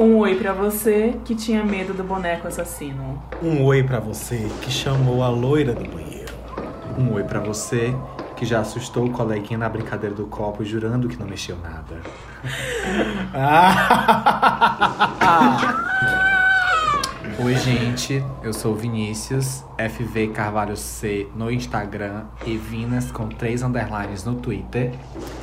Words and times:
Um 0.00 0.16
oi 0.16 0.34
pra 0.34 0.54
você 0.54 1.14
que 1.26 1.34
tinha 1.34 1.62
medo 1.62 1.92
do 1.92 2.02
boneco 2.02 2.48
assassino. 2.48 3.22
Um 3.42 3.62
oi 3.64 3.82
pra 3.82 4.00
você 4.00 4.48
que 4.62 4.70
chamou 4.70 5.22
a 5.22 5.28
loira 5.28 5.74
do 5.74 5.86
banheiro. 5.86 6.32
Um 6.98 7.12
oi 7.12 7.22
pra 7.22 7.38
você 7.38 7.94
que 8.34 8.46
já 8.46 8.60
assustou 8.60 9.04
o 9.04 9.10
coleguinha 9.10 9.58
na 9.58 9.68
brincadeira 9.68 10.16
do 10.16 10.24
copo, 10.24 10.64
jurando 10.64 11.06
que 11.06 11.18
não 11.18 11.26
mexeu 11.26 11.58
nada. 11.58 12.00
Oi, 17.42 17.56
gente. 17.56 18.22
Eu 18.42 18.52
sou 18.52 18.72
o 18.72 18.76
Vinícius, 18.76 19.64
FV 19.78 20.28
Carvalho 20.28 20.76
C 20.76 21.26
no 21.34 21.50
Instagram 21.50 22.24
e 22.44 22.56
Vinas 22.56 23.10
com 23.10 23.28
três 23.28 23.62
underlines 23.62 24.24
no 24.24 24.34
Twitter. 24.34 24.92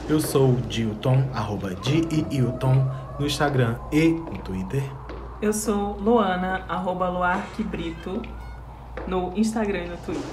Eu 0.08 0.20
sou 0.20 0.52
o 0.52 0.56
Dilton, 0.58 1.24
arroba 1.34 1.74
D-I-Hilton, 1.74 2.88
no 3.20 3.26
Instagram 3.26 3.76
e 3.92 4.10
no 4.10 4.38
Twitter. 4.40 4.84
Eu 5.42 5.54
sou 5.54 5.98
Luana, 6.00 6.66
arroba 6.68 7.10
Luarquebrito, 7.10 8.22
no 9.08 9.32
Instagram 9.36 9.84
e 9.86 9.90
no 9.90 9.98
Twitter. 9.98 10.24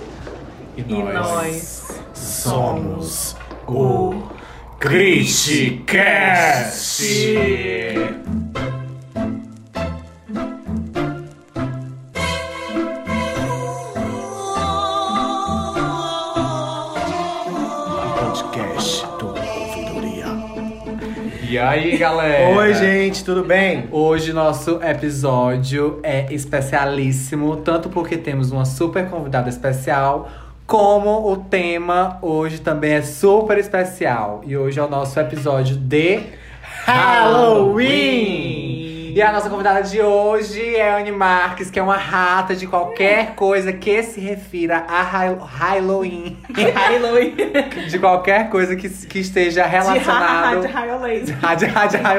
E 0.77 0.81
E 0.83 1.03
nós 1.03 2.01
somos 2.15 3.37
o 3.67 4.23
Criticast! 4.79 5.75
Aí, 21.69 21.97
galera? 21.97 22.57
Oi, 22.57 22.75
gente, 22.75 23.25
tudo 23.25 23.43
bem? 23.43 23.89
Hoje 23.91 24.33
nosso 24.33 24.83
episódio 24.83 25.99
é 26.03 26.33
especialíssimo, 26.33 27.57
tanto 27.57 27.89
porque 27.89 28.17
temos 28.19 28.53
uma 28.53 28.67
super 28.67 29.09
convidada 29.09 29.49
especial, 29.49 30.29
como 30.67 31.31
o 31.31 31.37
tema 31.37 32.19
hoje 32.21 32.61
também 32.61 32.93
é 32.93 33.03
super 33.03 33.57
especial. 33.59 34.43
E 34.47 34.57
hoje 34.57 34.79
é 34.79 34.83
o 34.83 34.89
nosso 34.89 35.19
episódio 35.19 35.77
de 35.77 36.21
Halloween! 36.85 38.74
E 39.17 39.23
a 39.23 39.31
nossa 39.31 39.49
convidada 39.49 39.81
de 39.81 40.03
hoje 40.03 40.75
é 40.75 40.91
a 40.91 40.97
Anne 40.97 41.13
Marques, 41.13 41.71
que 41.71 41.79
é 41.79 41.83
uma 41.83 41.97
rata 41.97 42.57
de 42.57 42.67
qualquer 42.67 43.37
coisa 43.37 43.73
que 43.73 44.03
se 44.03 44.19
refira 44.21 44.85
a 44.89 45.03
Hal- 45.03 45.37
Halloween. 45.39 46.37
Halloween. 46.75 47.35
De 47.89 47.99
qualquer 48.01 48.51
coisa 48.51 48.75
que, 48.75 48.89
que 48.89 49.21
esteja 49.21 49.67
relacionado 49.67 50.63
De 50.63 50.67
raio 50.67 50.99
laser. 50.99 51.39
a 51.43 51.55
de, 51.55 51.67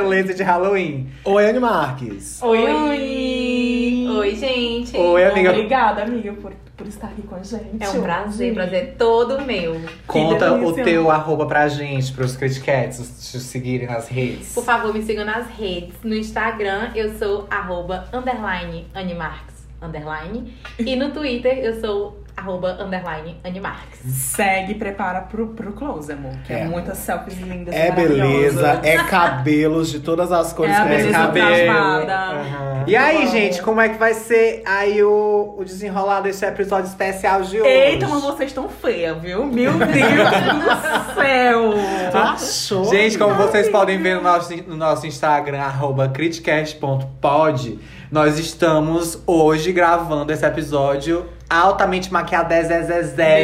laser 0.07 0.35
de 0.35 0.43
Halloween. 0.43 1.09
Oi, 1.25 1.49
Anne 1.49 1.59
Marques. 1.59 2.41
Oi. 2.41 4.07
Oi, 4.17 4.35
gente. 4.35 4.95
Oi, 4.95 5.23
amiga. 5.25 5.49
Obrigada, 5.51 6.03
amiga, 6.03 6.31
por, 6.33 6.53
por 6.75 6.87
estar 6.87 7.07
aqui 7.07 7.21
com 7.21 7.35
a 7.35 7.43
gente. 7.43 7.81
É 7.81 7.89
um 7.89 8.01
prazer, 8.01 8.47
hoje. 8.47 8.55
prazer 8.55 8.95
todo 8.97 9.41
meu. 9.41 9.79
Conta 10.05 10.53
o 10.53 10.73
teu 10.73 11.09
arroba 11.09 11.45
pra 11.45 11.67
gente, 11.67 12.11
pros 12.11 12.35
Criticats 12.35 13.31
te 13.31 13.39
seguirem 13.39 13.87
nas 13.87 14.07
redes. 14.07 14.53
Por 14.53 14.63
favor, 14.63 14.93
me 14.93 15.01
sigam 15.01 15.25
nas 15.25 15.47
redes. 15.47 15.95
No 16.03 16.15
Instagram, 16.15 16.91
eu 16.95 17.17
sou 17.17 17.47
arroba, 17.49 18.07
underline, 18.11 18.87
Animarques, 18.93 19.65
underline. 19.81 20.53
E 20.77 20.95
no 20.95 21.11
Twitter, 21.11 21.59
eu 21.59 21.79
sou 21.79 22.24
arroba, 22.37 22.77
underline, 22.79 23.37
Animarques. 23.43 23.99
Segue 24.05 24.73
e 24.73 24.75
prepara 24.75 25.21
pro, 25.21 25.47
pro 25.49 25.71
close, 25.73 26.11
amor. 26.11 26.33
Que 26.45 26.53
é, 26.53 26.59
É. 26.61 26.65
muitas 26.65 26.97
selfies 26.97 27.37
lindas 27.39 27.73
É 27.73 27.91
beleza, 27.91 28.79
é 28.83 28.97
cabelos 29.03 29.89
de 29.89 29.99
todas 29.99 30.31
as 30.31 30.51
cores 30.53 30.73
É 30.75 30.75
que 30.75 30.81
você 30.83 30.95
beleza 30.97 31.17
cabelo. 31.17 31.65
travada. 32.05 32.83
E 32.87 32.95
aí, 32.95 33.25
gente, 33.27 33.61
como 33.63 33.81
é 33.81 33.89
que 33.89 33.97
vai 33.97 34.13
ser 34.13 34.61
aí 34.65 35.01
o, 35.01 35.55
o 35.57 35.63
desenrolar 35.65 36.21
desse 36.21 36.45
episódio 36.45 36.87
especial 36.87 37.41
de 37.41 37.59
hoje? 37.59 37.67
Eita, 37.69 38.07
mas 38.07 38.21
vocês 38.21 38.49
estão 38.51 38.69
feias, 38.69 39.17
viu? 39.21 39.45
Meu 39.45 39.71
Deus 39.73 39.87
do 39.89 41.13
céu! 41.15 41.73
Achou? 42.13 42.85
Gente, 42.85 43.17
como 43.17 43.33
vocês 43.35 43.69
podem 43.69 43.97
ver 43.97 44.15
no 44.17 44.21
nosso, 44.21 44.53
no 44.67 44.75
nosso 44.75 45.07
Instagram, 45.07 45.61
arroba 45.61 46.09
criticast.pod, 46.09 47.79
nós 48.11 48.37
estamos 48.37 49.21
hoje 49.25 49.71
gravando 49.71 50.31
esse 50.31 50.45
episódio 50.45 51.25
altamente 51.49 52.11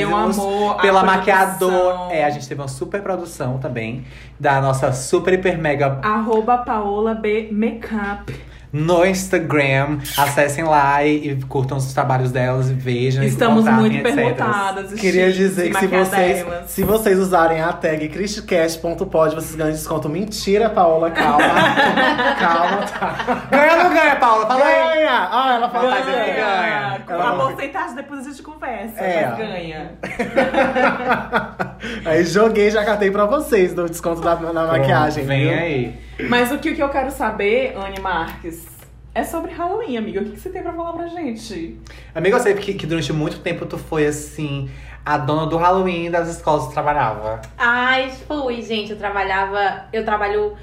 Meu 0.07 0.15
amor, 0.15 0.81
pela 0.81 1.03
maquiadora. 1.03 2.13
É, 2.13 2.23
a 2.25 2.29
gente 2.29 2.47
teve 2.47 2.61
uma 2.61 2.67
super 2.67 3.01
produção 3.01 3.57
também 3.57 4.05
da 4.39 4.61
nossa 4.61 4.91
super 4.91 5.33
hiper 5.33 5.57
mega 5.57 5.99
Arroba 6.03 6.57
Paola 6.59 7.13
B 7.13 7.49
Makeup. 7.51 8.50
No 8.71 9.05
Instagram. 9.05 9.99
Acessem 10.17 10.63
lá 10.63 11.03
e, 11.03 11.31
e 11.31 11.35
curtam 11.43 11.77
os 11.77 11.93
trabalhos 11.93 12.31
delas 12.31 12.69
e 12.69 12.73
vejam. 12.73 13.23
e 13.23 13.27
Estamos 13.27 13.65
contratem, 13.65 13.79
muito 13.81 14.07
etc. 14.07 14.15
permutadas. 14.15 14.93
Queria 14.93 15.31
dizer 15.31 15.67
e 15.67 15.71
que 15.71 15.79
se 15.79 15.87
vocês, 15.87 16.45
se 16.67 16.83
vocês 16.83 17.19
usarem 17.19 17.61
a 17.61 17.73
tag 17.73 18.07
criticast.pod, 18.09 19.35
vocês 19.35 19.55
ganham 19.55 19.71
desconto. 19.71 20.07
Mentira, 20.09 20.69
Paola, 20.69 21.11
calma. 21.11 21.39
calma, 22.39 22.77
tá. 22.87 23.47
Ganha 23.51 23.71
ou 23.77 23.83
não 23.83 23.89
ganha, 23.93 24.15
Paula? 24.15 24.45
Fala 24.47 24.65
aí. 24.65 24.95
Ganha! 24.95 25.29
Ah, 25.31 25.53
ela 25.55 25.69
fala 25.69 25.89
Mas 25.91 26.07
ele 26.07 26.33
ganha. 26.33 26.99
Com 27.05 27.13
Ela 27.13 27.29
a 27.29 27.35
porcentagem 27.35 27.95
depois 27.95 28.19
a 28.21 28.23
gente 28.29 28.41
conversa, 28.43 28.99
É. 29.01 29.27
mas 29.27 29.37
ganha. 29.37 29.91
Aí 32.05 32.23
joguei, 32.25 32.69
já 32.69 32.83
catei 32.85 33.09
pra 33.11 33.25
vocês 33.25 33.73
do 33.73 33.87
desconto 33.87 34.21
da, 34.21 34.35
na 34.35 34.67
maquiagem. 34.67 35.25
Vem 35.25 35.47
viu? 35.47 35.57
aí. 35.57 35.95
Mas 36.29 36.51
o 36.51 36.59
que, 36.59 36.71
o 36.71 36.75
que 36.75 36.83
eu 36.83 36.89
quero 36.89 37.11
saber, 37.11 37.75
Anne 37.75 37.99
Marques, 37.99 38.65
é 39.13 39.23
sobre 39.23 39.51
Halloween, 39.51 39.97
amiga. 39.97 40.21
O 40.21 40.25
que, 40.25 40.31
que 40.31 40.39
você 40.39 40.49
tem 40.49 40.61
pra 40.61 40.73
falar 40.73 40.93
pra 40.93 41.07
gente? 41.07 41.77
Amiga, 42.15 42.37
eu 42.37 42.39
sei 42.39 42.53
que, 42.53 42.73
que 42.73 42.87
durante 42.87 43.11
muito 43.11 43.39
tempo 43.39 43.65
tu 43.65 43.77
foi 43.77 44.05
assim, 44.05 44.69
a 45.05 45.17
dona 45.17 45.47
do 45.47 45.57
Halloween 45.57 46.09
das 46.09 46.29
escolas 46.29 46.63
que 46.63 46.69
tu 46.69 46.73
trabalhava. 46.73 47.41
Ai, 47.57 48.11
fui, 48.27 48.61
gente. 48.61 48.91
Eu 48.91 48.97
trabalhava. 48.97 49.85
Eu 49.91 50.05
trabalho 50.05 50.55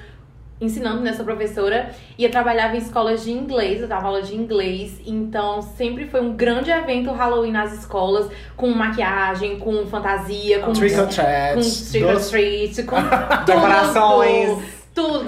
ensinando, 0.61 1.01
né? 1.01 1.13
Sou 1.13 1.23
professora. 1.25 1.91
E 2.17 2.23
eu 2.23 2.31
trabalhava 2.31 2.75
em 2.75 2.79
escolas 2.79 3.23
de 3.23 3.31
inglês. 3.31 3.81
Eu 3.81 3.87
dava 3.87 4.07
aula 4.07 4.21
de 4.21 4.35
inglês. 4.35 4.99
Então, 5.05 5.61
sempre 5.61 6.07
foi 6.07 6.21
um 6.21 6.33
grande 6.33 6.69
evento 6.71 7.11
Halloween 7.11 7.51
nas 7.51 7.73
escolas. 7.73 8.29
Com 8.55 8.69
maquiagem, 8.69 9.57
com 9.59 9.85
fantasia, 9.87 10.59
com. 10.59 10.73
Trick 10.73 10.99
or 10.99 11.07
treat. 11.07 11.53
Com 11.55 11.91
trick 11.91 12.05
or 12.05 12.29
treat, 12.29 12.83
com 12.83 12.95
Decorações. 13.45 14.49
tudo. 14.49 14.79
Tudo, 14.91 15.23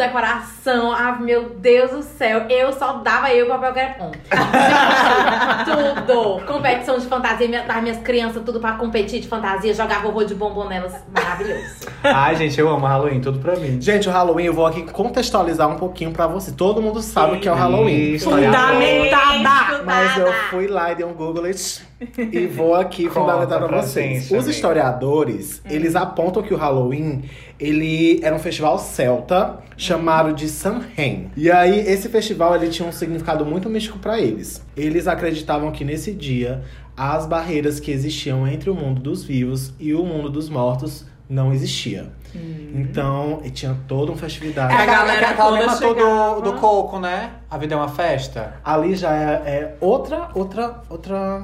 decoração. 0.64 0.92
Ah, 0.92 1.18
meu 1.20 1.50
Deus 1.58 1.92
do 1.92 2.04
céu. 2.04 2.42
Eu 2.50 2.72
só 2.74 2.94
dava 2.98 3.34
eu 3.34 3.48
papel 3.48 3.74
crepom. 3.74 4.12
tudo. 6.06 6.42
Competição 6.46 6.98
de 6.98 7.06
fantasia. 7.08 7.48
minha- 7.48 7.64
Das 7.64 7.82
minhas 7.82 7.98
crianças, 8.00 8.44
tudo 8.44 8.60
pra 8.60 8.74
competir 8.74 9.20
de 9.22 9.28
fantasia. 9.28 9.74
Jogava 9.74 10.08
horror 10.08 10.26
de 10.26 10.36
bombom 10.36 10.68
nelas. 10.68 10.94
Maravilhoso. 11.14 11.88
Ai, 12.04 12.36
gente, 12.36 12.60
eu 12.60 12.70
amo 12.70 12.86
Halloween, 12.86 13.22
tudo 13.22 13.40
pra 13.40 13.56
mim. 13.56 13.80
Gente, 13.82 14.08
o 14.08 14.12
Halloween, 14.12 14.46
eu 14.46 14.54
vou 14.54 14.66
aqui 14.66 14.84
contextualizar 14.84 15.68
um 15.70 15.76
pouquinho 15.78 16.12
pra 16.12 16.28
você. 16.28 16.52
Todo 16.52 16.82
mundo 16.82 17.02
sabe 17.02 17.38
o 17.38 17.40
que 17.40 17.48
é 17.48 17.52
o 17.52 17.56
Halloween. 17.56 18.18
Fundamentada! 18.20 19.84
Mas 19.86 20.18
eu 20.18 20.32
fui 20.50 20.68
lá 20.68 20.92
e 20.92 20.96
dei 20.96 21.06
um 21.06 21.14
Google 21.14 21.46
it, 21.46 21.82
e 22.18 22.48
vou 22.48 22.76
aqui 22.76 23.10
fundamentar 23.10 23.60
pra 23.60 23.68
pra 23.68 23.82
vocês. 23.82 24.24
gente, 24.24 24.26
Os 24.26 24.32
amiga. 24.34 24.50
historiadores, 24.52 25.62
eles 25.70 25.96
apontam 25.96 26.42
que 26.44 26.54
o 26.54 26.58
Halloween, 26.58 27.24
ele 27.60 28.20
era 28.24 28.36
um 28.36 28.40
festival 28.40 28.78
celta 28.78 29.60
chamado 29.78 30.34
de 30.34 30.48
Samhain. 30.52 31.32
E 31.36 31.50
aí, 31.50 31.80
esse 31.80 32.10
festival, 32.10 32.56
ele 32.56 32.70
tinha 32.70 32.88
um 32.88 32.92
significado 32.92 33.46
muito 33.46 33.70
místico 33.70 33.98
pra 34.00 34.20
eles. 34.20 34.66
Eles 34.76 35.08
acreditavam 35.08 35.72
que 35.72 35.84
nesse 35.84 36.12
dia, 36.12 36.64
as 36.96 37.26
barreiras 37.26 37.80
que 37.80 37.92
existiam 37.92 38.48
entre 38.48 38.70
o 38.70 38.76
mundo 38.76 39.02
dos 39.02 39.24
vivos 39.24 39.74
e 39.80 39.94
o 39.94 40.06
mundo 40.06 40.30
dos 40.30 40.50
mortos 40.50 41.06
não 41.30 41.54
existia. 41.54 42.12
Então, 42.34 43.42
e 43.44 43.50
tinha 43.50 43.76
toda 43.88 44.12
uma 44.12 44.18
festividade. 44.18 44.74
É, 44.74 44.78
a 44.78 44.86
galera 44.86 45.30
aquela 45.30 45.50
toda 45.50 45.58
mesma 45.62 45.78
chegava. 45.78 46.36
do, 46.36 46.42
do 46.42 46.54
coco, 46.54 47.00
né? 47.00 47.32
A 47.50 47.58
vida 47.58 47.74
é 47.74 47.78
uma 47.78 47.90
festa. 47.90 48.54
Ali 48.64 48.96
já 48.96 49.14
é, 49.14 49.42
é 49.46 49.76
outra, 49.82 50.30
outra, 50.34 50.76
outra, 50.90 51.44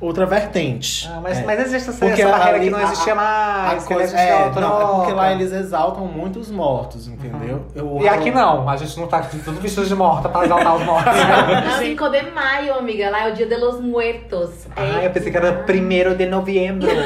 Outra 0.00 0.24
vertente. 0.26 1.10
Ah, 1.12 1.18
mas, 1.20 1.38
É. 1.38 1.44
mas 1.44 1.60
existe 1.60 1.90
essa, 1.90 1.98
Porque 2.06 2.22
essa 2.22 2.30
barreira 2.30 2.56
ali 2.58 2.66
que 2.66 2.70
não 2.70 2.78
a- 2.78 2.82
existia 2.84 3.12
A 3.12 3.16
mais. 3.16 3.84
que 3.84 3.92
coisa, 3.94 4.16
é, 4.16 4.44
outra 4.46 4.60
não, 4.60 4.80
é 4.80 4.94
porque 4.96 5.12
lá 5.12 5.32
eles 5.32 5.52
exaltam 5.52 6.06
muito 6.06 6.38
os 6.38 6.50
mortos, 6.50 7.08
entendeu? 7.08 7.66
Eu- 7.74 7.98
E 8.00 8.08
aqui 8.08 8.30
não, 8.30 8.68
a 8.68 8.76
gente 8.76 8.98
não 8.98 9.08
tá 9.08 9.20
tudo 9.44 9.60
vestido 9.60 9.86
de 9.86 9.94
morta 9.94 10.28
pra 10.28 10.44
exaltar 10.44 10.76
os 10.76 10.84
mortos. 10.84 11.12
Não, 11.66 11.78
5 11.78 12.08
de 12.10 12.22
maio, 12.30 12.74
amiga. 12.74 13.10
Lá 13.10 13.26
é 13.28 13.32
o 13.32 13.34
dia 13.34 13.46
de 13.46 13.56
los 13.56 13.80
muertos. 13.80 14.50
Ai, 14.76 15.06
eu 15.06 15.10
pensei 15.10 15.30
que 15.32 15.36
era 15.36 15.52
primeiro 15.64 16.14
de 16.14 16.26
novembro. 16.26 16.88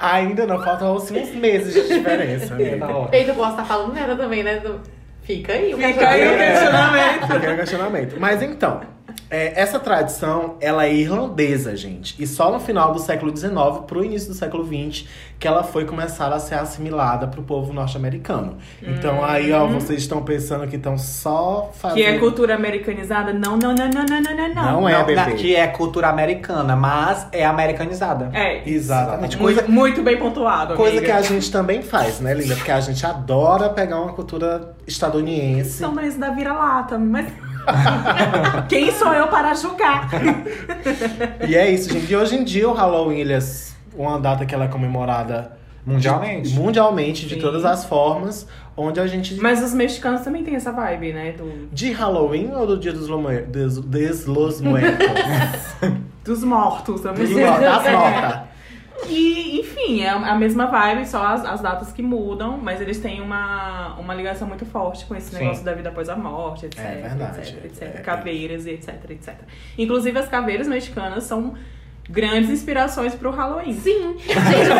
Ainda 0.00 0.46
não, 0.46 0.62
faltam 0.62 0.96
assim, 0.96 1.20
uns 1.20 1.34
meses 1.34 1.74
de 1.74 1.94
diferença. 1.94 2.54
Amiga. 2.54 3.08
Eita, 3.12 3.30
eu 3.30 3.34
posso 3.34 3.50
estar 3.50 3.64
falando 3.64 3.94
merda 3.94 4.16
também, 4.16 4.42
né? 4.42 4.60
Fica 5.22 5.52
aí. 5.52 5.72
o 5.72 5.76
Fica 5.76 6.08
aí 6.08 6.28
o 6.28 6.36
questionamento. 6.36 7.26
Fica 7.26 7.46
aí 7.46 7.54
o 7.54 7.56
questionamento. 7.56 8.16
Mas 8.18 8.42
então, 8.42 8.80
É, 9.30 9.60
essa 9.60 9.78
tradição, 9.80 10.56
ela 10.60 10.84
é 10.86 10.94
irlandesa, 10.94 11.74
gente. 11.76 12.14
E 12.22 12.26
só 12.26 12.50
no 12.52 12.60
final 12.60 12.92
do 12.92 12.98
século 12.98 13.34
XIX 13.36 13.52
pro 13.86 14.04
início 14.04 14.28
do 14.28 14.34
século 14.34 14.64
XX 14.64 15.06
que 15.38 15.48
ela 15.48 15.64
foi 15.64 15.84
começar 15.84 16.32
a 16.32 16.38
ser 16.38 16.54
assimilada 16.54 17.26
pro 17.26 17.42
povo 17.42 17.72
norte-americano. 17.72 18.58
Então 18.80 19.24
aí, 19.24 19.50
ó, 19.52 19.66
vocês 19.66 20.02
estão 20.02 20.22
pensando 20.22 20.68
que 20.68 20.76
estão 20.76 20.96
só 20.96 21.72
fazendo... 21.74 21.96
Que 21.96 22.04
é 22.04 22.18
cultura 22.18 22.54
americanizada? 22.54 23.32
Não, 23.32 23.56
não, 23.56 23.74
não, 23.74 23.88
não, 23.88 24.04
não, 24.04 24.20
não, 24.20 24.54
não. 24.54 24.72
Não 24.82 24.88
é, 24.88 24.92
Não, 24.92 25.04
bebê. 25.04 25.14
na- 25.16 25.32
que 25.32 25.56
é 25.56 25.66
cultura 25.66 26.08
americana, 26.08 26.76
mas 26.76 27.26
é 27.32 27.44
americanizada. 27.44 28.30
É. 28.32 28.62
Exatamente. 28.68 29.36
Muito, 29.36 29.56
Coisa, 29.56 29.68
muito 29.72 30.02
bem 30.02 30.16
pontuado, 30.18 30.74
coisa 30.76 30.98
amiga. 30.98 31.06
que 31.06 31.18
a 31.18 31.22
gente 31.22 31.50
também 31.50 31.82
faz, 31.82 32.20
né, 32.20 32.34
Linda? 32.34 32.54
Porque 32.54 32.70
a 32.70 32.80
gente 32.80 33.04
adora 33.04 33.68
pegar 33.70 34.00
uma 34.00 34.12
cultura 34.12 34.76
estadunidense. 34.86 35.70
São 35.70 35.92
mais 35.92 36.16
da 36.16 36.30
vira-lata, 36.30 36.96
mas... 36.98 37.26
Quem 38.68 38.90
sou 38.92 39.12
eu 39.12 39.28
para 39.28 39.54
julgar? 39.54 40.08
E 41.46 41.54
é 41.54 41.70
isso, 41.70 41.92
gente. 41.92 42.10
E 42.12 42.16
hoje 42.16 42.36
em 42.36 42.44
dia 42.44 42.68
o 42.68 42.72
Halloween, 42.72 43.18
ele 43.20 43.32
é 43.32 43.38
uma 43.94 44.18
data 44.18 44.44
que 44.46 44.54
ela 44.54 44.64
é 44.64 44.68
comemorada 44.68 45.52
Mundialmente. 45.84 46.54
mundialmente, 46.54 47.26
de 47.26 47.34
Sim. 47.34 47.40
todas 47.40 47.64
as 47.64 47.84
formas, 47.84 48.46
onde 48.76 49.00
a 49.00 49.06
gente. 49.06 49.34
Mas 49.34 49.62
os 49.62 49.74
mexicanos 49.74 50.20
também 50.20 50.44
têm 50.44 50.54
essa 50.54 50.70
vibe, 50.70 51.12
né? 51.12 51.32
Do, 51.32 51.68
De 51.72 51.90
Halloween 51.90 52.52
ou 52.54 52.66
do 52.66 52.78
Dia 52.78 52.92
dos, 52.92 53.08
Lome... 53.08 53.42
dos, 53.42 53.78
des 53.80 54.26
Los 54.26 54.60
Muertos? 54.60 55.06
dos 56.24 56.44
mortos 56.44 57.00
também. 57.00 57.26
Dos 57.26 57.34
das 57.34 57.92
mortas. 57.92 58.51
E, 59.08 59.60
enfim, 59.60 60.02
é 60.02 60.10
a 60.10 60.34
mesma 60.34 60.66
vibe, 60.66 61.06
só 61.06 61.24
as, 61.24 61.44
as 61.44 61.60
datas 61.60 61.92
que 61.92 62.02
mudam, 62.02 62.58
mas 62.58 62.80
eles 62.80 62.98
têm 62.98 63.20
uma, 63.20 63.94
uma 63.98 64.14
ligação 64.14 64.46
muito 64.46 64.64
forte 64.64 65.04
com 65.06 65.14
esse 65.14 65.30
Sim. 65.30 65.38
negócio 65.38 65.64
da 65.64 65.74
vida 65.74 65.88
após 65.88 66.08
a 66.08 66.16
morte, 66.16 66.66
etc, 66.66 66.78
É 66.78 66.94
verdade, 66.94 67.40
etc, 67.40 67.64
etc. 67.64 67.82
é. 67.82 68.00
Caveiras 68.00 68.66
e 68.66 68.70
etc, 68.70 69.10
etc. 69.10 69.34
Inclusive, 69.76 70.18
as 70.18 70.28
caveiras 70.28 70.68
mexicanas 70.68 71.24
são 71.24 71.54
grandes 72.08 72.50
inspirações 72.50 73.14
pro 73.14 73.30
Halloween. 73.30 73.72
Sim, 73.72 74.16
gente, 74.18 74.30
eu 74.30 74.76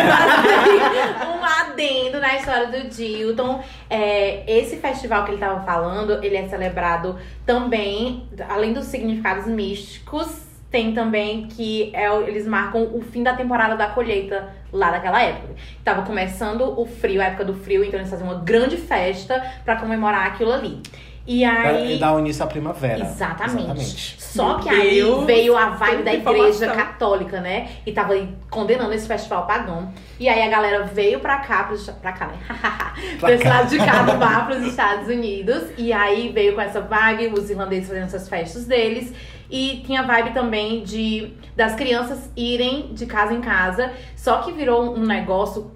faço 1.16 1.30
um 1.30 1.44
adendo 1.44 2.20
na 2.20 2.36
história 2.36 2.66
do 2.68 2.88
Dilton. 2.88 3.62
É, 3.88 4.58
esse 4.58 4.76
festival 4.76 5.24
que 5.24 5.32
ele 5.32 5.38
tava 5.38 5.64
falando, 5.64 6.22
ele 6.24 6.36
é 6.36 6.48
celebrado 6.48 7.18
também, 7.46 8.28
além 8.48 8.72
dos 8.72 8.86
significados 8.86 9.46
místicos, 9.46 10.51
tem 10.72 10.94
também 10.94 11.46
que 11.46 11.94
é, 11.94 12.10
eles 12.22 12.46
marcam 12.46 12.82
o 12.94 13.02
fim 13.02 13.22
da 13.22 13.34
temporada 13.34 13.76
da 13.76 13.88
colheita 13.88 14.48
lá 14.72 14.90
daquela 14.90 15.22
época. 15.22 15.54
Tava 15.84 16.02
começando 16.02 16.62
o 16.80 16.86
frio, 16.86 17.20
a 17.20 17.26
época 17.26 17.44
do 17.44 17.54
frio, 17.54 17.84
então 17.84 18.00
eles 18.00 18.10
faziam 18.10 18.30
uma 18.30 18.40
grande 18.40 18.78
festa 18.78 19.40
pra 19.64 19.76
comemorar 19.76 20.26
aquilo 20.26 20.50
ali. 20.50 20.80
E 21.26 21.44
aí. 21.44 21.96
E 21.96 22.00
dá 22.00 22.18
início 22.18 22.42
à 22.42 22.46
primavera. 22.46 23.04
Exatamente. 23.04 24.16
Só 24.18 24.54
que 24.54 24.68
aí 24.68 24.94
Deus, 24.94 25.24
veio 25.24 25.56
a 25.56 25.70
vibe 25.70 26.02
da 26.02 26.14
igreja 26.14 26.68
católica, 26.72 27.40
né? 27.40 27.68
E 27.86 27.92
tava 27.92 28.14
aí 28.14 28.28
condenando 28.50 28.92
esse 28.92 29.06
festival 29.06 29.46
pagão. 29.46 29.92
E 30.18 30.28
aí 30.28 30.42
a 30.42 30.48
galera 30.48 30.84
veio 30.84 31.20
pra 31.20 31.38
cá, 31.38 31.64
pros, 31.64 31.88
pra 31.90 32.12
cá, 32.12 32.28
né? 32.28 32.38
pra 33.20 33.32
esse 33.34 33.44
cá. 33.44 33.50
lado 33.50 33.68
de 33.68 33.78
cá 33.78 34.02
do 34.02 34.16
bar, 34.18 34.46
pros 34.46 34.62
Estados 34.66 35.06
Unidos. 35.06 35.64
E 35.78 35.92
aí 35.92 36.30
veio 36.30 36.54
com 36.54 36.60
essa 36.60 36.80
vibe, 36.80 37.38
os 37.38 37.50
irlandeses 37.50 37.88
fazendo 37.88 38.06
essas 38.06 38.28
festas 38.28 38.64
deles. 38.64 39.12
E 39.54 39.82
tinha 39.84 40.02
vibe 40.02 40.32
também 40.32 40.82
de 40.82 41.34
das 41.54 41.74
crianças 41.74 42.30
irem 42.34 42.94
de 42.94 43.04
casa 43.04 43.34
em 43.34 43.40
casa. 43.42 43.92
Só 44.16 44.38
que 44.38 44.50
virou 44.50 44.96
um 44.96 45.04
negócio 45.04 45.70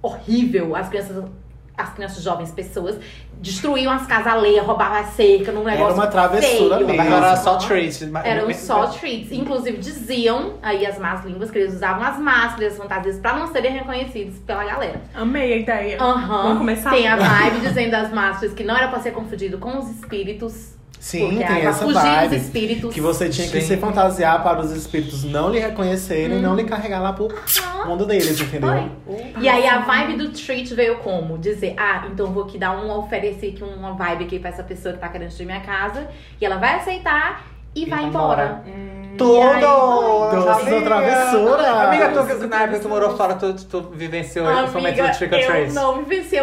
horrível. 0.00 0.74
As 0.74 0.88
crianças, 0.88 1.24
as 1.76 1.90
crianças 1.92 2.22
jovens, 2.22 2.50
pessoas, 2.50 2.98
destruíam 3.40 3.92
as 3.92 4.06
casas 4.06 4.32
alheias, 4.32 4.64
roubavam 4.64 4.98
a 4.98 5.04
cerca 5.04 5.52
num 5.52 5.62
negócio 5.62 5.94
uma 5.94 6.06
travessura 6.06 6.76
feio. 6.76 6.86
mesmo. 6.88 7.02
Era 7.14 7.36
só 7.36 7.50
Aham. 7.56 7.58
treat. 7.68 8.06
mas- 8.06 8.24
Eram 8.26 8.46
mas- 8.46 8.56
só 8.56 8.86
treats. 8.86 9.30
Inclusive 9.30 9.76
diziam 9.76 10.54
aí 10.62 10.86
as 10.86 10.98
más 10.98 11.22
línguas 11.24 11.50
que 11.50 11.58
eles 11.58 11.74
usavam 11.74 12.02
as 12.04 12.18
máscaras, 12.18 12.72
as 12.72 12.78
fantasias, 12.78 13.18
pra 13.18 13.36
não 13.36 13.46
serem 13.48 13.72
reconhecidos 13.72 14.38
pela 14.38 14.64
galera. 14.64 15.02
Amei 15.14 15.52
a 15.52 15.56
ideia. 15.58 16.02
Aham. 16.02 16.42
Vamos 16.44 16.58
começar? 16.58 16.90
Tem 16.90 17.06
a 17.06 17.14
vibe 17.16 17.60
dizendo 17.60 17.94
as 17.94 18.10
máscaras 18.10 18.54
que 18.54 18.64
não 18.64 18.74
era 18.76 18.88
pra 18.88 19.00
ser 19.00 19.10
confundido 19.12 19.58
com 19.58 19.78
os 19.78 19.88
espíritos. 19.90 20.77
Sim, 21.00 21.28
porque 21.28 21.44
tem 21.44 21.66
essa 21.66 21.86
vibe. 21.86 22.36
os 22.36 22.42
espíritos. 22.42 22.94
Que 22.94 23.00
você 23.00 23.28
tinha 23.28 23.48
que 23.48 23.60
Sim. 23.60 23.66
se 23.66 23.76
fantasiar 23.76 24.42
para 24.42 24.60
os 24.60 24.72
espíritos 24.72 25.24
não 25.24 25.50
lhe 25.50 25.58
reconhecerem 25.58 26.38
e 26.38 26.40
não 26.40 26.54
lhe 26.54 26.64
carregar 26.64 27.00
lá 27.00 27.12
pro 27.12 27.28
mundo 27.86 28.04
deles, 28.04 28.40
entendeu? 28.40 28.90
Foi. 29.06 29.32
E 29.40 29.48
aí 29.48 29.66
a 29.66 29.80
vibe 29.80 30.16
do 30.16 30.30
treat 30.30 30.74
veio 30.74 30.98
como? 30.98 31.38
Dizer, 31.38 31.74
ah, 31.76 32.06
então 32.12 32.32
vou 32.32 32.44
aqui 32.44 32.58
dar 32.58 32.76
um, 32.76 32.90
oferecer 32.98 33.54
aqui 33.54 33.62
uma 33.62 33.92
vibe 33.92 34.24
aqui 34.24 34.38
pra 34.38 34.50
essa 34.50 34.62
pessoa 34.62 34.94
que 34.94 35.00
tá 35.00 35.08
querendo 35.08 35.28
destruir 35.28 35.46
minha 35.46 35.60
casa. 35.60 36.08
E 36.40 36.44
ela 36.44 36.56
vai 36.56 36.74
aceitar 36.74 37.46
e, 37.74 37.86
vai 37.86 38.00
vai 38.00 38.08
embora. 38.08 38.62
Tudo! 38.64 38.76
E 38.76 39.07
aí, 39.24 39.60
Doces 39.60 40.62
Amiga. 40.62 40.76
ou 40.76 40.82
travessura? 40.82 41.70
Amiga, 41.82 42.08
tu, 42.10 42.46
na 42.48 42.62
época 42.62 42.76
que 42.78 42.82
tu 42.82 42.88
morou 42.88 43.16
fora, 43.16 43.34
tu, 43.34 43.54
tu 43.54 43.80
vivenciou 43.92 44.46
o 44.46 44.70
momento 44.72 45.02
do 45.02 45.12
trick 45.18 45.34
or 45.34 45.40
eu 45.40 45.46
treat. 45.46 45.72
não 45.72 46.04
vivenciei 46.04 46.40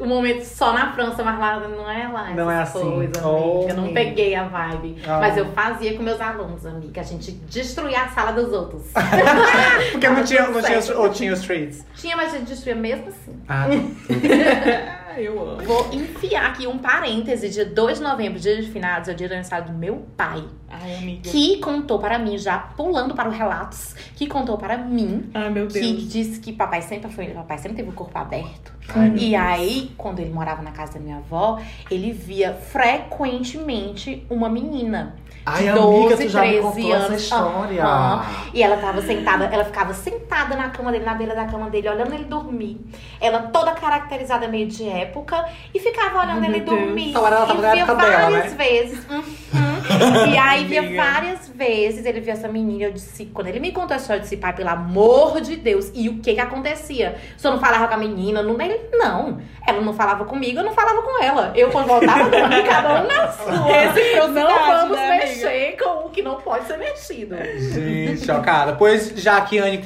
o 0.00 0.06
momento, 0.06 0.44
só 0.44 0.72
na 0.72 0.92
França, 0.92 1.22
mas 1.22 1.38
lá 1.38 1.60
não 1.60 1.90
é 1.90 2.08
lá. 2.08 2.30
Não 2.30 2.50
é 2.50 2.62
assim. 2.62 2.80
Coisas, 2.80 3.22
Oh. 3.24 3.66
Eu 3.68 3.74
não 3.74 3.84
amiga. 3.84 4.00
peguei 4.00 4.34
a 4.34 4.44
vibe. 4.44 4.96
Ah. 5.06 5.18
Mas 5.20 5.36
eu 5.36 5.46
fazia 5.52 5.96
com 5.96 6.02
meus 6.02 6.20
alunos, 6.20 6.64
amiga. 6.66 7.00
A 7.00 7.04
gente 7.04 7.30
destruía 7.32 8.02
a 8.02 8.08
sala 8.08 8.32
dos 8.32 8.52
outros. 8.52 8.82
Porque 9.92 10.08
não 10.08 10.24
tinha, 10.24 10.46
não 10.48 10.62
tinha, 10.62 10.96
ou 10.98 11.08
tinha 11.10 11.32
os 11.32 11.40
treats. 11.40 11.84
Tinha, 11.96 12.16
mas 12.16 12.34
a 12.34 12.38
gente 12.38 12.48
destruía 12.48 12.74
mesmo 12.80 13.08
assim. 13.08 13.36
Ah, 13.48 13.66
Ah, 15.10 15.18
eu 15.20 15.38
amo. 15.40 15.62
Vou 15.62 15.88
enfiar 15.92 16.46
aqui 16.46 16.66
um 16.66 16.78
parêntese. 16.78 17.48
Dia 17.48 17.64
2 17.64 17.98
de 17.98 18.04
novembro, 18.04 18.38
dia 18.38 18.60
de 18.60 18.70
finados, 18.70 19.08
é 19.08 19.12
o 19.12 19.14
dia 19.14 19.28
do 19.28 19.32
aniversário 19.32 19.66
do 19.66 19.72
meu 19.72 20.04
pai. 20.16 20.42
Ai, 20.68 20.96
amiga. 20.96 21.28
Que 21.28 21.58
contou 21.58 21.98
para 21.98 22.09
mim, 22.18 22.36
já 22.38 22.58
pulando 22.58 23.14
para 23.14 23.28
os 23.28 23.36
relatos, 23.36 23.94
que 24.16 24.26
contou 24.26 24.56
para 24.58 24.76
mim 24.76 25.30
Ai, 25.34 25.50
meu 25.50 25.66
que 25.66 25.80
Deus. 25.80 26.10
disse 26.12 26.40
que 26.40 26.52
papai 26.52 26.82
sempre 26.82 27.10
foi, 27.10 27.26
papai 27.28 27.58
sempre 27.58 27.76
teve 27.76 27.90
o 27.90 27.92
corpo 27.92 28.18
aberto. 28.18 28.72
Ai, 28.94 29.12
e 29.16 29.36
aí, 29.36 29.92
quando 29.96 30.18
ele 30.20 30.30
morava 30.32 30.62
na 30.62 30.72
casa 30.72 30.94
da 30.94 31.00
minha 31.00 31.18
avó, 31.18 31.58
ele 31.90 32.12
via 32.12 32.54
frequentemente 32.54 34.26
uma 34.28 34.48
menina. 34.48 35.16
Ai, 35.46 35.62
de 35.62 35.68
amiga, 35.70 35.84
12, 36.16 36.16
tu 36.26 36.28
já 36.28 36.40
me 36.42 36.48
13 36.48 36.62
contou 36.62 36.94
essa 36.94 37.06
anos. 37.06 37.22
história. 37.22 37.82
Aham. 37.84 38.24
E 38.52 38.62
ela 38.62 38.76
tava 38.76 39.00
sentada, 39.00 39.44
ela 39.46 39.64
ficava 39.64 39.94
sentada 39.94 40.54
na 40.54 40.68
cama 40.68 40.92
dele, 40.92 41.04
na 41.04 41.14
beira 41.14 41.34
da 41.34 41.46
cama 41.46 41.70
dele, 41.70 41.88
olhando 41.88 42.12
ele 42.14 42.24
dormir. 42.24 42.78
Ela 43.18 43.42
toda 43.44 43.72
caracterizada 43.72 44.46
meio 44.48 44.66
de 44.66 44.86
época 44.86 45.42
e 45.74 45.80
ficava 45.80 46.18
olhando 46.20 46.44
Ai, 46.44 46.50
ele 46.50 46.60
dormir. 46.60 47.10
Então, 47.10 47.26
ela 47.26 47.46
tava 47.46 47.54
e 47.54 47.72
via 47.72 47.82
época 47.82 47.94
dela, 47.94 48.30
várias 48.30 48.52
né? 48.52 48.64
vezes. 48.64 48.98
Uhum. 49.08 49.22
E 50.30 50.36
aí 50.38 50.64
via 50.66 50.80
Amiga. 50.80 51.02
várias 51.02 51.49
vezes, 51.60 52.06
ele 52.06 52.20
via 52.20 52.32
essa 52.32 52.48
menina, 52.48 52.84
eu 52.84 52.92
disse, 52.92 53.26
quando 53.26 53.48
ele 53.48 53.60
me 53.60 53.70
contou 53.70 53.92
a 53.92 53.96
história, 53.98 54.18
eu 54.18 54.22
disse, 54.22 54.38
pai, 54.38 54.54
pelo 54.54 54.70
amor 54.70 55.42
de 55.42 55.56
Deus. 55.56 55.90
E 55.94 56.08
o 56.08 56.18
que 56.20 56.32
que 56.34 56.40
acontecia? 56.40 57.16
Se 57.36 57.46
eu 57.46 57.52
não 57.52 57.60
falava 57.60 57.86
com 57.86 57.92
a 57.94 57.96
menina, 57.98 58.42
não, 58.42 58.58
ele, 58.58 58.80
não. 58.94 59.38
Ela 59.68 59.82
não 59.82 59.92
falava 59.92 60.24
comigo, 60.24 60.58
eu 60.60 60.64
não 60.64 60.72
falava 60.72 61.02
com 61.02 61.22
ela. 61.22 61.52
Eu, 61.54 61.68
quando 61.70 61.86
voltava 61.86 62.30
dormir, 62.30 62.64
cada 62.64 63.02
um 63.02 63.06
na 63.06 63.28
sua. 63.30 63.66
Reciprocidade, 63.66 64.32
Não 64.32 64.66
vamos 64.66 64.96
né, 64.96 65.08
amiga? 65.10 65.26
mexer 65.26 65.76
com 65.78 66.06
o 66.06 66.10
que 66.10 66.22
não 66.22 66.36
pode 66.36 66.64
ser 66.66 66.78
mexido. 66.78 67.36
Gente, 67.36 68.24
chocada. 68.24 68.72
Pois 68.76 69.12
já 69.16 69.40
que 69.42 69.58
a 69.58 69.64
Anne 69.64 69.84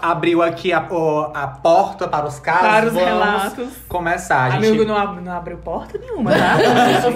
abriu 0.00 0.40
aqui 0.42 0.72
a, 0.72 0.86
o- 0.88 1.32
a 1.34 1.48
porta 1.48 2.06
para 2.06 2.26
os 2.26 2.38
casos, 2.38 2.60
Para 2.68 2.86
os 2.86 2.92
vamos 2.92 3.08
relatos. 3.08 3.68
começar. 3.88 4.44
A 4.44 4.50
gente... 4.50 4.68
Amigo, 4.68 4.84
não, 4.84 4.96
ab- 4.96 5.20
não 5.20 5.32
abriu 5.32 5.58
porta 5.58 5.98
nenhuma, 5.98 6.30
tá? 6.30 6.56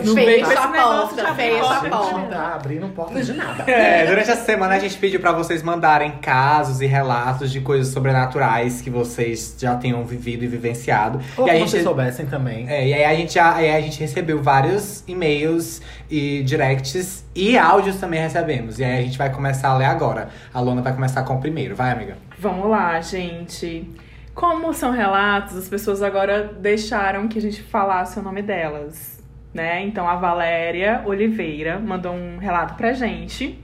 não 0.05 0.15
veio 0.15 0.45
com 0.45 0.51
a 0.51 0.55
esse 0.55 0.67
negócio 0.69 1.17
fecha 1.37 1.65
a 1.65 1.69
porta. 1.69 1.89
porta. 1.89 2.19
Não 2.19 2.27
tá 2.29 2.55
abrindo 2.55 2.89
porta 2.95 3.23
de 3.23 3.33
nada. 3.33 3.63
É, 3.71 3.92
durante 4.07 4.31
a 4.31 4.37
semana 4.37 4.75
a 4.75 4.79
gente 4.79 4.97
pediu 4.99 5.21
pra 5.21 5.33
vocês 5.33 5.63
mandarem 5.63 6.13
casos 6.13 6.81
e 6.81 6.87
relatos 6.87 7.51
de 7.51 7.61
coisas 7.61 7.93
sobrenaturais 7.93 8.81
que 8.81 8.91
vocês 8.91 9.57
já 9.59 9.75
tenham 9.77 10.05
vivido 10.05 10.45
e 10.45 10.47
vivenciado. 10.47 11.21
Ou 11.37 11.47
e 11.47 11.51
a 11.51 11.53
que 11.53 11.59
gente 11.61 11.71
vocês 11.71 11.85
soubessem 11.85 12.27
também. 12.27 12.69
É, 12.69 12.87
e 12.87 12.95
aí 12.95 13.05
a 13.05 13.15
gente, 13.15 13.39
a, 13.39 13.55
aí 13.55 13.71
a 13.71 13.81
gente 13.81 14.01
recebeu 14.01 14.43
vários 14.43 15.05
e-mails 15.07 15.81
e 16.11 16.43
directs 16.43 17.25
e 17.35 17.57
áudios 17.57 17.97
também 17.97 18.21
recebemos. 18.21 18.79
E 18.79 18.85
aí 18.85 18.99
a 18.99 19.03
gente 19.03 19.19
vai 19.19 19.31
começar 19.31 19.69
a 19.69 19.77
ler 19.77 19.87
agora. 19.87 20.29
A 20.53 20.61
Lona 20.61 20.83
vai 20.83 20.95
começar 20.95 21.23
com 21.23 21.35
o 21.35 21.41
primeiro. 21.41 21.75
Vai, 21.75 21.93
amiga. 21.93 22.17
Vamos 22.39 22.69
lá, 22.71 23.01
gente. 23.01 23.89
Como 24.35 24.73
são 24.73 24.91
relatos, 24.91 25.57
as 25.57 25.69
pessoas 25.69 26.03
agora 26.03 26.53
deixaram 26.59 27.29
que 27.29 27.39
a 27.39 27.43
gente 27.43 27.63
falasse 27.63 28.19
o 28.19 28.23
nome 28.23 28.41
delas, 28.41 29.23
né? 29.53 29.83
Então 29.83 30.09
a 30.09 30.17
Valéria 30.17 31.03
Oliveira 31.05 31.79
mandou 31.79 32.13
um 32.13 32.39
relato 32.39 32.75
pra 32.75 32.93
gente. 32.93 33.63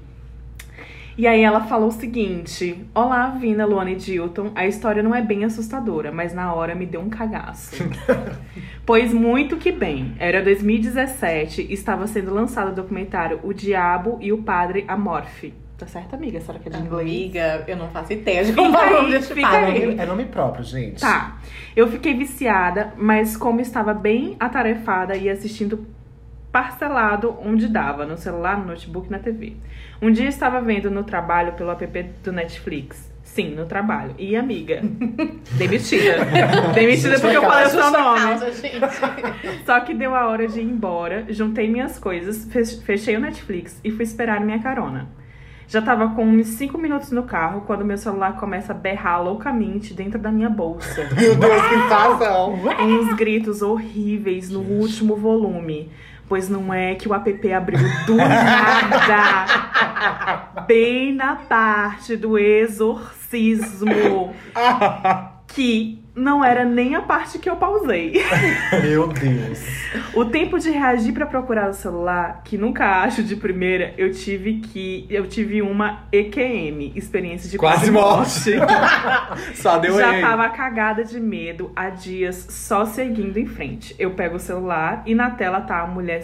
E 1.19 1.27
aí 1.27 1.43
ela 1.43 1.63
falou 1.63 1.89
o 1.89 1.93
seguinte: 1.93 2.87
Olá, 2.95 3.31
Vina, 3.31 3.67
Luana 3.67 3.91
e 3.91 3.97
Dilton. 3.97 4.53
A 4.55 4.69
história 4.69 5.03
não 5.03 5.13
é 5.13 5.21
bem 5.21 5.45
assustadora, 5.45 6.13
mas 6.13 6.33
na 6.33 6.55
hora 6.55 6.77
me 6.77 6.87
deu 6.87 7.01
um 7.01 7.11
cagaço. 7.11 7.75
pois 8.87 9.13
muito 9.13 9.57
que 9.57 9.73
bem. 9.73 10.15
Era 10.21 10.41
2017 10.41 11.67
e 11.69 11.73
estava 11.75 12.07
sendo 12.07 12.33
lançado 12.33 12.71
o 12.71 12.75
documentário 12.75 13.41
O 13.43 13.53
Diabo 13.53 14.17
e 14.21 14.33
o 14.33 14.45
Padre 14.45 14.85
Amorfe. 14.87 15.53
Tá 15.77 15.89
certo, 15.89 16.15
amiga? 16.15 16.41
Será 16.41 16.61
que 16.61 16.69
é 16.69 16.73
de 16.73 16.79
inglês? 16.79 17.09
Amiga, 17.09 17.65
eu 17.67 17.77
não 17.77 17.89
faço 17.89 18.13
ideia 18.13 18.45
de 18.45 18.53
como 18.53 18.77
aí, 18.79 18.93
vamos 18.93 19.11
desse 19.11 19.33
aí. 19.45 19.99
É 19.99 20.07
nome 20.07 20.25
próprio, 20.25 20.63
gente. 20.63 21.01
Tá. 21.01 21.39
Eu 21.75 21.89
fiquei 21.89 22.15
viciada, 22.15 22.93
mas 22.97 23.37
como 23.37 23.61
estava 23.61 23.93
bem 23.93 24.37
atarefada 24.39 25.17
e 25.17 25.29
assistindo 25.29 25.85
parcelado 26.63 27.37
onde 27.45 27.69
dava, 27.69 28.05
no 28.05 28.17
celular, 28.17 28.59
no 28.59 28.67
notebook, 28.67 29.09
na 29.09 29.21
TV. 29.21 29.53
Um 30.03 30.11
dia 30.11 30.29
estava 30.29 30.61
vendo 30.61 30.91
no 30.91 31.05
trabalho 31.05 31.53
pelo 31.53 31.71
app 31.71 32.03
do 32.25 32.33
Netflix. 32.33 33.09
Sim, 33.23 33.55
no 33.55 33.65
trabalho. 33.67 34.15
E 34.19 34.35
amiga, 34.35 34.81
demitida. 35.57 36.25
demitida 36.75 37.21
porque 37.21 37.37
eu 37.37 37.43
falei 37.43 37.67
o 37.67 37.71
seu 37.71 37.91
nome. 37.93 38.21
causa. 38.21 38.47
Só 39.65 39.79
que 39.81 39.95
deu 39.95 40.15
a 40.17 40.27
hora 40.27 40.49
de 40.49 40.59
ir 40.61 40.65
embora, 40.65 41.27
juntei 41.29 41.69
minhas 41.71 41.97
coisas, 41.99 42.45
fech- 42.51 42.83
fechei 42.83 43.17
o 43.17 43.21
Netflix 43.21 43.81
e 43.85 43.93
fui 43.93 44.03
esperar 44.03 44.41
minha 44.41 44.59
carona. 44.59 45.07
Já 45.69 45.83
tava 45.83 46.09
com 46.15 46.25
uns 46.25 46.47
5 46.49 46.77
minutos 46.79 47.13
no 47.13 47.23
carro 47.25 47.61
quando 47.67 47.85
meu 47.85 47.99
celular 47.99 48.37
começa 48.41 48.73
a 48.73 48.75
berrar 48.75 49.23
loucamente 49.23 49.93
dentro 49.95 50.19
da 50.19 50.33
minha 50.33 50.49
bolsa. 50.49 51.07
Meu 51.15 51.37
Deus, 51.37 51.63
que 51.69 51.75
razão. 51.75 52.55
Uns 52.81 53.15
gritos 53.15 53.61
horríveis 53.63 54.49
no 54.51 54.61
último 54.61 55.15
volume. 55.15 55.93
Pois 56.29 56.49
não 56.49 56.73
é 56.75 56.95
que 56.95 57.09
o 57.09 57.15
app 57.15 57.53
abriu 57.53 57.79
do 58.07 58.17
nada. 58.21 59.47
Bem 60.67 61.15
na 61.15 61.37
parte 61.37 62.17
do 62.17 62.39
exorcismo. 62.39 64.35
Que 65.49 66.05
não 66.19 66.45
era 66.45 66.65
nem 66.65 66.95
a 66.95 67.03
parte 67.03 67.39
que 67.39 67.49
eu 67.49 67.57
pausei. 67.57 68.15
Meu 68.83 69.09
Deus. 69.09 69.61
O 70.13 70.25
tempo 70.25 70.59
de 70.59 70.71
reagir 70.71 71.13
pra 71.13 71.25
procurar 71.27 71.71
o 71.71 71.73
celular, 71.73 72.43
que 72.45 72.59
nunca 72.59 73.03
acho 73.03 73.23
de 73.23 73.37
primeira, 73.37 73.95
eu 73.97 74.13
tive 74.13 74.55
que. 74.61 75.07
Eu 75.09 75.27
tive 75.29 75.63
uma 75.63 76.01
EQM, 76.13 76.93
experiência 76.95 77.49
de 77.49 77.57
Quase 77.57 77.91
morte. 77.91 78.53
Só 79.55 79.79
deu 79.79 79.97
Já 79.97 80.13
erro. 80.15 80.29
tava 80.29 80.49
cagada 80.51 81.05
de 81.05 81.21
medo 81.21 81.71
há 81.75 81.89
dias, 81.91 82.47
só 82.51 82.85
seguindo 82.85 83.39
em 83.39 83.47
frente. 83.47 83.95
Eu 83.99 84.11
pego 84.13 84.37
o 84.37 84.41
celular 84.41 85.03
e 85.07 85.15
na 85.15 85.31
tela 85.31 85.61
tá 85.61 85.81
a 85.81 85.87
mulher 85.87 86.23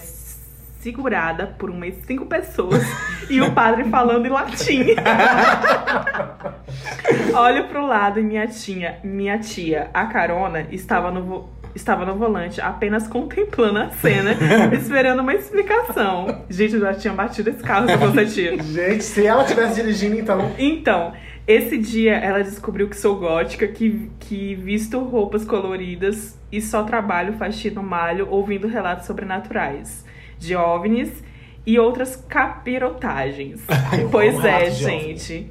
segurada 0.85 1.47
por 1.47 1.71
umas 1.71 1.95
cinco 2.07 2.27
pessoas 2.27 2.83
e 3.31 3.41
o 3.41 3.53
padre 3.53 3.85
falando 3.85 4.27
em 4.27 4.29
latim. 4.29 4.85
Olho 7.35 7.65
pro 7.69 7.87
lado 7.87 8.21
e 8.21 8.23
minha 8.23 8.47
tia, 8.47 8.99
minha 9.03 9.39
tia, 9.39 9.89
a 9.95 10.05
carona, 10.05 10.67
estava 10.71 11.11
no, 11.11 11.23
vo- 11.23 11.49
estava 11.75 12.05
no 12.05 12.17
volante, 12.17 12.61
apenas 12.61 13.09
contemplando 13.09 13.79
a 13.79 13.89
cena, 13.93 14.33
esperando 14.77 15.21
uma 15.21 15.33
explicação. 15.33 16.43
Gente, 16.51 16.75
eu 16.75 16.81
já 16.81 16.93
tinha 16.93 17.15
batido 17.15 17.49
esse 17.49 17.63
carro 17.63 17.89
se 17.89 17.97
fosse 17.97 18.21
a 18.21 18.27
tia. 18.27 18.63
Gente, 18.63 19.05
se 19.05 19.27
ela 19.27 19.41
estivesse 19.43 19.77
dirigindo, 19.77 20.17
então. 20.17 20.53
Então, 20.59 21.15
esse 21.47 21.79
dia 21.79 22.17
ela 22.17 22.45
descobriu 22.45 22.91
que 22.91 22.97
sou 22.97 23.19
gótica, 23.19 23.67
que, 23.67 24.11
que 24.21 24.55
visto 24.55 24.99
roupas 24.99 25.47
coloridas 25.47 26.39
e 26.53 26.61
só 26.61 26.83
trabalho, 26.83 27.33
faxino, 27.39 27.83
malho, 27.83 28.29
ouvindo 28.31 28.69
relatos 28.69 29.07
sobrenaturais 29.07 30.04
de 30.45 30.55
OVNIs 30.55 31.23
e 31.67 31.79
outras 31.79 32.17
capirotagens. 32.17 33.63
Pois 34.11 34.45
é, 34.45 34.71
gente. 34.71 35.51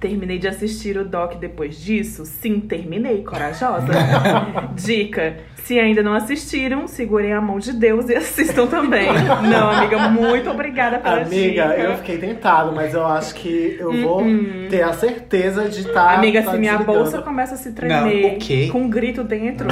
Terminei 0.00 0.38
de 0.38 0.46
assistir 0.46 0.96
o 0.96 1.04
doc 1.04 1.34
depois 1.36 1.80
disso? 1.80 2.24
Sim, 2.24 2.60
terminei, 2.60 3.22
corajosa. 3.24 3.92
Dica: 4.74 5.38
se 5.64 5.78
ainda 5.78 6.02
não 6.02 6.14
assistiram, 6.14 6.86
segurem 6.86 7.32
a 7.32 7.40
mão 7.40 7.58
de 7.58 7.72
Deus 7.72 8.08
e 8.08 8.14
assistam 8.16 8.66
também. 8.66 9.06
Não, 9.50 9.70
amiga, 9.70 10.08
muito 10.08 10.50
obrigada 10.50 10.98
pela 10.98 11.22
Amiga, 11.22 11.68
dica. 11.68 11.80
eu 11.80 11.96
fiquei 11.96 12.18
tentado, 12.18 12.72
mas 12.72 12.94
eu 12.94 13.04
acho 13.06 13.34
que 13.34 13.76
eu 13.80 13.92
vou 14.02 14.22
ter 14.70 14.82
a 14.82 14.92
certeza 14.92 15.68
de 15.68 15.80
estar. 15.80 16.14
Amiga, 16.14 16.42
tá 16.42 16.52
se 16.52 16.58
minha 16.58 16.78
bolsa 16.78 17.20
começa 17.22 17.54
a 17.54 17.58
se 17.58 17.72
tremer 17.72 18.22
Não, 18.22 18.30
o 18.34 18.38
quê? 18.38 18.68
com 18.70 18.82
um 18.82 18.90
grito 18.90 19.24
dentro. 19.24 19.68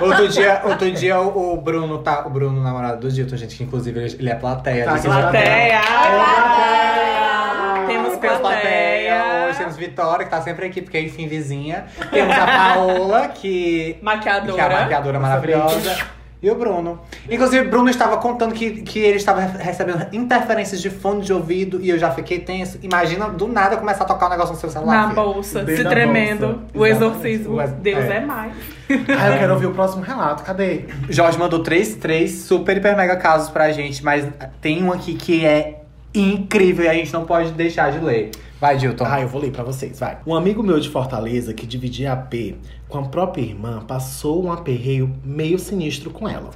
outro 0.00 0.28
dia, 0.28 0.62
outro 0.64 0.90
dia 0.92 1.18
o 1.20 1.48
o 1.52 1.56
Bruno 1.56 1.98
tá. 1.98 2.26
O 2.26 2.30
Bruno, 2.30 2.62
namorado 2.62 3.00
do 3.00 3.12
Dilton, 3.12 3.36
gente, 3.36 3.56
que 3.56 3.62
inclusive 3.64 4.16
ele 4.18 4.30
é 4.30 4.34
plateia. 4.34 4.84
Tá, 4.84 4.92
desse 4.92 5.06
que 5.06 5.12
Plateia! 5.12 5.80
Plateia! 5.80 7.18
Temos 7.86 8.16
Temos 8.18 8.38
plateia. 8.38 8.77
Vitória, 9.78 10.24
que 10.24 10.30
tá 10.30 10.40
sempre 10.42 10.66
aqui, 10.66 10.82
porque 10.82 11.00
enfim, 11.00 11.26
vizinha. 11.26 11.86
Temos 12.10 12.36
a 12.36 12.46
Paola, 12.46 13.28
que, 13.28 13.96
Maquiadora. 14.02 14.52
que 14.54 14.60
é 14.60 14.64
a 14.64 14.80
maquiadora 14.82 15.20
maravilhosa. 15.20 16.18
E 16.40 16.48
o 16.48 16.54
Bruno. 16.54 17.00
Inclusive, 17.28 17.66
o 17.66 17.68
Bruno 17.68 17.90
estava 17.90 18.16
contando 18.18 18.54
que, 18.54 18.82
que 18.82 19.00
ele 19.00 19.16
estava 19.16 19.40
recebendo 19.40 20.06
interferências 20.12 20.80
de 20.80 20.88
fone 20.88 21.20
de 21.20 21.32
ouvido 21.32 21.80
e 21.82 21.90
eu 21.90 21.98
já 21.98 22.12
fiquei 22.12 22.38
tenso. 22.38 22.78
Imagina 22.80 23.28
do 23.28 23.48
nada 23.48 23.76
começar 23.76 24.04
a 24.04 24.06
tocar 24.06 24.26
um 24.28 24.30
negócio 24.30 24.54
no 24.54 24.60
seu 24.60 24.70
celular. 24.70 24.94
Na 24.94 25.10
filha. 25.10 25.14
bolsa, 25.20 25.58
Dentro 25.64 25.76
se 25.78 25.82
da 25.82 25.90
tremendo. 25.90 26.46
bolsa. 26.46 26.62
O 26.74 26.86
exorcismo. 26.86 27.54
O 27.56 27.60
ex- 27.60 27.72
Deus 27.72 28.04
é. 28.04 28.16
é, 28.18 28.20
mais. 28.20 28.52
Ah, 29.18 29.30
eu 29.30 29.38
quero 29.40 29.52
ouvir 29.54 29.66
o 29.66 29.72
próximo 29.74 30.02
relato. 30.04 30.44
Cadê? 30.44 30.84
Jorge 31.10 31.36
mandou 31.36 31.60
três, 31.60 31.96
três 31.96 32.30
super, 32.42 32.76
hiper, 32.76 32.96
mega 32.96 33.16
casos 33.16 33.50
pra 33.50 33.72
gente, 33.72 34.04
mas 34.04 34.24
tem 34.60 34.80
um 34.84 34.92
aqui 34.92 35.14
que 35.14 35.44
é 35.44 35.77
incrível 36.14 36.84
e 36.84 36.88
a 36.88 36.94
gente 36.94 37.12
não 37.12 37.24
pode 37.24 37.52
deixar 37.52 37.92
de 37.92 37.98
ler. 37.98 38.30
Vai, 38.60 38.76
Dilton. 38.76 39.04
Ah, 39.06 39.20
eu 39.20 39.28
vou 39.28 39.40
ler 39.40 39.52
pra 39.52 39.62
vocês, 39.62 40.00
vai. 40.00 40.18
Um 40.26 40.34
amigo 40.34 40.62
meu 40.62 40.80
de 40.80 40.88
Fortaleza, 40.88 41.54
que 41.54 41.66
dividia 41.66 42.12
AP 42.12 42.56
com 42.88 42.98
a 42.98 43.02
própria 43.02 43.42
irmã, 43.42 43.84
passou 43.86 44.44
um 44.44 44.50
aperreio 44.50 45.14
meio 45.24 45.58
sinistro 45.58 46.10
com 46.10 46.28
ela. 46.28 46.50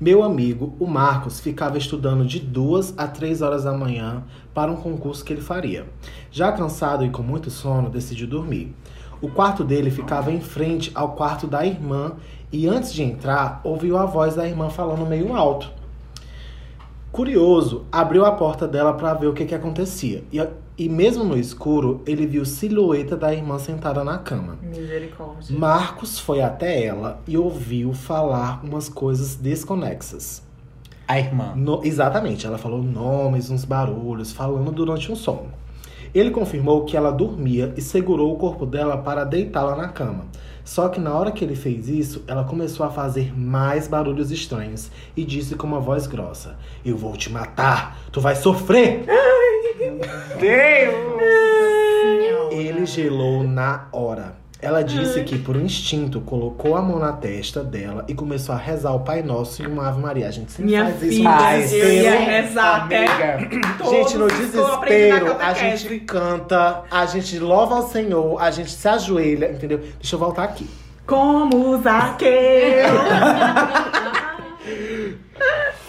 Meu 0.00 0.22
amigo, 0.22 0.74
o 0.78 0.86
Marcos, 0.86 1.40
ficava 1.40 1.78
estudando 1.78 2.24
de 2.24 2.40
duas 2.40 2.94
a 2.96 3.06
três 3.06 3.42
horas 3.42 3.64
da 3.64 3.72
manhã 3.72 4.24
para 4.52 4.70
um 4.70 4.76
concurso 4.76 5.24
que 5.24 5.32
ele 5.32 5.40
faria. 5.40 5.86
Já 6.30 6.52
cansado 6.52 7.04
e 7.04 7.10
com 7.10 7.22
muito 7.22 7.50
sono, 7.50 7.90
decidiu 7.90 8.26
dormir. 8.26 8.74
O 9.20 9.28
quarto 9.28 9.64
dele 9.64 9.90
ficava 9.90 10.30
em 10.30 10.40
frente 10.40 10.90
ao 10.94 11.12
quarto 11.12 11.46
da 11.46 11.64
irmã 11.64 12.12
e 12.52 12.66
antes 12.66 12.92
de 12.92 13.02
entrar, 13.02 13.60
ouviu 13.64 13.96
a 13.96 14.04
voz 14.04 14.34
da 14.34 14.46
irmã 14.46 14.68
falando 14.68 15.06
meio 15.06 15.34
alto. 15.34 15.72
Curioso, 17.16 17.86
abriu 17.90 18.26
a 18.26 18.32
porta 18.32 18.68
dela 18.68 18.92
para 18.92 19.14
ver 19.14 19.28
o 19.28 19.32
que, 19.32 19.46
que 19.46 19.54
acontecia. 19.54 20.22
E, 20.30 20.38
e 20.76 20.86
mesmo 20.86 21.24
no 21.24 21.38
escuro, 21.38 22.02
ele 22.06 22.26
viu 22.26 22.44
silhueta 22.44 23.16
da 23.16 23.32
irmã 23.32 23.58
sentada 23.58 24.04
na 24.04 24.18
cama. 24.18 24.58
Misericórdia. 24.62 25.58
Marcos 25.58 26.18
foi 26.20 26.42
até 26.42 26.84
ela 26.84 27.22
e 27.26 27.38
ouviu 27.38 27.94
falar 27.94 28.62
umas 28.62 28.90
coisas 28.90 29.34
desconexas. 29.34 30.42
A 31.08 31.18
irmã. 31.18 31.54
No- 31.56 31.80
exatamente, 31.82 32.46
ela 32.46 32.58
falou 32.58 32.82
nomes, 32.82 33.48
uns 33.48 33.64
barulhos, 33.64 34.30
falando 34.30 34.70
durante 34.70 35.10
um 35.10 35.16
sono. 35.16 35.48
Ele 36.14 36.30
confirmou 36.30 36.84
que 36.84 36.98
ela 36.98 37.10
dormia 37.10 37.72
e 37.78 37.80
segurou 37.80 38.30
o 38.34 38.36
corpo 38.36 38.66
dela 38.66 38.98
para 38.98 39.24
deitá-la 39.24 39.74
na 39.74 39.88
cama. 39.88 40.26
Só 40.66 40.88
que 40.88 40.98
na 40.98 41.14
hora 41.14 41.30
que 41.30 41.44
ele 41.44 41.54
fez 41.54 41.88
isso, 41.88 42.24
ela 42.26 42.42
começou 42.42 42.84
a 42.84 42.90
fazer 42.90 43.32
mais 43.38 43.86
barulhos 43.86 44.32
estranhos 44.32 44.90
e 45.16 45.24
disse 45.24 45.54
com 45.54 45.64
uma 45.64 45.78
voz 45.78 46.08
grossa: 46.08 46.58
Eu 46.84 46.96
vou 46.96 47.16
te 47.16 47.30
matar, 47.30 47.96
tu 48.10 48.20
vai 48.20 48.34
sofrer! 48.34 49.04
Ele 52.50 52.84
gelou 52.84 53.44
na 53.44 53.86
hora. 53.92 54.34
Ela 54.60 54.82
disse 54.82 55.22
que, 55.22 55.38
por 55.38 55.54
instinto, 55.56 56.20
colocou 56.22 56.76
a 56.76 56.82
mão 56.82 56.98
na 56.98 57.12
testa 57.12 57.62
dela 57.62 58.04
e 58.08 58.14
começou 58.14 58.54
a 58.54 58.58
rezar 58.58 58.92
o 58.94 59.00
Pai 59.00 59.22
Nosso 59.22 59.62
e 59.62 59.66
uma 59.66 59.88
Ave 59.88 60.00
Maria. 60.00 60.28
A 60.28 60.30
gente 60.30 60.50
sempre 60.50 60.70
Minha 60.72 60.86
faz 60.86 61.02
isso 61.02 61.22
Faz. 61.22 61.72
eu 61.72 61.92
ia 61.92 62.18
rezar 62.18 62.84
até. 62.84 63.38
Gente, 63.90 64.16
no 64.16 64.28
desespero, 64.28 65.36
a 65.38 65.52
gente 65.52 66.00
canta, 66.00 66.82
a 66.90 67.06
gente 67.06 67.38
louva 67.38 67.76
ao 67.76 67.88
Senhor, 67.88 68.40
a 68.40 68.50
gente 68.50 68.70
se 68.70 68.88
ajoelha, 68.88 69.52
entendeu? 69.52 69.78
Deixa 69.78 70.16
eu 70.16 70.18
voltar 70.18 70.44
aqui. 70.44 70.68
Como 71.06 71.80
Zaqueu. 71.82 72.26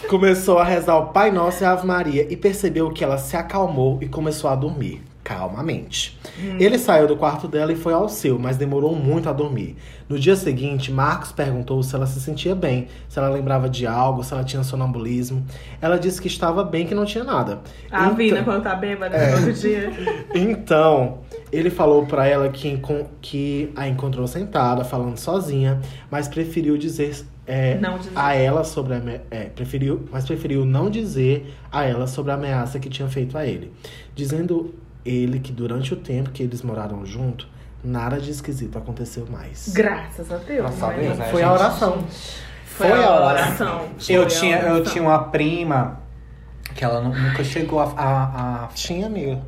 Começou 0.10 0.58
a 0.58 0.64
rezar 0.64 0.98
o 0.98 1.08
Pai 1.08 1.32
Nosso 1.32 1.64
e 1.64 1.66
a 1.66 1.72
Ave 1.72 1.86
Maria 1.86 2.26
e 2.30 2.38
percebeu 2.38 2.90
que 2.92 3.04
ela 3.04 3.18
se 3.18 3.36
acalmou 3.36 3.98
e 4.02 4.08
começou 4.08 4.50
a 4.50 4.56
dormir. 4.56 5.02
Calmamente. 5.22 6.18
Ele 6.58 6.78
saiu 6.80 7.06
do 7.06 7.18
quarto 7.18 7.50
dela 7.50 7.74
e 7.74 7.76
foi 7.76 7.92
ao 7.92 8.08
seu, 8.08 8.40
mas 8.40 8.56
demorou 8.56 8.96
muito 8.96 9.28
a 9.28 9.34
dormir. 9.34 9.76
No 10.08 10.18
dia 10.18 10.38
seguinte, 10.38 10.90
Marcos 10.90 11.34
perguntou 11.34 11.84
se 11.84 11.94
ela 11.94 12.06
se 12.08 12.22
sentia 12.22 12.56
bem, 12.56 12.88
se 13.10 13.20
ela 13.20 13.28
lembrava 13.28 13.68
de 13.68 13.86
algo, 13.86 14.24
se 14.24 14.32
ela 14.34 14.46
tinha 14.46 14.64
sonambulismo. 14.64 15.46
Ela 15.82 16.00
disse 16.00 16.22
que 16.22 16.30
estava 16.30 16.64
bem, 16.64 16.88
que 16.88 16.96
não 16.96 17.04
tinha 17.04 17.26
nada. 17.26 17.60
A 17.92 18.06
Então- 18.06 18.16
vida 18.16 18.42
quando 18.44 18.64
tá 18.64 18.74
bêbada 18.76 19.18
no 19.18 19.36
outro 19.36 19.52
dia. 19.54 19.92
Então, 20.34 21.18
ele 21.52 21.70
falou 21.70 22.06
pra 22.06 22.28
ela 22.28 22.50
que, 22.50 22.80
que 23.22 23.72
a 23.76 23.88
encontrou 23.88 24.28
sentada, 24.28 24.84
falando 24.84 25.18
sozinha, 25.18 25.80
mas 26.12 26.28
preferiu 26.28 26.78
dizer, 26.78 27.26
é, 27.46 27.76
Não 27.78 27.98
dizer. 27.98 28.12
a 28.16 28.34
ela 28.36 28.64
sobre 28.64 28.94
a 28.96 29.02
é, 29.32 29.46
preferiu, 29.46 30.06
mas 30.12 30.26
preferiu 30.26 30.66
não 30.66 30.90
dizer 30.90 31.54
a 31.72 31.86
ela 31.86 32.08
sobre 32.08 32.32
a 32.32 32.36
ameaça 32.36 32.80
que 32.80 32.90
tinha 32.90 33.08
feito 33.08 33.38
a 33.38 33.46
ele, 33.46 33.72
dizendo 34.14 34.76
ele 35.06 35.40
que 35.40 35.52
durante 35.54 35.94
o 35.94 35.98
tempo 35.98 36.32
que 36.32 36.44
eles 36.44 36.62
moraram 36.62 37.06
junto, 37.06 37.48
nada 37.84 38.20
de 38.20 38.30
esquisito 38.32 38.78
aconteceu 38.78 39.26
mais. 39.30 39.70
Graças 39.74 40.30
a 40.32 40.38
Deus. 40.38 40.84
A 40.84 40.88
né? 40.88 41.00
Deus, 41.00 41.18
né? 41.18 41.26
Foi 41.32 41.44
a 41.44 41.48
gente? 41.48 41.60
oração. 41.62 42.04
Foi 42.66 42.92
a 42.92 43.16
oração. 43.26 43.82
Eu 43.88 43.98
Foi 43.98 44.16
a 44.24 44.26
tinha, 44.26 44.58
eu 44.60 44.74
oração. 44.76 44.92
tinha 44.94 45.04
uma 45.04 45.20
prima 45.26 46.00
que 46.76 46.84
ela 46.84 47.02
nu- 47.02 47.16
nunca 47.18 47.44
chegou 47.44 47.80
a, 47.80 47.86
a, 47.96 48.64
a 48.66 48.68
Tinha 48.68 49.08
amiga. 49.08 49.40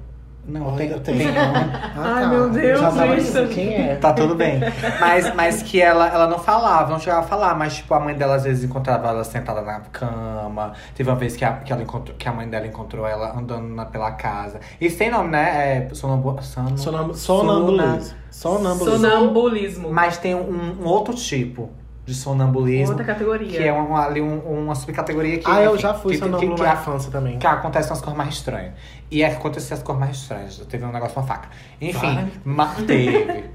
Não, 0.50 0.76
tem, 0.76 0.90
tem. 1.00 1.18
tem 1.18 1.28
Ah, 1.38 2.14
Ai, 2.16 2.28
meu 2.30 2.50
Deus, 2.50 2.80
Já 2.80 2.92
tava 2.92 3.08
gente. 3.08 3.22
dizendo 3.24 3.50
quem 3.50 3.74
é. 3.76 3.96
Tá 3.96 4.14
tudo 4.14 4.36
bem. 4.36 4.60
Mas, 5.00 5.34
mas 5.36 5.62
que 5.64 5.82
ela, 5.82 6.08
ela 6.08 6.28
não 6.28 6.40
falava, 6.40 6.92
não 6.92 7.00
chegava 7.00 7.22
a 7.22 7.28
falar, 7.28 7.56
mas 7.56 7.76
tipo, 7.78 7.94
a 7.94 8.00
mãe 8.00 8.16
dela 8.16 8.36
às 8.36 8.44
vezes 8.44 8.64
encontrava 8.64 9.08
ela 9.10 9.24
sentada 9.24 9.62
na 9.62 9.80
cama. 9.82 10.74
Teve 10.96 11.10
uma 11.10 11.16
vez 11.16 11.36
que 11.36 11.46
a, 11.46 11.54
que 11.54 11.72
ela 11.72 11.82
encontrou, 11.84 12.16
que 12.18 12.28
a 12.28 12.32
mãe 12.32 12.48
dela 12.48 12.68
encontrou 12.68 13.06
ela 13.08 13.38
andando 13.38 13.68
na, 13.68 13.86
pela 13.86 14.12
casa. 14.12 14.60
Isso 14.80 14.98
tem 14.98 15.10
nome, 15.12 15.30
né? 15.30 15.88
É 15.90 15.94
sonambu, 15.94 16.42
sono, 16.42 16.78
Sonam- 16.78 17.14
sona- 17.14 17.14
Sonambulismo. 17.16 18.16
Sonambulismo. 18.32 18.98
Sonambulismo. 19.00 19.92
Mas 19.92 20.18
tem 20.18 20.36
um, 20.36 20.78
um 20.82 20.86
outro 20.86 21.14
tipo 21.14 21.70
de 22.10 22.16
sonambulismo. 22.16 22.90
Outra 22.90 23.06
categoria. 23.06 23.48
Que 23.60 23.64
é 23.68 23.72
um- 23.72 23.96
ali 23.96 24.20
um- 24.22 24.40
uma 24.40 24.74
subcategoria 24.76 25.38
que. 25.38 25.50
Ah, 25.50 25.62
eu 25.62 25.78
já 25.78 25.94
fui 25.94 26.14
que, 26.14 26.20
sonâmbulo 26.20 26.56
que, 26.56 26.64
na 26.64 26.74
infância 26.74 27.12
também. 27.12 27.38
que 27.38 27.46
acontece 27.48 27.90
umas 27.90 28.02
cores 28.02 28.18
mais 28.18 28.34
estranhas. 28.34 28.74
E 29.12 29.22
é 29.24 29.30
que 29.30 29.36
aconteceu 29.36 29.78
as 29.78 29.84
cores 29.84 30.00
mais 30.00 30.18
estranhas. 30.18 30.58
Teve 30.70 30.84
um 30.86 30.92
negócio 30.92 31.14
com 31.14 31.20
a 31.22 31.24
faca. 31.24 31.50
Enfim, 31.80 32.16
Vai. 32.16 32.28
ma- 32.44 32.76
teve. 32.88 33.46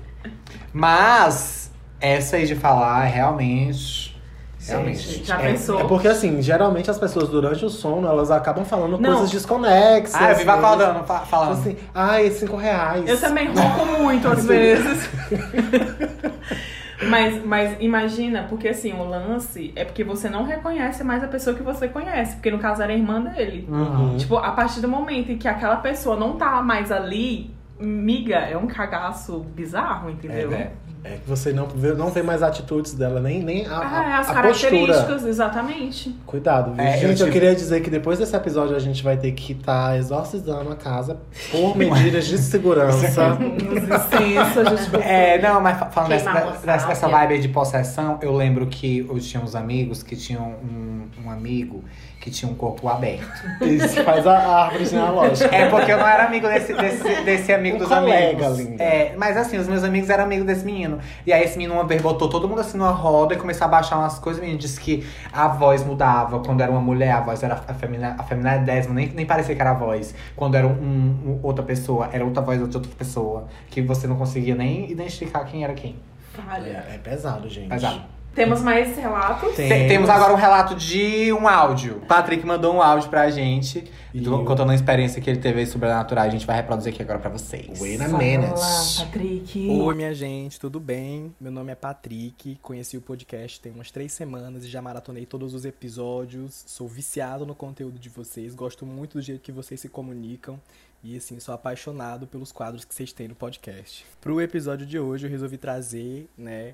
Mas, 0.73 1.71
essa 2.01 2.37
aí 2.37 2.47
de 2.47 2.55
falar, 2.55 3.03
realmente. 3.05 4.15
Realmente. 4.67 5.23
já 5.23 5.39
É, 5.43 5.51
pensou? 5.53 5.79
é 5.79 5.85
porque 5.85 6.09
assim, 6.09 6.41
geralmente 6.41 6.91
as 6.91 6.97
pessoas 6.97 7.29
durante 7.29 7.63
o 7.67 7.69
sono, 7.69 8.09
elas 8.09 8.31
acabam 8.31 8.65
falando 8.65 8.97
Não. 8.99 9.11
coisas 9.13 9.31
desconexas. 9.31 10.15
Ah, 10.15 10.31
eu 10.31 10.37
vivo 10.39 10.51
eles- 10.51 10.65
acordando, 10.65 11.05
fa- 11.05 11.21
falando. 11.21 11.53
Assim, 11.53 11.77
ai, 11.95 12.31
cinco 12.31 12.57
reais. 12.57 13.07
Eu 13.07 13.21
também 13.21 13.49
ronco 13.53 13.85
muito 14.03 14.27
às 14.27 14.47
vezes. 14.47 15.07
mas, 17.09 17.45
mas 17.45 17.77
imagina, 17.81 18.47
porque 18.49 18.69
assim, 18.69 18.93
o 18.93 19.05
lance 19.05 19.73
é 19.77 19.85
porque 19.85 20.05
você 20.05 20.29
não 20.29 20.45
reconhece 20.45 21.03
mais 21.05 21.23
a 21.23 21.29
pessoa 21.29 21.55
que 21.57 21.63
você 21.63 21.89
conhece. 21.89 22.35
Porque 22.37 22.51
no 22.51 22.59
caso 22.59 22.83
era 22.83 22.93
a 22.93 22.97
irmã 22.97 23.21
dele. 23.21 23.67
Uhum. 23.69 24.17
Tipo, 24.17 24.37
a 24.37 24.53
partir 24.53 24.81
do 24.81 24.89
momento 24.89 25.31
em 25.33 25.39
que 25.39 25.49
aquela 25.49 25.77
pessoa 25.77 26.17
não 26.17 26.37
tá 26.37 26.63
mais 26.63 26.91
ali, 26.93 27.51
miga, 27.79 28.37
é 28.37 28.57
um 28.57 28.67
cagaço 28.67 29.41
bizarro, 29.41 30.11
entendeu? 30.11 30.53
É, 30.53 30.73
É 31.07 31.19
que 31.19 31.29
você 31.29 31.53
não 31.53 31.67
vê, 31.67 31.93
não 31.93 32.09
vê 32.11 32.23
mais 32.23 32.43
atitudes 32.43 32.95
dela, 32.95 33.21
nem, 33.21 33.43
nem 33.43 33.67
a, 33.67 33.79
Ah, 33.79 34.05
é, 34.09 34.13
a, 34.15 34.19
as 34.21 34.31
a 34.31 34.35
características, 34.35 35.05
postura. 35.07 35.29
exatamente. 35.29 36.17
Cuidado, 36.25 36.73
viu? 36.73 36.83
É, 36.83 36.97
eu 36.97 37.01
gente, 37.09 37.11
eu, 37.11 37.17
tive- 37.27 37.31
queria 37.31 37.55
dizer 37.55 37.83
que 37.83 37.91
depois 37.91 38.19
desse 38.19 38.35
episódio 38.35 38.75
a 38.75 38.79
gente 38.79 39.03
vai 39.05 39.17
ter 39.19 39.33
que 39.33 39.53
estar 39.53 39.99
exorcizando 39.99 40.73
a 40.73 40.77
casa 40.77 41.19
por 41.51 41.77
medidas 41.79 42.25
de 42.27 42.39
segurança. 42.39 43.37
Licença, 43.39 44.61
a 44.61 44.65
gente 44.65 44.97
É, 45.03 45.39
não, 45.41 45.61
mas 45.61 45.79
fa- 45.79 45.87
falando 45.91 46.11
dessa, 46.11 46.33
dessa, 46.65 46.87
dessa 46.89 47.09
vibe 47.09 47.35
aí 47.35 47.41
de 47.41 47.49
possessão, 47.49 48.19
eu 48.23 48.35
lembro 48.35 48.67
que 48.67 49.01
eu 49.09 49.19
tinha 49.21 49.43
uns 49.43 49.55
amigos 49.55 50.03
que 50.03 50.17
tinham 50.17 50.43
um, 50.63 51.07
um 51.25 51.31
amigo 51.31 51.85
que 52.25 52.31
tinha 52.31 52.51
um 52.51 52.55
corpo 52.55 52.89
aberto. 52.89 53.29
Isso 53.61 54.03
faz 54.03 54.27
a, 54.27 54.65
árvore 54.65 54.87
genealógica. 54.87 55.55
É 55.55 55.69
porque 55.69 55.93
eu 55.93 55.99
não 55.99 56.09
era 56.09 56.25
amigo 56.25 56.49
desse, 56.49 56.73
desse, 56.73 57.21
desse 57.23 57.53
amigo 57.53 57.77
Um 57.77 57.81
dos 57.81 57.89
colega, 57.89 58.47
amigos. 58.47 58.59
linda. 58.59 58.83
É, 58.83 59.15
mas 59.15 59.37
assim, 59.37 59.59
os 59.59 59.69
meus 59.69 59.85
amigos 59.85 60.09
eram 60.09 60.25
amigos 60.25 60.47
desse 60.47 60.65
menino. 60.65 60.99
E 61.27 61.35
aí 61.35 61.45
esse 61.45 61.59
menino 61.59 61.75
uma 61.75 61.85
vez 61.85 62.01
botou 62.01 62.27
todo 62.27 62.49
mundo 62.49 62.63
assim 62.63 62.79
numa 62.79 62.93
roda 62.93 63.35
e 63.35 63.37
começou 63.37 63.67
a 63.67 63.69
baixar 63.69 63.99
umas 63.99 64.19
coisas. 64.19 64.41
O 64.41 64.43
menino 64.43 64.59
disse 64.59 64.81
que 64.81 65.07
a 65.31 65.49
voz 65.49 65.85
mudava. 65.85 66.41
Quando 66.41 66.63
era 66.63 66.71
uma 66.73 66.81
mulher, 66.81 67.11
a 67.13 67.21
voz 67.21 67.43
era 67.43 67.63
a 67.69 67.75
feminina, 67.75 68.17
a 68.19 68.23
feminina 68.23 68.57
décima, 68.57 68.95
nem, 68.95 69.09
nem 69.09 69.27
parecia 69.27 69.55
que 69.55 69.61
era 69.61 69.73
a 69.73 69.75
voz. 69.75 70.15
Quando 70.35 70.55
era 70.55 70.67
um, 70.67 70.71
um- 70.71 71.41
outra 71.43 71.63
pessoa, 71.63 72.09
era 72.11 72.25
outra 72.25 72.43
voz 72.43 72.57
de 72.59 72.65
outra 72.75 72.91
pessoa. 72.97 73.45
Que 73.69 73.83
você 73.83 74.07
não 74.07 74.17
conseguia 74.17 74.55
nem 74.55 74.91
identificar 74.91 75.45
quem 75.45 75.63
era 75.63 75.75
quem. 75.75 75.95
falha. 76.33 76.87
É, 76.91 76.95
é 76.95 76.99
pesado, 76.99 77.51
gente. 77.51 77.69
Pesado. 77.69 78.14
Temos 78.35 78.61
mais 78.63 78.97
relatos? 78.97 79.55
Tem- 79.55 79.69
Tem- 79.69 79.89
Temos 79.89 80.11
agora 80.11 80.33
um 80.33 80.37
relato 80.37 80.75
de 80.75 81.33
um 81.33 81.47
áudio. 81.47 81.99
O 81.99 82.07
Patrick 82.07 82.45
mandou 82.45 82.75
um 82.75 82.83
áudio 82.83 83.09
pra 83.09 83.31
gente, 83.31 83.85
E 84.13 84.21
do- 84.21 84.45
contando 84.45 84.69
uma 84.69 84.75
experiência 84.75 85.21
que 85.23 85.31
ele 85.31 85.39
teve 85.39 85.61
aí 85.61 85.67
sobrenatural. 85.67 86.25
A 86.25 86.29
gente 86.29 86.45
vai 86.45 86.57
reproduzir 86.57 86.93
aqui 86.93 87.03
agora 87.03 87.19
pra 87.21 87.31
vocês. 87.31 87.81
Wait 87.81 88.01
a 88.01 88.09
minute. 88.09 88.61
Patrick. 88.99 89.69
Oi, 89.71 89.95
minha 89.95 90.13
gente, 90.15 90.59
tudo 90.59 90.81
bem? 90.81 91.35
Meu 91.41 91.53
nome 91.53 91.71
é 91.73 91.75
Patrick, 91.75 92.59
conheci 92.61 92.97
o 92.97 93.01
podcast 93.01 93.61
tem 93.61 93.71
umas 93.73 93.91
três 93.91 94.13
semanas 94.13 94.65
e 94.65 94.69
já 94.69 94.83
maratonei 94.83 95.25
todos 95.27 95.55
os 95.55 95.65
episódios. 95.65 96.65
Sou 96.67 96.89
viciado 96.89 97.47
no 97.47 97.55
conteúdo 97.55 97.99
de 97.99 98.09
vocês, 98.09 98.55
gosto 98.55 98.85
muito 98.85 99.19
do 99.19 99.23
jeito 99.23 99.41
que 99.41 99.53
vocês 99.53 99.81
se 99.81 99.89
comunicam 99.89 100.59
e, 101.03 101.17
assim, 101.17 101.39
sou 101.39 101.55
apaixonado 101.55 102.27
pelos 102.27 102.51
quadros 102.51 102.85
que 102.85 102.95
vocês 102.95 103.13
têm 103.13 103.29
no 103.29 103.35
podcast. 103.35 104.05
Pro 104.21 104.41
episódio 104.41 104.87
de 104.87 104.99
hoje, 104.99 105.27
eu 105.27 105.31
resolvi 105.31 105.57
trazer, 105.59 106.29
né, 106.37 106.73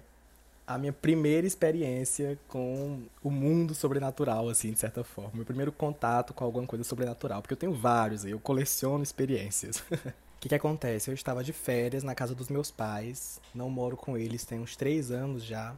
a 0.71 0.79
minha 0.79 0.93
primeira 0.93 1.49
experiência 1.49 2.39
com 2.47 3.01
o 3.25 3.31
mundo 3.31 3.75
sobrenatural, 3.75 4.49
assim, 4.49 4.73
de 4.73 4.79
certa 4.79 5.03
forma. 5.03 5.33
Meu 5.35 5.45
primeiro 5.45 5.73
contato 5.73 6.33
com 6.33 6.45
alguma 6.45 6.65
coisa 6.65 6.85
sobrenatural, 6.85 7.43
porque 7.43 7.55
eu 7.55 7.59
tenho 7.59 7.73
vários 7.73 8.25
aí, 8.25 8.31
eu 8.31 8.39
coleciono 8.39 9.03
experiências. 9.03 9.83
O 10.31 10.41
que, 10.41 10.49
que 10.49 10.55
acontece? 10.55 11.11
Eu 11.11 11.15
estava 11.15 11.45
de 11.45 11.53
férias 11.53 12.03
na 12.03 12.15
casa 12.15 12.35
dos 12.35 12.49
meus 12.49 12.71
pais, 12.71 13.39
não 13.55 13.69
moro 13.69 13.95
com 13.95 14.17
eles 14.17 14.43
tem 14.43 14.59
uns 14.59 14.75
três 14.75 15.11
anos 15.11 15.45
já. 15.45 15.77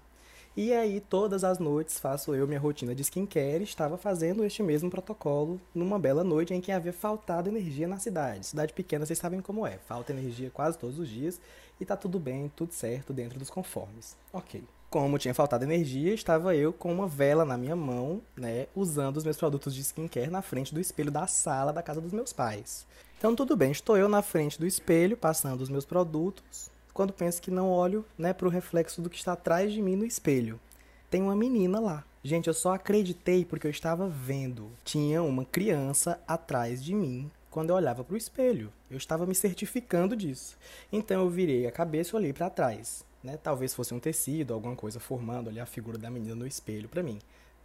E 0.57 0.73
aí, 0.73 1.01
todas 1.01 1.43
as 1.43 1.59
noites, 1.59 1.99
faço 1.99 2.33
eu 2.33 2.47
minha 2.47 2.61
rotina 2.61 2.95
de 2.95 3.03
skincare 3.03 3.59
e 3.59 3.65
estava 3.65 3.99
fazendo 3.99 4.45
este 4.45 4.63
mesmo 4.63 4.89
protocolo 4.89 5.61
numa 5.75 5.99
bela 5.99 6.23
noite 6.23 6.55
em 6.55 6.61
que 6.61 6.71
havia 6.71 6.93
faltado 6.93 7.49
energia 7.49 7.89
na 7.89 7.99
cidade. 7.99 8.47
Cidade 8.47 8.73
pequena, 8.73 9.05
vocês 9.05 9.19
sabem 9.19 9.41
como 9.41 9.67
é. 9.67 9.79
Falta 9.79 10.13
energia 10.13 10.49
quase 10.49 10.79
todos 10.79 10.97
os 10.97 11.09
dias 11.09 11.41
e 11.81 11.85
tá 11.85 11.97
tudo 11.97 12.21
bem, 12.21 12.49
tudo 12.55 12.73
certo, 12.73 13.13
dentro 13.13 13.41
dos 13.41 13.51
conformes. 13.51 14.17
Ok. 14.33 14.63
Como 14.93 15.17
tinha 15.17 15.33
faltado 15.33 15.65
energia, 15.65 16.13
estava 16.13 16.55
eu 16.55 16.71
com 16.71 16.93
uma 16.93 17.09
vela 17.09 17.47
na 17.47 17.57
minha 17.57 17.75
mão, 17.75 18.21
né, 18.37 18.67
usando 18.77 19.17
os 19.17 19.25
meus 19.25 19.39
produtos 19.39 19.75
de 19.75 19.81
skincare 19.81 20.29
na 20.29 20.43
frente 20.43 20.75
do 20.75 20.79
espelho 20.79 21.11
da 21.11 21.27
sala 21.27 21.73
da 21.73 21.83
casa 21.83 21.99
dos 21.99 22.13
meus 22.13 22.31
pais. 22.31 22.87
Então 23.17 23.35
tudo 23.35 23.57
bem, 23.57 23.73
estou 23.73 23.97
eu 23.97 24.07
na 24.07 24.21
frente 24.21 24.61
do 24.61 24.67
espelho, 24.67 25.17
passando 25.17 25.63
os 25.63 25.71
meus 25.71 25.87
produtos, 25.87 26.71
quando 26.93 27.11
penso 27.11 27.41
que 27.41 27.51
não 27.51 27.71
olho, 27.71 28.05
né, 28.19 28.35
pro 28.35 28.51
reflexo 28.51 29.01
do 29.01 29.09
que 29.09 29.17
está 29.17 29.33
atrás 29.33 29.73
de 29.73 29.81
mim 29.81 29.97
no 29.97 30.05
espelho. 30.05 30.61
Tem 31.09 31.23
uma 31.23 31.35
menina 31.35 31.81
lá. 31.81 32.05
Gente, 32.23 32.49
eu 32.49 32.55
só 32.55 32.75
acreditei 32.75 33.47
porque 33.47 33.67
eu 33.67 33.71
estava 33.71 34.07
vendo. 34.07 34.73
Tinha 34.85 35.23
uma 35.23 35.47
criança 35.47 36.21
atrás 36.29 36.85
de 36.85 36.95
mim 36.95 37.31
quando 37.51 37.71
eu 37.71 37.77
olhava 37.77 38.05
pro 38.05 38.15
espelho. 38.15 38.71
Eu 38.91 38.99
estava 38.99 39.25
me 39.25 39.35
certificando 39.35 40.15
disso. 40.15 40.59
Então 40.93 41.23
eu 41.23 41.31
virei 41.31 41.67
a 41.67 41.73
cabeça 41.73 42.15
e 42.15 42.17
olhei 42.17 42.33
para 42.35 42.51
trás, 42.51 43.07
né? 43.23 43.37
Talvez 43.37 43.75
fosse 43.75 43.95
um 43.95 44.01
tecido, 44.01 44.55
alguma 44.55 44.75
coisa 44.75 44.99
formando 44.99 45.49
ali 45.49 45.61
a 45.61 45.67
figura 45.67 45.99
da 45.99 46.11
menina 46.11 46.35
no 46.35 46.47
espelho 46.47 46.89
para 46.89 47.03
mim. 47.03 47.19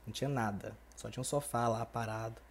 Não 0.06 0.14
tinha 0.14 0.30
nada, 0.30 0.78
só 0.96 1.10
tinha 1.10 1.22
um 1.22 1.26
sofá 1.26 1.68
lá 1.68 1.86
parado. 1.86 2.42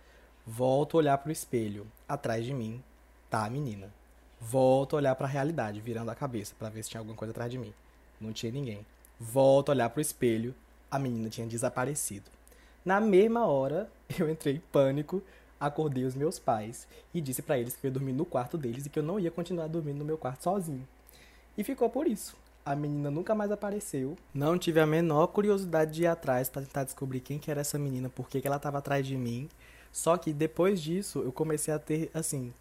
Volto 0.47 0.97
a 0.97 0.99
olhar 0.99 1.19
pro 1.19 1.33
espelho. 1.33 1.87
Atrás 2.09 2.45
de 2.45 2.53
mim 2.53 2.83
tá 3.31 3.45
a 3.45 3.51
menina. 3.51 3.93
Volto 4.41 4.95
a 4.95 4.99
olhar 4.99 5.15
para 5.15 5.27
a 5.27 5.31
realidade, 5.31 5.81
virando 5.81 6.11
a 6.11 6.15
cabeça 6.15 6.55
para 6.59 6.69
ver 6.69 6.83
se 6.83 6.91
tinha 6.91 7.01
alguma 7.01 7.17
coisa 7.17 7.33
atrás 7.33 7.51
de 7.51 7.59
mim. 7.59 7.73
Não 8.21 8.33
tinha 8.33 8.53
ninguém. 8.53 8.85
Volto 9.19 9.71
a 9.71 9.73
olhar 9.73 9.91
pro 9.91 10.01
espelho, 10.01 10.55
a 10.91 10.99
menina 10.99 11.31
tinha 11.31 11.47
desaparecido. 11.47 12.31
Na 12.85 13.01
mesma 13.01 13.47
hora, 13.47 13.91
eu 14.19 14.31
entrei 14.31 14.57
em 14.57 14.63
pânico, 14.71 15.23
acordei 15.59 16.05
os 16.05 16.15
meus 16.15 16.39
pais 16.39 16.87
e 17.13 17.21
disse 17.21 17.43
para 17.43 17.59
eles 17.59 17.75
que 17.75 17.87
eu 17.87 17.89
ia 17.89 17.93
dormir 17.93 18.13
no 18.13 18.25
quarto 18.25 18.59
deles 18.59 18.87
e 18.87 18.91
que 18.91 18.99
eu 18.99 19.03
não 19.03 19.19
ia 19.19 19.31
continuar 19.31 19.69
dormindo 19.69 19.99
no 19.99 20.05
meu 20.05 20.19
quarto 20.19 20.45
sozinho. 20.45 20.87
E 21.57 21.65
ficou 21.65 21.89
por 21.89 22.07
isso. 22.07 22.37
A 22.67 22.75
menina 22.75 23.13
nunca 23.13 23.33
mais 23.33 23.53
apareceu. 23.53 24.17
Não 24.35 24.59
tive 24.59 24.81
a 24.81 24.87
menor 24.87 25.29
curiosidade 25.29 25.93
de 25.93 26.03
ir 26.03 26.09
atrás 26.09 26.49
para 26.49 26.63
tentar 26.63 26.83
descobrir 26.83 27.21
quem 27.21 27.39
que 27.39 27.49
era 27.49 27.61
essa 27.61 27.79
menina, 27.79 28.09
por 28.09 28.29
que 28.29 28.45
ela 28.45 28.57
estava 28.57 28.79
atrás 28.79 29.07
de 29.07 29.17
mim. 29.17 29.49
Só 29.93 30.17
que 30.17 30.33
depois 30.33 30.83
disso, 30.83 31.21
eu 31.21 31.31
comecei 31.31 31.73
a 31.73 31.79
ter, 31.79 32.11
assim, 32.13 32.53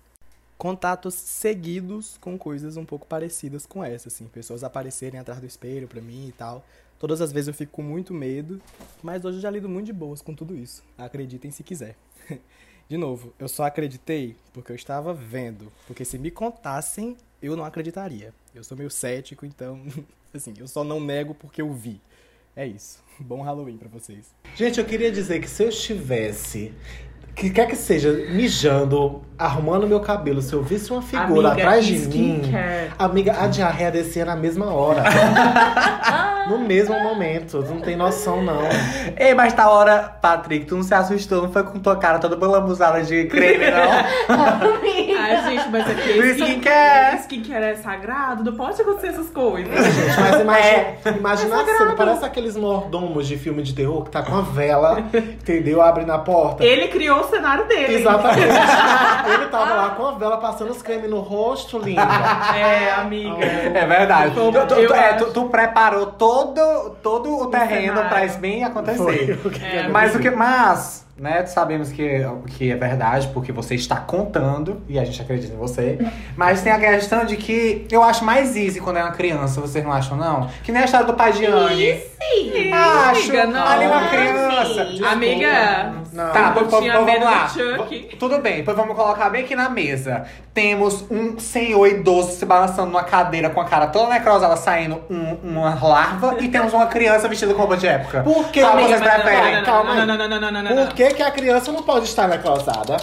contatos 0.60 1.16
seguidos 1.16 2.20
com 2.20 2.38
coisas 2.38 2.78
um 2.78 2.86
pouco 2.86 3.08
parecidas 3.08 3.66
com 3.66 3.84
essa, 3.84 4.10
assim, 4.10 4.28
pessoas 4.28 4.64
aparecerem 4.64 5.20
atrás 5.20 5.40
do 5.40 5.48
espelho 5.48 5.88
pra 5.88 6.00
mim 6.00 6.28
e 6.28 6.32
tal. 6.32 6.64
Todas 7.00 7.20
as 7.20 7.32
vezes 7.32 7.48
eu 7.48 7.54
fico 7.56 7.72
com 7.72 7.82
muito 7.82 8.14
medo, 8.14 8.62
mas 9.02 9.26
hoje 9.26 9.38
eu 9.38 9.42
já 9.42 9.50
lido 9.50 9.68
muito 9.68 9.88
de 9.88 9.94
boas 9.94 10.22
com 10.22 10.36
tudo 10.36 10.56
isso. 10.56 10.84
Acreditem 11.00 11.50
se 11.50 11.64
quiser. 11.64 11.98
De 12.88 12.98
novo, 12.98 13.34
eu 13.40 13.48
só 13.50 13.64
acreditei 13.64 14.36
porque 14.54 14.72
eu 14.72 14.76
estava 14.76 15.12
vendo, 15.12 15.72
porque 15.88 16.06
se 16.06 16.20
me 16.20 16.30
contassem, 16.30 17.18
eu 17.42 17.56
não 17.56 17.66
acreditaria. 17.66 18.34
Eu 18.54 18.64
sou 18.64 18.78
meio 18.78 18.90
cético, 18.90 19.46
então, 19.46 19.82
assim, 20.34 20.54
eu 20.58 20.68
só 20.68 20.84
não 20.84 21.00
nego 21.00 21.34
porque 21.34 21.62
eu 21.62 21.72
vi. 21.72 22.02
É 22.56 22.66
isso. 22.66 23.04
Bom 23.20 23.42
Halloween 23.42 23.78
pra 23.78 23.90
vocês. 23.90 24.34
Gente, 24.56 24.80
eu 24.80 24.86
queria 24.86 25.12
dizer 25.12 25.40
que 25.40 25.50
se 25.50 25.64
eu 25.64 25.70
estivesse, 25.70 26.74
que 27.36 27.50
quer 27.50 27.68
que 27.68 27.76
seja, 27.76 28.12
mijando, 28.32 29.24
arrumando 29.38 29.88
meu 29.88 30.00
cabelo, 30.00 30.42
se 30.42 30.54
eu 30.54 30.64
visse 30.64 30.92
uma 30.92 31.02
figura 31.02 31.52
Amiga, 31.52 31.52
atrás 31.52 31.86
de 31.86 31.98
mim, 32.08 32.42
amiga, 32.98 33.42
a 33.42 33.48
diarreia 33.48 33.92
descia 33.92 34.26
na 34.26 34.36
mesma 34.36 34.74
hora. 34.74 35.04
No 36.48 36.60
mesmo 36.60 36.98
momento. 37.02 37.62
Não 37.68 37.80
tem 37.82 37.96
noção, 37.96 38.42
não. 38.44 38.60
Ei, 39.18 39.34
mas 39.34 39.54
tá 39.54 39.70
hora, 39.70 40.16
Patrick, 40.22 40.66
tu 40.66 40.76
não 40.76 40.84
se 40.84 40.94
assustou, 40.94 41.42
não 41.44 41.52
foi 41.52 41.64
com 41.64 41.80
tua 41.80 41.96
cara 41.96 42.20
toda 42.20 42.36
balambuzada 42.36 43.02
de 43.04 43.26
creme, 43.26 43.66
não? 43.72 44.36
Ai, 45.18 45.44
gente, 45.50 45.70
mas 45.70 45.90
aqui 45.90 46.14
Do 46.14 46.26
skincare. 46.26 47.18
skincare 47.20 47.64
é 47.66 47.76
sagrado, 47.76 48.44
não 48.44 48.54
pode 48.56 48.82
acontecer 48.82 49.08
essas 49.08 49.30
coisas. 49.30 49.74
Gente, 49.74 50.20
mas 50.20 50.42
imagina, 50.42 50.68
É. 50.68 50.98
imagina 51.18 51.62
a 51.62 51.66
cena, 51.66 51.94
parece 51.96 52.26
aqueles 52.26 52.56
mordomos 52.56 53.28
de 53.28 53.38
filme 53.38 53.64
de 53.64 53.74
terror 53.74 54.04
que 54.04 54.12
tá 54.12 54.22
com 54.22 54.36
a 54.38 54.42
vela, 54.42 55.00
entendeu? 55.14 55.82
Abre 55.82 56.06
na 56.06 56.18
porta. 56.20 56.64
Ele 56.64 56.88
criou 56.90 57.22
o 57.22 57.24
cenário 57.30 57.66
dele. 57.68 57.96
Exatamente. 57.96 58.42
Ele 59.34 59.46
tava 59.48 59.74
lá 59.74 59.90
com 59.92 60.06
a 60.08 60.12
vela 60.14 60.38
passando 60.38 60.72
os 60.72 60.82
creme 60.82 61.08
no 61.08 61.20
rosto, 61.20 61.80
linda. 61.80 62.02
É, 62.56 62.92
amiga. 63.00 63.44
É 63.44 63.86
verdade. 63.86 64.34
Tu, 64.36 64.52
tu- 64.52 64.68
tu- 64.88 64.94
é, 64.94 65.14
tu- 65.14 65.32
tu 65.32 65.46
preparou 65.50 66.06
todo, 66.08 66.35
todo 67.02 67.40
o 67.40 67.48
terreno 67.48 68.04
pra 68.10 68.26
isso 68.26 68.38
bem 68.38 68.64
acontecer. 68.64 69.38
Foi 69.38 69.52
o 69.52 69.56
É, 69.64 69.88
Mas 69.88 70.16
o 70.16 70.20
que. 70.20 70.30
Mas, 70.30 71.05
né, 71.18 71.46
sabemos 71.46 71.92
que, 71.92 72.26
que 72.58 72.72
é 72.72 72.76
verdade, 72.76 73.30
porque 73.34 73.52
você 73.52 73.74
está 73.76 73.96
contando, 73.96 74.82
e 74.90 75.00
a 75.00 75.06
gente 75.06 75.22
acredita 75.22 75.54
em 75.54 75.58
você. 75.58 75.98
Mas 76.36 76.62
tem 76.62 76.72
a 76.74 76.80
questão 76.80 77.24
de 77.26 77.38
que 77.38 77.86
eu 77.90 78.04
acho 78.04 78.26
mais 78.26 78.56
easy 78.56 78.82
quando 78.82 78.98
é 78.98 79.04
uma 79.04 79.12
criança, 79.14 79.62
vocês 79.62 79.84
não 79.84 79.92
acham, 79.94 80.18
não? 80.18 80.50
Que 80.64 80.72
nem 80.72 80.82
a 80.82 80.86
história 80.86 81.06
do 81.08 81.14
pai 81.14 81.32
de 81.32 81.46
Anne. 81.46 82.02
Sim. 82.22 82.72
Acho, 82.74 83.30
Amiga, 83.30 83.46
não. 83.48 83.68
ali 83.68 83.86
uma 83.86 84.08
criança. 84.08 85.10
Amiga, 85.12 85.94
Não. 86.12 86.32
Tá, 86.32 86.52
pois, 86.54 86.68
pois, 86.70 86.82
tinha 86.84 86.94
pois 86.94 87.06
medo 87.06 87.26
vamos 87.26 87.58
lá. 87.58 88.18
Tudo 88.20 88.40
bem, 88.40 88.64
pois 88.64 88.76
vamos 88.76 88.96
colocar 88.96 89.30
bem 89.30 89.44
aqui 89.44 89.56
na 89.56 89.70
mesa. 89.70 90.26
Temos 90.54 91.06
um 91.12 91.38
senhor 91.38 91.86
idoso 91.88 92.32
se 92.32 92.46
balançando 92.46 92.88
numa 92.90 93.04
cadeira 93.04 93.50
com 93.50 93.60
a 93.62 93.66
cara 93.66 93.88
toda 93.88 94.10
necrosada, 94.14 94.56
saindo 94.56 95.02
um- 95.10 95.38
uma 95.44 95.76
larva. 95.76 96.36
e 96.40 96.48
temos 96.48 96.74
uma 96.74 96.88
criança 96.88 97.28
vestida 97.28 97.54
com 97.54 97.60
roupa 97.60 97.78
de 97.78 97.88
época. 97.88 98.22
Por 98.24 98.48
que, 98.50 98.62
amiga, 98.62 98.98
vocês 98.98 99.02
preferem? 99.02 99.64
calma 99.64 99.92
aí. 99.94 99.98
não, 100.00 100.06
não, 100.06 100.18
não, 100.18 100.28
não, 100.28 100.40
não, 100.40 100.52
não, 100.52 100.64
não, 100.64 100.76
não. 100.76 100.86
Por 100.88 100.96
que, 100.96 101.05
que 101.14 101.24
a 101.24 101.32
criança 101.32 101.72
não 101.72 101.84
pode 101.84 102.06
estar 102.06 102.28
necrosada? 102.28 102.98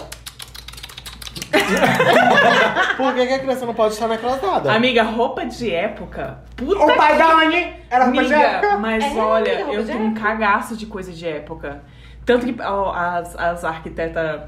Por 2.97 3.13
que, 3.13 3.27
que 3.27 3.33
a 3.33 3.39
criança 3.39 3.65
não 3.65 3.73
pode 3.73 3.93
estar 3.93 4.07
necrosada? 4.07 4.71
Amiga, 4.73 5.03
roupa 5.03 5.45
de 5.45 5.73
época. 5.73 6.39
Puta 6.55 6.83
O 6.83 6.95
pai 6.95 7.13
que- 7.13 7.17
da 7.17 7.27
Anne 7.39 7.73
era 7.89 8.05
roupa 8.05 8.23
de 8.23 8.33
Amiga, 8.33 8.49
época. 8.49 8.77
mas 8.77 9.03
É, 9.03 9.15
olha, 9.19 9.49
eu 9.61 9.81
de 9.83 9.91
tenho 9.91 10.03
um 10.05 10.13
cagaço 10.13 10.75
de 10.75 10.85
coisa 10.85 11.11
de 11.11 11.27
época. 11.27 11.81
Tanto 12.25 12.45
que 12.45 12.55
ó, 12.61 12.91
as, 12.93 13.35
as 13.37 13.63
arquitetas 13.65 14.41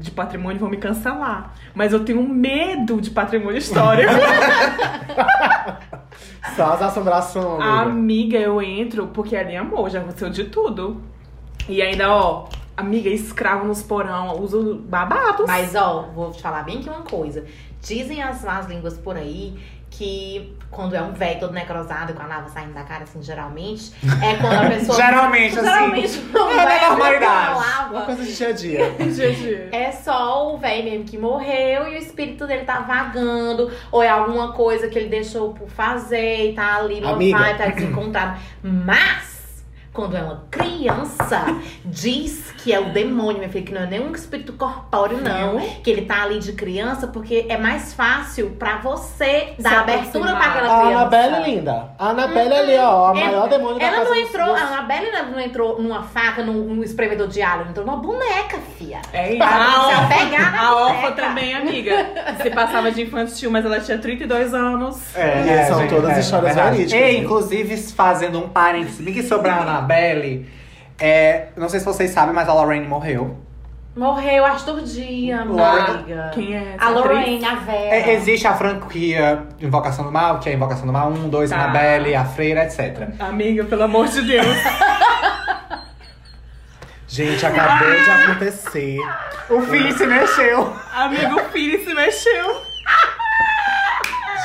de 0.00 0.10
patrimônio 0.10 0.58
vão 0.58 0.68
me 0.68 0.76
cancelar. 0.76 1.52
Mas 1.74 1.92
eu 1.92 2.04
tenho 2.04 2.22
medo 2.26 3.00
de 3.00 3.10
patrimônio 3.10 3.58
histórico. 3.58 4.12
Só 6.56 6.72
as 6.74 6.82
assombrações. 6.82 7.62
amiga. 7.62 7.82
amiga, 7.82 8.38
eu 8.38 8.60
entro 8.60 9.06
porque 9.08 9.36
ali, 9.36 9.56
amor, 9.56 9.88
já 9.90 10.00
aconteceu 10.00 10.28
de 10.30 10.44
tudo. 10.44 11.00
E 11.68 11.80
ainda, 11.80 12.10
ó, 12.12 12.48
amiga, 12.82 13.08
escravo 13.08 13.66
nos 13.66 13.82
porão, 13.82 14.40
uso 14.40 14.76
babados. 14.86 15.46
Mas, 15.46 15.74
ó, 15.74 16.10
vou 16.14 16.30
te 16.30 16.42
falar 16.42 16.62
bem 16.62 16.80
que 16.80 16.88
uma 16.88 17.02
coisa. 17.02 17.44
Dizem 17.80 18.22
as 18.22 18.44
más 18.44 18.66
línguas 18.66 18.96
por 18.98 19.16
aí 19.16 19.58
que 19.92 20.56
quando 20.70 20.94
é 20.94 21.02
um 21.02 21.12
velho 21.12 21.38
todo 21.38 21.52
necrosado 21.52 22.14
com 22.14 22.22
a 22.22 22.26
lava 22.26 22.48
saindo 22.48 22.72
da 22.72 22.82
cara, 22.82 23.02
assim, 23.02 23.22
geralmente, 23.22 23.92
é 24.22 24.36
quando 24.36 24.54
a 24.54 24.68
pessoa. 24.70 24.96
Geralmente, 24.96 25.58
assim. 25.58 25.68
Geralmente, 25.68 26.18
um 26.18 26.50
É 26.50 26.56
da 26.56 26.64
velho 26.64 26.88
normalidade. 26.88 27.60
Uma 27.90 28.02
coisa 28.02 28.24
de 28.24 28.34
dia 28.34 28.48
a 28.48 28.52
dia. 28.52 28.94
É 29.70 29.92
só 29.92 30.54
o 30.54 30.58
velho 30.58 30.84
mesmo 30.84 31.04
que 31.04 31.18
morreu 31.18 31.88
e 31.88 31.96
o 31.96 31.98
espírito 31.98 32.46
dele 32.46 32.64
tá 32.64 32.80
vagando, 32.80 33.70
ou 33.90 34.02
é 34.02 34.08
alguma 34.08 34.52
coisa 34.52 34.88
que 34.88 34.98
ele 34.98 35.08
deixou 35.08 35.52
por 35.52 35.68
fazer 35.68 36.50
e 36.50 36.54
tá 36.54 36.76
ali 36.76 37.04
Amiga. 37.04 37.38
vai, 37.38 37.56
tá 37.58 37.66
desencontrado. 37.66 38.40
Mas, 38.62 39.62
quando 39.92 40.16
é 40.16 40.22
uma 40.22 40.46
criança, 40.50 41.44
diz 41.84 42.51
que 42.62 42.72
é 42.72 42.78
o 42.80 42.90
demônio, 42.92 43.38
minha 43.38 43.48
filha, 43.50 43.64
que 43.64 43.72
não 43.74 43.82
é 43.82 43.86
nenhum 43.86 44.12
espírito 44.12 44.52
corpóreo, 44.52 45.18
não. 45.20 45.58
Que 45.82 45.90
ele 45.90 46.02
tá 46.02 46.22
ali 46.22 46.38
de 46.38 46.52
criança, 46.52 47.06
porque 47.06 47.46
é 47.48 47.56
mais 47.56 47.92
fácil 47.92 48.50
pra 48.58 48.76
você 48.78 49.54
dar 49.58 49.80
abertura 49.80 50.34
pra 50.36 50.44
aquela 50.46 50.66
A 50.76 50.80
criança. 50.80 50.98
Anabelle 51.00 51.34
é 51.34 51.40
linda. 51.54 51.88
A 51.98 52.08
Anabelle 52.10 52.54
ali, 52.54 52.76
ó, 52.78 53.06
a 53.06 53.10
Ela- 53.10 53.26
maior 53.26 53.48
demônio 53.48 53.78
da 53.78 53.84
Ela 53.86 53.96
casa 53.98 54.10
não 54.10 54.16
entrou, 54.16 54.46
dos- 54.46 54.60
a 54.60 54.66
Anabelle 54.66 55.10
não- 55.10 55.30
não 55.32 55.40
entrou 55.40 55.82
numa 55.82 56.02
faca, 56.02 56.42
num, 56.42 56.52
num 56.74 56.82
espremedor 56.82 57.28
de 57.28 57.42
alho, 57.42 57.62
ela 57.62 57.70
entrou 57.70 57.84
numa 57.86 57.96
boneca, 57.98 58.58
fia. 58.78 59.00
é 59.12 59.34
isso. 59.34 59.42
Se 59.42 59.42
A 59.42 60.04
apegar 60.04 60.52
na 60.52 60.62
A 60.68 60.76
Orfa 60.86 61.12
também, 61.12 61.54
amiga. 61.54 62.06
Se 62.42 62.50
passava 62.50 62.90
de 62.92 63.02
infantil, 63.02 63.50
mas 63.50 63.64
ela 63.64 63.80
tinha 63.80 63.98
32 63.98 64.54
anos. 64.54 65.16
É, 65.16 65.64
são 65.66 65.86
todas 65.88 66.16
histórias 66.18 66.54
verdade. 66.54 66.76
verídicas, 66.76 67.10
E, 67.10 67.16
inclusive, 67.18 67.76
fazendo 67.76 68.38
um 68.38 68.48
parênteses, 68.48 69.00
bem 69.00 69.12
que 69.14 69.22
sobre 69.22 69.50
a 69.50 69.58
Annabelle, 69.62 70.46
é, 71.02 71.48
não 71.56 71.68
sei 71.68 71.80
se 71.80 71.86
vocês 71.86 72.10
sabem, 72.10 72.34
mas 72.34 72.48
a 72.48 72.54
Lorraine 72.54 72.86
morreu. 72.86 73.36
Morreu 73.94 74.44
Arthur 74.46 74.80
Dia, 74.82 75.40
amiga. 75.42 76.30
Quem 76.32 76.54
é 76.56 76.74
essa 76.76 76.84
A 76.84 76.88
atriz? 76.88 77.04
Lorraine, 77.04 77.44
a 77.44 77.54
Vera. 77.56 77.94
É, 77.96 78.14
existe 78.14 78.46
a 78.46 78.54
franquia 78.54 79.42
Invocação 79.60 80.04
do 80.06 80.10
Mal, 80.10 80.38
que 80.40 80.48
é 80.48 80.54
Invocação 80.54 80.86
do 80.86 80.92
Mal 80.94 81.10
1, 81.10 81.28
2, 81.28 81.50
Tá. 81.50 81.56
Annabelle, 81.56 82.14
a 82.14 82.24
Freira, 82.24 82.64
etc. 82.64 83.10
Amiga, 83.18 83.64
pelo 83.64 83.82
amor 83.82 84.08
de 84.08 84.22
Deus. 84.22 84.46
Gente, 87.06 87.44
acabou 87.44 87.90
de 87.90 88.10
acontecer. 88.10 88.98
O 89.50 89.60
filho 89.62 89.92
se 89.98 90.06
mexeu. 90.06 90.74
Amigo, 90.94 91.36
o 91.36 91.44
filho 91.50 91.84
se 91.84 91.92
mexeu. 91.92 92.62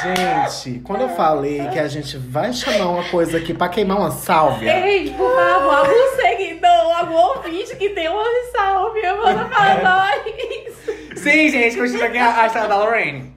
Gente, 0.02 0.80
quando 0.82 1.02
eu 1.02 1.10
falei 1.10 1.68
que 1.70 1.80
a 1.80 1.88
gente 1.88 2.18
vai 2.18 2.54
chamar 2.54 2.88
uma 2.92 3.04
coisa 3.06 3.38
aqui 3.38 3.54
pra 3.54 3.68
queimar 3.70 3.98
uma 3.98 4.12
sálvia. 4.12 4.86
Ei, 4.86 5.10
por 5.12 5.34
favor, 5.34 5.74
algum 5.76 6.16
seguidor, 6.22 6.98
algum 7.00 7.16
ouvinte 7.16 7.76
que 7.76 7.90
tem 7.90 8.08
uma 8.10 8.24
sálvia, 8.56 9.16
manda 9.16 9.46
pra 9.46 9.82
nós. 9.84 11.20
Sim, 11.20 11.50
gente, 11.50 11.78
continua 11.78 12.06
aqui 12.06 12.18
a, 12.18 12.42
a 12.42 12.48
história 12.48 12.68
da 12.68 12.78
Lorraine. 12.78 13.36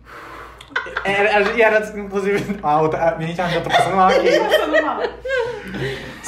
Era, 1.05 1.29
era- 1.31 1.53
e 1.53 1.63
era, 1.63 1.93
inclusive, 1.99 2.59
a 2.63 2.81
outra. 2.81 3.17
A, 3.17 3.21
gente, 3.23 3.41
eu 3.55 3.63
tô 3.63 3.71
passando 3.71 3.97
mal 3.97 4.09
aqui. 4.09 4.39
Passando 4.39 4.83
mal. 4.83 5.01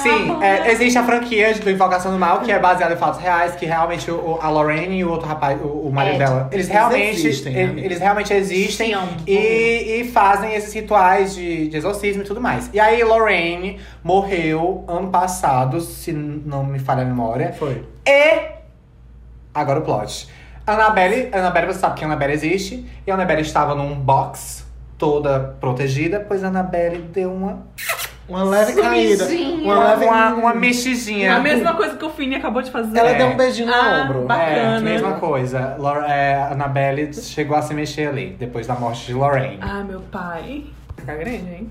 Sim, 0.03 0.43
é, 0.43 0.71
existe 0.73 0.99
a 0.99 1.05
franquia 1.05 1.55
do 1.55 1.71
Invocação 1.71 2.13
do 2.13 2.19
Mal, 2.19 2.41
que 2.41 2.51
é 2.51 2.59
baseada 2.59 2.95
em 2.95 2.97
fatos 2.97 3.21
reais, 3.21 3.55
que 3.55 3.67
realmente 3.67 4.11
o, 4.11 4.39
a 4.41 4.49
Lorraine 4.49 4.99
e 4.99 5.05
o 5.05 5.11
outro 5.11 5.27
rapaz, 5.27 5.61
o, 5.61 5.67
o 5.67 5.93
marido 5.93 6.15
Ed. 6.15 6.19
dela, 6.19 6.49
eles 6.53 6.67
Eles 6.67 6.69
realmente 6.69 7.27
existem, 7.27 7.53
né, 7.53 7.83
eles, 7.85 7.99
realmente 7.99 8.33
existem 8.33 8.95
Sim, 8.95 9.17
e, 9.27 10.01
e 10.01 10.11
fazem 10.13 10.55
esses 10.55 10.73
rituais 10.73 11.35
de, 11.35 11.69
de 11.69 11.77
exorcismo 11.77 12.23
e 12.23 12.25
tudo 12.25 12.41
mais. 12.41 12.71
E 12.73 12.81
aí 12.81 13.03
Lorraine 13.03 13.79
morreu 14.03 14.85
ano 14.89 15.09
passado, 15.09 15.81
se 15.81 16.13
não 16.13 16.65
me 16.65 16.79
falha 16.79 17.03
a 17.03 17.05
memória. 17.05 17.53
Foi. 17.53 17.85
E. 18.07 18.63
Agora 19.55 19.81
o 19.81 19.83
plot. 19.83 20.29
Annabelle, 20.67 21.29
Annabelle, 21.33 21.67
você 21.67 21.81
sabe 21.81 21.97
que 21.97 22.05
a 22.05 22.07
Annabelle 22.07 22.33
existe. 22.33 22.87
E 23.07 23.11
a 23.11 23.15
Annabelle 23.15 23.43
estava 23.43 23.75
num 23.75 23.95
box, 23.95 24.65
toda 24.97 25.57
protegida, 25.61 26.21
pois 26.21 26.45
a 26.45 26.49
Annabelle 26.49 27.03
deu 27.03 27.33
uma. 27.33 27.67
Uma 28.29 28.45
leve 28.45 28.81
caída. 28.81 29.25
Uma 29.27 29.75
Uma, 29.75 29.85
leve. 29.89 30.05
uma, 30.07 30.35
uma 30.35 30.55
mexidinha. 30.55 31.37
A 31.37 31.41
mesma 31.41 31.75
coisa 31.75 31.97
que 31.97 32.05
o 32.05 32.11
Fini 32.11 32.37
acabou 32.37 32.63
de 32.63 32.71
fazer. 32.71 32.97
Ela 32.97 33.11
É. 33.11 33.15
deu 33.19 33.27
um 33.29 33.37
beijinho 33.37 33.67
no 33.69 33.75
Ah, 33.75 34.03
ombro. 34.05 34.23
bacana. 34.27 34.77
É, 34.77 34.81
mesma 34.81 35.13
coisa. 35.15 35.77
Lor- 35.79 36.05
é, 36.05 36.35
a 36.35 36.53
Annabelle 36.53 37.13
chegou 37.13 37.57
a 37.57 37.63
se 37.63 37.75
mexer 37.75 38.09
ali, 38.09 38.37
depois 38.39 38.67
da 38.67 38.75
morte 38.75 39.07
de 39.07 39.15
Lorraine. 39.15 39.59
Ah, 39.61 39.83
meu 39.83 40.01
pai. 40.01 40.65
Fica 40.97 41.15
grande, 41.15 41.37
hein? 41.53 41.71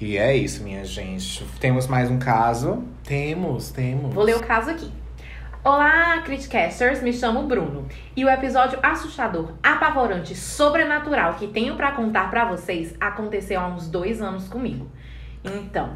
E 0.00 0.16
é 0.16 0.34
isso, 0.36 0.62
minha 0.62 0.84
gente. 0.84 1.44
Temos 1.60 1.86
mais 1.86 2.10
um 2.10 2.18
caso. 2.18 2.84
Temos, 3.04 3.70
temos. 3.70 4.14
Vou 4.14 4.24
ler 4.24 4.36
o 4.36 4.40
caso 4.40 4.70
aqui. 4.70 4.90
Olá, 5.64 6.20
Criticasters, 6.24 7.02
me 7.02 7.12
chamo 7.12 7.42
Bruno. 7.44 7.86
E 8.16 8.24
o 8.24 8.28
episódio 8.28 8.78
assustador, 8.82 9.52
apavorante, 9.62 10.34
sobrenatural 10.34 11.34
que 11.34 11.46
tenho 11.46 11.76
pra 11.76 11.92
contar 11.92 12.28
pra 12.30 12.44
vocês 12.44 12.94
aconteceu 13.00 13.60
há 13.60 13.66
uns 13.68 13.88
dois 13.88 14.20
anos 14.20 14.48
comigo. 14.48 14.88
Então, 15.44 15.90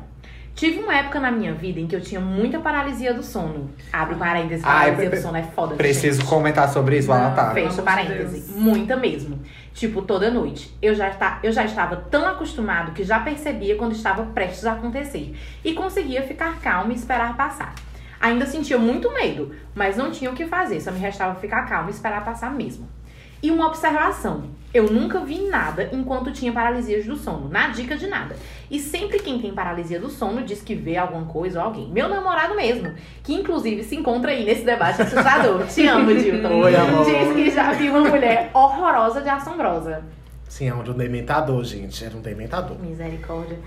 tive 0.54 0.78
uma 0.80 0.94
época 0.96 1.20
na 1.20 1.30
minha 1.30 1.54
vida 1.54 1.78
em 1.80 1.86
que 1.86 1.94
eu 1.94 2.00
tinha 2.00 2.20
muita 2.20 2.58
paralisia 2.58 3.12
do 3.14 3.22
sono. 3.22 3.70
Abre 3.92 4.16
parênteses, 4.16 4.64
paralisia 4.64 5.10
do 5.10 5.16
sono 5.16 5.36
é 5.36 5.42
foda. 5.42 5.74
Preciso 5.76 6.20
gente. 6.20 6.28
comentar 6.28 6.68
sobre 6.68 6.98
isso, 6.98 7.08
Não, 7.08 7.14
Anatar. 7.16 7.54
pelo 7.54 7.70
Fecha 7.70 7.82
parêntese. 7.82 8.40
Deus. 8.40 8.50
Muita 8.56 8.96
mesmo. 8.96 9.40
Tipo, 9.72 10.00
toda 10.02 10.30
noite. 10.30 10.74
Eu 10.80 10.94
já, 10.94 11.06
esta- 11.08 11.38
eu 11.42 11.52
já 11.52 11.64
estava 11.64 11.96
tão 11.96 12.26
acostumado 12.26 12.92
que 12.92 13.04
já 13.04 13.20
percebia 13.20 13.76
quando 13.76 13.92
estava 13.92 14.24
prestes 14.24 14.64
a 14.64 14.72
acontecer. 14.72 15.36
E 15.64 15.74
conseguia 15.74 16.22
ficar 16.22 16.58
calmo 16.60 16.90
e 16.92 16.94
esperar 16.94 17.36
passar. 17.36 17.74
Ainda 18.18 18.46
sentia 18.46 18.78
muito 18.78 19.12
medo, 19.12 19.54
mas 19.74 19.94
não 19.96 20.10
tinha 20.10 20.30
o 20.30 20.34
que 20.34 20.46
fazer. 20.46 20.80
Só 20.80 20.90
me 20.90 20.98
restava 20.98 21.34
ficar 21.38 21.66
calmo 21.66 21.90
e 21.90 21.92
esperar 21.92 22.24
passar 22.24 22.50
mesmo. 22.50 22.88
E 23.42 23.50
uma 23.50 23.66
observação. 23.66 24.44
Eu 24.76 24.90
nunca 24.90 25.20
vi 25.20 25.48
nada 25.48 25.88
enquanto 25.90 26.30
tinha 26.30 26.52
paralisias 26.52 27.06
do 27.06 27.16
sono. 27.16 27.48
Na 27.48 27.68
dica 27.68 27.96
de 27.96 28.06
nada. 28.06 28.36
E 28.70 28.78
sempre 28.78 29.18
quem 29.18 29.38
tem 29.38 29.54
paralisia 29.54 29.98
do 29.98 30.10
sono 30.10 30.42
diz 30.42 30.60
que 30.60 30.74
vê 30.74 30.98
alguma 30.98 31.24
coisa 31.24 31.60
ou 31.60 31.64
alguém. 31.64 31.88
Meu 31.88 32.10
namorado 32.10 32.54
mesmo. 32.54 32.92
Que 33.22 33.32
inclusive 33.32 33.82
se 33.82 33.96
encontra 33.96 34.32
aí 34.32 34.44
nesse 34.44 34.66
debate 34.66 35.00
assustador. 35.00 35.66
Te 35.66 35.86
amo, 35.86 36.14
Dilton. 36.14 36.60
Oi, 36.60 36.76
amor. 36.76 37.06
Diz 37.06 37.32
que 37.34 37.50
já 37.50 37.72
viu 37.72 37.90
uma 37.90 38.06
mulher 38.06 38.50
horrorosa 38.52 39.22
de 39.22 39.30
assombrosa. 39.30 40.04
Sim, 40.46 40.66
era 40.68 40.76
um 40.76 40.82
dementador, 40.82 41.64
gente. 41.64 42.04
Era 42.04 42.14
um 42.14 42.20
dementador. 42.20 42.78
Misericórdia. 42.78 43.58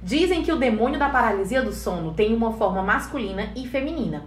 Dizem 0.00 0.44
que 0.44 0.52
o 0.52 0.56
demônio 0.56 0.96
da 0.96 1.08
paralisia 1.08 1.60
do 1.60 1.72
sono 1.72 2.14
tem 2.14 2.32
uma 2.32 2.52
forma 2.52 2.82
masculina 2.82 3.50
e 3.56 3.66
feminina. 3.66 4.22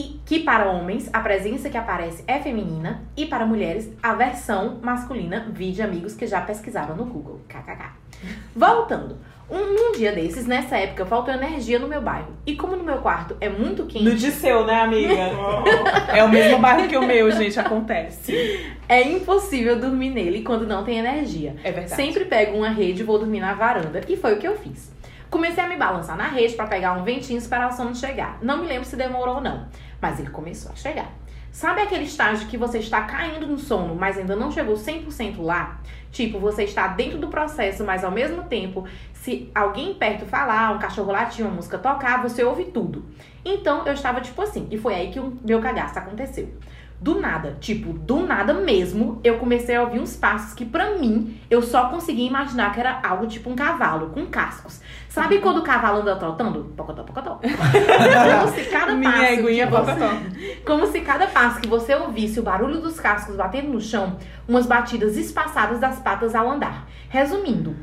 E 0.00 0.18
que 0.24 0.40
para 0.40 0.70
homens 0.70 1.10
a 1.12 1.20
presença 1.20 1.68
que 1.68 1.76
aparece 1.76 2.24
é 2.26 2.38
feminina 2.38 3.02
e 3.14 3.26
para 3.26 3.44
mulheres 3.44 3.90
a 4.02 4.14
versão 4.14 4.78
masculina, 4.80 5.46
vide 5.52 5.82
amigos 5.82 6.14
que 6.14 6.26
já 6.26 6.40
pesquisaram 6.40 6.96
no 6.96 7.04
Google. 7.04 7.42
KKK. 7.46 7.90
Voltando. 8.56 9.18
Um, 9.50 9.58
um 9.58 9.92
dia 9.92 10.12
desses, 10.12 10.46
nessa 10.46 10.78
época, 10.78 11.04
faltou 11.04 11.34
energia 11.34 11.78
no 11.78 11.86
meu 11.86 12.00
bairro. 12.00 12.32
E 12.46 12.56
como 12.56 12.76
no 12.76 12.84
meu 12.84 12.98
quarto 12.98 13.36
é 13.42 13.50
muito 13.50 13.84
quente. 13.84 14.04
No 14.04 14.14
de 14.14 14.30
seu, 14.30 14.64
né, 14.64 14.80
amiga? 14.80 15.32
é 16.16 16.24
o 16.24 16.30
mesmo 16.30 16.58
bairro 16.58 16.88
que 16.88 16.96
o 16.96 17.06
meu, 17.06 17.30
gente, 17.32 17.60
acontece. 17.60 18.72
É 18.88 19.02
impossível 19.02 19.78
dormir 19.78 20.10
nele 20.10 20.42
quando 20.42 20.66
não 20.66 20.82
tem 20.82 20.96
energia. 20.96 21.56
É 21.62 21.72
verdade. 21.72 21.94
Sempre 21.94 22.24
pego 22.24 22.56
uma 22.56 22.70
rede 22.70 23.02
e 23.02 23.04
vou 23.04 23.18
dormir 23.18 23.40
na 23.40 23.52
varanda. 23.52 24.00
E 24.08 24.16
foi 24.16 24.32
o 24.32 24.38
que 24.38 24.48
eu 24.48 24.56
fiz. 24.56 24.90
Comecei 25.30 25.62
a 25.62 25.68
me 25.68 25.76
balançar 25.76 26.16
na 26.16 26.26
rede 26.26 26.54
para 26.54 26.66
pegar 26.66 26.94
um 26.94 27.04
ventinho 27.04 27.38
e 27.38 27.40
esperar 27.40 27.70
o 27.70 27.72
sono 27.72 27.94
chegar. 27.94 28.38
Não 28.42 28.58
me 28.58 28.66
lembro 28.66 28.84
se 28.84 28.96
demorou 28.96 29.36
ou 29.36 29.40
não, 29.40 29.68
mas 30.00 30.18
ele 30.18 30.30
começou 30.30 30.72
a 30.72 30.76
chegar. 30.76 31.12
Sabe 31.52 31.82
aquele 31.82 32.04
estágio 32.04 32.46
que 32.46 32.56
você 32.56 32.78
está 32.78 33.02
caindo 33.02 33.46
no 33.46 33.58
sono, 33.58 33.94
mas 33.94 34.16
ainda 34.16 34.36
não 34.36 34.52
chegou 34.52 34.76
100% 34.76 35.42
lá? 35.42 35.80
Tipo, 36.12 36.38
você 36.38 36.62
está 36.62 36.86
dentro 36.86 37.18
do 37.18 37.28
processo, 37.28 37.84
mas 37.84 38.04
ao 38.04 38.10
mesmo 38.10 38.44
tempo, 38.44 38.86
se 39.12 39.50
alguém 39.54 39.94
perto 39.94 40.24
falar, 40.26 40.72
um 40.72 40.78
cachorro 40.78 41.10
latir, 41.10 41.44
uma 41.44 41.54
música 41.54 41.76
tocar, 41.76 42.22
você 42.22 42.44
ouve 42.44 42.66
tudo. 42.66 43.04
Então, 43.44 43.84
eu 43.84 43.92
estava 43.92 44.20
tipo 44.20 44.40
assim, 44.40 44.68
e 44.70 44.78
foi 44.78 44.94
aí 44.94 45.10
que 45.10 45.18
o 45.18 45.36
meu 45.44 45.60
cagaço 45.60 45.98
aconteceu. 45.98 46.48
Do 47.00 47.18
nada, 47.18 47.56
tipo, 47.60 47.94
do 47.94 48.26
nada 48.26 48.52
mesmo, 48.52 49.20
eu 49.24 49.38
comecei 49.38 49.74
a 49.74 49.82
ouvir 49.82 49.98
uns 49.98 50.16
passos 50.16 50.52
que 50.52 50.66
pra 50.66 50.98
mim 50.98 51.40
eu 51.48 51.62
só 51.62 51.88
conseguia 51.88 52.28
imaginar 52.28 52.74
que 52.74 52.80
era 52.80 53.00
algo 53.02 53.26
tipo 53.26 53.48
um 53.48 53.56
cavalo 53.56 54.10
com 54.10 54.26
cascos. 54.26 54.82
Sabe 55.08 55.38
quando 55.38 55.60
o 55.60 55.62
cavalo 55.62 56.02
anda 56.02 56.14
trotando? 56.16 56.74
Pocotó, 56.76 57.02
pocotó. 57.02 57.40
Como 57.40 58.52
se 58.54 58.64
cada 58.70 58.92
Minha 58.94 59.12
passo 59.12 59.24
eguinha 59.24 59.66
que 59.66 59.72
você- 59.72 59.92
pocotó. 59.94 60.10
como 60.66 60.86
se 60.88 61.00
cada 61.00 61.26
passo 61.26 61.60
que 61.62 61.68
você 61.68 61.94
ouvisse 61.94 62.38
o 62.38 62.42
barulho 62.42 62.82
dos 62.82 63.00
cascos 63.00 63.34
batendo 63.34 63.68
no 63.72 63.80
chão, 63.80 64.18
umas 64.46 64.66
batidas 64.66 65.16
espaçadas 65.16 65.80
das 65.80 65.98
patas 66.00 66.34
ao 66.34 66.50
andar. 66.50 66.86
Resumindo, 67.08 67.74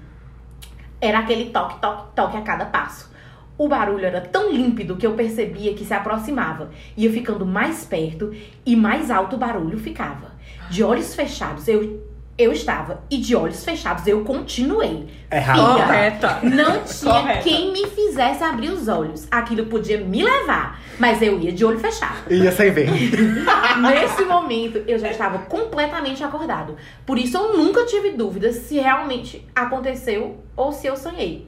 era 1.01 1.19
aquele 1.19 1.49
toque, 1.49 1.79
toque, 1.81 2.03
toque 2.15 2.37
a 2.37 2.41
cada 2.41 2.65
passo. 2.65 3.11
O 3.57 3.67
barulho 3.67 4.05
era 4.05 4.21
tão 4.21 4.51
límpido 4.51 4.95
que 4.97 5.05
eu 5.07 5.13
percebia 5.13 5.73
que 5.73 5.83
se 5.83 5.93
aproximava. 5.93 6.69
Ia 6.95 7.11
ficando 7.11 7.45
mais 7.45 7.83
perto 7.83 8.31
e 8.65 8.75
mais 8.75 9.09
alto 9.09 9.35
o 9.35 9.39
barulho 9.39 9.79
ficava. 9.79 10.31
De 10.69 10.83
olhos 10.83 11.15
fechados 11.15 11.67
eu, 11.67 12.05
eu 12.37 12.51
estava 12.51 13.01
e 13.09 13.17
de 13.17 13.35
olhos 13.35 13.65
fechados 13.65 14.05
eu 14.05 14.23
continuei. 14.23 15.07
Errado. 15.31 15.57
Fia, 15.75 15.85
Correta. 15.85 16.39
não 16.43 16.83
tinha 16.85 17.13
Correta. 17.13 17.41
quem 17.41 17.71
me 17.71 17.87
fizesse 17.87 18.43
abrir 18.43 18.69
os 18.69 18.87
olhos. 18.87 19.27
Aquilo 19.31 19.65
podia 19.65 19.97
me 20.01 20.21
levar, 20.23 20.79
mas 20.99 21.19
eu 21.21 21.39
ia 21.39 21.51
de 21.51 21.65
olho 21.65 21.79
fechado. 21.79 22.31
Ia 22.31 22.51
sem 22.51 22.69
ver. 22.71 22.91
Nesse 23.81 24.23
momento, 24.23 24.83
eu 24.87 24.99
já 24.99 25.09
estava 25.09 25.39
completamente 25.39 26.23
acordado. 26.23 26.75
Por 27.07 27.17
isso, 27.17 27.35
eu 27.37 27.57
nunca 27.57 27.85
tive 27.85 28.11
dúvidas 28.11 28.55
se 28.57 28.75
realmente 28.75 29.47
aconteceu 29.55 30.37
ou 30.55 30.71
se 30.71 30.85
eu 30.85 30.95
sonhei. 30.95 31.47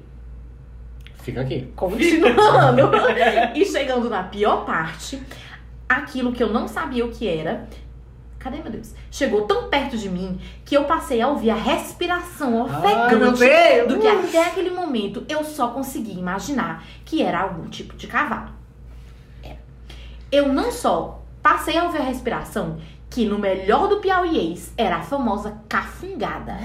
Fica 1.29 1.41
aqui. 1.41 1.71
Continuando. 1.75 2.91
e 3.55 3.65
chegando 3.65 4.09
na 4.09 4.23
pior 4.23 4.65
parte, 4.65 5.21
aquilo 5.87 6.31
que 6.31 6.41
eu 6.41 6.51
não 6.51 6.67
sabia 6.67 7.05
o 7.05 7.11
que 7.11 7.27
era. 7.27 7.67
Cadê, 8.39 8.57
meu 8.61 8.71
Deus? 8.71 8.95
Chegou 9.11 9.41
tão 9.41 9.69
perto 9.69 9.97
de 9.97 10.09
mim 10.09 10.39
que 10.63 10.75
eu 10.75 10.85
passei 10.85 11.21
a 11.21 11.27
ouvir 11.27 11.49
a 11.49 11.55
respiração 11.55 12.67
Ai, 12.69 13.15
meu 13.15 13.31
ofegante 13.31 13.39
Deus! 13.39 13.87
do 13.89 13.99
que 13.99 14.07
até 14.07 14.45
aquele 14.47 14.69
momento 14.69 15.25
eu 15.27 15.43
só 15.43 15.67
conseguia 15.67 16.17
imaginar 16.17 16.85
que 17.03 17.21
era 17.21 17.41
algum 17.41 17.67
tipo 17.67 17.97
de 17.97 18.07
cavalo. 18.07 18.51
Era. 19.43 19.57
Eu 20.31 20.53
não 20.53 20.71
só 20.71 21.21
passei 21.43 21.77
a 21.77 21.83
ouvir 21.83 21.99
a 21.99 22.03
respiração, 22.03 22.79
que 23.09 23.25
no 23.25 23.39
melhor 23.39 23.87
do 23.87 23.97
piauiês 23.97 24.71
era 24.77 24.97
a 24.97 25.01
famosa 25.01 25.61
cafungada, 25.67 26.57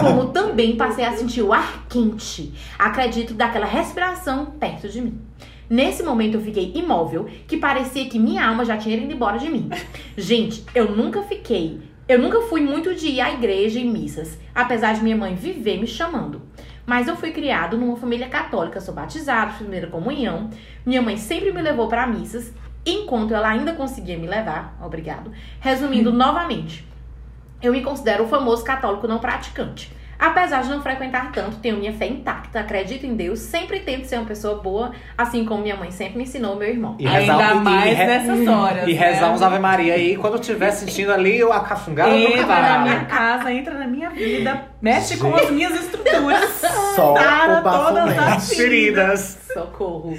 como 0.00 0.28
também 0.28 0.76
passei 0.76 1.04
a 1.04 1.16
sentir 1.16 1.42
o 1.42 1.52
ar 1.52 1.86
quente, 1.88 2.52
acredito, 2.78 3.32
daquela 3.34 3.66
respiração 3.66 4.46
perto 4.46 4.88
de 4.88 5.00
mim. 5.00 5.20
Nesse 5.68 6.02
momento 6.02 6.34
eu 6.34 6.40
fiquei 6.40 6.72
imóvel, 6.74 7.26
que 7.48 7.56
parecia 7.56 8.08
que 8.08 8.18
minha 8.18 8.46
alma 8.46 8.64
já 8.64 8.76
tinha 8.76 8.96
ido 8.96 9.12
embora 9.12 9.38
de 9.38 9.48
mim. 9.48 9.68
Gente, 10.16 10.64
eu 10.74 10.94
nunca 10.94 11.22
fiquei, 11.22 11.80
eu 12.06 12.20
nunca 12.20 12.42
fui 12.42 12.60
muito 12.60 12.94
de 12.94 13.08
ir 13.08 13.20
à 13.20 13.32
igreja 13.32 13.80
e 13.80 13.84
missas, 13.84 14.38
apesar 14.54 14.94
de 14.94 15.02
minha 15.02 15.16
mãe 15.16 15.34
viver 15.34 15.80
me 15.80 15.86
chamando. 15.86 16.42
Mas 16.86 17.08
eu 17.08 17.16
fui 17.16 17.32
criado 17.32 17.76
numa 17.76 17.96
família 17.96 18.28
católica, 18.28 18.80
sou 18.80 18.94
batizado, 18.94 19.54
primeira 19.54 19.88
comunhão. 19.88 20.50
Minha 20.84 21.02
mãe 21.02 21.16
sempre 21.16 21.50
me 21.50 21.60
levou 21.60 21.88
para 21.88 22.06
missas, 22.06 22.52
enquanto 22.86 23.34
ela 23.34 23.48
ainda 23.48 23.72
conseguia 23.72 24.16
me 24.16 24.26
levar. 24.26 24.78
Obrigado. 24.80 25.32
Resumindo 25.60 26.12
novamente, 26.12 26.86
eu 27.60 27.72
me 27.72 27.82
considero 27.82 28.24
o 28.24 28.28
famoso 28.28 28.64
católico 28.64 29.06
não 29.08 29.18
praticante. 29.18 29.94
Apesar 30.18 30.62
de 30.62 30.70
não 30.70 30.80
frequentar 30.80 31.30
tanto, 31.30 31.56
tenho 31.58 31.76
minha 31.76 31.92
fé 31.92 32.06
intacta, 32.06 32.60
acredito 32.60 33.04
em 33.04 33.14
Deus, 33.14 33.38
sempre 33.38 33.80
tento 33.80 34.06
ser 34.06 34.16
uma 34.16 34.24
pessoa 34.24 34.62
boa, 34.62 34.92
assim 35.18 35.44
como 35.44 35.62
minha 35.62 35.76
mãe 35.76 35.90
sempre 35.90 36.16
me 36.16 36.22
ensinou, 36.24 36.56
meu 36.56 36.66
irmão. 36.70 36.96
E 36.98 37.06
Ainda 37.06 37.34
rezar- 37.36 37.56
e- 37.56 37.60
mais 37.60 37.90
e 37.90 37.94
re- 37.94 38.06
nessas 38.06 38.48
horas. 38.48 38.88
E 38.88 38.92
rezar 38.94 39.28
né? 39.28 39.34
uns 39.34 39.42
Ave 39.42 39.58
Maria 39.58 39.92
aí 39.92 40.16
quando 40.16 40.40
estiver 40.40 40.70
sentindo 40.70 41.12
ali 41.12 41.42
a 41.42 41.60
cafungada 41.60 42.08
do 42.12 42.16
Entra 42.16 42.46
na 42.46 42.46
cavalo. 42.46 42.82
minha 42.84 43.04
casa, 43.04 43.52
entra 43.52 43.74
na 43.78 43.86
minha 43.86 44.08
vida, 44.08 44.64
mexe 44.80 45.18
com 45.18 45.34
as 45.36 45.50
minhas 45.50 45.74
estruturas. 45.78 46.50
Só 46.94 47.14
Sara 47.14 47.60
o 47.60 47.62
todas 47.62 48.18
as 48.18 48.54
Feridas. 48.56 49.38
Socorro. 49.52 50.14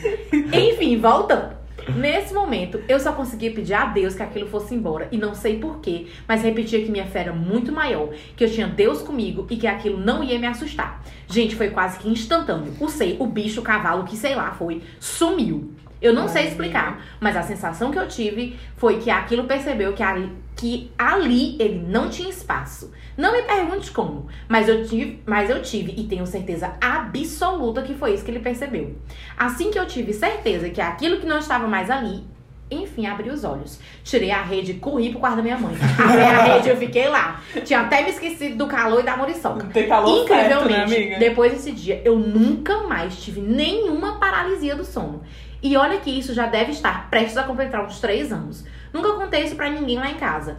Enfim, 0.53 0.99
voltando. 1.01 1.57
Nesse 1.95 2.33
momento, 2.33 2.81
eu 2.87 2.99
só 2.99 3.13
conseguia 3.13 3.51
pedir 3.51 3.73
a 3.73 3.85
Deus 3.85 4.15
que 4.15 4.23
aquilo 4.23 4.47
fosse 4.47 4.75
embora. 4.75 5.07
E 5.11 5.17
não 5.17 5.33
sei 5.33 5.57
porquê, 5.59 6.07
mas 6.27 6.43
repetia 6.43 6.83
que 6.83 6.91
minha 6.91 7.05
fé 7.05 7.21
era 7.21 7.33
muito 7.33 7.71
maior, 7.71 8.09
que 8.35 8.43
eu 8.43 8.51
tinha 8.51 8.67
Deus 8.67 9.01
comigo 9.01 9.47
e 9.49 9.57
que 9.57 9.67
aquilo 9.67 9.97
não 9.97 10.23
ia 10.23 10.37
me 10.37 10.47
assustar. 10.47 11.03
Gente, 11.27 11.55
foi 11.55 11.69
quase 11.69 11.99
que 11.99 12.09
instantâneo. 12.09 12.73
O 12.79 12.89
sei, 12.89 13.17
o 13.19 13.25
bicho, 13.25 13.61
o 13.61 13.63
cavalo, 13.63 14.03
que 14.03 14.15
sei 14.15 14.35
lá, 14.35 14.51
foi, 14.51 14.81
sumiu. 14.99 15.73
Eu 16.01 16.13
não 16.13 16.27
sei 16.27 16.47
explicar, 16.47 17.03
mas 17.19 17.35
a 17.35 17.41
sensação 17.41 17.91
que 17.91 17.97
eu 17.97 18.07
tive 18.07 18.57
foi 18.75 18.99
que 18.99 19.09
aquilo 19.09 19.45
percebeu 19.45 19.93
que 19.93 20.03
ali, 20.03 20.31
que 20.55 20.91
ali 20.97 21.55
ele 21.59 21.83
não 21.87 22.09
tinha 22.09 22.29
espaço. 22.29 22.91
Não 23.17 23.31
me 23.31 23.41
pergunte 23.41 23.89
como, 23.91 24.27
mas 24.47 24.69
eu 24.69 24.85
tive, 24.85 25.21
mas 25.25 25.49
eu 25.49 25.61
tive 25.61 25.93
e 25.97 26.03
tenho 26.03 26.25
certeza 26.27 26.75
absoluta 26.79 27.81
que 27.81 27.95
foi 27.95 28.13
isso 28.13 28.23
que 28.23 28.29
ele 28.29 28.39
percebeu. 28.39 28.95
Assim 29.35 29.71
que 29.71 29.79
eu 29.79 29.87
tive 29.87 30.13
certeza 30.13 30.69
que 30.69 30.79
aquilo 30.79 31.17
que 31.17 31.25
não 31.25 31.39
estava 31.39 31.67
mais 31.67 31.89
ali, 31.89 32.23
enfim, 32.69 33.07
abri 33.07 33.29
os 33.29 33.43
olhos. 33.43 33.79
Tirei 34.03 34.29
a 34.29 34.41
rede 34.41 34.73
e 34.73 34.75
corri 34.75 35.09
pro 35.09 35.19
quarto 35.19 35.37
da 35.37 35.41
minha 35.41 35.57
mãe. 35.57 35.73
Abri 35.97 36.21
a 36.21 36.43
rede 36.43 36.67
e 36.67 36.71
eu 36.71 36.77
fiquei 36.77 37.07
lá. 37.07 37.41
Tinha 37.63 37.81
até 37.81 38.03
me 38.03 38.09
esquecido 38.09 38.57
do 38.57 38.67
calor 38.67 38.99
e 38.99 39.03
da 39.03 39.15
muriçoca. 39.15 39.67
Tem 39.67 39.87
calor 39.87 40.27
certo, 40.27 40.33
Incrivelmente, 40.33 40.89
né, 40.89 40.97
amiga? 40.97 41.19
depois 41.19 41.53
desse 41.53 41.71
dia, 41.71 42.01
eu 42.03 42.19
nunca 42.19 42.83
mais 42.83 43.15
tive 43.23 43.39
nenhuma 43.39 44.19
paralisia 44.19 44.75
do 44.75 44.83
sono. 44.83 45.23
E 45.61 45.75
olha 45.75 45.99
que 45.99 46.09
isso 46.09 46.33
já 46.33 46.45
deve 46.45 46.71
estar 46.71 47.09
prestes 47.09 47.37
a 47.37 47.43
completar 47.43 47.83
uns 47.83 47.99
três 47.99 48.31
anos. 48.31 48.65
Nunca 48.93 49.13
contei 49.13 49.43
isso 49.43 49.55
pra 49.55 49.69
ninguém 49.69 49.97
lá 49.97 50.09
em 50.09 50.15
casa. 50.15 50.57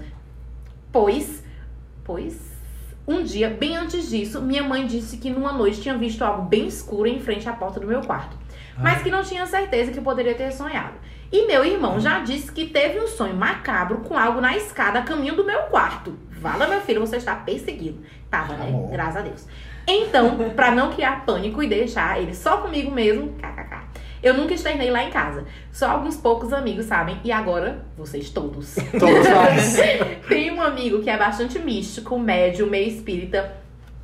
Pois, 0.93 1.45
pois, 2.05 2.49
um 3.07 3.23
dia, 3.23 3.49
bem 3.49 3.75
antes 3.77 4.11
disso, 4.11 4.43
minha 4.43 4.63
mãe 4.63 4.87
disse 4.87 5.17
que 5.17 5.31
numa 5.31 5.53
noite 5.53 5.81
tinha 5.81 5.97
visto 5.97 6.23
algo 6.23 6.43
bem 6.43 6.67
escuro 6.67 7.09
em 7.09 7.19
frente 7.19 7.49
à 7.49 7.53
porta 7.53 7.81
do 7.81 7.87
meu 7.87 8.03
quarto. 8.03 8.37
Mas 8.77 9.03
que 9.03 9.11
não 9.11 9.23
tinha 9.23 9.47
certeza 9.47 9.91
que 9.91 10.01
poderia 10.01 10.35
ter 10.35 10.53
sonhado. 10.53 10.95
E 11.33 11.47
meu 11.47 11.65
irmão 11.65 11.99
já 11.99 12.21
disse 12.21 12.53
que 12.53 12.67
teve 12.67 13.01
um 13.01 13.07
sonho 13.07 13.35
macabro 13.35 13.99
com 13.99 14.17
algo 14.17 14.41
na 14.41 14.57
escada 14.57 14.99
a 14.99 15.03
caminho 15.03 15.35
do 15.35 15.45
meu 15.45 15.63
quarto. 15.65 16.17
Vala, 16.31 16.67
meu 16.67 16.81
filho, 16.81 17.01
você 17.01 17.17
está 17.17 17.35
perseguido. 17.35 18.03
Tava, 18.31 18.55
né? 18.55 18.69
Amor. 18.69 18.91
Graças 18.91 19.17
a 19.17 19.21
Deus. 19.23 19.47
Então, 19.87 20.51
pra 20.55 20.71
não 20.71 20.93
criar 20.93 21.25
pânico 21.25 21.63
e 21.63 21.67
deixar 21.67 22.21
ele 22.21 22.35
só 22.35 22.59
comigo 22.59 22.91
mesmo, 22.91 23.35
kkk. 23.39 23.88
Eu 24.23 24.35
nunca 24.35 24.55
externei 24.55 24.91
lá 24.91 25.05
em 25.05 25.11
casa. 25.11 25.45
Só 25.73 25.91
alguns 25.91 26.17
poucos 26.17 26.53
amigos 26.53 26.87
sabem. 26.87 27.19
E 27.25 27.31
agora, 27.31 27.85
vocês 27.97 28.31
todos. 28.31 28.77
Todos 28.99 29.29
nós. 29.29 29.77
Tem 30.29 30.51
um 30.51 30.61
amigo 30.61 31.03
que 31.03 31.11
é 31.11 31.17
bastante 31.17 31.59
místico, 31.59 32.19
médio, 32.19 32.67
meio 32.67 32.89
espírita. 32.89 33.53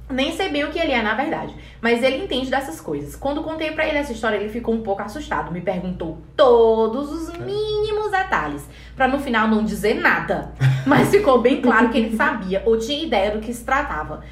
Nem 0.08 0.36
sei 0.36 0.50
bem 0.50 0.64
o 0.64 0.70
que 0.70 0.78
ele 0.78 0.92
é, 0.92 1.02
na 1.02 1.14
verdade. 1.14 1.54
Mas 1.80 2.02
ele 2.02 2.22
entende 2.22 2.50
dessas 2.50 2.80
coisas. 2.80 3.16
Quando 3.16 3.42
contei 3.42 3.72
pra 3.72 3.86
ele 3.86 3.96
essa 3.96 4.12
história, 4.12 4.36
ele 4.36 4.50
ficou 4.50 4.74
um 4.74 4.82
pouco 4.82 5.02
assustado. 5.02 5.50
Me 5.50 5.62
perguntou 5.62 6.18
todos 6.36 7.10
os 7.10 7.38
mínimos 7.38 8.10
detalhes. 8.10 8.68
Pra 8.94 9.08
no 9.08 9.18
final 9.18 9.48
não 9.48 9.64
dizer 9.64 9.94
nada. 9.94 10.52
Mas 10.86 11.10
ficou 11.10 11.40
bem 11.40 11.60
claro 11.60 11.88
que 11.88 11.98
ele 11.98 12.16
sabia 12.16 12.62
ou 12.66 12.78
tinha 12.78 13.02
ideia 13.02 13.30
do 13.30 13.40
que 13.40 13.52
se 13.52 13.64
tratava. 13.64 14.22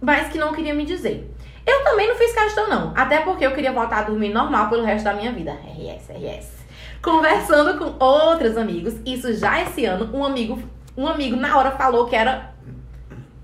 Mas 0.00 0.28
que 0.28 0.38
não 0.38 0.52
queria 0.52 0.74
me 0.74 0.84
dizer. 0.84 1.28
Eu 1.66 1.82
também 1.82 2.08
não 2.08 2.14
fiz 2.14 2.32
questão, 2.32 2.68
não. 2.68 2.92
Até 2.94 3.20
porque 3.20 3.44
eu 3.44 3.52
queria 3.52 3.72
voltar 3.72 3.98
a 3.98 4.02
dormir 4.02 4.28
normal 4.28 4.68
pelo 4.68 4.84
resto 4.84 5.04
da 5.04 5.12
minha 5.12 5.32
vida. 5.32 5.52
RS, 5.52 6.08
RS. 6.10 6.56
Conversando 7.02 7.78
com 7.78 8.04
outros 8.04 8.56
amigos, 8.56 8.94
isso 9.04 9.32
já 9.34 9.60
esse 9.62 9.84
ano, 9.84 10.08
um 10.16 10.24
amigo, 10.24 10.62
um 10.96 11.06
amigo 11.06 11.36
na 11.36 11.56
hora 11.56 11.72
falou 11.72 12.06
que 12.06 12.16
era 12.16 12.55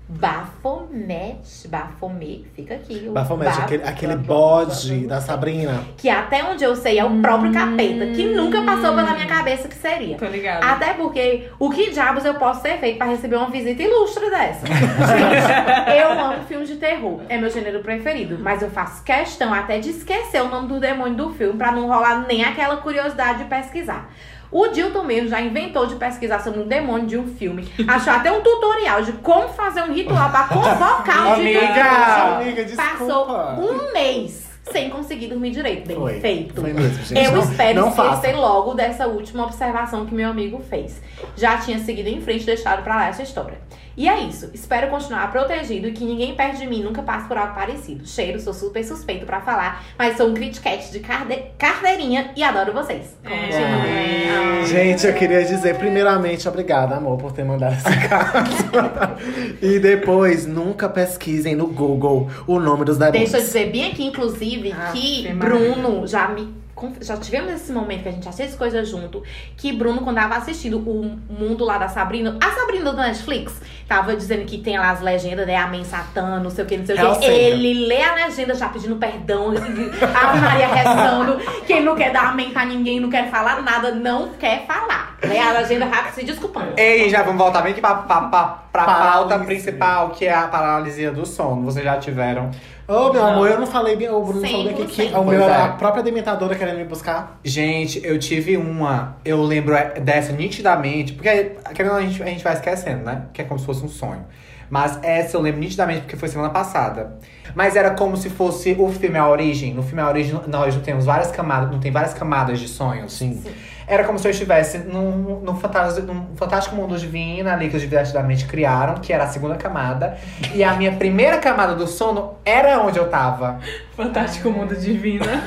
Baphomet. 0.09 1.67
Baphomet, 1.67 2.45
fica 2.55 2.75
aqui. 2.75 3.05
o 3.07 3.13
Baphomet, 3.13 3.45
Bapho- 3.49 3.61
aquele, 3.63 3.83
aquele 3.83 4.15
bode 4.15 5.07
da 5.07 5.19
Sabrina. 5.21 5.83
Que 5.97 6.09
até 6.09 6.43
onde 6.43 6.63
eu 6.63 6.75
sei 6.75 6.99
é 6.99 7.05
o 7.05 7.21
próprio 7.21 7.51
capeta, 7.51 8.05
que 8.07 8.25
nunca 8.25 8.61
passou 8.63 8.93
pela 8.95 9.13
minha 9.13 9.25
cabeça 9.27 9.67
que 9.67 9.75
seria. 9.75 10.17
Tô 10.17 10.25
ligada. 10.25 10.65
Até 10.65 10.93
porque, 10.93 11.49
o 11.59 11.69
que 11.69 11.89
diabos 11.91 12.25
eu 12.25 12.35
posso 12.35 12.61
ter 12.61 12.77
feito 12.79 12.97
pra 12.97 13.07
receber 13.07 13.35
uma 13.37 13.49
visita 13.49 13.81
ilustre 13.81 14.29
dessa? 14.29 14.65
Gente, 14.67 15.99
eu 15.99 16.11
amo 16.11 16.43
filmes 16.43 16.67
de 16.67 16.75
terror. 16.75 17.21
É 17.29 17.37
meu 17.37 17.49
gênero 17.49 17.79
preferido. 17.79 18.37
Mas 18.39 18.61
eu 18.61 18.69
faço 18.69 19.03
questão 19.03 19.53
até 19.53 19.79
de 19.79 19.89
esquecer 19.89 20.41
o 20.41 20.49
nome 20.49 20.67
do 20.67 20.79
demônio 20.79 21.15
do 21.15 21.29
filme 21.33 21.57
pra 21.57 21.71
não 21.71 21.87
rolar 21.87 22.25
nem 22.27 22.43
aquela 22.43 22.77
curiosidade 22.77 23.39
de 23.39 23.45
pesquisar. 23.45 24.09
O 24.53 24.67
Dilton 24.67 25.03
mesmo 25.03 25.29
já 25.29 25.41
inventou 25.41 25.87
de 25.87 25.95
pesquisar 25.95 26.39
sobre 26.39 26.59
um 26.59 26.67
demônio 26.67 27.07
de 27.07 27.17
um 27.17 27.27
filme. 27.27 27.67
Achou 27.87 28.13
até 28.13 28.31
um 28.31 28.41
tutorial 28.41 29.01
de 29.01 29.13
como 29.13 29.49
fazer 29.49 29.81
um 29.81 29.91
ritual 29.91 30.29
pra 30.29 30.43
convocar 30.43 31.27
o 31.29 31.33
Amiga! 31.33 31.59
demônio. 31.59 32.35
Amiga, 32.41 32.63
desculpa. 32.63 32.89
Passou 32.97 33.27
um 33.59 33.91
mês 33.93 34.43
sem 34.71 34.89
conseguir 34.89 35.27
dormir 35.27 35.49
direito. 35.51 35.87
Bem 35.87 35.97
Foi. 35.97 36.19
feito. 36.21 36.61
Foi 36.61 36.71
mesmo, 36.71 37.03
gente. 37.03 37.21
Eu 37.25 37.31
Não- 37.33 37.41
espero 37.41 37.81
não 37.81 37.89
esquecer 37.89 38.31
faça. 38.33 38.37
logo 38.37 38.73
dessa 38.75 39.07
última 39.07 39.43
observação 39.43 40.05
que 40.05 40.13
meu 40.13 40.29
amigo 40.29 40.61
fez. 40.69 41.01
Já 41.35 41.57
tinha 41.57 41.79
seguido 41.79 42.07
em 42.09 42.21
frente 42.21 42.43
e 42.43 42.45
deixado 42.45 42.83
pra 42.83 42.95
lá 42.95 43.07
essa 43.07 43.23
história. 43.23 43.57
E 43.95 44.09
é 44.09 44.21
isso. 44.21 44.49
Espero 44.53 44.87
continuar 44.89 45.31
protegido 45.31 45.87
e 45.87 45.91
que 45.91 46.03
ninguém 46.03 46.33
perto 46.35 46.57
de 46.57 46.65
mim 46.67 46.81
nunca 46.81 47.01
passe 47.03 47.27
por 47.27 47.37
algo 47.37 47.53
parecido. 47.53 48.07
Cheiro, 48.07 48.39
sou 48.39 48.53
super 48.53 48.83
suspeito 48.83 49.25
pra 49.25 49.39
falar, 49.41 49.83
mas 49.97 50.17
sou 50.17 50.29
um 50.29 50.33
criticate 50.33 50.91
de 50.91 50.99
carde- 50.99 51.43
carteirinha 51.59 52.31
e 52.35 52.43
adoro 52.43 52.73
vocês. 52.73 53.15
Continue. 53.23 54.65
Gente, 54.65 55.05
eu 55.05 55.13
queria 55.13 55.43
dizer, 55.45 55.75
primeiramente, 55.77 56.47
obrigada, 56.47 56.95
amor, 56.95 57.17
por 57.17 57.31
ter 57.31 57.43
mandado 57.43 57.73
essa 57.73 57.95
carta. 58.07 59.15
e 59.61 59.77
depois, 59.79 60.45
nunca 60.47 60.89
pesquisem 60.89 61.55
no 61.55 61.67
Google 61.67 62.29
o 62.47 62.59
nome 62.59 62.85
dos 62.85 62.97
demônios. 62.97 63.31
Deixa 63.31 63.37
eu 63.37 63.41
dizer 63.45 63.71
bem 63.71 63.91
aqui, 63.91 64.05
inclusive, 64.05 64.71
Ave 64.71 64.99
que. 64.99 65.33
Bruno 65.33 66.07
já 66.07 66.27
me. 66.29 66.62
Já 67.01 67.17
tivemos 67.17 67.53
esse 67.53 67.71
momento 67.71 68.03
que 68.03 68.09
a 68.09 68.11
gente 68.11 68.27
assiste 68.27 68.57
coisas 68.57 68.87
junto. 68.87 69.23
Que 69.57 69.71
Bruno, 69.71 70.01
quando 70.01 70.15
tava 70.15 70.35
assistindo 70.35 70.77
o 70.77 71.19
mundo 71.29 71.63
lá 71.63 71.77
da 71.77 71.87
Sabrina, 71.87 72.37
a 72.41 72.51
Sabrina 72.51 72.91
do 72.91 72.97
Netflix, 72.97 73.61
tava 73.87 74.15
dizendo 74.15 74.45
que 74.45 74.57
tem 74.57 74.77
lá 74.77 74.91
as 74.91 75.01
legendas, 75.01 75.45
né? 75.45 75.55
Amém 75.55 75.83
Satã, 75.83 76.39
não 76.39 76.49
sei 76.49 76.63
o 76.63 76.67
que, 76.67 76.77
não 76.77 76.85
sei 76.85 76.95
o 76.95 77.19
que. 77.19 77.25
Ele 77.25 77.85
lê 77.87 78.01
a 78.01 78.15
legenda 78.15 78.53
já 78.55 78.69
pedindo 78.69 78.95
perdão, 78.95 79.51
a 79.51 80.35
Maria 80.37 80.67
rezando, 80.67 81.37
que 81.65 81.73
ele 81.73 81.85
não 81.85 81.95
quer 81.95 82.11
dar 82.11 82.29
amém 82.29 82.51
pra 82.51 82.65
ninguém, 82.65 82.99
não 82.99 83.09
quer 83.09 83.29
falar 83.29 83.61
nada, 83.61 83.91
não 83.91 84.29
quer 84.29 84.65
falar. 84.65 85.17
Lê 85.23 85.39
a 85.39 85.51
legenda 85.53 85.85
rápido 85.85 86.15
se 86.15 86.25
desculpando. 86.25 86.73
Ei, 86.77 87.09
já 87.09 87.23
vamos 87.23 87.41
voltar 87.41 87.61
bem 87.61 87.71
aqui 87.71 87.81
pra, 87.81 87.95
pra, 87.95 88.21
pra, 88.21 88.63
pra 88.71 88.83
pauta 88.85 89.39
principal, 89.39 90.09
que 90.09 90.25
é 90.25 90.33
a 90.33 90.47
paralisia 90.47 91.11
do 91.11 91.25
sono. 91.25 91.63
Vocês 91.63 91.83
já 91.83 91.97
tiveram? 91.97 92.51
Ô, 92.85 93.13
meu 93.13 93.25
amor, 93.25 93.49
eu 93.49 93.59
não 93.59 93.67
falei 93.67 93.95
bem, 93.95 94.09
o 94.09 94.21
Bruno 94.21 94.45
falou 94.45 94.65
bem 94.65 94.73
aqui 94.73 94.85
que 94.85 95.09
100%. 95.09 95.17
o 95.17 95.23
meu 95.23 95.41
era 95.41 95.53
é. 95.53 95.61
a 95.61 95.69
própria 95.69 96.03
dementadora 96.03 96.53
querendo 96.53 96.72
me 96.75 96.83
buscar. 96.85 97.39
Gente, 97.43 98.01
eu 98.03 98.17
tive 98.19 98.57
uma, 98.57 99.17
eu 99.23 99.41
lembro 99.41 99.73
é, 99.73 99.99
dessa 99.99 100.31
nitidamente, 100.31 101.13
porque 101.13 101.51
querendo 101.73 101.95
a 101.95 102.01
gente, 102.01 102.21
a 102.21 102.25
gente 102.27 102.43
vai 102.43 102.53
esquecendo, 102.53 103.03
né? 103.03 103.23
Que 103.33 103.41
é 103.41 103.45
como 103.45 103.59
se 103.59 103.65
fosse 103.65 103.83
um 103.83 103.89
sonho. 103.89 104.25
Mas 104.69 104.97
essa 105.03 105.37
eu 105.37 105.41
lembro 105.41 105.59
nitidamente 105.59 106.01
porque 106.01 106.15
foi 106.15 106.27
semana 106.29 106.49
passada. 106.49 107.19
Mas 107.53 107.75
era 107.75 107.91
como 107.91 108.17
se 108.17 108.29
fosse 108.29 108.75
o 108.79 108.89
filme 108.89 109.17
A 109.17 109.27
Origem. 109.27 109.73
No 109.73 109.83
filme 109.83 110.01
A 110.01 110.07
Origem, 110.07 110.39
nós 110.47 110.75
não 110.75 110.81
temos 110.81 111.05
várias 111.05 111.31
camadas, 111.31 111.69
não 111.69 111.79
tem 111.79 111.91
várias 111.91 112.13
camadas 112.13 112.59
de 112.59 112.67
sonhos. 112.67 113.13
Sim. 113.13 113.41
Era 113.87 114.03
como 114.03 114.17
se 114.17 114.27
eu 114.27 114.31
estivesse 114.31 114.79
num, 114.79 115.41
num, 115.41 115.55
fantástico, 115.55 116.07
num 116.07 116.35
fantástico 116.35 116.75
mundo 116.75 116.97
divino 116.97 117.49
ali 117.49 117.69
que 117.69 117.75
os 117.75 117.81
divertidamente 117.81 118.45
criaram, 118.45 118.95
que 118.95 119.11
era 119.11 119.25
a 119.25 119.27
segunda 119.27 119.55
camada. 119.55 120.17
E 120.53 120.63
a 120.63 120.73
minha 120.73 120.91
primeira 120.93 121.37
camada 121.37 121.75
do 121.75 121.87
sono 121.87 122.35
era 122.45 122.79
onde 122.81 122.97
eu 122.97 123.09
tava. 123.09 123.59
Fantástico 123.95 124.49
Mundo 124.49 124.75
Divina. 124.75 125.25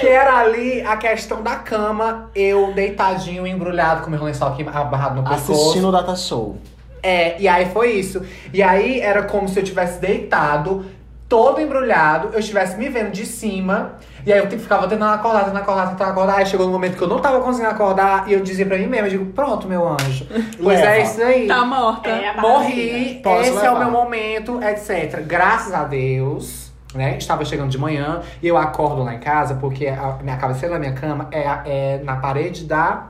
Que 0.00 0.06
era 0.06 0.36
ali 0.38 0.80
a 0.82 0.96
questão 0.96 1.42
da 1.42 1.56
cama, 1.56 2.30
eu 2.32 2.72
deitadinho, 2.72 3.44
embrulhado 3.44 4.02
com 4.02 4.10
meu 4.10 4.22
lençol 4.22 4.48
aqui 4.48 4.62
abarrado 4.62 5.16
no 5.16 5.28
pescoço. 5.28 5.52
Assistindo 5.52 5.88
o 5.88 5.92
Data 5.92 6.14
Show. 6.14 6.56
É, 7.02 7.40
e 7.40 7.48
aí 7.48 7.66
foi 7.70 7.92
isso. 7.92 8.22
E 8.52 8.62
aí 8.62 9.00
era 9.00 9.24
como 9.24 9.48
se 9.48 9.58
eu 9.58 9.64
tivesse 9.64 10.00
deitado, 10.00 10.86
todo 11.28 11.60
embrulhado, 11.60 12.30
eu 12.32 12.38
estivesse 12.38 12.76
me 12.76 12.88
vendo 12.88 13.10
de 13.10 13.26
cima. 13.26 13.94
E 14.28 14.32
aí 14.32 14.40
eu 14.40 14.46
te- 14.46 14.58
ficava 14.58 14.86
tentando 14.86 15.10
acordar, 15.14 15.44
tentando 15.44 15.62
acordar, 15.62 15.88
tentando 15.88 16.10
acordar. 16.10 16.36
Aí 16.36 16.44
chegou 16.44 16.66
no 16.66 16.72
momento 16.72 16.98
que 16.98 17.02
eu 17.02 17.08
não 17.08 17.18
tava 17.18 17.40
conseguindo 17.40 17.70
acordar 17.72 18.28
e 18.28 18.34
eu 18.34 18.40
dizia 18.40 18.66
pra 18.66 18.76
mim 18.76 18.86
mesma, 18.86 19.06
eu 19.06 19.10
digo, 19.10 19.26
pronto, 19.32 19.66
meu 19.66 19.88
anjo. 19.88 20.26
Pois 20.62 20.78
Leva. 20.80 20.90
é 20.92 21.02
isso 21.02 21.22
aí. 21.22 21.46
Tá 21.46 21.64
morta. 21.64 22.10
É, 22.10 22.28
a 22.28 22.38
Morri, 22.40 23.20
Posso 23.24 23.40
esse 23.40 23.64
é 23.64 23.70
o 23.70 23.72
levar. 23.72 23.78
meu 23.86 23.90
momento, 23.90 24.60
etc. 24.62 25.22
Graças 25.26 25.72
a 25.72 25.84
Deus, 25.84 26.70
né? 26.94 27.16
Estava 27.16 27.42
chegando 27.42 27.70
de 27.70 27.78
manhã 27.78 28.20
e 28.42 28.48
eu 28.48 28.58
acordo 28.58 29.02
lá 29.02 29.14
em 29.14 29.18
casa 29.18 29.54
porque 29.54 29.86
a 29.86 30.18
minha 30.22 30.36
cabeceira 30.36 30.74
da 30.74 30.78
minha 30.78 30.92
cama 30.92 31.28
é, 31.32 31.48
a- 31.48 31.62
é 31.64 32.00
na 32.04 32.16
parede 32.16 32.64
da 32.66 33.04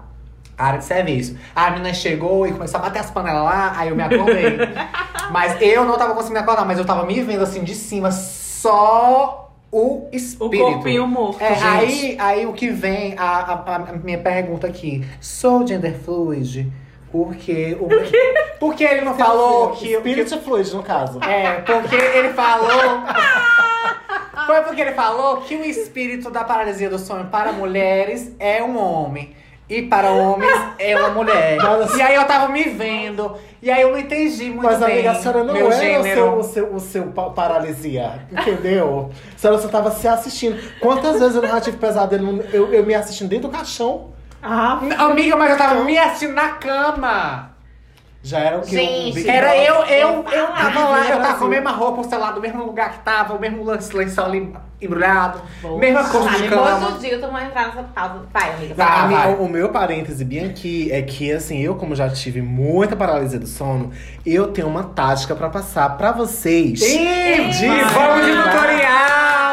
área 0.57 0.79
de 0.79 0.85
serviço. 0.85 1.37
A 1.53 1.71
menina 1.71 1.93
chegou 1.95 2.47
e 2.47 2.53
começou 2.53 2.79
a 2.79 2.83
bater 2.85 3.01
as 3.01 3.11
panelas 3.11 3.43
lá, 3.43 3.73
aí 3.77 3.89
eu 3.89 3.97
me 3.97 4.05
acordei. 4.05 4.57
mas 5.33 5.61
eu 5.61 5.85
não 5.85 5.97
tava 5.99 6.15
conseguindo 6.15 6.39
acordar, 6.39 6.65
mas 6.65 6.79
eu 6.79 6.85
tava 6.85 7.05
me 7.05 7.21
vendo 7.23 7.43
assim 7.43 7.65
de 7.65 7.75
cima, 7.75 8.13
só 8.13 9.48
o 9.71 10.07
O 10.07 10.09
espírito. 10.13 10.65
corpinho 10.65 11.07
morto. 11.07 11.43
É, 11.43 11.55
gente. 11.55 11.65
aí, 11.65 12.17
aí 12.19 12.47
o 12.47 12.53
que 12.53 12.71
vem, 12.71 13.15
a, 13.19 13.39
a- 13.53 13.77
a 13.77 13.93
minha 13.93 14.19
pergunta 14.19 14.67
aqui. 14.67 15.05
Sou 15.21 15.67
gender 15.67 15.95
fluid? 15.99 16.71
Porque. 17.13 17.77
O, 17.81 17.89
porque 18.61 18.85
ele 18.85 19.01
não 19.03 19.15
falou 19.15 19.71
que. 19.71 19.89
que 19.89 19.97
Spirit 19.99 20.39
Fluid, 20.41 20.75
no 20.75 20.83
caso. 20.83 21.19
é, 21.23 21.61
porque 21.63 21.97
ele 21.97 22.31
falou. 22.35 22.69
Foi 24.47 24.63
porque 24.63 24.81
ele 24.81 24.93
falou 24.93 25.39
que 25.43 25.55
o 25.57 25.65
espírito 25.65 26.31
da 26.31 26.43
paralisia 26.45 26.89
do 26.89 26.99
sonho 26.99 27.27
para 27.27 27.53
mulheres 27.53 28.33
é 28.39 28.63
um 28.63 28.79
homem. 28.79 29.35
E 29.69 29.83
para 29.83 30.11
homens 30.11 30.51
é 30.79 30.97
uma 30.97 31.11
mulher. 31.11 31.59
Mas- 31.59 31.95
E 31.95 32.01
aí 32.03 32.15
eu 32.15 32.25
tava 32.25 32.49
me 32.49 32.63
vendo. 32.65 33.35
E 33.61 33.71
aí 33.71 33.83
eu 33.83 33.91
não 33.93 33.99
entendi 33.99 34.45
muito 34.51 34.63
Mas, 34.63 34.79
bem. 34.79 34.93
amiga, 34.95 35.11
a 35.11 35.15
senhora 35.17 35.45
não 35.45 35.55
era 35.55 35.67
o 35.69 35.73
gênero. 35.73 36.03
seu, 36.15 36.35
o, 36.39 36.43
seu, 36.43 36.75
o 36.75 36.81
seu 36.81 37.03
pa- 37.09 37.31
paralisia, 37.31 38.27
entendeu? 38.33 39.11
A 39.35 39.39
senhora 39.39 39.61
só 39.61 39.69
tava 39.69 39.91
se 39.91 40.09
assistindo. 40.09 40.59
Quantas 40.81 41.19
vezes 41.21 41.37
eu 41.37 41.43
não 41.43 41.49
já 41.51 41.61
tive 41.61 41.77
pesadelo, 41.77 42.43
eu, 42.53 42.73
eu 42.73 42.87
me 42.87 42.95
assistindo 42.95 43.29
dentro 43.29 43.49
do 43.49 43.55
caixão? 43.57 44.07
Ah, 44.43 44.81
Amiga, 44.99 45.37
mas 45.37 45.51
eu 45.51 45.59
tava 45.59 45.83
me 45.85 45.99
assistindo 45.99 46.33
na 46.35 46.51
cama. 46.51 47.51
Já 48.23 48.39
era 48.41 48.59
o 48.59 48.63
que? 48.63 48.71
Gente, 48.73 49.27
um 49.27 49.31
Era 49.31 49.57
eu, 49.57 49.75
eu, 49.85 50.25
eu 50.31 50.47
tava 50.49 50.81
lá, 50.89 51.09
eu 51.09 51.21
tava 51.21 51.39
com 51.39 51.45
a 51.45 51.49
mesma 51.49 51.71
roupa, 51.71 52.03
sei 52.05 52.19
lá, 52.19 52.33
do 52.33 52.41
mesmo 52.41 52.65
lugar 52.65 52.93
que 52.93 52.99
tava, 53.01 53.35
o 53.35 53.41
mesmo 53.41 53.63
lance- 53.65 53.97
lençol 53.97 54.25
ali 54.27 54.53
embrulhado, 54.83 55.41
mesma 55.79 56.05
coisa 56.05 56.29
Ah, 56.29 56.37
de 56.37 56.43
depois 56.43 56.69
cama. 56.69 56.91
do 56.93 56.99
dia 56.99 57.13
eu 57.13 57.21
tô 57.21 57.31
mais 57.31 57.49
entrar 57.49 57.69
nessa 57.69 57.83
pausa. 57.85 58.23
Vai, 58.33 58.51
amiga. 58.55 58.75
Minha- 58.75 59.07
vai. 59.21 59.35
o 59.35 59.49
meu 59.49 59.69
parêntese 59.71 60.25
bem 60.25 60.47
aqui 60.47 60.91
é 60.93 61.01
que, 61.03 61.33
assim, 61.33 61.61
eu, 61.61 61.77
como 61.77 61.95
já 61.95 62.09
tive 62.11 62.43
muita 62.43 62.95
paralisia 62.97 63.39
do 63.39 63.47
sono, 63.47 63.93
eu 64.27 64.49
tenho 64.53 64.67
uma 64.69 64.83
tática 64.85 65.35
pra 65.35 65.49
passar 65.49 65.97
pra 65.97 66.11
vocês. 66.13 66.81
De- 66.81 66.99
vamos 67.93 68.27
de 68.27 68.33
tutorial! 68.43 69.48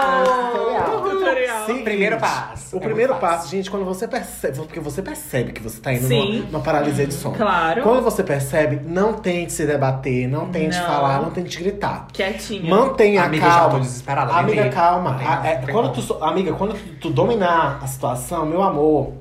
Primeiro 1.95 2.17
passo. 2.19 2.75
O 2.75 2.79
É 2.79 2.81
primeiro 2.83 3.15
passo, 3.15 3.49
gente, 3.49 3.71
quando 3.71 3.85
você 3.85 4.07
percebe, 4.07 4.57
porque 4.57 4.79
você 4.79 5.01
percebe 5.01 5.51
que 5.51 5.61
você 5.61 5.79
tá 5.79 5.93
indo 5.93 6.07
Sim. 6.07 6.39
numa, 6.39 6.51
numa 6.51 6.59
paralisia 6.59 7.07
de 7.07 7.13
sono. 7.13 7.35
Claro. 7.35 7.81
Quando 7.83 8.01
você 8.03 8.23
percebe, 8.23 8.81
não 8.85 9.13
tente 9.13 9.53
se 9.53 9.65
debater, 9.65 10.27
não 10.27 10.49
tente 10.49 10.77
Não. 10.77 10.85
falar, 10.85 11.21
não 11.21 11.31
tente 11.31 11.57
gritar. 11.57 12.07
Quietinho. 12.11 12.69
Mantenha 12.69 13.23
Amiga, 13.23 13.45
já 13.45 13.51
calma. 13.53 13.69
tô 13.71 13.79
desesperada, 13.79 14.33
Amiga, 14.33 14.69
calma. 14.69 15.11
Não 15.11 15.29
A- 15.29 15.47
é, 15.47 15.55
tem 15.57 15.73
quando 15.73 15.89
como. 15.89 15.93
tu, 15.95 16.01
so- 16.01 16.23
amiga, 16.23 16.53
quando 16.53 16.73
tu, 16.73 16.79
tu 17.01 17.09
dominar 17.09 17.79
a 17.81 17.87
situação, 17.87 18.45
meu 18.45 18.61
amor. 18.61 19.13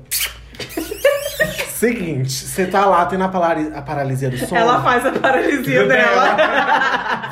Seguinte, 1.69 2.31
você 2.31 2.65
tá 2.67 2.85
lá 2.85 3.05
tendo 3.05 3.23
a, 3.23 3.27
a 3.27 3.81
paralisia 3.81 4.29
do 4.29 4.37
sono. 4.37 4.55
Ela 4.59 4.81
faz 4.81 5.05
a 5.05 5.11
paralisia 5.11 5.85
dela. 5.85 6.37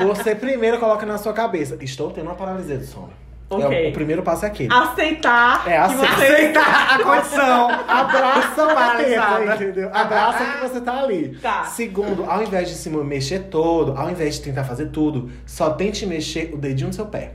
Você 0.07 0.35
primeiro 0.35 0.79
coloca 0.79 1.05
na 1.05 1.17
sua 1.17 1.31
cabeça: 1.33 1.77
Estou 1.81 2.11
tendo 2.11 2.25
uma 2.25 2.35
paralisia 2.35 2.77
do 2.77 2.85
sono. 2.85 3.09
Ok. 3.55 3.85
É, 3.85 3.87
o, 3.87 3.89
o 3.89 3.93
primeiro 3.93 4.23
passo 4.23 4.45
é 4.45 4.47
aquele. 4.47 4.73
Aceitar 4.73 5.67
É, 5.67 5.87
você 5.87 6.05
Aceitar 6.05 6.99
a 6.99 7.03
condição. 7.03 7.69
Abraça 7.87 8.63
a 8.63 8.75
Paralisada. 8.75 9.39
teta, 9.39 9.63
entendeu? 9.63 9.89
Abraça 9.93 10.43
que 10.45 10.67
você 10.67 10.81
tá 10.81 10.99
ali. 11.03 11.37
Tá. 11.41 11.63
Segundo, 11.65 12.25
ao 12.25 12.43
invés 12.43 12.69
de 12.69 12.75
se 12.75 12.89
mexer 12.89 13.39
todo, 13.43 13.97
ao 13.97 14.09
invés 14.09 14.35
de 14.35 14.41
tentar 14.41 14.63
fazer 14.63 14.87
tudo, 14.87 15.29
só 15.45 15.71
tente 15.71 16.05
mexer 16.05 16.51
o 16.53 16.57
dedinho 16.57 16.89
do 16.89 16.95
seu 16.95 17.05
pé. 17.05 17.33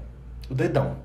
O 0.51 0.55
dedão. 0.55 0.97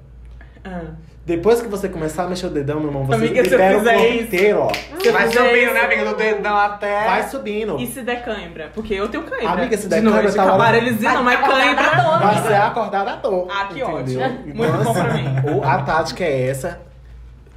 Ah. 0.64 0.92
Depois 1.26 1.62
que 1.62 1.70
você 1.70 1.88
começar 1.88 2.24
a 2.26 2.28
mexer 2.28 2.48
o 2.48 2.50
dedão, 2.50 2.80
meu 2.82 2.90
irmão, 2.90 3.06
você 3.06 3.16
Amiga, 3.16 3.46
se 3.46 3.52
eu 3.54 3.58
libera 3.58 3.78
o 3.78 3.84
corpo 3.84 4.00
isso- 4.14 4.24
inteiro, 4.24 4.60
ó. 4.60 4.70
Se 4.74 5.08
eu 5.08 5.14
Vai 5.14 5.28
fizer 5.30 5.40
subindo, 5.40 5.64
isso- 5.64 5.74
né, 5.74 5.80
amiga? 5.86 6.06
Do 6.06 6.16
dedão 6.18 6.58
até. 6.58 7.06
Vai 7.06 7.24
subindo. 7.30 7.80
E 7.80 7.88
se 7.88 8.02
der 8.02 8.26
cãibra? 8.26 8.72
Porque 8.74 8.94
eu 8.94 9.08
tenho 9.08 9.24
cãibra. 9.24 9.50
Amiga, 9.50 9.78
se 9.78 9.84
De 9.84 9.90
der 9.90 10.02
noite, 10.04 10.16
cãibra, 10.18 10.34
tá 10.34 10.44
hora- 10.54 10.58
Paralisia 10.66 11.12
não, 11.14 11.24
mas 11.24 11.40
cãibra. 11.40 11.92
Vai 12.20 12.42
ser 12.48 12.54
acordar 12.56 13.06
da 13.06 13.16
dor. 13.16 13.48
Ah, 13.50 13.66
que 13.68 13.80
entendeu? 13.80 13.96
ótimo. 13.96 14.22
Então, 14.48 14.56
Muito 14.56 14.84
bom 14.84 14.94
pra 14.94 15.14
mim. 15.14 15.26
o- 15.56 15.64
A 15.64 15.78
tática 15.84 16.26
é 16.26 16.48
essa. 16.50 16.80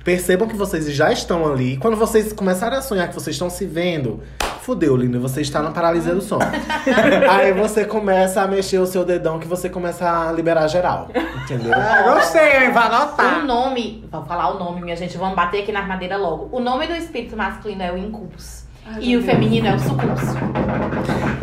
Percebam 0.04 0.46
que 0.46 0.54
vocês 0.54 0.88
já 0.92 1.10
estão 1.10 1.52
ali. 1.52 1.76
Quando 1.78 1.96
vocês 1.96 2.32
começarem 2.32 2.78
a 2.78 2.82
sonhar 2.82 3.08
que 3.08 3.14
vocês 3.14 3.34
estão 3.34 3.50
se 3.50 3.66
vendo, 3.66 4.22
Fudeu, 4.66 4.96
linda, 4.96 5.16
você 5.20 5.42
está 5.42 5.62
na 5.62 5.70
paralisia 5.70 6.12
do 6.12 6.20
sono. 6.20 6.42
Aí 7.30 7.52
você 7.52 7.84
começa 7.84 8.42
a 8.42 8.48
mexer 8.48 8.78
o 8.78 8.86
seu 8.86 9.04
dedão 9.04 9.38
que 9.38 9.46
você 9.46 9.70
começa 9.70 10.28
a 10.28 10.32
liberar 10.32 10.66
geral. 10.66 11.08
Entendeu? 11.44 11.72
Ah, 11.72 12.02
gostei, 12.14 12.64
hein? 12.64 12.72
Vai 12.72 12.90
O 12.90 12.92
anotar. 12.92 13.44
nome, 13.44 14.04
vou 14.10 14.24
falar 14.24 14.52
o 14.56 14.58
nome, 14.58 14.80
minha 14.82 14.96
gente, 14.96 15.16
vamos 15.16 15.36
bater 15.36 15.62
aqui 15.62 15.70
na 15.70 15.78
armadeira 15.78 16.16
logo. 16.16 16.48
O 16.50 16.58
nome 16.58 16.88
do 16.88 16.94
espírito 16.94 17.36
masculino 17.36 17.80
é 17.80 17.92
o 17.92 17.96
incubus. 17.96 18.64
Ai, 18.84 18.98
e 19.02 19.16
o 19.16 19.20
Deus. 19.22 19.32
feminino 19.32 19.68
é 19.68 19.74
o 19.76 19.78
sucubus. 19.78 20.20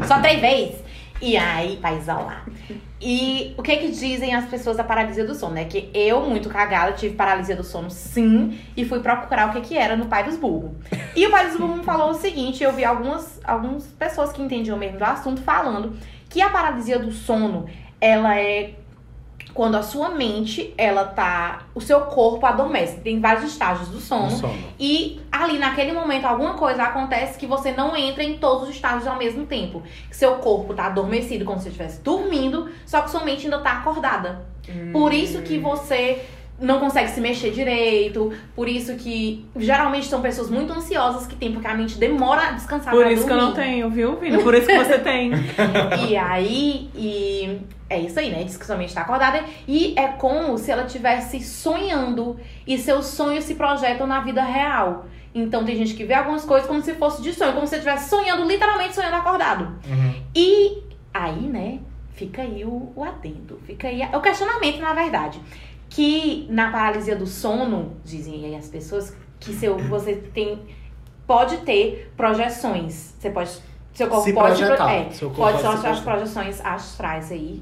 Só 0.06 0.20
três 0.20 0.42
vezes. 0.42 0.76
E 1.24 1.38
aí, 1.38 1.78
pra 1.78 1.94
isolar. 1.94 2.46
E 3.00 3.54
o 3.58 3.64
que 3.64 3.78
que 3.78 3.92
dizem 3.92 4.36
as 4.36 4.44
pessoas 4.50 4.76
da 4.76 4.84
paralisia 4.84 5.26
do 5.26 5.34
sono? 5.34 5.58
É 5.58 5.64
que 5.64 5.90
eu, 5.94 6.22
muito 6.24 6.50
cagada, 6.50 6.92
tive 6.92 7.16
paralisia 7.16 7.56
do 7.56 7.64
sono 7.64 7.90
sim. 7.90 8.60
E 8.76 8.84
fui 8.84 9.00
procurar 9.00 9.50
o 9.50 9.54
que 9.54 9.62
que 9.62 9.78
era 9.78 9.96
no 9.96 10.08
Pai 10.08 10.26
dos 10.26 10.36
Burros. 10.36 10.72
E 11.16 11.26
o 11.26 11.32
Pai 11.32 11.48
dos 11.48 11.58
Burros 11.58 11.78
me 11.78 11.84
falou 11.86 12.10
o 12.10 12.14
seguinte. 12.14 12.62
Eu 12.62 12.74
vi 12.74 12.84
algumas, 12.84 13.40
algumas 13.42 13.86
pessoas 13.86 14.34
que 14.34 14.42
entendiam 14.42 14.78
mesmo 14.78 14.98
do 14.98 15.06
assunto 15.06 15.42
falando 15.42 15.98
que 16.30 16.42
a 16.42 16.50
paralisia 16.50 17.00
do 17.00 17.12
sono, 17.14 17.68
ela 18.02 18.38
é 18.38 18.74
quando 19.54 19.76
a 19.76 19.84
sua 19.84 20.10
mente, 20.10 20.74
ela 20.78 21.06
tá. 21.06 21.64
O 21.76 21.82
seu 21.82 22.02
corpo 22.02 22.46
adormece. 22.46 23.02
Tem 23.02 23.20
vários 23.20 23.46
estágios 23.52 23.88
do 23.90 24.00
sono. 24.00 24.26
No 24.26 24.32
sono. 24.32 24.64
E 24.80 25.22
ali, 25.32 25.58
naquele 25.58 25.92
momento, 25.92 26.26
alguma 26.26 26.56
coisa 26.56 26.84
acontece 26.84 27.38
que 27.38 27.46
você 27.46 27.72
não 27.72 27.96
entra 27.96 28.24
em 28.24 28.38
todos 28.38 28.70
os 28.70 28.76
estágios 28.76 29.08
ao 29.08 29.18
mesmo 29.18 29.46
tempo. 29.46 29.84
Seu 30.12 30.36
corpo 30.38 30.74
tá 30.74 30.88
adormecido, 30.88 31.46
como 31.46 31.60
se 31.60 31.68
estivesse 31.68 32.02
dormindo, 32.02 32.70
só 32.86 33.02
que 33.02 33.12
sua 33.12 33.24
mente 33.24 33.46
ainda 33.46 33.60
tá 33.60 33.74
acordada. 33.74 34.46
Por 34.92 35.14
isso 35.14 35.42
que 35.42 35.58
você 35.58 36.26
não 36.64 36.80
consegue 36.80 37.10
se 37.12 37.20
mexer 37.22 37.52
direito. 37.52 38.32
Por 38.56 38.68
isso 38.68 38.96
que 38.96 39.46
geralmente 39.58 40.08
são 40.08 40.22
pessoas 40.22 40.50
muito 40.50 40.72
ansiosas 40.74 41.28
que 41.28 41.36
tem, 41.36 41.52
porque 41.52 41.68
a 41.68 41.76
mente 41.76 41.98
demora 41.98 42.48
a 42.48 42.52
descansar 42.52 42.94
Por 42.94 43.04
pra 43.04 43.12
isso 43.12 43.26
que 43.26 43.32
eu 43.32 43.38
não 43.38 43.52
dormir. 43.52 43.64
tenho, 43.64 43.90
viu, 43.90 44.16
Vini? 44.18 44.42
Por 44.42 44.54
isso 44.56 44.66
que 44.68 44.78
você 44.78 44.98
tem. 45.00 45.32
E 46.10 46.16
aí, 46.16 46.90
e 46.96 47.60
é 47.90 48.00
isso 48.00 48.20
aí, 48.20 48.32
né? 48.32 48.44
Diz 48.44 48.58
que 48.58 48.66
sua 48.66 48.76
mente 48.78 48.94
tá 48.94 49.02
acordada. 49.02 49.44
E 49.68 49.94
é 49.98 50.08
como 50.08 50.58
se 50.58 50.72
ela 50.72 50.84
estivesse 50.86 51.40
sonhando. 51.42 52.38
E 52.66 52.78
seus 52.78 53.06
sonhos 53.08 53.44
se 53.44 53.56
projetam 53.56 54.08
na 54.08 54.22
vida 54.22 54.44
real. 54.44 55.06
Então 55.36 55.66
tem 55.66 55.76
gente 55.76 55.94
que 55.96 56.04
vê 56.06 56.14
algumas 56.14 56.46
coisas 56.46 56.68
como 56.68 56.82
se 56.82 56.94
fosse 56.94 57.22
de 57.22 57.34
sonho, 57.34 57.54
como 57.54 57.66
se 57.66 57.72
você 57.72 57.76
estivesse 57.78 58.10
sonhando, 58.10 58.46
literalmente 58.46 58.94
sonhando 58.96 59.16
acordado. 59.16 59.64
Uhum. 59.90 60.14
E 60.36 60.84
aí, 61.14 61.42
né, 61.42 61.80
fica 62.14 62.44
aí 62.44 62.64
o, 62.64 62.94
o 62.96 63.04
adendo, 63.04 63.60
fica 63.66 63.88
aí 63.88 64.04
a- 64.04 64.16
o 64.16 64.22
questionamento, 64.22 64.80
na 64.80 64.94
verdade. 64.94 65.42
Que 65.94 66.48
na 66.50 66.72
paralisia 66.72 67.16
do 67.16 67.28
sono, 67.28 67.96
dizem 68.04 68.46
aí 68.46 68.56
as 68.56 68.68
pessoas, 68.68 69.16
que 69.40 69.54
seu, 69.54 69.78
você 69.78 70.16
tem. 70.16 70.60
Pode 71.28 71.58
ter 71.58 72.12
projeções. 72.18 73.14
Você 73.20 73.30
pode. 73.30 73.52
Seu 73.94 74.08
corpo 74.08 74.24
Se 74.24 74.34
pode. 74.34 74.58
projetar. 74.58 74.92
É, 74.92 75.12
Seu 75.12 75.30
corpo 75.30 75.44
pode 75.44 75.64
pode 75.64 75.76
ser 75.78 75.82
se 75.82 75.88
as, 75.88 76.00
projeções 76.00 76.62
astrais 76.66 77.32
aí. 77.32 77.62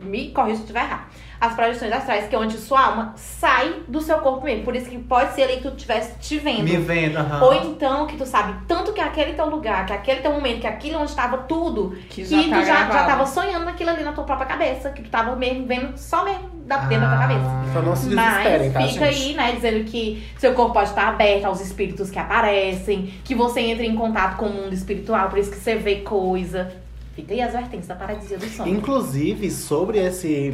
Me 0.00 0.30
corrija 0.30 0.54
se 0.58 0.60
eu 0.60 0.64
estiver 0.66 0.84
errado. 0.84 1.10
As 1.40 1.54
projeções 1.54 1.92
astrais, 1.92 2.26
que 2.28 2.34
é 2.34 2.38
onde 2.38 2.56
sua 2.56 2.80
alma 2.80 3.12
sai 3.16 3.74
do 3.86 4.00
seu 4.00 4.18
corpo 4.18 4.44
mesmo. 4.44 4.64
Por 4.64 4.74
isso 4.74 4.88
que 4.88 4.98
pode 4.98 5.34
ser 5.34 5.42
ali 5.42 5.56
que 5.56 5.62
tu 5.62 5.68
estivesse 5.76 6.18
te 6.18 6.38
vendo. 6.38 6.64
Me 6.64 6.76
vendo, 6.78 7.18
aham. 7.18 7.42
Ou 7.44 7.54
então 7.54 8.06
que 8.06 8.16
tu 8.16 8.24
sabe 8.24 8.54
tanto 8.66 8.92
que 8.92 9.00
aquele 9.00 9.34
teu 9.34 9.48
lugar, 9.48 9.84
que 9.86 9.92
aquele 9.92 10.20
teu 10.20 10.32
momento, 10.32 10.60
que 10.60 10.66
aquilo 10.66 10.98
onde 10.98 11.10
estava 11.10 11.38
tudo, 11.38 11.90
Que 12.08 12.22
que 12.22 12.24
já 12.24 12.42
tu 12.42 12.48
tá 12.50 12.56
já, 12.60 12.64
já 12.64 12.84
gravado. 12.86 13.06
tava 13.06 13.26
sonhando 13.26 13.64
naquilo 13.66 13.90
ali 13.90 14.02
na 14.02 14.12
tua 14.12 14.24
própria 14.24 14.46
cabeça, 14.46 14.90
que 14.90 15.02
tu 15.02 15.10
tava 15.10 15.36
mesmo 15.36 15.66
vendo 15.66 15.96
só 15.98 16.24
mesmo 16.24 16.48
da, 16.66 16.78
dentro 16.78 17.06
da 17.06 17.08
tua 17.08 17.16
Ah. 17.16 17.28
cabeça. 17.28 17.50
Então 17.70 17.82
não 17.82 17.96
se 17.96 18.08
desesperem, 18.08 18.70
Mas 18.70 18.72
tá, 18.72 18.80
fica 18.88 19.12
gente? 19.12 19.28
aí, 19.28 19.34
né, 19.34 19.52
dizendo 19.52 19.84
que 19.84 20.26
seu 20.38 20.54
corpo 20.54 20.72
pode 20.72 20.88
estar 20.88 21.08
aberto 21.08 21.44
aos 21.44 21.60
espíritos 21.60 22.10
que 22.10 22.18
aparecem, 22.18 23.12
que 23.24 23.34
você 23.34 23.60
entra 23.60 23.84
em 23.84 23.94
contato 23.94 24.36
com 24.36 24.46
o 24.46 24.50
mundo 24.52 24.72
espiritual, 24.72 25.28
por 25.28 25.38
isso 25.38 25.50
que 25.50 25.58
você 25.58 25.76
vê 25.76 25.96
coisa. 25.96 26.72
Fica 27.16 27.32
aí 27.32 27.40
as 27.40 27.52
vertentes 27.52 27.88
da 27.88 27.94
paralisia 27.94 28.36
do 28.38 28.44
sono. 28.46 28.68
Inclusive, 28.68 29.50
sobre 29.50 29.98
esse 29.98 30.52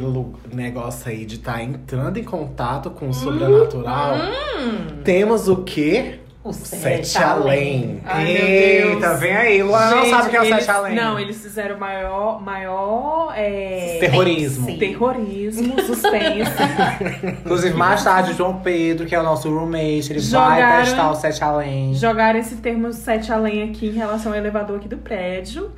negócio 0.51 1.11
aí 1.11 1.25
de 1.25 1.35
estar 1.35 1.61
entrando 1.61 2.17
em 2.17 2.23
contato 2.23 2.89
com 2.89 3.09
o 3.09 3.13
sobrenatural, 3.13 4.15
Hum, 4.15 5.01
temos 5.03 5.49
o 5.49 5.57
quê? 5.57 6.19
o 6.41 6.51
Sete 6.51 7.17
Além. 7.19 8.01
Ai, 8.05 8.23
meu 8.25 8.47
Eita, 8.47 9.07
Deus. 9.09 9.19
vem 9.21 9.35
aí. 9.35 9.63
Luan 9.63 9.89
não 9.91 10.05
sabe 10.07 10.27
o 10.27 10.29
que 10.29 10.35
é 10.35 10.41
o 10.41 10.43
eles- 10.43 10.55
Sete 10.65 10.71
Além. 10.71 10.95
Não, 10.95 11.17
eles 11.19 11.41
fizeram 11.41 11.75
o 11.77 11.79
maior, 11.79 12.41
maior 12.41 13.33
é, 13.35 13.97
Terrorismo. 14.01 14.65
Sim. 14.65 14.77
terrorismo, 14.77 15.81
suspense. 15.81 16.51
Inclusive, 17.45 17.73
mais 17.75 18.03
tarde, 18.03 18.33
João 18.33 18.57
Pedro, 18.59 19.05
que 19.05 19.15
é 19.15 19.19
o 19.19 19.23
nosso 19.23 19.49
roommate, 19.53 20.11
ele 20.11 20.19
vai 20.19 20.59
Jogaram- 20.59 20.83
testar 20.85 21.11
o 21.11 21.15
Sete 21.15 21.41
Além. 21.43 21.93
Jogaram 21.93 22.39
esse 22.39 22.55
termo 22.57 22.91
sete 22.91 23.31
além 23.31 23.63
aqui 23.63 23.87
em 23.87 23.91
relação 23.93 24.31
ao 24.33 24.37
elevador 24.37 24.77
aqui 24.77 24.87
do 24.89 24.97
prédio. 24.97 25.71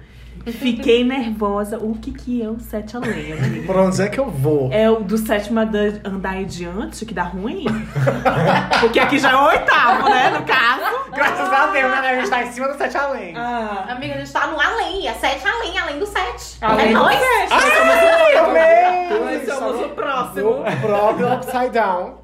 Fiquei 0.51 1.03
nervosa. 1.03 1.77
O 1.77 1.95
que 1.95 2.11
que 2.11 2.41
é 2.41 2.49
o 2.49 2.59
sete 2.59 2.95
além, 2.95 3.33
amiga? 3.33 3.65
Por 3.65 3.75
onde 3.77 4.01
é 4.01 4.07
que 4.07 4.19
eu 4.19 4.29
vou? 4.29 4.71
É 4.71 4.89
o 4.89 4.99
do 5.03 5.17
sétimo 5.17 5.59
andar 5.59 5.99
andar 6.03 6.41
em 6.41 6.45
diante, 6.45 7.05
que 7.05 7.13
dá 7.13 7.23
ruim? 7.23 7.65
Porque 8.79 8.99
aqui 8.99 9.17
já 9.19 9.31
é 9.31 9.35
o 9.35 9.45
oitavo, 9.45 10.09
né, 10.09 10.29
no 10.29 10.43
caso. 10.45 11.11
Graças 11.13 11.51
a 11.51 11.67
Deus, 11.67 11.91
né? 11.91 12.09
A 12.09 12.15
gente 12.15 12.29
tá 12.29 12.43
em 12.43 12.51
cima 12.51 12.67
do 12.67 12.77
Sete 12.77 12.97
Além. 12.97 13.35
Ah, 13.35 13.85
Amiga, 13.89 14.15
a 14.15 14.17
gente 14.17 14.31
tá 14.31 14.47
no 14.47 14.59
além, 14.59 15.07
é 15.07 15.13
sete 15.13 15.47
além, 15.47 15.77
além 15.77 15.99
do 15.99 16.05
sete. 16.05 16.57
além 16.61 16.85
é 16.85 16.87
do 16.89 16.93
nóis. 16.99 17.17
sete. 17.17 18.33
Também! 18.33 19.09
Nós 19.09 19.57
somos 19.57 19.85
o 19.85 19.89
próximo. 19.89 20.49
O 20.49 20.81
próprio 20.81 21.33
Upside 21.33 21.69
Down. 21.69 22.15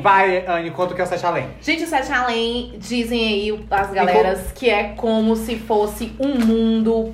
Vai, 0.00 0.44
Anne, 0.46 0.70
conta 0.70 0.92
o 0.92 0.96
que 0.96 1.00
é 1.02 1.04
o 1.04 1.08
Sete 1.08 1.26
Além. 1.26 1.48
Gente, 1.60 1.84
o 1.84 1.86
Sete 1.86 2.12
Além, 2.12 2.74
dizem 2.78 3.20
aí 3.26 3.64
as 3.70 3.90
galeras 3.90 4.52
que 4.54 4.68
é 4.70 4.94
como 4.96 5.34
se 5.36 5.56
fosse 5.56 6.14
um 6.20 6.34
mundo 6.38 7.10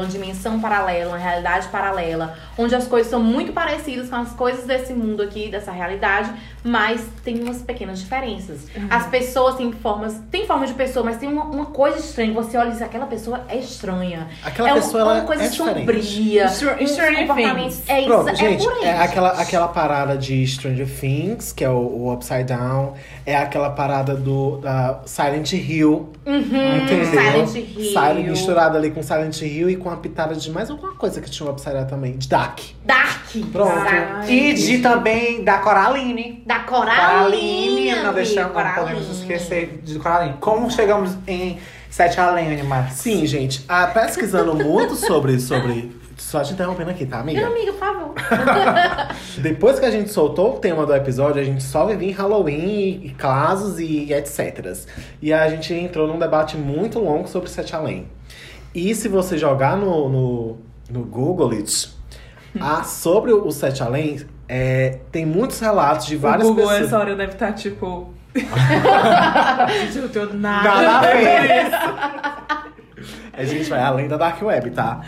uma 0.00 0.06
dimensão 0.06 0.60
paralela, 0.60 1.10
uma 1.10 1.18
realidade 1.18 1.68
paralela, 1.68 2.36
onde 2.56 2.74
as 2.74 2.86
coisas 2.86 3.10
são 3.10 3.20
muito 3.20 3.52
parecidas 3.52 4.08
com 4.08 4.16
as 4.16 4.32
coisas 4.32 4.64
desse 4.64 4.92
mundo 4.92 5.22
aqui, 5.22 5.48
dessa 5.48 5.72
realidade, 5.72 6.32
mas 6.66 7.00
tem 7.24 7.40
umas 7.42 7.62
pequenas 7.62 8.00
diferenças. 8.00 8.66
As 8.90 9.06
pessoas 9.06 9.54
têm 9.56 9.70
formas, 9.72 10.20
tem 10.30 10.46
forma 10.46 10.66
de 10.66 10.74
pessoa, 10.74 11.04
mas 11.04 11.16
tem 11.16 11.28
uma, 11.28 11.44
uma 11.44 11.66
coisa 11.66 11.98
estranha. 11.98 12.32
Você 12.34 12.56
olha 12.58 12.68
e 12.68 12.72
diz, 12.72 12.82
aquela 12.82 13.06
pessoa 13.06 13.44
é 13.48 13.56
estranha. 13.56 14.28
Aquela 14.44 14.70
é 14.70 14.72
um- 14.72 14.76
pessoa, 14.76 15.00
ela 15.02 15.14
uma 15.14 15.24
coisa 15.24 15.44
é 15.44 15.48
sombria. 15.48 16.48
Stranger 16.48 17.34
Things. 17.34 17.82
É 17.88 18.00
isso, 18.00 18.08
Pronto, 18.08 18.28
é 18.28 18.34
gente, 18.34 18.64
por 18.64 18.72
aí. 18.74 18.84
é 18.84 19.00
aquela, 19.02 19.28
aquela 19.40 19.68
parada 19.68 20.16
de 20.16 20.46
Stranger 20.46 20.88
Things, 20.88 21.52
que 21.52 21.64
é 21.64 21.70
o, 21.70 21.76
o 21.76 22.12
Upside 22.12 22.44
Down. 22.44 22.94
É 23.24 23.36
aquela 23.36 23.70
parada 23.70 24.14
do 24.14 24.58
da 24.58 25.00
Silent 25.04 25.52
Hill. 25.52 26.12
Uhum, 26.24 26.42
Entendeu? 26.42 27.06
Silent 27.06 27.54
Hill. 27.54 27.84
Silent, 27.92 28.28
misturado 28.28 28.76
ali 28.76 28.90
com 28.90 29.02
Silent 29.02 29.40
Hill 29.42 29.70
e 29.70 29.76
com 29.76 29.90
a 29.90 29.96
pitada 29.96 30.34
de 30.34 30.50
mais 30.50 30.70
alguma 30.70 30.94
coisa 30.94 31.20
que 31.20 31.30
tinha 31.30 31.48
o 31.48 31.52
Upside 31.52 31.74
Down 31.74 31.86
também. 31.86 32.16
De 32.16 32.28
Dark. 32.28 32.60
Dark. 32.84 33.26
Pronto. 33.52 33.74
Dark. 33.74 34.28
E 34.30 34.54
de 34.54 34.78
também 34.78 35.42
da 35.44 35.58
Coraline. 35.58 36.42
Da 36.46 36.55
Coraline, 36.60 37.90
Coraline. 37.90 38.02
não 38.02 38.14
deixamos, 38.14 38.54
não 38.54 38.74
podemos 38.74 39.20
esquecer 39.20 39.80
de 39.82 39.98
Coraline. 39.98 40.36
Como 40.40 40.70
chegamos 40.70 41.16
em 41.26 41.58
Sete 41.90 42.20
Além, 42.20 42.52
Animar? 42.52 42.92
Sim, 42.92 43.26
gente. 43.26 43.64
Ah, 43.68 43.86
pesquisando 43.86 44.54
muito 44.54 44.94
sobre, 44.94 45.38
sobre. 45.40 45.96
Só 46.18 46.42
te 46.42 46.54
interrompendo 46.54 46.90
aqui, 46.90 47.04
tá, 47.04 47.20
amiga? 47.20 47.40
Meu 47.40 47.50
amigo, 47.50 47.72
por 47.72 47.78
favor. 47.78 48.14
Depois 49.38 49.78
que 49.78 49.84
a 49.84 49.90
gente 49.90 50.10
soltou 50.10 50.56
o 50.56 50.58
tema 50.58 50.86
do 50.86 50.94
episódio, 50.94 51.40
a 51.40 51.44
gente 51.44 51.62
só 51.62 51.86
vivia 51.86 52.08
em 52.08 52.12
Halloween 52.12 52.66
e, 52.66 53.06
e 53.06 53.10
casos 53.10 53.78
e 53.78 54.12
etc. 54.12 54.74
E 55.20 55.32
a 55.32 55.48
gente 55.48 55.74
entrou 55.74 56.08
num 56.08 56.18
debate 56.18 56.56
muito 56.56 56.98
longo 56.98 57.28
sobre 57.28 57.50
Sete 57.50 57.76
Além. 57.76 58.08
E 58.74 58.94
se 58.94 59.08
você 59.08 59.38
jogar 59.38 59.76
no, 59.76 60.08
no, 60.08 60.56
no 60.90 61.04
Google 61.04 61.52
It, 61.52 61.90
ah, 62.60 62.82
sobre 62.82 63.32
o 63.32 63.50
Sete 63.50 63.82
Além, 63.82 64.20
é, 64.48 64.98
tem 65.10 65.24
muitos 65.26 65.58
relatos 65.60 66.06
de 66.06 66.16
O 66.16 66.20
várias 66.20 66.46
Google 66.48 66.64
pessoas. 66.68 66.86
essa 66.86 66.98
hora 66.98 67.14
deve 67.16 67.32
estar 67.32 67.52
tipo. 67.52 68.12
Gente, 68.36 69.96
eu 69.96 70.02
não 70.02 70.08
tenho 70.08 70.32
Nada 70.34 70.82
nada. 70.82 71.08
a 71.08 71.10
ver. 71.10 71.70
A 73.32 73.44
gente 73.44 73.68
vai 73.68 73.80
além 73.80 74.08
da 74.08 74.16
Dark 74.16 74.40
Web, 74.42 74.70
tá? 74.70 75.02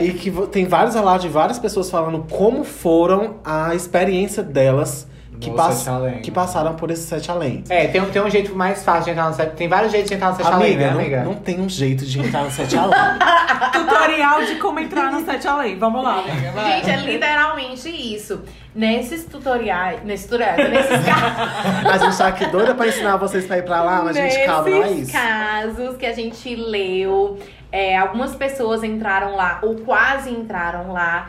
e 0.00 0.12
que 0.12 0.30
tem 0.48 0.66
vários 0.66 0.94
relatos 0.94 1.22
de 1.22 1.28
várias 1.28 1.58
pessoas 1.58 1.90
falando 1.90 2.26
como 2.28 2.64
foram 2.64 3.36
a 3.44 3.74
experiência 3.74 4.42
delas 4.42 5.06
que, 5.40 5.50
pass- 5.50 5.88
Além. 5.88 6.20
que 6.20 6.30
passaram 6.30 6.74
por 6.74 6.90
esse 6.90 7.02
Sete 7.06 7.30
Além. 7.30 7.64
É, 7.68 7.86
tem, 7.88 8.00
um- 8.00 8.10
tem 8.10 8.22
um 8.22 8.30
jeito 8.30 8.54
mais 8.54 8.84
fácil 8.84 9.04
de 9.04 9.10
entrar 9.10 9.28
no 9.28 9.34
Sete 9.34 9.56
Tem 9.56 9.68
vários 9.68 9.90
jeitos 9.92 10.08
de 10.10 10.14
entrar 10.16 10.30
no 10.30 10.36
Sete 10.36 10.48
Além, 10.48 10.68
Amiga, 10.74 10.84
né, 10.86 10.90
não, 10.92 11.00
amiga? 11.00 11.22
não 11.24 11.34
tem 11.34 11.60
um 11.60 11.68
jeito 11.68 12.04
de 12.04 12.20
entrar 12.20 12.42
no 12.44 12.50
Sete 12.50 12.76
Além. 12.76 12.90
Tutorial 13.72 14.44
de 14.44 14.56
como 14.56 14.78
entrar 14.80 15.10
no 15.10 15.24
sete 15.24 15.46
além. 15.46 15.78
Vamos 15.78 16.02
lá, 16.02 16.20
amiga. 16.20 16.50
vai. 16.52 16.72
Gente, 16.82 16.90
é 16.90 16.96
literalmente 16.96 17.88
isso. 17.88 18.42
Nesses 18.74 19.24
tutoriais, 19.24 20.02
nesses 20.04 20.26
tutoriais, 20.26 20.70
nesses 20.70 21.04
casos. 21.04 21.86
a 21.92 21.98
gente 21.98 22.18
tá 22.18 22.26
aqui 22.28 22.46
doida 22.46 22.74
pra 22.74 22.86
ensinar 22.88 23.16
vocês 23.16 23.46
pra 23.46 23.58
ir 23.58 23.64
pra 23.64 23.82
lá, 23.82 24.02
mas 24.02 24.16
a 24.16 24.20
gente 24.22 24.44
calma, 24.44 24.68
não 24.70 24.76
é 24.76 24.80
Nesses 24.90 25.08
isso. 25.08 25.12
casos 25.12 25.96
que 25.96 26.06
a 26.06 26.12
gente 26.12 26.54
leu, 26.56 27.38
é, 27.72 27.96
algumas 27.96 28.34
pessoas 28.34 28.82
entraram 28.82 29.34
lá, 29.36 29.60
ou 29.62 29.76
quase 29.76 30.30
entraram 30.30 30.92
lá, 30.92 31.28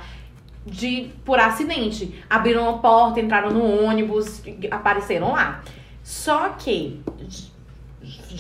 de 0.66 1.12
por 1.26 1.39
acidente. 1.39 2.24
Abriram 2.30 2.70
a 2.70 2.78
porta, 2.78 3.20
entraram 3.20 3.51
no 3.51 3.86
ônibus, 3.86 4.41
apareceram 4.70 5.32
lá. 5.32 5.64
Só 6.03 6.49
que 6.49 7.01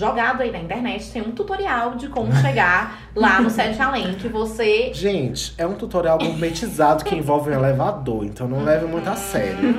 jogado 0.01 0.41
aí 0.41 0.51
na 0.51 0.57
internet, 0.59 1.11
tem 1.11 1.21
um 1.21 1.31
tutorial 1.31 1.91
de 1.95 2.07
como 2.09 2.35
chegar 2.35 2.97
lá 3.15 3.39
no 3.39 3.49
Sete 3.49 3.81
Além, 3.81 4.13
que 4.15 4.27
você 4.27 4.91
Gente, 4.93 5.53
é 5.57 5.65
um 5.65 5.73
tutorial 5.73 6.17
gourmetizado 6.17 7.03
que 7.05 7.15
envolve 7.15 7.49
um 7.51 7.53
elevador, 7.53 8.25
então 8.25 8.47
não 8.47 8.63
leve 8.63 8.85
muito 8.87 9.07
a 9.09 9.15
sério. 9.15 9.75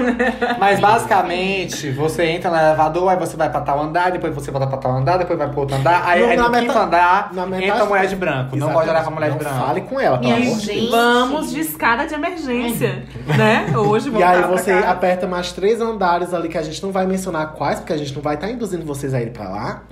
Mas 0.59 0.79
basicamente, 0.81 1.91
você 1.91 2.25
entra 2.27 2.51
no 2.51 2.57
elevador, 2.57 3.09
aí 3.11 3.17
você 3.17 3.37
vai 3.37 3.51
pra 3.51 3.61
tal 3.61 3.81
andar, 3.83 4.11
depois 4.13 4.35
você 4.35 4.51
volta 4.51 4.67
pra 4.67 4.79
tal 4.79 4.93
andar, 4.93 5.17
depois 5.19 5.39
vai 5.39 5.49
pro 5.49 5.61
outro 5.61 5.77
andar. 5.77 6.03
Aí, 6.07 6.21
No- 6.23 6.29
aí 6.29 6.37
na 6.37 6.43
no 6.45 6.51
meta- 6.51 6.67
quinto 6.67 6.79
andar, 6.79 7.31
na 7.33 7.47
metade- 7.47 7.71
entra 7.71 7.83
a 7.83 7.87
mulher 7.87 8.07
de 8.07 8.17
branco. 8.17 8.57
Não 8.57 8.73
pode 8.73 8.89
olhar 8.89 9.03
pra 9.03 9.11
mulher 9.11 9.27
de 9.31 9.33
Não 9.33 9.39
branco. 9.39 9.67
fale 9.67 9.81
com 9.83 10.01
ela, 10.01 10.19
pelo 10.19 10.33
amor 10.33 10.43
de 10.45 10.49
Deus. 10.51 10.63
gente. 10.63 10.91
Vamos 10.91 11.51
de 11.51 11.61
escada 11.61 12.07
de 12.07 12.15
emergência, 12.15 13.05
né? 13.37 13.67
Hoje 13.77 14.11
E 14.11 14.23
aí 14.23 14.43
você 14.43 14.73
aperta 14.73 15.27
mais 15.27 15.53
três 15.53 15.81
andares 15.81 16.33
ali 16.33 16.49
que 16.49 16.59
a 16.59 16.63
gente 16.63 16.83
não 16.83 16.93
vai 16.93 17.07
mencionar 17.07 17.53
quais, 17.55 17.81
porque 17.81 17.93
a 17.93 17.97
gente 17.97 18.15
não 18.15 18.23
vai 18.23 18.35
estar 18.35 18.49
induzindo 18.51 18.85
vocês 18.85 19.13
a 19.15 19.21
ir 19.21 19.31
pra 19.33 19.49
lá. 19.49 19.83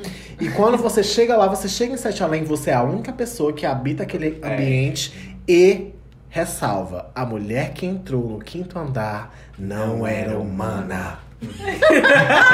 E 0.40 0.48
quando 0.50 0.76
você 0.78 1.02
chega 1.02 1.36
lá, 1.36 1.46
você 1.46 1.68
chega 1.68 1.94
em 1.94 1.96
Sete 1.96 2.22
Além, 2.22 2.44
você 2.44 2.70
é 2.70 2.74
a 2.74 2.82
única 2.82 3.12
pessoa 3.12 3.52
que 3.52 3.64
habita 3.66 4.02
aquele 4.02 4.38
É. 4.42 4.52
ambiente 4.54 5.36
e 5.48 5.92
ressalva, 6.28 7.10
a 7.14 7.24
mulher 7.26 7.72
que 7.72 7.84
entrou 7.84 8.28
no 8.28 8.38
quinto 8.38 8.78
andar 8.78 9.34
não 9.58 10.06
era 10.06 10.38
humana. 10.38 11.18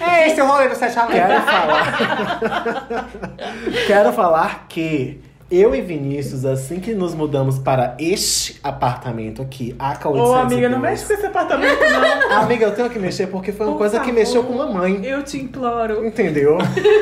É 0.00 0.28
esse 0.28 0.40
o 0.40 0.46
rolê 0.46 0.68
do 0.68 0.74
Sete 0.76 0.98
Além. 0.98 1.16
Quero 1.16 1.42
falar. 1.42 3.08
Quero 3.86 4.12
falar 4.12 4.66
que 4.68 5.20
eu 5.50 5.74
e 5.74 5.80
Vinícius, 5.80 6.44
assim 6.44 6.80
que 6.80 6.92
nos 6.92 7.14
mudamos 7.14 7.58
para 7.58 7.96
este 8.00 8.58
apartamento 8.64 9.40
aqui, 9.40 9.76
a 9.78 9.96
Ô, 10.08 10.34
amiga, 10.34 10.68
não 10.68 10.80
mexe 10.80 11.06
com 11.06 11.12
esse 11.12 11.26
apartamento, 11.26 11.78
não. 11.80 12.38
Amiga, 12.42 12.66
eu 12.66 12.74
tenho 12.74 12.90
que 12.90 12.98
mexer 12.98 13.28
porque 13.28 13.52
foi 13.52 13.66
uma 13.66 13.72
Por 13.72 13.78
coisa 13.78 14.00
que 14.00 14.06
favor. 14.06 14.18
mexeu 14.18 14.42
com 14.42 14.60
a 14.60 14.66
mãe. 14.66 15.04
Eu 15.04 15.22
te 15.22 15.38
imploro. 15.38 16.04
Entendeu? 16.04 16.58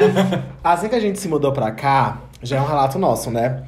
assim 0.63 0.89
que 0.89 0.95
a 0.95 1.01
gente 1.01 1.19
se 1.19 1.27
mudou 1.27 1.53
pra 1.53 1.71
cá, 1.73 2.21
já 2.43 2.59
é 2.59 2.61
um 2.61 2.67
relato 2.67 2.99
nosso, 2.99 3.31
né? 3.31 3.63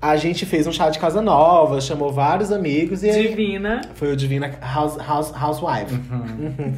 A 0.00 0.16
gente 0.16 0.44
fez 0.44 0.66
um 0.66 0.72
chá 0.72 0.88
de 0.90 0.98
casa 0.98 1.20
nova, 1.20 1.80
chamou 1.80 2.10
vários 2.12 2.50
amigos 2.52 3.02
e 3.02 3.10
aí 3.10 3.28
Divina. 3.28 3.80
foi 3.94 4.12
o 4.12 4.16
Divina 4.16 4.50
House, 4.60 4.96
House, 4.98 5.32
Housewife. 5.32 5.94
Uhum. 5.94 6.74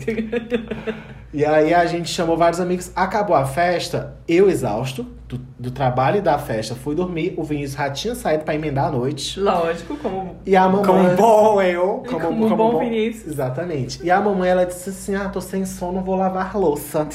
e 1.34 1.44
aí 1.44 1.74
a 1.74 1.86
gente 1.86 2.09
chamou 2.09 2.36
vários 2.36 2.61
amigos, 2.61 2.92
acabou 2.94 3.34
a 3.34 3.44
festa, 3.44 4.16
eu 4.28 4.49
exausto 4.49 5.16
do, 5.29 5.41
do 5.59 5.70
trabalho 5.70 6.18
e 6.18 6.20
da 6.20 6.39
festa, 6.39 6.74
fui 6.74 6.95
dormir, 6.95 7.35
o 7.37 7.43
Vinícius 7.43 7.77
já 7.77 7.91
tinha 7.91 8.14
saído 8.14 8.45
pra 8.45 8.55
emendar 8.55 8.87
a 8.87 8.91
noite. 8.93 9.41
Lógico, 9.41 9.97
como, 9.97 10.37
E 10.47 10.55
a 10.55 10.68
mamãe. 10.68 10.85
Como 10.85 10.99
um 11.01 11.16
bom 11.16 11.62
eu. 11.62 12.05
como, 12.09 12.47
um 12.47 12.57
bom 12.57 12.79
Vinícius. 12.79 13.33
Exatamente. 13.33 14.05
E 14.05 14.11
a 14.11 14.20
mamãe, 14.20 14.51
ela 14.51 14.64
disse 14.64 14.91
assim: 14.91 15.14
Ah, 15.14 15.29
tô 15.29 15.41
sem 15.41 15.64
sono, 15.64 16.03
vou 16.03 16.14
lavar 16.16 16.57
louça. 16.57 17.09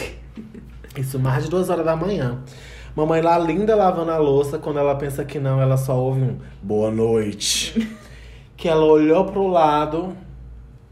Isso 0.98 1.18
mais 1.18 1.46
de 1.46 1.50
duas 1.50 1.70
horas 1.70 1.86
da 1.86 1.96
manhã. 1.96 2.40
Mamãe 2.94 3.22
lá, 3.22 3.38
linda, 3.38 3.76
lavando 3.76 4.12
a 4.12 4.18
louça. 4.18 4.58
Quando 4.58 4.80
ela 4.80 4.96
pensa 4.96 5.24
que 5.24 5.40
não, 5.40 5.62
ela 5.62 5.78
só 5.78 5.96
ouve 5.98 6.22
um 6.22 6.38
boa 6.62 6.92
noite. 6.92 7.96
que 8.58 8.68
ela 8.68 8.84
olhou 8.84 9.24
pro 9.26 9.48
lado. 9.48 10.14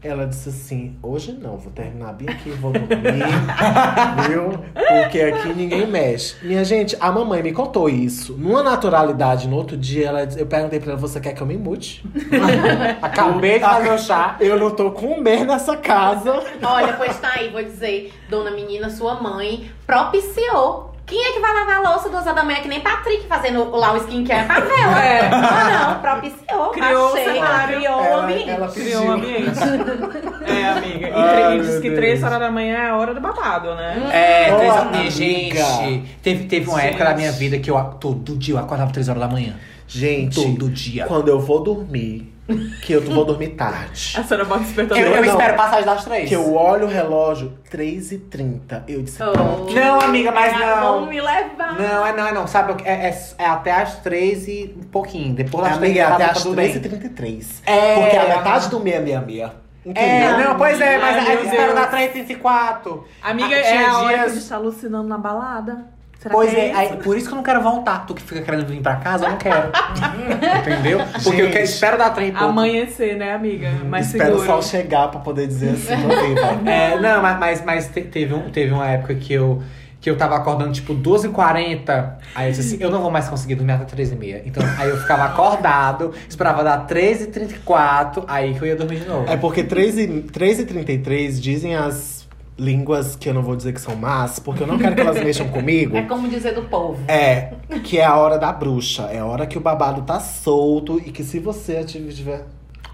Ela 0.02 0.26
disse 0.26 0.48
assim: 0.48 0.96
Hoje 1.02 1.32
não, 1.32 1.58
vou 1.58 1.70
terminar 1.70 2.14
bem 2.14 2.26
aqui, 2.26 2.48
vou 2.52 2.72
dormir. 2.72 3.22
viu? 4.26 4.58
Porque 4.72 5.20
aqui 5.20 5.52
ninguém 5.52 5.86
mexe. 5.86 6.36
Minha 6.42 6.64
gente, 6.64 6.96
a 6.98 7.12
mamãe 7.12 7.42
me 7.42 7.52
contou 7.52 7.86
isso. 7.86 8.32
Numa 8.32 8.62
naturalidade, 8.62 9.46
no 9.46 9.56
outro 9.56 9.76
dia, 9.76 10.08
ela, 10.08 10.22
eu 10.38 10.46
perguntei 10.46 10.80
pra 10.80 10.92
ela: 10.92 11.00
Você 11.00 11.20
quer 11.20 11.34
que 11.34 11.42
eu 11.42 11.46
me 11.46 11.58
mute? 11.58 12.02
Acabei 13.02 13.58
de 13.58 13.60
fazer 13.60 13.90
o 13.90 13.98
chá. 13.98 14.36
Eu 14.40 14.58
não 14.58 14.70
tô 14.70 14.90
com 14.90 15.22
ber 15.22 15.44
nessa 15.44 15.76
casa. 15.76 16.32
Olha, 16.62 16.94
pois 16.94 17.18
tá 17.20 17.32
aí, 17.34 17.50
vou 17.50 17.62
dizer, 17.62 18.14
dona 18.30 18.50
menina, 18.50 18.88
sua 18.88 19.20
mãe 19.20 19.70
propiciou. 19.86 20.89
Quem 21.10 21.20
é 21.22 21.32
que 21.32 21.40
vai 21.40 21.52
lavar 21.52 21.84
a 21.84 21.90
louça 21.90 22.08
duas 22.08 22.22
horas 22.22 22.36
da 22.36 22.44
manhã, 22.44 22.60
que 22.60 22.68
nem 22.68 22.80
Patrick 22.80 23.26
fazendo 23.26 23.68
lá 23.76 23.92
o 23.92 23.96
skincare 23.96 24.46
pra 24.46 24.60
vela? 24.60 25.04
É. 25.04 25.28
Ah, 25.32 25.88
não, 25.94 26.00
propiciou. 26.00 26.70
Criou 26.70 27.02
o 27.10 27.12
achei, 27.12 27.24
cenário. 27.24 27.76
Criou 27.80 27.96
o 28.00 28.04
Ela- 28.04 28.22
ambiente. 28.24 28.50
ela 28.50 28.68
Criou 28.68 29.02
um 29.04 29.10
ambiente. 29.10 29.58
é, 30.46 30.68
amiga. 30.68 31.08
E, 31.08 31.12
Ai, 31.12 31.58
e 31.58 31.60
diz 31.62 31.80
que 31.80 31.90
três 31.90 32.22
horas 32.22 32.38
da 32.38 32.50
manhã 32.50 32.76
é 32.76 32.90
a 32.90 32.96
hora 32.96 33.12
do 33.12 33.20
babado, 33.20 33.74
né? 33.74 34.08
É, 34.12 34.54
três 34.54 34.70
horas. 34.72 34.86
amiga. 34.94 35.10
Gente, 35.10 36.04
teve, 36.22 36.44
teve 36.44 36.68
uma 36.70 36.78
Gente. 36.80 36.90
época 36.90 37.04
da 37.06 37.14
minha 37.16 37.32
vida 37.32 37.58
que 37.58 37.70
eu 37.70 37.76
todo 38.00 38.36
dia 38.36 38.54
eu 38.54 38.58
acordava 38.58 38.92
três 38.92 39.08
horas 39.08 39.20
da 39.20 39.28
manhã. 39.28 39.56
Gente, 39.88 40.36
Todo 40.36 40.70
dia. 40.70 41.06
quando 41.06 41.26
eu 41.26 41.40
vou 41.40 41.64
dormir, 41.64 42.32
que 42.82 42.92
eu 42.92 43.00
vou 43.02 43.24
dormir 43.24 43.50
tarde. 43.50 44.14
A 44.16 44.22
senhora 44.24 44.44
bota 44.44 44.60
despertador. 44.64 45.02
Eu, 45.02 45.12
eu 45.14 45.24
não. 45.24 45.32
espero 45.32 45.56
passagem 45.56 45.84
das 45.84 46.04
três. 46.04 46.28
Que 46.28 46.34
eu 46.36 46.54
olho 46.54 46.86
o 46.86 46.88
relógio, 46.88 47.52
3h30. 47.72 48.82
Eu 48.88 49.02
disse, 49.02 49.18
pronto. 49.18 49.66
Oh. 49.68 49.72
Não, 49.72 50.00
amiga, 50.00 50.32
mas 50.32 50.58
não. 50.58 50.80
Vão 51.00 51.06
me 51.06 51.20
levar. 51.20 51.78
Não, 51.78 52.06
é 52.06 52.12
não, 52.12 52.26
é 52.26 52.32
não. 52.32 52.46
Sabe, 52.46 52.82
é, 52.84 53.08
é, 53.08 53.18
é 53.38 53.46
até 53.46 53.72
as 53.72 53.96
três 53.96 54.48
e 54.48 54.74
um 54.76 54.84
pouquinho. 54.84 55.34
Depois 55.34 55.64
das 55.64 55.78
três 55.78 55.90
Amiga, 55.92 56.00
é 56.00 56.06
tá 56.08 56.14
até 56.14 56.24
tá 56.26 56.32
as 56.32 56.42
tudo 56.42 56.56
bem. 56.56 56.72
3h33. 56.72 57.46
É, 57.66 57.94
Porque 58.00 58.16
a 58.16 58.22
ela- 58.22 58.36
metade 58.36 58.68
do 58.68 58.80
666. 58.82 59.50
É, 59.82 59.90
Entendeu? 59.90 60.38
não, 60.48 60.58
pois 60.58 60.78
é, 60.78 60.98
mas 60.98 61.26
eu 61.26 61.42
espero 61.44 61.74
dar 61.74 61.90
334. 61.90 63.06
Amiga, 63.22 63.54
Ah, 63.56 63.58
é 63.58 63.86
a 63.86 63.98
hora 63.98 64.18
que 64.18 64.24
a 64.24 64.28
gente 64.28 64.48
tá 64.48 64.56
alucinando 64.56 65.08
na 65.08 65.16
balada. 65.16 65.86
Será 66.20 66.34
Pois 66.34 66.52
é, 66.52 66.68
é, 66.68 66.74
aí, 66.74 66.96
por 66.98 67.16
isso 67.16 67.26
que 67.28 67.32
eu 67.32 67.36
não 67.36 67.42
quero 67.42 67.62
voltar. 67.62 68.04
Tu 68.06 68.14
que 68.14 68.22
fica 68.22 68.42
querendo 68.42 68.66
vir 68.66 68.82
pra 68.82 68.96
casa, 68.96 69.24
eu 69.24 69.30
não 69.30 69.38
quero. 69.38 69.70
Entendeu? 70.60 70.98
Porque 71.24 71.40
eu 71.40 71.46
Gente. 71.46 71.52
quero, 71.52 71.64
espero 71.64 71.96
dar 71.96 72.10
trem 72.10 72.30
pouco. 72.30 72.44
Amanhecer, 72.44 73.16
né, 73.16 73.32
amiga? 73.32 73.70
Mais 73.88 74.06
Espero 74.06 74.34
o 74.34 74.40
seguro. 74.40 74.46
sol 74.46 74.62
chegar 74.62 75.08
pra 75.08 75.20
poder 75.20 75.46
dizer 75.46 75.70
assim, 75.70 75.96
não 75.96 76.08
vai. 76.34 76.60
É, 76.70 77.00
não, 77.00 77.22
mas, 77.22 77.38
mas, 77.38 77.64
mas 77.64 77.86
te- 77.88 78.02
teve, 78.02 78.34
um, 78.34 78.50
teve 78.50 78.70
uma 78.70 78.86
época 78.86 79.14
que 79.14 79.32
eu, 79.32 79.62
que 79.98 80.10
eu 80.10 80.16
tava 80.18 80.36
acordando 80.36 80.72
tipo 80.72 80.94
12h40. 80.94 82.12
Aí 82.34 82.48
eu 82.48 82.52
disse 82.52 82.74
assim: 82.74 82.82
eu 82.84 82.90
não 82.90 83.00
vou 83.00 83.10
mais 83.10 83.26
conseguir 83.26 83.54
dormir 83.54 83.72
até 83.72 83.96
3h30. 83.96 84.42
Então 84.44 84.62
aí 84.78 84.90
eu 84.90 84.98
ficava 84.98 85.24
acordado, 85.24 86.12
esperava 86.28 86.62
dar 86.62 86.86
13h34, 86.86 88.24
aí 88.28 88.54
que 88.54 88.60
eu 88.62 88.66
ia 88.68 88.76
dormir 88.76 89.00
de 89.00 89.08
novo. 89.08 89.26
É 89.26 89.36
porque 89.38 89.62
3 89.64 89.98
e, 89.98 90.06
3 90.22 90.60
e 90.60 90.66
33 90.66 91.40
dizem 91.40 91.76
as 91.76 92.19
línguas 92.60 93.16
que 93.16 93.28
eu 93.28 93.34
não 93.34 93.42
vou 93.42 93.56
dizer 93.56 93.72
que 93.72 93.80
são 93.80 93.96
más, 93.96 94.38
porque 94.38 94.62
eu 94.62 94.66
não 94.66 94.78
quero 94.78 94.94
que 94.94 95.00
elas 95.00 95.22
mexam 95.24 95.48
comigo. 95.50 95.96
É 95.96 96.02
como 96.02 96.28
dizer 96.28 96.54
do 96.54 96.62
povo. 96.62 97.02
É, 97.08 97.54
que 97.82 97.98
é 97.98 98.04
a 98.04 98.16
hora 98.16 98.38
da 98.38 98.52
bruxa. 98.52 99.04
É 99.04 99.18
a 99.18 99.24
hora 99.26 99.46
que 99.46 99.56
o 99.56 99.60
babado 99.60 100.02
tá 100.02 100.20
solto 100.20 100.98
e 100.98 101.10
que 101.10 101.24
se 101.24 101.38
você 101.38 101.82
tiver. 101.84 102.44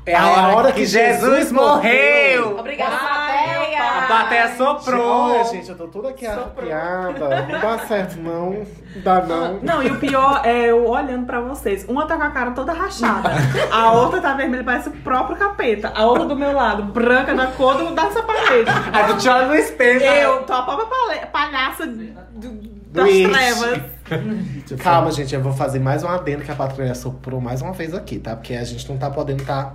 É 0.07 0.14
a 0.14 0.48
hora, 0.54 0.70
que, 0.72 0.86
Jesus 0.86 1.50
morreu! 1.50 2.57
Obrigada, 2.61 2.94
Ai, 2.94 3.57
plateia. 3.57 3.82
A 3.82 4.07
plateia 4.07 4.57
soprou! 4.57 5.32
Olha, 5.32 5.44
gente, 5.44 5.68
eu 5.68 5.76
tô 5.76 5.88
toda 5.88 6.11
aqui 6.11 6.24
arrepiada. 6.24 7.42
Não 7.42 7.61
dá 7.61 7.78
certo, 7.86 8.16
não. 8.20 8.50
Não 8.50 8.66
dá, 9.02 9.20
não. 9.22 9.59
Não, 9.61 9.82
e 9.82 9.90
o 9.90 9.98
pior 9.98 10.42
é 10.44 10.70
eu 10.70 10.86
olhando 10.88 11.26
pra 11.26 11.40
vocês. 11.40 11.84
Uma 11.88 12.07
tá 12.07 12.16
com 12.16 12.22
a 12.22 12.30
cara 12.30 12.52
toda 12.52 12.72
rachada. 12.72 13.30
A 13.72 13.92
outra 13.94 14.20
tá 14.20 14.32
vermelha, 14.34 14.62
parece 14.62 14.88
o 14.88 14.92
próprio 14.92 15.36
capeta. 15.36 15.92
A 15.92 16.07
outra 16.07 16.24
do 16.26 16.36
meu 16.36 16.52
lado, 16.52 16.84
branca 16.84 17.34
da 17.34 17.48
cor 17.48 17.74
do, 17.76 17.92
dessa 17.92 18.22
parede. 18.22 18.70
Aí 18.92 19.04
tu 19.12 19.18
te 19.18 19.28
olha 19.28 19.46
no 19.48 19.54
espelho. 19.57 20.04
Eu 20.04 20.42
tô 20.44 20.52
a 20.52 20.62
própria 20.62 21.26
palhaça 21.26 21.84
do- 21.84 22.76
das 22.92 23.04
It. 23.09 23.28
trevas. 23.28 23.80
Calma, 24.82 25.11
gente, 25.11 25.34
eu 25.34 25.42
vou 25.42 25.52
fazer 25.52 25.80
mais 25.80 26.04
um 26.04 26.09
adendo 26.09 26.44
que 26.44 26.50
a 26.52 26.54
patrulha 26.54 26.94
soprou 26.94 27.40
mais 27.40 27.61
uma 27.61 27.72
vez 27.72 27.92
aqui, 27.92 28.18
tá? 28.20 28.36
Porque 28.36 28.54
a 28.54 28.62
gente 28.62 28.88
não 28.88 28.96
tá 28.96 29.11
podendo 29.11 29.44
tá. 29.44 29.72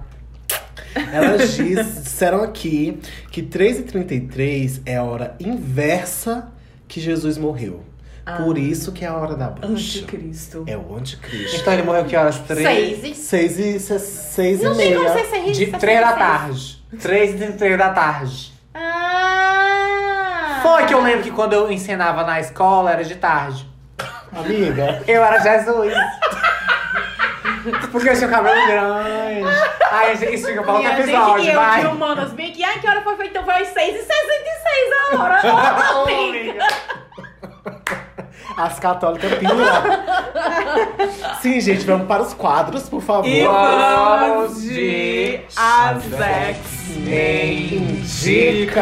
Elas 1.14 1.54
diz- 1.56 2.04
disseram 2.04 2.44
aqui 2.44 3.00
que 3.32 3.42
3h33 3.44 4.82
é 4.86 4.98
a 4.98 5.04
hora 5.04 5.36
inversa 5.40 6.48
que 6.88 7.00
Jesus 7.00 7.38
morreu. 7.38 7.84
Por 8.44 8.58
isso 8.58 8.92
que 8.92 9.04
é 9.04 9.08
a 9.08 9.16
hora 9.16 9.36
da 9.36 9.48
bruxa. 9.48 10.00
Anticristo. 10.00 10.64
É 10.68 10.78
o 10.78 10.96
anticristo. 10.96 11.58
Então 11.60 11.74
ele 11.74 11.84
morreu 11.84 12.06
que 12.06 12.16
horas? 12.16 12.38
Três? 12.40 12.64
Seis 12.64 13.04
e... 13.04 13.16
Seis 13.16 13.60
e, 13.60 13.80
se- 13.80 14.00
seis 14.00 14.62
Não 14.62 14.74
e 14.74 14.78
tem 14.78 14.94
como 14.94 15.04
meia. 15.10 15.18
ser 15.18 15.26
seis 15.30 15.58
De 15.58 15.66
seis, 15.66 15.78
três 15.80 16.00
da 16.00 16.08
seis. 16.08 16.20
tarde. 16.20 16.84
Três 17.02 17.42
e 17.42 17.52
três 17.54 17.78
da 17.78 17.90
tarde. 17.90 18.54
Ah! 18.74 20.60
Foi 20.62 20.86
que 20.86 20.94
eu 20.94 21.02
lembro 21.02 21.24
que 21.24 21.32
quando 21.32 21.54
eu 21.54 21.72
ensinava 21.72 22.24
na 22.24 22.40
escola 22.40 22.92
era 22.92 23.04
de 23.04 23.16
tarde. 23.16 23.68
Amiga, 24.32 25.02
Eu 25.08 25.24
era 25.24 25.40
Jesus. 25.40 25.94
Porque 27.92 28.10
eu 28.10 28.14
tinha 28.16 28.28
o 28.28 28.32
cabelo 28.32 28.66
grande. 28.68 29.61
Ai, 29.92 30.16
gente, 30.16 30.36
isso 30.36 30.48
fica 30.48 30.64
pra 30.64 30.74
outro 30.74 30.88
Minha 30.88 30.96
gente, 31.06 31.16
episódio, 31.16 31.44
e 31.44 31.50
eu 31.50 31.56
vai. 31.60 31.82
de 31.82 31.88
humanas 31.88 32.32
bem 32.32 32.50
aqui. 32.50 32.64
Ai, 32.64 32.80
que 32.80 32.88
hora 32.88 33.02
foi 33.02 33.18
feito? 33.18 33.32
Então 33.32 33.44
foi 33.44 33.54
às 33.56 33.68
6h66 33.68 35.14
a 35.14 35.24
hora. 35.24 35.40
Amiga. 36.02 36.68
as 38.58 38.80
católicas 38.80 39.34
piram. 39.36 39.56
Sim, 41.42 41.60
gente, 41.60 41.86
vamos 41.86 42.08
para 42.08 42.22
os 42.24 42.34
quadros, 42.34 42.88
por 42.88 43.02
favor. 43.02 43.28
E 43.28 43.46
vamos 43.46 44.62
de 44.62 45.42
As 45.58 45.98
Azex 46.14 46.90
Indica. 47.72 48.82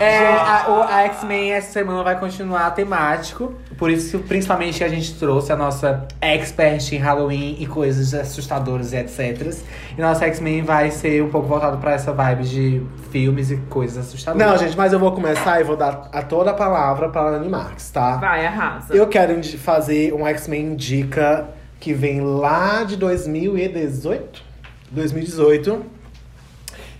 É, 0.00 0.28
a, 0.34 0.86
a 0.88 1.02
X-Men 1.04 1.52
essa 1.52 1.72
semana 1.72 2.02
vai 2.02 2.18
continuar 2.18 2.70
temático. 2.72 3.54
Por 3.76 3.90
isso, 3.90 4.18
que, 4.18 4.28
principalmente, 4.28 4.82
a 4.84 4.88
gente 4.88 5.14
trouxe 5.14 5.52
a 5.52 5.56
nossa 5.56 6.06
expert 6.20 6.92
em 6.92 6.98
Halloween 6.98 7.56
e 7.58 7.66
coisas 7.66 8.14
assustadoras 8.14 8.92
e 8.92 8.96
etc. 8.96 9.54
E 9.96 10.00
nossa 10.00 10.24
X-Men 10.26 10.62
vai 10.62 10.90
ser 10.90 11.22
um 11.22 11.28
pouco 11.28 11.48
voltado 11.48 11.78
pra 11.78 11.92
essa 11.92 12.12
vibe 12.12 12.44
de 12.44 12.82
filmes 13.10 13.50
e 13.50 13.56
coisas 13.56 14.06
assustadoras. 14.06 14.46
Não, 14.46 14.58
gente, 14.58 14.76
mas 14.76 14.92
eu 14.92 14.98
vou 14.98 15.12
começar 15.12 15.60
e 15.60 15.64
vou 15.64 15.76
dar 15.76 16.08
a 16.12 16.22
toda 16.22 16.50
a 16.50 16.54
palavra 16.54 17.08
pra 17.08 17.22
Anne 17.28 17.48
Marques, 17.48 17.90
tá? 17.90 18.16
Vai, 18.16 18.46
arrasa. 18.46 18.94
Eu 18.94 19.06
quero 19.08 19.42
fazer 19.58 20.12
um 20.12 20.26
X-Men 20.26 20.72
Indica 20.74 21.48
que 21.80 21.92
vem 21.92 22.20
lá 22.20 22.84
de 22.84 22.96
2018. 22.96 24.42
2018. 24.90 25.93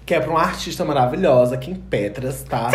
Que 0.07 0.15
é 0.15 0.21
pra 0.21 0.31
uma 0.31 0.41
artista 0.43 0.85
maravilhosa, 0.85 1.57
Kim 1.57 1.75
Petras, 1.75 2.43
tá? 2.43 2.69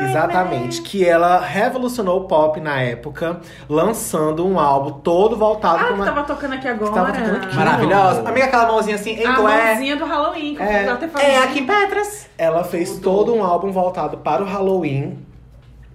Exatamente. 0.00 0.82
Que 0.82 1.04
ela 1.04 1.40
revolucionou 1.40 2.20
o 2.20 2.24
pop 2.24 2.60
na 2.60 2.80
época, 2.80 3.40
lançando 3.68 4.46
um 4.46 4.58
álbum 4.58 4.92
todo 5.00 5.36
voltado 5.36 5.76
Ah, 5.76 5.78
pra 5.78 5.86
que 5.88 5.92
uma. 5.94 6.04
tava 6.04 6.22
tocando 6.22 6.54
aqui 6.54 6.68
agora. 6.68 6.92
tava 6.92 7.12
tocando 7.12 7.36
aqui. 7.44 7.56
Maravilhosa. 7.56 8.28
Amiga, 8.28 8.46
aquela 8.46 8.66
mãozinha 8.68 8.96
assim, 8.96 9.10
A 9.16 9.22
então 9.32 9.48
é. 9.48 9.66
mãozinha 9.72 9.96
do 9.96 10.04
Halloween, 10.04 10.54
que 10.54 10.62
É. 10.62 10.86
eu 10.88 10.92
até 10.92 11.08
falei. 11.08 11.26
É 11.28 11.38
a 11.42 11.46
Kim 11.48 11.66
Petras. 11.66 12.26
Ela 12.38 12.64
fez 12.64 12.98
todo 12.98 13.34
um 13.34 13.42
álbum 13.42 13.70
voltado 13.72 14.18
para 14.18 14.42
o 14.42 14.46
Halloween. 14.46 15.18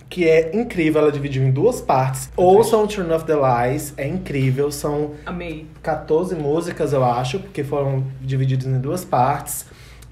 Que 0.09 0.27
é 0.27 0.55
incrível, 0.55 1.01
ela 1.03 1.11
dividiu 1.11 1.43
em 1.43 1.51
duas 1.51 1.79
partes. 1.81 2.31
Ouçam 2.35 2.87
Turn 2.87 3.13
Off 3.13 3.25
the 3.25 3.35
Lies, 3.35 3.93
é 3.95 4.07
incrível. 4.07 4.71
São 4.71 5.11
Amei. 5.23 5.67
14 5.83 6.33
músicas, 6.35 6.93
eu 6.93 7.05
acho, 7.05 7.39
porque 7.39 7.63
foram 7.63 8.03
divididas 8.19 8.65
em 8.65 8.79
duas 8.79 9.05
partes. 9.05 9.67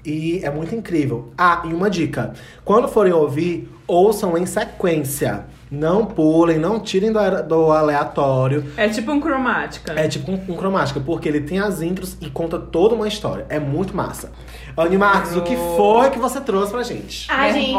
E 0.08 0.40
é 0.42 0.50
muito 0.50 0.74
incrível. 0.74 1.32
Ah, 1.36 1.62
e 1.66 1.74
uma 1.74 1.90
dica: 1.90 2.32
quando 2.64 2.88
forem 2.88 3.12
ouvir, 3.12 3.70
ouçam 3.86 4.38
em 4.38 4.46
sequência. 4.46 5.44
Não 5.70 6.06
pulem, 6.06 6.56
não 6.58 6.80
tirem 6.80 7.12
do, 7.12 7.42
do 7.42 7.70
aleatório. 7.70 8.72
É 8.74 8.88
tipo 8.88 9.12
um 9.12 9.20
cromática. 9.20 9.92
É 9.92 10.08
tipo 10.08 10.32
um, 10.32 10.42
um 10.48 10.56
cromática, 10.56 10.98
porque 10.98 11.28
ele 11.28 11.42
tem 11.42 11.58
as 11.58 11.82
intros 11.82 12.16
e 12.22 12.30
conta 12.30 12.58
toda 12.58 12.94
uma 12.94 13.06
história. 13.06 13.44
É 13.50 13.58
muito 13.60 13.94
massa. 13.94 14.32
Anne 14.74 14.96
Marques, 14.96 15.36
o 15.36 15.42
que 15.42 15.54
foi 15.76 16.08
que 16.08 16.18
você 16.18 16.40
trouxe 16.40 16.72
pra 16.72 16.82
gente? 16.82 17.26
Ai, 17.30 17.52
gente. 17.52 17.76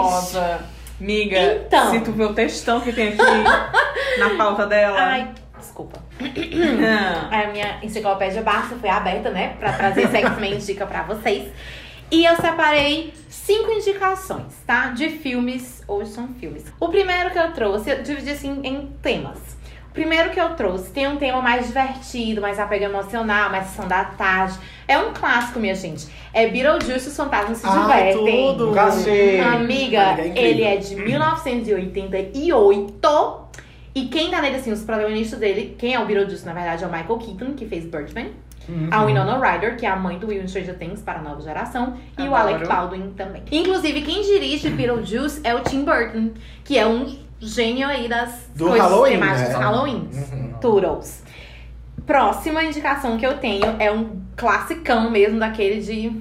Miga, 0.99 1.63
Então. 1.65 1.89
se 1.91 2.01
tu 2.01 2.11
vê 2.11 2.25
o 2.25 2.33
textão 2.33 2.79
que 2.81 2.91
tem 2.93 3.07
aqui 3.07 4.19
na 4.19 4.29
pauta 4.37 4.67
dela. 4.67 4.99
Ai, 4.99 5.29
desculpa. 5.57 5.99
Ah. 6.21 7.43
A 7.43 7.51
minha 7.51 7.79
enciclopédia 7.81 8.43
Barça 8.43 8.75
foi 8.75 8.89
aberta, 8.89 9.31
né? 9.31 9.55
Pra 9.59 9.73
trazer 9.73 10.01
esse 10.03 10.17
X-Men 10.17 10.55
indica 10.55 10.85
pra 10.85 11.03
vocês. 11.03 11.47
E 12.11 12.25
eu 12.25 12.35
separei 12.37 13.13
cinco 13.29 13.71
indicações, 13.71 14.53
tá? 14.65 14.87
De 14.87 15.09
filmes. 15.09 15.83
Hoje 15.87 16.09
são 16.11 16.27
filmes. 16.39 16.65
O 16.79 16.89
primeiro 16.89 17.29
que 17.29 17.37
eu 17.37 17.51
trouxe, 17.53 17.91
eu 17.91 18.01
dividi 18.01 18.31
assim 18.31 18.59
em 18.63 18.87
temas. 19.01 19.37
O 19.89 19.93
primeiro 19.93 20.31
que 20.31 20.39
eu 20.39 20.55
trouxe 20.55 20.89
tem 20.91 21.07
um 21.07 21.17
tema 21.17 21.39
mais 21.41 21.67
divertido, 21.67 22.41
mais 22.41 22.57
apego 22.59 22.85
emocional, 22.85 23.51
mais 23.51 23.67
sessão 23.67 23.87
da 23.87 24.05
tarde. 24.05 24.57
É 24.87 24.97
um 24.97 25.13
clássico, 25.13 25.59
minha 25.59 25.75
gente. 25.75 26.07
É 26.33 26.47
Beetlejuice, 26.47 27.09
os 27.09 27.15
fantasmas 27.15 27.57
se 27.57 27.67
Ai, 27.67 28.13
divertem. 28.13 28.55
tudo! 28.55 28.79
Assisti. 28.79 29.39
Amiga, 29.39 30.11
Amiga, 30.11 30.21
é 30.21 30.33
ele 30.43 30.63
é 30.63 30.77
de 30.77 30.95
1988. 30.95 33.49
E 33.95 34.05
quem 34.05 34.29
tá 34.29 34.39
nele, 34.41 34.57
assim, 34.57 34.71
os 34.71 34.83
protagonistas 34.83 35.39
dele, 35.39 35.75
quem 35.77 35.95
é 35.95 35.99
o 35.99 36.05
Beetlejuice, 36.05 36.45
na 36.45 36.53
verdade, 36.53 36.83
é 36.83 36.87
o 36.87 36.91
Michael 36.91 37.17
Keaton, 37.17 37.53
que 37.53 37.65
fez 37.67 37.85
Birdman. 37.85 38.31
A 38.91 39.03
Winona 39.03 39.37
Ryder, 39.37 39.77
que 39.77 39.85
é 39.85 39.89
a 39.89 39.95
mãe 39.95 40.17
do 40.19 40.27
Will 40.27 40.43
em 40.43 40.47
Stranger 40.47 40.77
Things 40.77 41.01
para 41.01 41.19
a 41.19 41.21
nova 41.21 41.41
geração. 41.41 41.95
E 42.17 42.23
o 42.23 42.35
Adoro. 42.35 42.55
Alec 42.55 42.67
Baldwin 42.67 43.13
também. 43.15 43.43
Inclusive, 43.51 44.01
quem 44.01 44.21
dirige 44.21 44.69
Beetlejuice 44.69 45.41
é 45.43 45.55
o 45.55 45.61
Tim 45.61 45.83
Burton, 45.83 46.31
que 46.63 46.77
é 46.77 46.85
um 46.85 47.17
gênio 47.39 47.87
aí 47.87 48.07
das 48.07 48.49
Do 48.55 48.67
coisas 48.67 48.81
Halloween, 48.89 49.11
temáticas 49.11 49.49
né? 49.49 49.55
Halloween. 49.55 50.09
Uhum. 50.11 50.53
Toodles. 50.59 51.23
Próxima 52.05 52.63
indicação 52.63 53.17
que 53.17 53.25
eu 53.25 53.37
tenho 53.37 53.75
é 53.79 53.91
um 53.91 54.21
classicão 54.35 55.09
mesmo, 55.09 55.39
daquele 55.39 55.81
de 55.81 56.11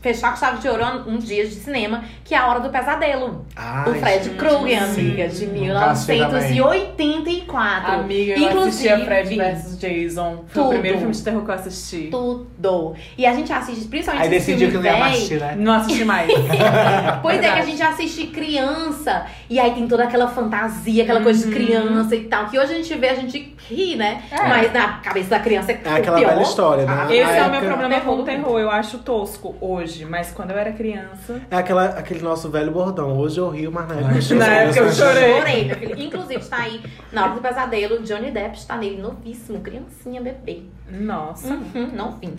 fechar 0.00 0.30
com 0.30 0.36
chave 0.38 0.58
de 0.58 0.68
ouro 0.68 0.84
um 1.06 1.18
dia 1.18 1.46
de 1.46 1.54
cinema, 1.54 2.02
que 2.24 2.34
é 2.34 2.38
A 2.38 2.46
Hora 2.48 2.60
do 2.60 2.70
Pesadelo. 2.70 3.44
Ai, 3.54 3.90
o 3.90 3.94
Fred 3.94 4.24
gente, 4.24 4.36
Krueger, 4.36 4.82
amiga, 4.82 5.28
de 5.28 5.46
Nunca 5.46 5.84
assisti 5.90 6.18
também. 6.18 6.52
1984. 6.52 7.92
Amiga, 7.92 8.32
eu 8.32 8.38
Inclusive, 8.38 8.88
assistia 8.88 9.04
Fred 9.04 9.36
vs 9.36 9.78
Jason. 9.78 10.44
Foi 10.48 10.62
Tudo. 10.62 10.66
o 10.66 10.68
primeiro 10.70 10.98
filme 10.98 11.12
de 11.12 11.22
terror 11.22 11.44
que 11.44 11.50
eu 11.50 11.54
assisti. 11.54 12.08
Tudo. 12.10 12.94
E 13.16 13.26
a 13.26 13.34
gente 13.34 13.52
assiste, 13.52 13.86
principalmente 13.88 14.24
Aí 14.24 14.30
decidiu 14.30 14.68
que 14.70 14.76
não 14.76 14.84
ia 14.84 14.96
mais 14.96 15.14
assistir, 15.16 15.40
né? 15.40 15.54
Não 15.58 15.72
assisti 15.72 16.04
mais. 16.04 16.30
Pois 17.22 17.38
é, 17.38 17.52
que 17.52 17.58
a 17.58 17.64
gente 17.64 17.82
assiste 17.82 18.26
criança. 18.28 19.26
E 19.48 19.58
aí 19.58 19.72
tem 19.72 19.86
toda 19.86 20.04
aquela 20.04 20.28
fantasia, 20.28 21.02
aquela 21.02 21.20
coisa 21.20 21.40
de 21.40 21.46
Uhum. 21.50 21.54
criança 21.54 22.14
e 22.16 22.24
tal. 22.24 22.46
Que 22.46 22.58
hoje 22.58 22.72
a 22.72 22.76
gente 22.76 22.94
vê, 22.94 23.08
a 23.10 23.14
gente 23.14 23.54
ri, 23.68 23.96
né? 23.96 24.22
É. 24.30 24.48
Mas 24.48 24.72
na 24.72 24.94
cabeça 24.98 25.30
da 25.30 25.38
criança 25.40 25.72
é, 25.72 25.80
É 25.84 25.90
aquela 25.94 26.18
pior. 26.18 26.30
velha 26.30 26.42
história, 26.42 26.84
né? 26.84 26.92
Ah, 26.92 27.04
Na 27.04 27.14
Esse 27.14 27.32
é 27.38 27.42
o 27.46 27.50
meu 27.50 27.60
problema 27.62 28.00
com 28.00 28.10
o 28.16 28.22
Terror. 28.24 28.58
Eu 28.60 28.70
acho 28.70 28.98
tosco 28.98 29.54
hoje, 29.60 30.04
mas 30.04 30.30
quando 30.32 30.50
eu 30.52 30.58
era 30.58 30.72
criança. 30.72 31.40
É 31.50 31.56
aquela, 31.56 31.84
aquele 31.86 32.20
nosso 32.22 32.48
velho 32.50 32.70
bordão. 32.70 33.16
Hoje 33.18 33.38
eu 33.38 33.48
rio, 33.48 33.70
mas 33.72 33.88
na 33.88 33.94
época 33.94 34.10
eu 34.10 34.14
Na 34.14 34.44
chorei. 34.44 34.58
época 34.64 34.80
eu 34.80 34.92
chorei. 34.92 35.34
Chorei, 35.38 35.64
meu 35.66 35.76
filho. 35.76 36.00
Inclusive, 36.00 36.40
está 36.40 36.56
aí, 36.58 36.80
na 37.12 37.24
hora 37.24 37.34
do 37.34 37.40
pesadelo, 37.40 38.02
Johnny 38.02 38.30
Depp 38.30 38.56
está 38.56 38.76
nele, 38.76 39.00
novíssimo, 39.00 39.60
criancinha, 39.60 40.20
bebê. 40.20 40.62
Nossa. 40.90 41.48
Uhum, 41.54 41.90
não 41.92 42.12
vim. 42.12 42.34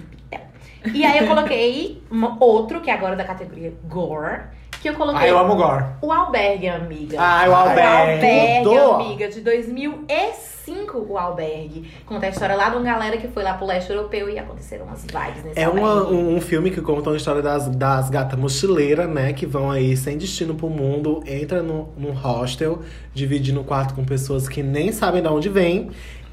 E 0.94 1.06
aí 1.06 1.20
eu 1.20 1.28
coloquei 1.28 2.02
uma- 2.10 2.38
outro, 2.44 2.82
que 2.82 2.90
é 2.90 2.94
agora 2.94 3.16
da 3.16 3.24
categoria 3.24 3.72
Gore, 3.88 4.42
que 4.82 4.90
eu 4.90 4.96
coloquei 4.96 5.22
Ah, 5.24 5.28
eu 5.28 5.38
amo 5.38 5.56
Gore. 5.56 5.86
o 6.02 6.12
Albergue, 6.12 6.68
amiga. 6.70 7.18
Ah, 7.20 7.44
o 7.48 7.52
O 7.52 7.56
Albergue. 7.56 7.82
Albergue, 8.16 8.64
Tudo. 8.64 8.92
amiga, 8.94 9.28
de 9.30 9.42
2005, 9.42 11.06
o 11.10 11.18
Albergue. 11.18 11.92
Conta 12.06 12.26
a 12.26 12.30
história 12.30 12.56
lá 12.56 12.70
de 12.70 12.78
uma 12.78 12.84
galera 12.86 13.18
que 13.18 13.28
foi 13.28 13.44
lá 13.44 13.54
pro 13.54 13.66
leste 13.66 13.90
europeu 13.92 14.30
e 14.30 14.40
aconteceram 14.40 14.86
umas 14.86 15.02
vibes 15.04 15.44
nesse 15.44 15.60
É 15.60 15.68
uma- 15.70 15.92
albergue. 16.02 16.14
um, 16.16 16.36
um 16.38 16.42
filme 16.42 16.72
que 16.72 16.82
conta 16.82 17.10
a 17.12 17.16
história 17.16 17.42
das, 17.42 17.68
das 17.68 18.10
gatas 18.10 18.40
mochileiras, 18.40 19.10
né? 19.10 19.34
Que 19.34 19.46
vão 19.46 19.70
aí 19.70 19.96
sem 19.98 20.18
destino 20.18 20.56
pro 20.56 20.70
mundo, 20.70 21.22
entra 21.26 21.62
no, 21.62 21.90
num 21.98 22.12
hostel, 22.12 22.80
dividindo 23.14 23.62
o 23.62 23.64
quarto 23.64 23.94
com 23.94 24.04
pessoas 24.04 24.48
que 24.48 24.64
nem 24.64 24.92
sabem 24.92 25.22
de 25.22 25.28
onde 25.28 25.50
vem 25.50 25.92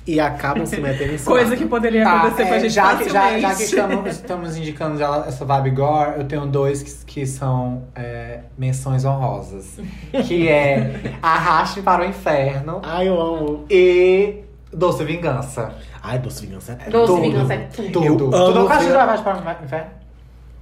e 0.09 0.19
acabam 0.19 0.65
se 0.65 0.81
metendo 0.81 1.13
em 1.13 1.19
Coisa 1.23 1.55
que 1.55 1.67
poderia 1.67 2.09
acontecer 2.09 2.47
com 2.47 2.55
a 2.55 2.57
é, 2.57 2.61
gente 2.61 2.73
já, 2.73 2.97
que, 2.97 3.11
já, 3.11 3.39
já 3.39 3.55
que 3.55 3.63
estamos, 3.65 4.07
estamos 4.17 4.57
indicando 4.57 4.99
já 4.99 5.25
essa 5.27 5.45
vibe 5.45 5.71
gore, 5.73 6.19
eu 6.19 6.25
tenho 6.25 6.47
dois 6.47 6.83
que, 6.83 7.05
que 7.05 7.27
são 7.27 7.85
é, 7.95 8.41
menções 8.57 9.05
honrosas. 9.05 9.79
Que 10.27 10.49
é 10.49 11.19
Arraste 11.21 11.83
para 11.83 12.03
o 12.03 12.07
Inferno 12.07 12.81
Ai, 12.83 13.09
eu 13.09 13.21
amo. 13.21 13.67
e 13.69 14.45
Doce 14.73 15.05
Vingança. 15.05 15.75
Ai, 16.03 16.19
Doce 16.19 16.47
Vingança 16.47 16.73
é 16.73 16.77
tudo. 16.77 16.93
Doce 16.93 17.13
tudo. 17.13 17.23
Vingança 17.23 17.55
é 17.55 17.59
tudo. 17.59 17.93
Tudo. 17.93 18.25
Eu 18.25 18.31
Tu 18.31 18.35
amo 18.35 18.61
nunca 18.61 18.75
assistiu 18.75 18.99
Arraste 18.99 19.25
para 19.25 19.61
o 19.61 19.65
Inferno? 19.65 19.91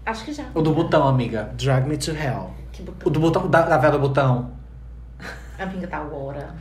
Acho 0.04 0.24
que 0.24 0.32
já. 0.32 0.44
O 0.54 0.60
do 0.60 0.72
botão, 0.72 1.06
amiga. 1.06 1.50
Drag 1.56 1.86
Me 1.86 1.96
to 1.96 2.10
Hell. 2.10 2.50
Que 2.72 2.82
O 2.82 2.86
botão. 2.86 3.12
do 3.12 3.20
botão, 3.20 3.48
da, 3.48 3.62
da 3.62 3.78
vela 3.78 3.92
do 3.92 4.00
botão. 4.00 4.50
Amiga, 5.58 5.86
tá 5.86 5.98
agora. 5.98 6.54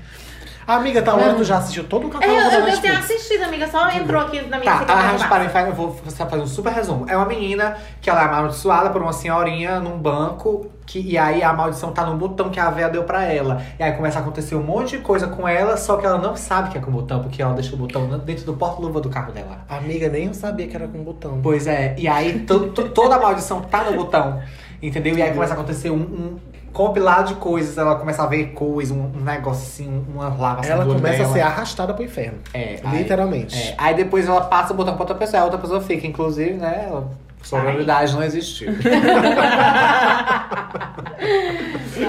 Amiga, 0.67 0.99
tá 1.03 1.13
hora 1.13 1.35
tu 1.35 1.43
já 1.43 1.57
assistiu 1.57 1.83
todo 1.83 2.05
o 2.05 2.09
É, 2.09 2.13
catálogo 2.13 2.39
eu, 2.41 2.49
da 2.49 2.57
eu, 2.57 2.67
eu 2.69 2.81
tenho 2.81 2.97
assistido, 2.97 3.43
amiga. 3.43 3.67
Só 3.67 3.87
entrou 3.91 4.19
aqui 4.21 4.41
na 4.41 4.57
minha 4.57 4.77
Tá, 4.77 4.81
o 4.83 4.85
básica. 4.87 5.43
Inferno, 5.45 5.69
eu 5.69 5.75
vou 5.75 5.93
fazer 5.93 6.41
um 6.41 6.47
super 6.47 6.73
resumo. 6.73 7.05
É 7.07 7.15
uma 7.15 7.25
menina 7.27 7.77
que 8.01 8.09
ela 8.09 8.21
é 8.21 8.25
amaldiçoada 8.25 8.89
por 8.89 8.99
uma 9.01 9.13
senhorinha 9.13 9.79
num 9.79 9.97
banco. 9.99 10.71
Que, 10.87 10.99
e 10.99 11.17
aí 11.17 11.43
a 11.43 11.51
maldição 11.53 11.91
tá 11.91 12.03
no 12.05 12.15
botão 12.15 12.49
que 12.49 12.59
a 12.59 12.69
véia 12.71 12.89
deu 12.89 13.03
pra 13.03 13.23
ela. 13.25 13.61
E 13.79 13.83
aí 13.83 13.91
começa 13.93 14.17
a 14.19 14.21
acontecer 14.21 14.55
um 14.55 14.63
monte 14.63 14.97
de 14.97 15.03
coisa 15.03 15.27
com 15.27 15.47
ela, 15.47 15.77
só 15.77 15.97
que 15.97 16.05
ela 16.05 16.17
não 16.17 16.35
sabe 16.35 16.69
que 16.69 16.77
é 16.77 16.81
com 16.81 16.89
o 16.89 16.93
botão, 16.93 17.21
porque 17.21 17.41
ela 17.41 17.53
deixa 17.53 17.73
o 17.75 17.77
botão 17.77 18.07
dentro 18.19 18.45
do 18.45 18.53
porta-luva 18.53 19.01
do 19.01 19.09
carro 19.09 19.31
dela. 19.31 19.59
Amiga, 19.69 20.09
nem 20.09 20.25
eu 20.27 20.33
sabia 20.33 20.67
que 20.67 20.75
era 20.75 20.87
com 20.87 21.03
botão. 21.03 21.39
Pois 21.41 21.65
é, 21.67 21.95
e 21.97 22.07
aí 22.07 22.39
to- 22.39 22.67
to- 22.69 22.89
toda 22.89 23.15
a 23.15 23.19
maldição 23.19 23.61
tá 23.61 23.83
no 23.83 23.93
botão. 23.97 24.39
Entendeu? 24.81 25.17
E 25.17 25.21
aí 25.23 25.31
começa 25.33 25.53
a 25.53 25.57
acontecer 25.57 25.89
um, 25.89 25.95
um 25.95 26.37
compilado 26.75 27.29
de 27.29 27.35
coisas. 27.39 27.77
Ela 27.77 27.95
começa 27.95 28.21
a 28.21 28.27
ver 28.27 28.47
coisas, 28.51 28.95
um, 28.95 29.05
um 29.15 29.21
negócio 29.23 29.63
assim, 29.63 30.05
uma 30.13 30.27
lava 30.27 30.59
assim 30.59 30.69
Ela 30.69 30.85
começa 30.85 31.15
a 31.15 31.17
dela. 31.19 31.33
ser 31.33 31.41
arrastada 31.41 31.93
pro 31.93 32.03
inferno. 32.03 32.37
É, 32.53 32.79
aí- 32.83 32.97
Literalmente. 32.99 33.57
É, 33.57 33.75
aí 33.77 33.95
depois 33.95 34.27
ela 34.27 34.41
passa 34.41 34.73
o 34.73 34.75
botão 34.75 34.93
pra 34.93 35.03
outra 35.03 35.15
pessoa, 35.15 35.41
a 35.41 35.45
outra 35.45 35.59
pessoa 35.59 35.81
fica. 35.81 36.05
Inclusive, 36.05 36.53
né? 36.53 36.85
ela- 36.89 37.09
Sororidade 37.41 38.13
não 38.15 38.23
existiu. 38.23 38.71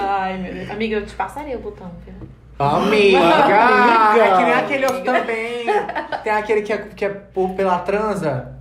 Ai, 0.01 0.37
meu 0.37 0.53
Deus. 0.53 0.71
Amiga, 0.71 0.95
eu 0.97 1.05
te 1.05 1.13
passaria 1.15 1.55
o 1.57 1.61
botão, 1.61 1.89
viu? 2.05 2.27
Amiga! 2.59 3.19
Amiga! 3.19 4.23
É 4.23 4.37
que 4.37 4.43
nem 4.43 4.53
aquele 4.53 4.85
outro 4.85 5.03
também. 5.03 5.65
Tem 6.23 6.33
aquele 6.33 6.61
que 6.63 6.73
é, 6.73 6.77
que 6.77 7.05
é 7.05 7.09
por, 7.09 7.51
pela 7.51 7.77
transa, 7.79 8.53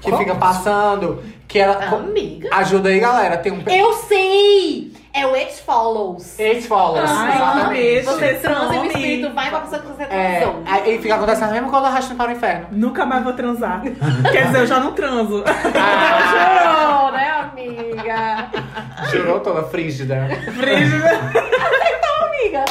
que 0.00 0.08
Qual? 0.10 0.18
fica 0.20 0.34
passando, 0.34 1.22
que 1.46 1.58
ela. 1.58 1.84
Amiga. 1.84 2.48
Ajuda 2.52 2.88
aí, 2.88 2.98
galera. 2.98 3.36
Tem 3.36 3.52
um. 3.52 3.62
Eu 3.68 3.92
sei! 3.94 4.91
É 5.14 5.26
o 5.26 5.34
It 5.34 5.60
Follows. 5.62 6.38
Eight 6.38 6.66
follows. 6.66 7.10
Ai, 7.10 7.34
exatamente. 7.36 8.02
Você 8.06 8.34
transa 8.34 8.74
e 8.74 8.78
o 8.78 8.84
espírito 8.86 9.34
vai 9.34 9.50
pra 9.50 9.60
pessoa 9.60 9.82
que 9.82 9.88
você 9.88 10.02
É, 10.04 10.40
transou. 10.40 10.62
aí 10.66 10.98
fica 11.02 11.14
acontecendo 11.16 11.50
a 11.50 11.52
mesma 11.52 11.68
coisa 11.70 11.86
arrastando 11.88 12.16
para 12.16 12.30
o 12.30 12.34
inferno. 12.34 12.66
Nunca 12.72 13.04
mais 13.04 13.22
vou 13.22 13.34
transar. 13.34 13.82
Quer 14.32 14.46
dizer, 14.46 14.60
eu 14.60 14.66
já 14.66 14.80
não 14.80 14.92
transo. 14.92 15.44
Ah, 15.76 17.00
jurou, 17.10 17.12
né, 17.12 17.30
amiga? 17.30 18.48
Jurou 19.10 19.40
toda 19.40 19.64
frígida. 19.64 20.28
Frígida. 20.54 21.20
Amiga. 22.24 22.64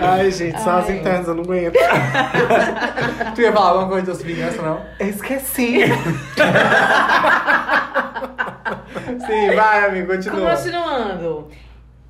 Ai, 0.00 0.30
gente, 0.30 0.60
só 0.60 0.78
as 0.78 0.88
Ai. 0.88 0.96
internas, 0.96 1.28
eu 1.28 1.34
não 1.34 1.44
aguento. 1.44 1.74
tu 3.34 3.40
ia 3.40 3.52
falar 3.52 3.68
alguma 3.68 3.88
coisa 3.88 4.06
das 4.08 4.22
vingança, 4.22 4.60
não? 4.60 4.80
Eu 4.98 5.08
esqueci. 5.08 5.80
Sim, 9.26 9.54
vai, 9.54 9.86
amigo, 9.86 10.08
continua. 10.08 10.50
Continuando. 10.50 11.48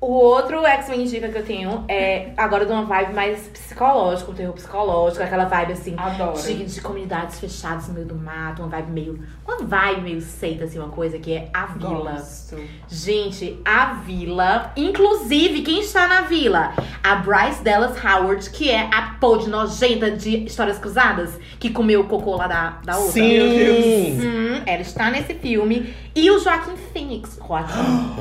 O 0.03 0.11
outro 0.15 0.65
X-Men 0.65 1.03
Indica 1.03 1.29
que 1.29 1.37
eu 1.37 1.45
tenho 1.45 1.85
é 1.87 2.33
agora 2.35 2.65
de 2.65 2.73
uma 2.73 2.83
vibe 2.83 3.13
mais 3.13 3.47
psicológica, 3.47 4.31
um 4.31 4.33
terror 4.33 4.53
psicológico, 4.53 5.23
aquela 5.23 5.45
vibe 5.45 5.71
assim. 5.71 5.95
Adoro. 5.97 6.41
De, 6.41 6.65
de 6.65 6.81
comunidades 6.81 7.39
fechadas 7.39 7.87
no 7.87 7.93
meio 7.93 8.05
do 8.05 8.15
mato, 8.15 8.61
uma 8.61 8.67
vibe 8.67 8.91
meio. 8.91 9.23
Uma 9.47 9.59
vibe 9.59 10.01
meio 10.01 10.19
seita, 10.19 10.65
assim, 10.65 10.77
uma 10.77 10.89
coisa 10.89 11.17
que 11.17 11.31
é 11.31 11.49
a 11.53 11.67
vila. 11.67 12.11
Gosto. 12.11 12.57
Gente, 12.89 13.61
a 13.63 13.93
vila. 13.93 14.73
Inclusive, 14.75 15.61
quem 15.61 15.79
está 15.79 16.05
na 16.05 16.21
vila? 16.23 16.73
A 17.01 17.15
Bryce 17.15 17.63
Dallas 17.63 17.95
Howard, 18.03 18.49
que 18.49 18.69
é 18.69 18.89
a 18.93 19.15
pod 19.21 19.49
nojenta 19.49 20.11
de 20.11 20.43
Histórias 20.43 20.79
Cruzadas, 20.79 21.39
que 21.57 21.69
comeu 21.69 22.01
o 22.01 22.07
cocô 22.09 22.35
lá 22.35 22.47
da, 22.47 22.69
da 22.83 22.97
outra. 22.97 23.13
Sim! 23.13 24.19
Hum, 24.21 24.61
ela 24.65 24.81
está 24.81 25.09
nesse 25.09 25.33
filme. 25.35 25.93
E 26.15 26.29
o 26.29 26.39
Joaquim 26.39 26.75
Phoenix. 26.93 27.39
Joaquim 27.45 27.73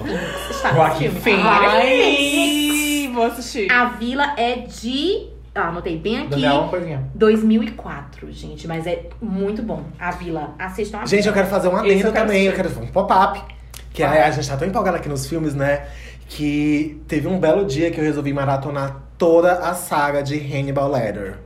Phoenix 0.02 0.50
está 0.50 0.72
Joaquim 0.72 1.04
nesse 1.08 1.20
filme. 1.20 1.42
Phoenix. 1.42 1.46
Ai, 3.06 3.10
vou 3.14 3.24
assistir. 3.26 3.70
A 3.70 3.84
vila 3.86 4.34
é 4.38 4.56
de. 4.56 5.28
Ah, 5.54 5.68
anotei 5.68 5.98
bem 5.98 6.20
aqui. 6.20 6.28
Daniel, 6.30 6.54
uma 6.60 6.68
coisinha. 6.68 7.06
2004, 7.14 8.32
gente. 8.32 8.66
Mas 8.66 8.86
é 8.86 9.08
muito 9.20 9.62
bom. 9.62 9.84
A 9.98 10.10
vila. 10.12 10.54
Assistam 10.58 10.98
a 11.00 11.04
Gente, 11.06 11.26
eu 11.26 11.32
vila. 11.32 11.34
quero 11.34 11.48
fazer 11.48 11.68
um 11.68 11.76
adendo 11.76 11.92
eu 11.92 12.12
quero 12.12 12.12
também. 12.14 12.44
Eu 12.46 12.52
assistir. 12.52 12.72
quero 12.74 12.86
um 12.86 12.90
pop-up. 12.92 13.42
Que 13.92 14.02
a, 14.02 14.26
a 14.26 14.30
gente 14.30 14.48
tá 14.48 14.56
tão 14.56 14.66
empolgada 14.66 14.96
aqui 14.96 15.08
nos 15.10 15.26
filmes, 15.26 15.54
né? 15.54 15.86
Que 16.28 17.02
teve 17.06 17.28
um 17.28 17.38
belo 17.38 17.66
dia 17.66 17.90
que 17.90 18.00
eu 18.00 18.04
resolvi 18.04 18.32
maratonar 18.32 19.02
toda 19.18 19.52
a 19.52 19.74
saga 19.74 20.22
de 20.22 20.36
Hannibal 20.38 20.90
Ledger. 20.90 21.38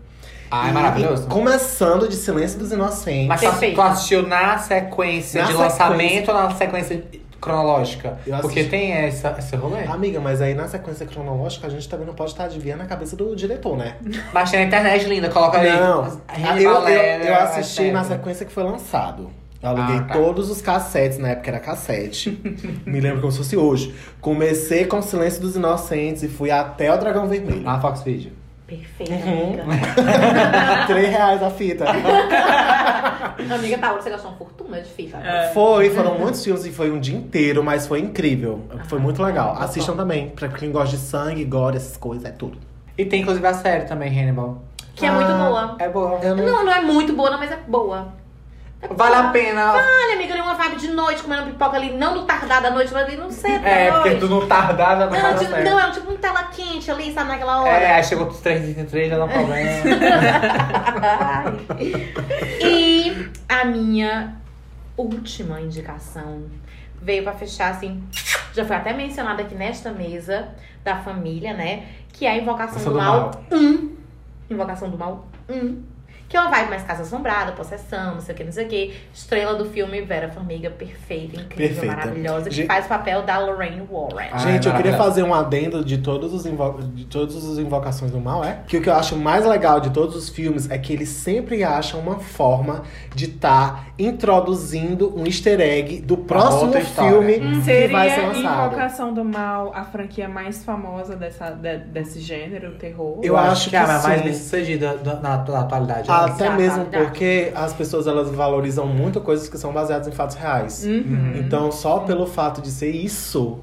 Ai, 0.51 0.71
E- 0.71 0.73
maravilhoso. 0.73 1.27
começando 1.29 2.09
de 2.09 2.17
Silêncio 2.17 2.59
dos 2.59 2.73
Inocentes. 2.73 3.29
Mas 3.29 3.41
tu, 3.41 3.47
Perfeito. 3.51 3.75
tu 3.75 3.83
assistiu 3.83 4.27
na 4.27 4.59
sequência 4.59 5.41
Na 5.43 5.47
de 5.49 5.53
sequência. 5.55 5.85
lançamento 5.85 6.29
ou 6.29 6.35
na 6.35 6.51
sequência 6.55 7.03
cronológica? 7.41 8.19
Eu 8.27 8.39
Porque 8.39 8.61
assisti. 8.61 8.71
tem 8.71 8.93
essa, 8.93 9.35
esse 9.39 9.55
rolê. 9.57 9.85
Amiga, 9.85 10.21
mas 10.21 10.41
aí 10.41 10.55
na 10.55 10.67
sequência 10.69 11.07
cronológica 11.07 11.67
a 11.67 11.71
gente 11.71 11.89
também 11.89 12.07
não 12.07 12.15
pode 12.15 12.31
estar 12.31 12.45
adivinhando 12.45 12.83
a 12.83 12.87
cabeça 12.87 13.15
do 13.17 13.35
diretor, 13.37 13.77
né? 13.77 13.97
Mas 14.33 14.51
tem 14.51 14.61
na 14.61 14.67
internet, 14.67 15.05
linda. 15.07 15.29
Coloca 15.29 15.59
aí. 15.59 15.71
Não, 15.71 16.07
eu, 16.59 16.71
eu, 16.89 17.23
eu 17.25 17.35
assisti 17.37 17.91
na 17.91 18.05
sequência 18.05 18.45
que 18.47 18.53
foi 18.53 18.65
lançado. 18.65 19.31
Eu 19.63 19.71
aluguei 19.71 19.97
Ah, 19.97 20.03
tá. 20.03 20.15
todos 20.15 20.51
os 20.51 20.61
cassetes, 20.61 21.19
na 21.19 21.31
época 21.31 21.51
era 21.51 21.59
cassete. 21.59 22.31
Me 22.87 23.01
lembro 23.01 23.21
como 23.21 23.33
se 23.33 23.39
fosse 23.39 23.57
hoje. 23.57 23.95
Comecei 24.21 24.85
com 24.85 25.01
Silêncio 25.03 25.41
dos 25.41 25.57
Inocentes 25.57 26.23
e 26.23 26.29
fui 26.29 26.51
até 26.51 26.93
o 26.93 26.97
Dragão 26.99 27.27
Vermelho. 27.27 27.63
Na 27.63 27.81
Fox 27.81 28.03
Video. 28.03 28.33
Perfeita, 28.67 29.13
Uhum. 29.15 29.61
amiga. 29.63 29.65
Três 30.89 31.09
reais 31.09 31.43
a 31.43 31.51
fita. 31.51 31.85
amiga, 33.55 33.79
tá, 33.79 33.93
você 33.93 34.11
gastou 34.11 34.31
uma 34.33 34.37
fortuna 34.39 34.81
de 34.81 34.89
fita. 34.91 35.19
É. 35.19 35.51
Foi, 35.53 35.91
foram 35.91 36.19
muitos 36.19 36.43
filmes 36.43 36.65
e 36.67 36.73
foi 36.73 36.91
um 36.91 36.99
dia 36.99 37.17
inteiro, 37.17 37.63
mas 37.63 37.87
foi 37.87 38.01
incrível. 38.01 38.63
Foi 38.89 38.99
muito 38.99 39.23
legal. 39.23 39.55
Ah, 39.59 39.65
Assistam 39.65 39.95
também. 39.97 40.31
Pra 40.31 40.49
quem 40.49 40.73
gosta 40.73 40.97
de 40.97 41.03
sangue, 41.03 41.45
gore, 41.45 41.77
essas 41.77 41.97
coisas, 41.97 42.25
é 42.25 42.33
tudo. 42.33 42.59
E 42.99 43.05
tem 43.05 43.23
inclusive 43.23 43.47
a 43.47 43.55
série 43.55 43.85
também, 43.85 44.09
Hannibal. 44.11 44.63
Que 44.95 45.07
é 45.07 45.11
muito 45.11 45.31
Ah. 45.31 45.39
boa. 45.49 45.77
É 45.79 45.89
boa. 45.89 46.19
Não... 46.35 46.37
Não, 46.37 46.65
não 46.65 46.73
é 46.73 46.81
muito 46.81 47.13
boa, 47.13 47.31
não, 47.31 47.39
mas 47.39 47.53
é 47.53 47.59
boa. 47.69 48.09
É 48.83 48.89
Vale 48.93 49.15
a 49.15 49.29
pena. 49.31 49.73
Olha, 49.73 50.15
amiga, 50.15 50.35
ali 50.35 50.43
uma 50.43 50.55
vibe 50.55 50.77
de 50.77 50.89
noite, 50.89 51.23
comendo 51.23 51.47
pipoca 51.47 51.77
ali, 51.77 51.93
não 51.95 52.15
no 52.15 52.25
tardar 52.25 52.61
da 52.61 52.71
noite, 52.71 52.93
mas 52.93 53.05
ali 53.07 53.17
no 53.17 53.31
cedo 53.33 53.63
da 53.63 53.69
É, 53.69 53.91
porque 53.91 54.11
noite. 54.11 54.21
tu 54.21 54.29
não 54.29 54.47
tardar, 54.47 54.99
já 54.99 55.07
não 55.07 55.13
Não, 55.33 55.39
tipo, 55.39 55.51
não, 55.63 55.81
é 55.81 55.91
tipo 55.91 56.13
um 56.13 56.17
tela 56.19 56.43
quente 56.45 56.91
ali, 56.91 57.13
sabe, 57.13 57.31
naquela 57.31 57.63
hora. 57.63 57.71
É, 57.71 57.95
aí 57.95 58.05
chegou 58.05 58.27
os 58.27 58.39
333, 58.41 59.11
já 59.11 59.17
dá 59.19 59.25
um 59.25 59.29
problema. 59.29 59.57
E 62.61 63.31
a 63.49 63.65
minha 63.65 64.35
última 64.97 65.61
indicação 65.61 66.43
veio 67.01 67.23
pra 67.23 67.33
fechar 67.33 67.71
assim, 67.71 68.03
já 68.53 68.65
foi 68.65 68.77
até 68.77 68.93
mencionada 68.93 69.43
aqui 69.43 69.55
nesta 69.55 69.91
mesa 69.91 70.49
da 70.85 70.97
família, 70.97 71.55
né? 71.55 71.85
Que 72.13 72.27
é 72.27 72.31
a 72.31 72.37
Invocação 72.37 72.83
do, 72.83 72.91
do 72.91 72.97
Mal 72.97 73.21
Mal. 73.21 73.43
1. 73.53 73.97
Invocação 74.51 74.91
do 74.91 74.99
Mal 74.99 75.27
1. 75.49 75.83
Que 76.37 76.41
é 76.41 76.43
uma 76.43 76.51
vibe 76.51 76.69
mais 76.69 76.83
casa 76.83 77.01
assombrada, 77.03 77.53
possessão, 77.53 78.17
não 78.17 78.21
sei 78.21 78.35
o 78.35 78.37
que, 78.37 78.45
não 78.45 78.53
sei 78.53 78.67
o 78.67 78.69
que. 78.69 78.95
Estrela 79.15 79.55
do 79.55 79.65
filme 79.71 80.03
Vera 80.03 80.29
Farmiga, 80.29 80.69
perfeita, 80.69 81.41
incrível, 81.41 81.69
Perfeita. 81.81 81.87
maravilhosa, 81.97 82.51
que 82.51 82.57
Gente- 82.57 82.67
faz 82.67 82.85
o 82.85 82.89
papel 82.91 83.23
da 83.23 83.39
Lorraine 83.39 83.81
Warren. 83.91 84.29
Ah, 84.31 84.37
Gente, 84.37 84.69
é 84.69 84.71
eu 84.71 84.77
queria 84.77 84.93
maravilhoso. 84.93 84.99
fazer 84.99 85.23
um 85.23 85.33
adendo 85.33 85.83
de 85.83 85.97
todos 85.97 86.35
os 86.35 86.45
invo... 86.45 86.79
de 86.95 87.07
todas 87.07 87.35
as 87.37 87.57
invocações 87.57 88.11
do 88.11 88.21
mal, 88.21 88.45
é? 88.45 88.59
Que 88.67 88.77
o 88.77 88.83
que 88.83 88.89
eu 88.91 88.95
acho 88.95 89.17
mais 89.17 89.47
legal 89.47 89.81
de 89.81 89.89
todos 89.89 90.15
os 90.15 90.29
filmes 90.29 90.69
é 90.71 90.77
que 90.77 90.93
eles 90.93 91.09
sempre 91.09 91.65
acham 91.65 92.01
uma 92.01 92.19
forma 92.19 92.83
de 93.15 93.25
estar 93.25 93.87
introduzindo 93.99 95.13
um 95.19 95.25
easter 95.25 95.59
egg 95.61 96.01
do 96.03 96.19
próximo 96.19 96.65
outra 96.67 96.81
história. 96.81 97.11
filme 97.13 97.37
Hum, 97.39 97.63
que 97.63 97.89
vai 97.89 98.11
ser 98.11 98.15
Seria 98.17 98.27
lançado. 98.29 98.67
Invocação 98.75 99.15
do 99.15 99.25
Mal 99.25 99.73
a 99.75 99.85
franquia 99.85 100.29
mais 100.29 100.63
famosa 100.65 101.17
dessa, 101.17 101.51
de- 101.51 101.79
desse 101.79 102.21
gênero, 102.21 102.73
terror? 102.73 103.21
Eu 103.23 103.37
acho 103.39 103.71
que 103.71 103.77
é 103.77 103.79
a 103.79 103.85
que 103.85 103.89
mais 104.07 104.19
sim. 104.19 104.25
bem 104.25 104.35
sucedida 104.35 104.97
da- 104.99 105.15
na, 105.17 105.37
na 105.39 105.61
atualidade. 105.61 106.09
né? 106.09 106.15
Até 106.27 106.45
Exato, 106.45 106.61
mesmo 106.61 106.85
porque 106.87 107.53
as 107.55 107.73
pessoas 107.73 108.07
elas 108.07 108.31
valorizam 108.31 108.87
muito 108.87 109.21
coisas 109.21 109.49
que 109.49 109.57
são 109.59 109.73
baseadas 109.73 110.07
em 110.09 110.13
fatos 110.13 110.37
reais. 110.37 110.85
Uhum. 110.85 111.33
Então, 111.37 111.71
só 111.73 112.01
pelo 112.01 112.27
fato 112.27 112.61
de 112.61 112.71
ser 112.71 112.91
isso, 112.91 113.61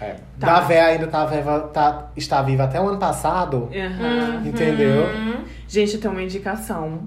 É. 0.00 0.14
Tá. 0.38 0.46
da 0.46 0.60
véia 0.60 0.84
ainda 0.86 1.06
tá 1.08 1.26
viva, 1.26 1.60
tá, 1.72 2.06
está 2.16 2.40
viva 2.42 2.64
até 2.64 2.80
o 2.80 2.88
ano 2.88 2.98
passado, 2.98 3.68
Uhum. 3.72 4.46
entendeu? 4.46 5.06
Hum. 5.06 5.38
Gente, 5.66 5.94
eu 5.96 6.00
tenho 6.00 6.14
uma 6.14 6.22
indicação. 6.22 7.00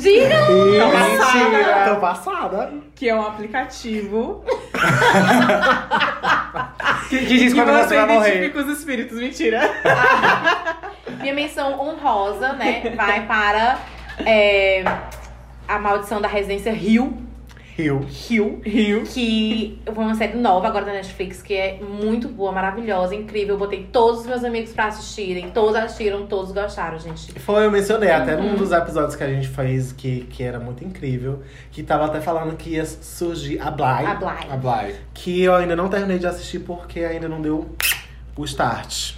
Diga! 0.00 0.36
Mentira! 0.48 1.90
Tô 1.94 2.00
passada. 2.00 2.72
Que 2.94 3.08
é 3.10 3.14
um 3.14 3.26
aplicativo 3.26 4.42
Que, 7.10 7.18
que 7.18 7.26
diz 7.26 7.52
que 7.52 7.60
quando 7.62 7.76
você 7.76 7.88
você 7.88 7.96
vai 7.96 8.06
morrer. 8.14 8.52
os 8.56 8.78
espíritos. 8.78 9.18
Mentira. 9.18 9.60
Minha 11.20 11.34
menção 11.34 11.78
honrosa, 11.78 12.54
né, 12.54 12.94
vai 12.96 13.26
para 13.26 13.78
é, 14.26 14.84
a 15.66 15.78
maldição 15.78 16.20
da 16.20 16.28
residência 16.28 16.72
Rio. 16.72 17.22
Rio. 17.74 18.06
Rio. 18.06 18.60
Rio. 18.62 19.02
Que 19.04 19.80
foi 19.86 20.04
uma 20.04 20.14
série 20.14 20.36
nova 20.36 20.68
agora 20.68 20.84
da 20.84 20.92
Netflix, 20.92 21.40
que 21.40 21.54
é 21.54 21.78
muito 21.80 22.28
boa, 22.28 22.52
maravilhosa, 22.52 23.14
incrível. 23.14 23.54
Eu 23.54 23.58
botei 23.58 23.88
todos 23.90 24.20
os 24.20 24.26
meus 24.26 24.44
amigos 24.44 24.72
pra 24.72 24.86
assistirem. 24.86 25.50
Todos 25.50 25.74
assistiram, 25.74 26.26
todos 26.26 26.52
gostaram, 26.52 26.98
gente. 26.98 27.32
Foi, 27.40 27.64
eu 27.64 27.70
mencionei 27.70 28.10
até 28.10 28.36
num 28.36 28.56
dos 28.56 28.72
episódios 28.72 29.16
que 29.16 29.24
a 29.24 29.28
gente 29.28 29.48
fez, 29.48 29.90
que, 29.90 30.26
que 30.30 30.42
era 30.42 30.60
muito 30.60 30.84
incrível, 30.84 31.42
que 31.70 31.82
tava 31.82 32.04
até 32.04 32.20
falando 32.20 32.54
que 32.56 32.70
ia 32.70 32.84
surgir 32.84 33.58
a 33.58 33.70
Bly, 33.70 34.06
A 34.06 34.14
Bly. 34.14 34.50
A 34.50 34.56
Bly. 34.56 34.94
que 35.14 35.42
eu 35.42 35.54
ainda 35.54 35.74
não 35.74 35.88
terminei 35.88 36.18
de 36.18 36.26
assistir 36.26 36.58
porque 36.58 37.00
ainda 37.00 37.26
não 37.26 37.40
deu 37.40 37.74
o 38.36 38.44
start. 38.44 39.14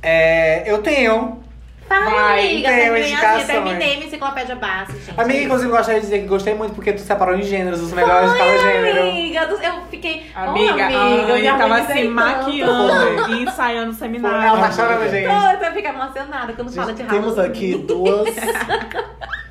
É, 0.00 0.70
eu 0.70 0.80
tenho. 0.80 1.40
Fala, 1.88 2.04
Vai, 2.10 2.40
amiga. 2.50 2.68
tem 2.68 2.78
Terminei, 2.78 3.02
assim, 3.04 3.12
indicações. 3.12 3.46
terminei 3.46 3.94
minha 3.96 4.06
enciclopédia 4.08 4.56
básica, 4.56 4.98
gente. 4.98 5.20
Amiga, 5.20 5.42
inclusive, 5.44 5.70
gostaria 5.70 6.00
de 6.00 6.06
dizer 6.06 6.18
que 6.20 6.26
gostei 6.26 6.54
muito 6.54 6.74
porque 6.74 6.92
tu 6.92 7.00
separou 7.00 7.34
em 7.36 7.42
gêneros, 7.42 7.80
os 7.80 7.92
melhores 7.92 8.32
de 8.32 8.38
cada 8.38 8.58
gênero. 8.58 9.00
Amiga, 9.02 9.40
eu 9.62 9.82
fiquei. 9.88 10.26
Amiga, 10.34 10.72
amiga, 10.86 10.88
a 10.90 11.38
eu 11.38 11.50
Anne 11.50 11.58
tava 11.58 11.80
se 11.86 11.92
tanto. 11.94 12.10
maquiando 12.10 13.30
e 13.32 13.42
ensaiando 13.44 13.92
seminário. 13.94 14.48
Ela 14.48 14.58
tá 14.68 14.72
chorando, 14.72 15.08
gente. 15.10 15.26
Tô, 15.28 15.64
eu 15.66 15.72
fico 15.72 15.88
emocionada 15.88 16.52
quando 16.54 16.72
fala 16.72 16.92
de 16.92 16.98
Gente, 17.02 17.10
temos 17.10 17.38
aqui 17.38 17.74
duas. 17.76 18.34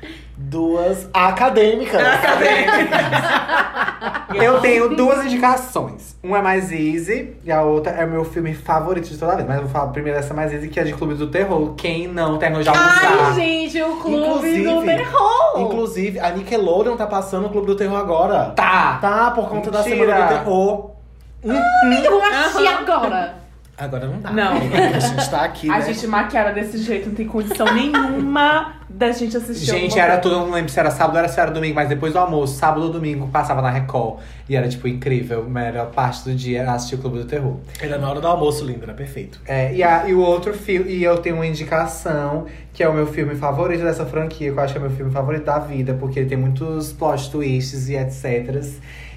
duas 0.48 1.08
acadêmicas. 1.14 2.00
Eu 4.34 4.60
tenho 4.60 4.94
duas 4.96 5.24
indicações. 5.24 6.16
Uma 6.22 6.38
é 6.38 6.42
mais 6.42 6.70
easy 6.72 7.34
e 7.44 7.50
a 7.52 7.62
outra 7.62 7.92
é 7.92 8.04
o 8.04 8.08
meu 8.08 8.24
filme 8.24 8.54
favorito 8.54 9.08
de 9.08 9.16
toda 9.16 9.32
a 9.32 9.36
vida. 9.36 9.48
Mas 9.48 9.56
eu 9.58 9.62
vou 9.64 9.70
falar 9.72 9.88
primeiro 9.92 10.18
dessa 10.18 10.34
mais 10.34 10.52
easy, 10.52 10.68
que 10.68 10.78
é 10.78 10.84
de 10.84 10.92
Clube 10.92 11.14
do 11.14 11.28
Terror. 11.28 11.74
Quem 11.76 12.08
não 12.08 12.36
terminou 12.38 12.62
de 12.62 12.68
almoçar? 12.68 13.00
Ai, 13.28 13.34
gente, 13.34 13.82
o 13.82 13.96
clube 13.96 14.16
Inclusive- 14.26 14.64
do 14.74 14.82
terror. 14.82 15.60
Inclusive, 15.60 16.20
a 16.20 16.30
Nickelodeon 16.30 16.96
tá 16.96 17.06
passando 17.06 17.46
o 17.46 17.50
Clube 17.50 17.66
do 17.68 17.76
Terror 17.76 17.96
agora. 17.96 18.52
Tá! 18.56 18.98
Tá, 19.00 19.30
por 19.30 19.48
conta 19.48 19.70
da 19.70 19.78
Mentira. 19.82 19.96
Semana 20.06 20.22
do 20.26 20.28
Terror. 20.28 20.90
Eu 21.44 22.10
vou 22.10 22.22
assistir 22.22 22.66
agora. 22.66 23.45
Agora 23.78 24.06
não 24.06 24.20
dá. 24.20 24.30
Não. 24.30 24.54
A 24.94 24.98
gente 24.98 25.30
tá 25.30 25.42
aqui, 25.42 25.68
A 25.68 25.78
né? 25.78 25.92
gente 25.92 26.06
maquiada 26.06 26.52
desse 26.52 26.78
jeito, 26.78 27.08
não 27.08 27.14
tem 27.14 27.26
condição 27.26 27.66
nenhuma 27.74 28.74
da 28.88 29.12
gente 29.12 29.36
assistir. 29.36 29.66
Gente, 29.66 29.98
era 29.98 30.16
tudo, 30.18 30.36
eu 30.36 30.40
não 30.40 30.50
lembro 30.52 30.70
se 30.70 30.80
era 30.80 30.90
sábado 30.90 31.22
ou 31.22 31.28
se 31.28 31.38
era 31.38 31.50
domingo, 31.50 31.74
mas 31.74 31.88
depois 31.88 32.12
do 32.12 32.18
almoço, 32.18 32.54
sábado 32.54 32.86
ou 32.86 32.90
domingo, 32.90 33.28
passava 33.28 33.60
na 33.60 33.70
Record. 33.70 34.20
E 34.48 34.56
era, 34.56 34.68
tipo, 34.68 34.88
incrível. 34.88 35.42
A 35.42 35.48
melhor 35.48 35.90
parte 35.90 36.24
do 36.24 36.34
dia 36.34 36.60
era 36.60 36.72
assistir 36.72 36.94
o 36.94 36.98
Clube 36.98 37.18
do 37.18 37.24
Terror. 37.26 37.56
Era 37.80 37.98
na 37.98 38.08
hora 38.08 38.20
do 38.20 38.26
almoço, 38.26 38.64
lindo, 38.64 38.84
era 38.84 38.94
perfeito. 38.94 39.40
É, 39.46 39.74
e, 39.74 39.82
a, 39.82 40.08
e 40.08 40.14
o 40.14 40.20
outro 40.20 40.54
filme, 40.54 40.90
e 40.90 41.04
eu 41.04 41.18
tenho 41.18 41.34
uma 41.34 41.46
indicação, 41.46 42.46
que 42.72 42.82
é 42.82 42.88
o 42.88 42.94
meu 42.94 43.06
filme 43.06 43.34
favorito 43.34 43.82
dessa 43.82 44.06
franquia, 44.06 44.52
que 44.52 44.58
eu 44.58 44.62
acho 44.62 44.72
que 44.72 44.78
é 44.78 44.82
o 44.82 44.84
meu 44.84 44.96
filme 44.96 45.12
favorito 45.12 45.44
da 45.44 45.58
vida, 45.58 45.94
porque 45.94 46.20
ele 46.20 46.28
tem 46.28 46.38
muitos 46.38 46.92
plot 46.92 47.30
twists 47.30 47.88
e 47.88 47.96
etc. 47.96 48.64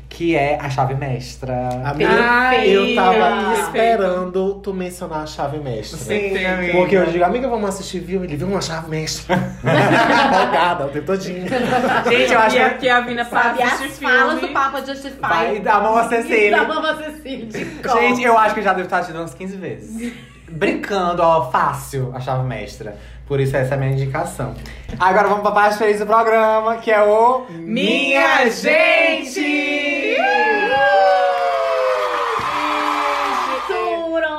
que 0.10 0.36
é 0.36 0.58
a 0.60 0.70
chave 0.70 0.96
mestra. 0.96 1.70
Amiga, 1.86 2.10
Ai, 2.12 2.68
eu 2.68 2.96
tava 2.96 3.14
perfeito. 3.14 3.62
esperando 3.62 4.56
tu 4.56 4.74
mencionar 4.74 5.22
a 5.22 5.26
chave 5.28 5.60
mestra. 5.60 5.98
Sim, 6.00 6.44
amiga. 6.46 6.74
Porque 6.74 6.96
eu 6.96 7.06
digo, 7.06 7.24
amiga, 7.24 7.48
vamos 7.48 7.70
assistir, 7.70 8.00
viu? 8.00 8.24
Ele 8.24 8.36
viu 8.36 8.48
uma 8.48 8.60
chave 8.60 8.90
mestra. 8.90 9.36
Empolgada 9.64 10.88
o 10.88 10.90
tempo 10.90 11.06
todinho. 11.06 11.48
Gente, 11.48 12.34
eu 12.34 12.40
acho 12.40 12.56
E 12.56 12.60
que 12.60 12.66
aqui 12.66 12.90
a 12.90 13.02
Vina 13.02 13.24
Sabe 13.26 13.62
as 13.62 13.74
assistir 13.74 14.04
falas 14.04 14.34
filme. 14.40 14.48
do 14.48 14.54
Papa 14.54 14.84
Justify. 14.86 15.20
vai 15.22 15.60
dar 15.60 15.80
uma 15.80 16.10
Cecília. 16.10 16.52
Da 16.58 16.68
Mama 16.68 16.96
Cecília 16.98 17.46
de 17.46 17.66
cor. 17.88 18.00
Gente, 18.02 18.24
eu 18.24 18.38
acho 18.38 18.56
que 18.56 18.62
já 18.64 18.74
devo 18.74 18.86
estar 18.86 19.02
te 19.04 19.08
dando 19.12 19.22
umas 19.22 19.34
15 19.36 19.56
vezes. 19.58 20.14
Brincando, 20.52 21.22
ó, 21.22 21.52
fácil 21.52 22.12
a 22.16 22.20
chave 22.20 22.44
mestra. 22.48 22.98
Por 23.30 23.40
isso 23.40 23.56
essa 23.56 23.76
é 23.76 23.78
a 23.78 23.80
minha 23.80 23.92
indicação. 23.92 24.56
Agora 25.00 25.28
vamos 25.28 25.44
pra 25.44 25.52
parte 25.52 25.78
feliz 25.78 26.00
do 26.00 26.06
programa, 26.08 26.78
que 26.78 26.90
é 26.90 27.00
o 27.00 27.46
Minha 27.52 28.50
Gente! 28.50 30.18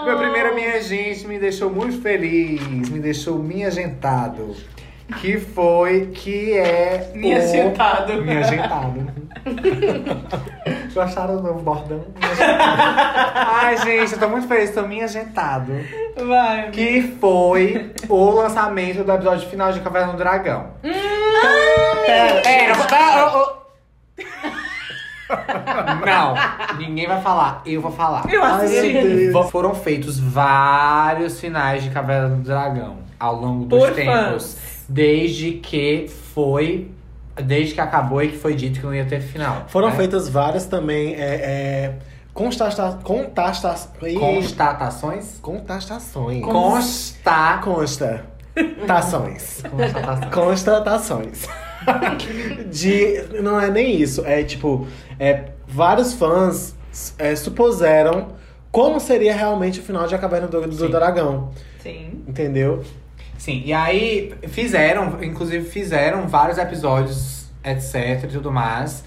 Meu 0.05 0.19
primeiro 0.19 0.57
Minha 0.57 0.83
Gente 0.83 1.25
me 1.29 1.39
deixou 1.39 1.71
muito 1.71 2.03
feliz, 2.03 2.89
me 2.89 2.99
deixou 2.99 3.39
minha 3.39 3.69
agentado. 3.69 4.57
Que 5.19 5.39
foi, 5.39 6.07
que 6.15 6.57
é. 6.57 7.11
Minha 7.15 7.39
o... 7.39 7.43
agentado. 7.43 8.23
Minha 8.23 8.41
agentado. 8.41 9.11
Gostaram 10.93 11.37
do 11.37 11.43
novo 11.43 11.61
bordão? 11.61 12.05
Ai, 13.35 13.77
gente, 13.79 14.13
eu 14.13 14.19
tô 14.19 14.29
muito 14.29 14.49
feliz, 14.49 14.75
tô 14.75 14.83
minha 14.83 15.05
agentado. 15.05 15.73
Vai, 16.17 16.61
amiga. 16.61 16.73
Que 16.73 17.03
foi 17.21 17.93
o 18.09 18.31
lançamento 18.31 19.05
do 19.05 19.13
episódio 19.13 19.49
final 19.49 19.73
de 19.73 19.81
Caverna 19.81 20.13
do 20.13 20.19
Dragão. 20.19 20.73
Pera, 22.07 22.43
pera. 22.43 22.75
Não, 26.05 26.35
ninguém 26.77 27.07
vai 27.07 27.21
falar, 27.21 27.63
eu 27.65 27.81
vou 27.81 27.93
falar. 27.93 28.25
Eu 28.29 28.43
assisti. 28.43 29.31
Foram 29.51 29.75
feitos 29.75 30.19
vários 30.19 31.41
finais 31.41 31.85
de 31.85 31.91
Caverna 31.91 32.31
do 32.31 32.43
Dragão 32.43 32.99
ao 33.19 33.37
longo 33.37 33.67
dos 33.67 33.79
Por 33.79 33.95
tempos. 33.95 34.55
fãs. 34.55 34.70
Desde 34.91 35.53
que 35.53 36.09
foi. 36.35 36.91
Desde 37.37 37.75
que 37.75 37.81
acabou 37.81 38.21
e 38.21 38.29
que 38.29 38.37
foi 38.37 38.55
dito 38.55 38.81
que 38.81 38.85
não 38.85 38.93
ia 38.93 39.05
ter 39.05 39.21
final. 39.21 39.67
Foram 39.69 39.91
né? 39.91 39.97
feitas 39.97 40.29
várias 40.29 40.67
também 40.67 41.15
é, 41.15 41.19
é, 41.21 41.95
constata, 42.35 42.99
contasta, 43.05 43.73
constatações. 44.19 45.39
contestações. 45.41 46.45
Consta. 46.45 47.61
Consta. 47.63 48.27
Tações. 48.85 49.63
Constatações. 49.71 50.35
Constatações. 50.35 51.49
De. 52.69 53.41
Não 53.41 53.61
é 53.61 53.71
nem 53.71 53.95
isso. 53.95 54.27
É 54.27 54.43
tipo. 54.43 54.89
É, 55.21 55.51
vários 55.69 56.15
fãs 56.15 56.75
é, 57.17 57.37
supuseram 57.37 58.41
como 58.73 58.99
seria 58.99 59.35
realmente 59.35 59.79
o 59.79 59.83
final 59.83 60.07
de 60.09 60.15
A 60.17 60.19
Caverna 60.19 60.49
do, 60.49 60.61
do. 60.67 60.89
Dragão. 60.89 61.51
Sim. 61.81 62.25
Entendeu? 62.27 62.83
Sim, 63.41 63.63
e 63.65 63.73
aí 63.73 64.35
fizeram, 64.49 65.17
inclusive 65.23 65.65
fizeram 65.67 66.29
vários 66.29 66.59
episódios, 66.59 67.51
etc 67.65 68.23
e 68.25 68.27
tudo 68.29 68.53
mais. 68.53 69.03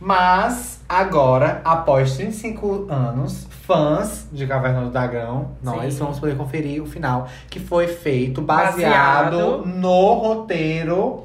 Mas 0.00 0.80
agora, 0.88 1.60
após 1.64 2.16
35 2.16 2.88
anos, 2.90 3.46
fãs 3.62 4.26
de 4.32 4.44
Caverna 4.44 4.82
do 4.82 4.90
Dragão, 4.90 5.52
nós 5.62 5.94
Sim. 5.94 6.00
vamos 6.00 6.18
poder 6.18 6.36
conferir 6.36 6.82
o 6.82 6.86
final 6.86 7.28
que 7.48 7.60
foi 7.60 7.86
feito 7.86 8.42
baseado, 8.42 9.36
Baseado. 9.36 9.66
no 9.66 10.14
roteiro 10.14 11.22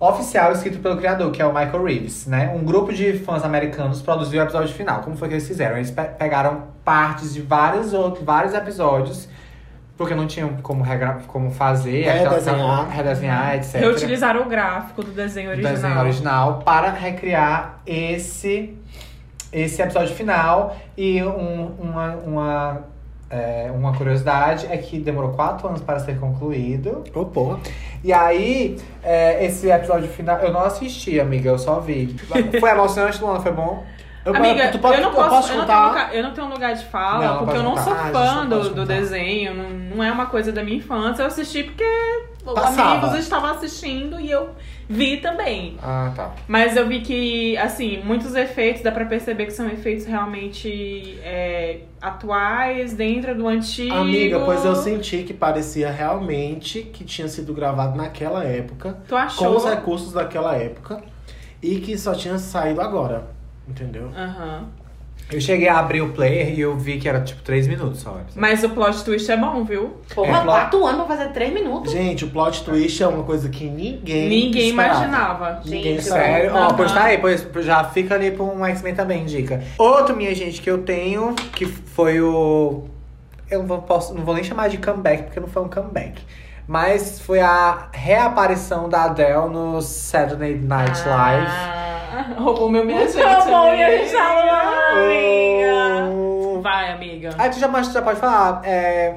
oficial 0.00 0.50
escrito 0.50 0.78
pelo 0.80 0.96
criador, 0.96 1.30
que 1.30 1.40
é 1.42 1.46
o 1.46 1.50
Michael 1.54 1.84
Reeves, 1.84 2.26
né? 2.26 2.52
Um 2.56 2.64
grupo 2.64 2.90
de 2.92 3.18
fãs 3.18 3.44
americanos 3.44 4.00
produziu 4.00 4.40
o 4.40 4.44
episódio 4.44 4.74
final. 4.74 5.02
Como 5.02 5.14
foi 5.16 5.28
que 5.28 5.34
eles 5.34 5.46
fizeram? 5.46 5.76
Eles 5.76 5.90
pe- 5.90 6.02
pegaram 6.18 6.64
partes 6.84 7.32
de 7.34 7.40
vários 7.42 7.92
outros, 7.92 8.24
vários 8.24 8.52
episódios, 8.54 9.28
porque 10.02 10.14
não 10.14 10.26
tinham 10.26 10.50
como, 10.62 10.82
regra, 10.82 11.18
como 11.26 11.50
fazer, 11.50 12.04
Redesenhar. 12.04 12.88
redesenhar, 12.90 13.54
etc. 13.56 13.74
Reutilizaram 13.80 14.42
o 14.42 14.44
gráfico 14.46 15.02
do 15.02 15.10
desenho 15.12 15.48
do 15.48 15.52
original. 15.52 15.72
desenho 15.74 16.00
original 16.00 16.58
para 16.64 16.90
recriar 16.90 17.80
esse 17.86 18.76
esse 19.52 19.82
episódio 19.82 20.14
final 20.14 20.74
e 20.96 21.22
um- 21.22 21.74
uma, 21.78 22.10
uma, 22.26 22.80
é, 23.28 23.70
uma 23.74 23.94
curiosidade 23.94 24.66
é 24.70 24.76
que 24.78 24.98
demorou 24.98 25.32
quatro 25.32 25.68
anos 25.68 25.82
para 25.82 25.98
ser 26.00 26.18
concluído. 26.18 27.04
Porra. 27.34 27.58
E 28.02 28.12
aí, 28.14 28.78
é, 29.02 29.44
esse 29.44 29.70
episódio 29.70 30.08
final, 30.08 30.38
eu 30.38 30.50
não 30.52 30.62
assisti, 30.64 31.20
amiga, 31.20 31.50
eu 31.50 31.58
só 31.58 31.80
vi. 31.80 32.16
Foi 32.58 32.70
emocionante, 32.70 33.20
Luana, 33.22 33.40
foi 33.40 33.52
bom? 33.52 33.84
Eu, 34.24 34.36
Amiga, 34.36 34.68
tu 34.68 34.78
pode- 34.78 34.98
eu, 34.98 35.02
não 35.02 35.08
eu 35.10 35.14
posso, 35.16 35.30
posso 35.30 35.52
eu, 35.52 35.58
não 35.58 35.66
tenho 35.66 35.88
lugar, 35.88 36.14
eu 36.14 36.22
não 36.22 36.32
tenho 36.32 36.48
lugar 36.48 36.74
de 36.74 36.84
fala, 36.84 37.26
Não, 37.26 37.38
porque 37.38 37.56
eu 37.56 37.62
não 37.64 37.76
sou 37.76 37.92
Ah, 37.92 38.10
fã 38.12 38.46
do, 38.46 38.70
do 38.70 38.86
desenho, 38.86 39.52
não, 39.54 39.70
não 39.96 40.04
é 40.04 40.12
uma 40.12 40.26
coisa 40.26 40.52
da 40.52 40.62
minha 40.62 40.76
infância. 40.76 41.22
Eu 41.22 41.26
assisti 41.26 41.64
porque 41.64 41.84
Passava. 42.44 42.98
amigos 43.08 43.18
estavam 43.18 43.50
assistindo 43.50 44.20
e 44.20 44.30
eu 44.30 44.50
vi 44.88 45.16
também. 45.16 45.76
Ah, 45.82 46.12
tá. 46.14 46.30
Mas 46.46 46.76
eu 46.76 46.86
vi 46.86 47.00
que, 47.00 47.56
assim, 47.56 48.00
muitos 48.04 48.34
efeitos, 48.36 48.80
dá 48.82 48.92
pra 48.92 49.04
perceber 49.06 49.46
que 49.46 49.52
são 49.52 49.66
efeitos 49.68 50.06
realmente 50.06 51.18
é, 51.24 51.80
atuais, 52.00 52.92
dentro 52.94 53.34
do 53.34 53.48
antigo. 53.48 53.92
Amiga, 53.94 54.40
pois 54.44 54.64
eu 54.64 54.76
senti 54.76 55.24
que 55.24 55.34
parecia 55.34 55.90
realmente 55.90 56.82
que 56.82 57.04
tinha 57.04 57.26
sido 57.26 57.52
gravado 57.52 57.96
naquela 57.96 58.44
época, 58.44 58.98
Tu 59.08 59.10
com 59.10 59.16
achou? 59.16 59.56
os 59.56 59.64
recursos 59.64 60.12
daquela 60.12 60.54
época, 60.56 61.02
e 61.60 61.80
que 61.80 61.98
só 61.98 62.14
tinha 62.14 62.38
saído 62.38 62.80
agora. 62.80 63.41
Entendeu? 63.72 64.10
Aham. 64.16 64.66
Eu 65.30 65.40
cheguei 65.40 65.66
a 65.68 65.78
abrir 65.78 66.02
o 66.02 66.12
player 66.12 66.52
e 66.58 66.60
eu 66.60 66.76
vi 66.76 66.98
que 66.98 67.08
era 67.08 67.20
tipo 67.22 67.40
três 67.42 67.66
minutos 67.66 68.00
só. 68.00 68.18
Mas 68.34 68.62
o 68.64 68.68
plot 68.68 69.02
twist 69.02 69.30
é 69.30 69.36
bom, 69.36 69.64
viu? 69.64 69.96
Porra, 70.14 70.40
É, 70.40 70.44
quatro 70.44 70.84
anos 70.84 71.06
pra 71.06 71.16
fazer 71.16 71.30
três 71.30 71.54
minutos? 71.54 71.90
Gente, 71.90 72.24
o 72.24 72.28
plot 72.28 72.62
twist 72.64 73.02
é 73.02 73.06
uma 73.06 73.22
coisa 73.22 73.48
que 73.48 73.64
ninguém. 73.64 74.28
Ninguém 74.28 74.68
esperava. 74.70 74.94
imaginava. 75.06 75.60
Ninguém 75.64 75.82
Gente, 75.94 75.98
esperava. 76.00 76.28
Sério? 76.28 76.54
Ó, 76.54 76.58
Aham. 76.58 76.74
pois 76.76 76.92
tá 76.92 77.04
aí, 77.04 77.18
pois 77.18 77.48
já 77.64 77.84
fica 77.84 78.14
ali 78.14 78.30
pra 78.32 78.44
um 78.44 78.62
X-Men 78.66 78.94
também, 78.94 79.24
dica. 79.24 79.62
Outro, 79.78 80.14
minha 80.14 80.34
gente, 80.34 80.60
que 80.60 80.70
eu 80.70 80.78
tenho, 80.82 81.34
que 81.54 81.64
foi 81.64 82.20
o. 82.20 82.84
Eu 83.50 83.60
não 83.60 83.66
vou, 83.66 83.80
posso, 83.82 84.12
não 84.14 84.24
vou 84.24 84.34
nem 84.34 84.44
chamar 84.44 84.68
de 84.68 84.76
comeback, 84.78 85.22
porque 85.24 85.40
não 85.40 85.48
foi 85.48 85.62
um 85.62 85.68
comeback. 85.68 86.20
Mas 86.66 87.20
foi 87.20 87.40
a 87.40 87.88
reaparição 87.92 88.88
da 88.88 89.04
Adele 89.04 89.48
no 89.50 89.80
Saturday 89.80 90.56
Night 90.56 91.00
Live. 91.08 91.50
Ah, 92.12 92.26
roubou 92.38 92.68
meu 92.68 92.84
minha 92.84 93.08
gente. 93.08 93.22
Roubou 93.22 93.72
minha 93.72 93.98
gente, 93.98 94.14
amiga. 94.16 96.10
O- 96.10 96.60
Vai, 96.62 96.92
amiga. 96.92 97.30
Aí 97.38 97.50
tu 97.50 97.58
já, 97.58 97.82
já 97.82 98.02
pode 98.02 98.20
falar. 98.20 98.60
É. 98.64 99.16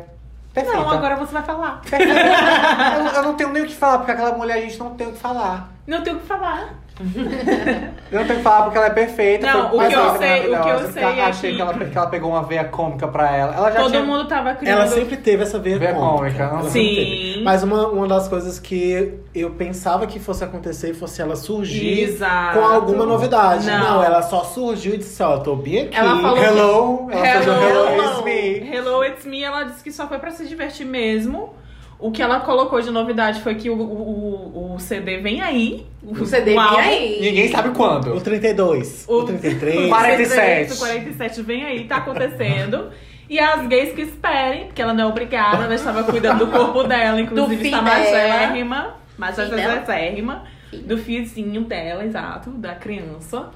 Perfeita. 0.54 0.80
Não, 0.80 0.90
agora 0.90 1.18
você 1.18 1.34
vai 1.34 1.44
falar. 1.44 1.82
eu, 1.92 3.06
eu 3.16 3.24
não 3.24 3.34
tenho 3.36 3.50
nem 3.52 3.64
o 3.64 3.66
que 3.66 3.76
falar, 3.76 3.98
porque 3.98 4.12
aquela 4.12 4.32
mulher 4.32 4.58
a 4.58 4.62
gente 4.62 4.80
não 4.80 4.92
tem 4.96 5.08
o 5.08 5.12
que 5.12 5.20
falar. 5.20 5.70
Não 5.86 6.02
tenho 6.02 6.16
o 6.16 6.20
que 6.22 6.26
falar. 6.26 6.76
Eu 8.12 8.20
não 8.20 8.28
tenho 8.28 8.38
que 8.40 8.44
falar 8.44 8.64
porque 8.64 8.78
ela 8.78 8.88
é 8.88 8.92
perfeita. 8.92 9.46
Não, 9.52 9.68
o 9.76 9.80
que 9.80 9.94
eu 9.94 10.18
sei- 10.18 10.54
o 10.56 10.62
que 10.64 10.70
eu 10.70 10.92
sei 10.92 11.04
é 11.04 11.26
Achei 11.26 11.50
que- 11.52 11.56
que 11.58 11.62
ela, 11.62 11.74
que 11.74 11.98
ela 11.98 12.08
pegou 12.08 12.30
uma 12.32 12.44
veia 12.44 12.64
cômica 12.64 13.08
pra 13.08 13.36
ela. 13.36 13.54
Ela 13.56 13.72
já 13.72 13.80
Todo 13.82 13.92
tinha... 13.92 14.04
mundo 14.04 14.28
tava 14.28 14.54
criando. 14.56 14.78
Ela 14.80 14.88
sempre 14.88 15.18
teve 15.18 15.44
essa 15.44 15.60
veia 15.60 15.78
Veia 15.78 15.94
cômica. 15.94 16.18
cômica, 16.18 16.44
Ela 16.44 16.54
não? 16.54 16.70
sempre 16.70 17.34
Sim. 17.36 17.44
Mas 17.44 17.64
uma, 17.64 17.88
uma 17.88 18.08
das 18.08 18.28
coisas 18.30 18.60
que 18.60 19.14
eu 19.34 19.50
pensava 19.52 20.08
que 20.08 20.20
fosse 20.20 20.44
acontecer 20.44 20.94
fosse 20.94 21.22
ela 21.22 21.36
surgir 21.36 22.04
Exato. 22.04 22.60
com 22.60 22.66
alguma 22.66 23.06
novidade. 23.06 23.66
Não. 23.68 24.02
ela 24.04 24.22
só 24.22 24.44
surgiu 24.44 24.94
e 24.94 24.98
disse, 24.98 25.22
ó, 25.22 25.38
tô 25.40 25.56
bem 25.56 25.82
aqui. 25.88 25.98
Ela 25.98 26.22
falou- 26.22 26.38
Hello. 26.38 27.08
Ela 27.12 27.28
Hello. 27.28 27.62
Hello, 27.62 28.04
it's 28.06 28.24
me. 28.24 28.70
Hello, 28.76 29.04
it's 29.04 29.26
me. 29.26 29.44
Ela 29.44 29.64
disse 29.64 29.84
que 29.84 29.92
só 29.92 30.08
foi 30.08 30.20
pra 30.20 30.32
se 30.32 30.48
divertir 30.48 30.86
mesmo. 30.86 31.54
O 31.98 32.12
que 32.12 32.22
ela 32.22 32.42
colocou 32.42 32.82
de 32.82 32.92
novidade 32.92 33.42
foi 33.42 33.56
que 33.56 33.70
o, 33.70 33.76
o, 33.76 34.74
o 34.76 34.80
CD 34.80 35.18
vem 35.20 35.42
aí. 35.42 35.86
O 36.04 36.26
CD 36.26 36.52
vem 36.52 36.60
aí. 36.60 37.22
Ninguém 37.22 37.50
sabe 37.50 37.70
O 37.70 37.74
quando. 37.74 38.20
32, 38.22 39.06
o, 39.08 39.24
33. 39.24 39.86
O 39.86 39.90
47. 39.90 40.70
CD, 40.70 40.74
o 40.76 40.78
47 40.78 41.42
vem 41.42 41.64
aí, 41.64 41.84
tá 41.86 41.98
acontecendo. 41.98 42.90
E 43.28 43.40
as 43.40 43.68
gays 43.68 43.94
que 43.96 44.02
esperem, 44.04 44.68
porque 44.68 44.80
ela 44.80 44.94
não 44.94 45.06
é 45.06 45.08
obrigada, 45.08 45.64
ela 45.64 45.74
estava 45.74 46.04
cuidando 46.04 46.46
do 46.46 46.52
corpo 46.52 46.84
dela, 46.84 47.20
inclusive 47.20 47.66
está 47.66 47.82
dela. 47.82 47.98
magérrima. 47.98 48.96
Fim 49.34 49.56
dela. 49.56 49.76
Magérrima. 49.80 50.44
Do 50.86 50.98
fiozinho 50.98 51.62
dela, 51.64 52.06
exato, 52.06 52.52
da 52.52 52.76
criança. 52.76 53.50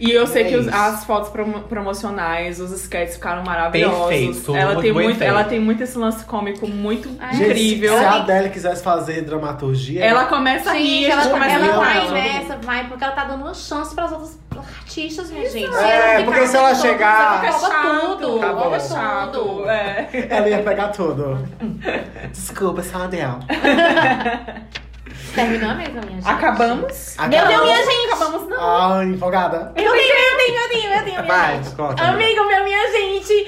E 0.00 0.10
eu 0.10 0.26
sei 0.26 0.42
É 0.42 0.48
que 0.48 0.56
os- 0.56 0.66
isso. 0.66 0.74
as 0.76 1.04
fotos 1.04 1.30
promo- 1.30 1.60
promocionais, 1.60 2.58
os 2.60 2.72
sketches 2.72 3.14
ficaram 3.14 3.44
maravilhosos. 3.44 4.06
Perfeito, 4.08 4.56
ela, 4.56 4.72
muito 4.72 4.82
tem 4.82 4.92
muito, 4.92 5.08
feito. 5.18 5.22
ela 5.30 5.44
tem 5.44 5.60
muito 5.60 5.82
esse 5.84 5.96
lance 5.96 6.24
cômico 6.24 6.66
muito 6.68 7.08
Ai, 7.20 7.34
Gente, 7.36 7.50
incrível. 7.50 7.96
se 7.98 8.04
a 8.04 8.08
Ela 8.08 8.16
Adele 8.22 8.48
quisesse 8.50 8.82
fazer 8.82 9.22
dramaturgia, 9.22 10.04
Ela 10.04 10.24
começa 10.26 10.70
a 10.70 10.74
rir, 10.74 11.02
Gente, 11.02 11.10
ela, 11.12 11.22
gente 11.22 11.32
começa 11.32 11.52
ela 11.54 11.64
a 11.64 11.66
rir 11.68 11.72
com 11.74 11.80
vai 11.80 11.98
ela. 11.98 12.10
nessa, 12.12 12.56
vai, 12.56 12.88
porque 12.88 13.04
ela 13.04 13.12
tá 13.12 13.24
dando 13.24 13.42
uma 13.44 13.54
chance 13.54 13.94
pras 13.94 14.10
outras 14.12 14.38
artistas, 14.78 15.30
minha 15.30 15.48
gente. 15.48 15.72
É, 15.74 16.14
ela 16.16 16.24
porque 16.24 16.46
se 16.48 16.56
ela 16.56 16.74
chegar- 16.74 17.40
rouba 17.42 17.58
chato, 17.68 18.16
tudo, 18.18 18.36
Acabou. 18.42 18.62
rouba 18.62 19.28
tudo. 19.32 19.68
É. 19.70 20.08
ela 20.28 20.48
ia 20.48 20.62
pegar 20.62 20.88
tudo. 20.88 21.38
Desculpa, 22.32 22.82
só 22.82 22.98
a 22.98 23.04
Adele. 23.04 23.22
Terminou 25.34 25.74
mesmo, 25.74 25.94
minha 25.94 26.20
gente. 26.20 26.28
Acabamos? 26.28 27.16
Meu 27.18 27.28
Deus, 27.46 27.62
minha 27.64 27.76
gente. 27.84 28.12
Acabamos 28.14 28.48
não. 28.48 28.92
Ai, 28.92 29.06
empolgada. 29.06 29.72
Eu 29.76 29.92
tenho, 29.92 30.14
eu 30.14 30.36
tenho, 30.38 30.58
eu 30.58 30.68
tenho, 30.68 30.92
eu 30.94 31.04
tenho, 31.04 31.22
minha 31.22 31.22
Vai, 31.22 31.56
gente. 31.62 31.74
conta. 31.76 32.02
Amigo 32.04 32.44
meu, 32.46 32.64
minha 32.64 32.92
gente, 32.92 33.46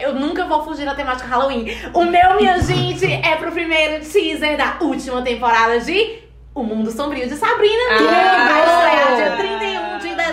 eu 0.00 0.14
nunca 0.14 0.44
vou 0.46 0.64
fugir 0.64 0.84
da 0.84 0.94
temática 0.94 1.28
Halloween. 1.28 1.66
O 1.92 2.04
meu, 2.04 2.36
minha 2.36 2.58
gente, 2.60 3.04
é 3.12 3.36
pro 3.36 3.52
primeiro 3.52 4.04
teaser 4.04 4.56
da 4.56 4.76
última 4.80 5.20
temporada 5.22 5.78
de 5.80 6.18
O 6.54 6.62
Mundo 6.62 6.90
Sombrio 6.90 7.28
de 7.28 7.36
Sabrina, 7.36 7.84
que 7.98 8.08
Ah, 8.08 8.48
vai 8.48 8.60
estrear 8.62 9.16
dia 9.16 9.36
31 9.36 9.55
de 9.55 9.55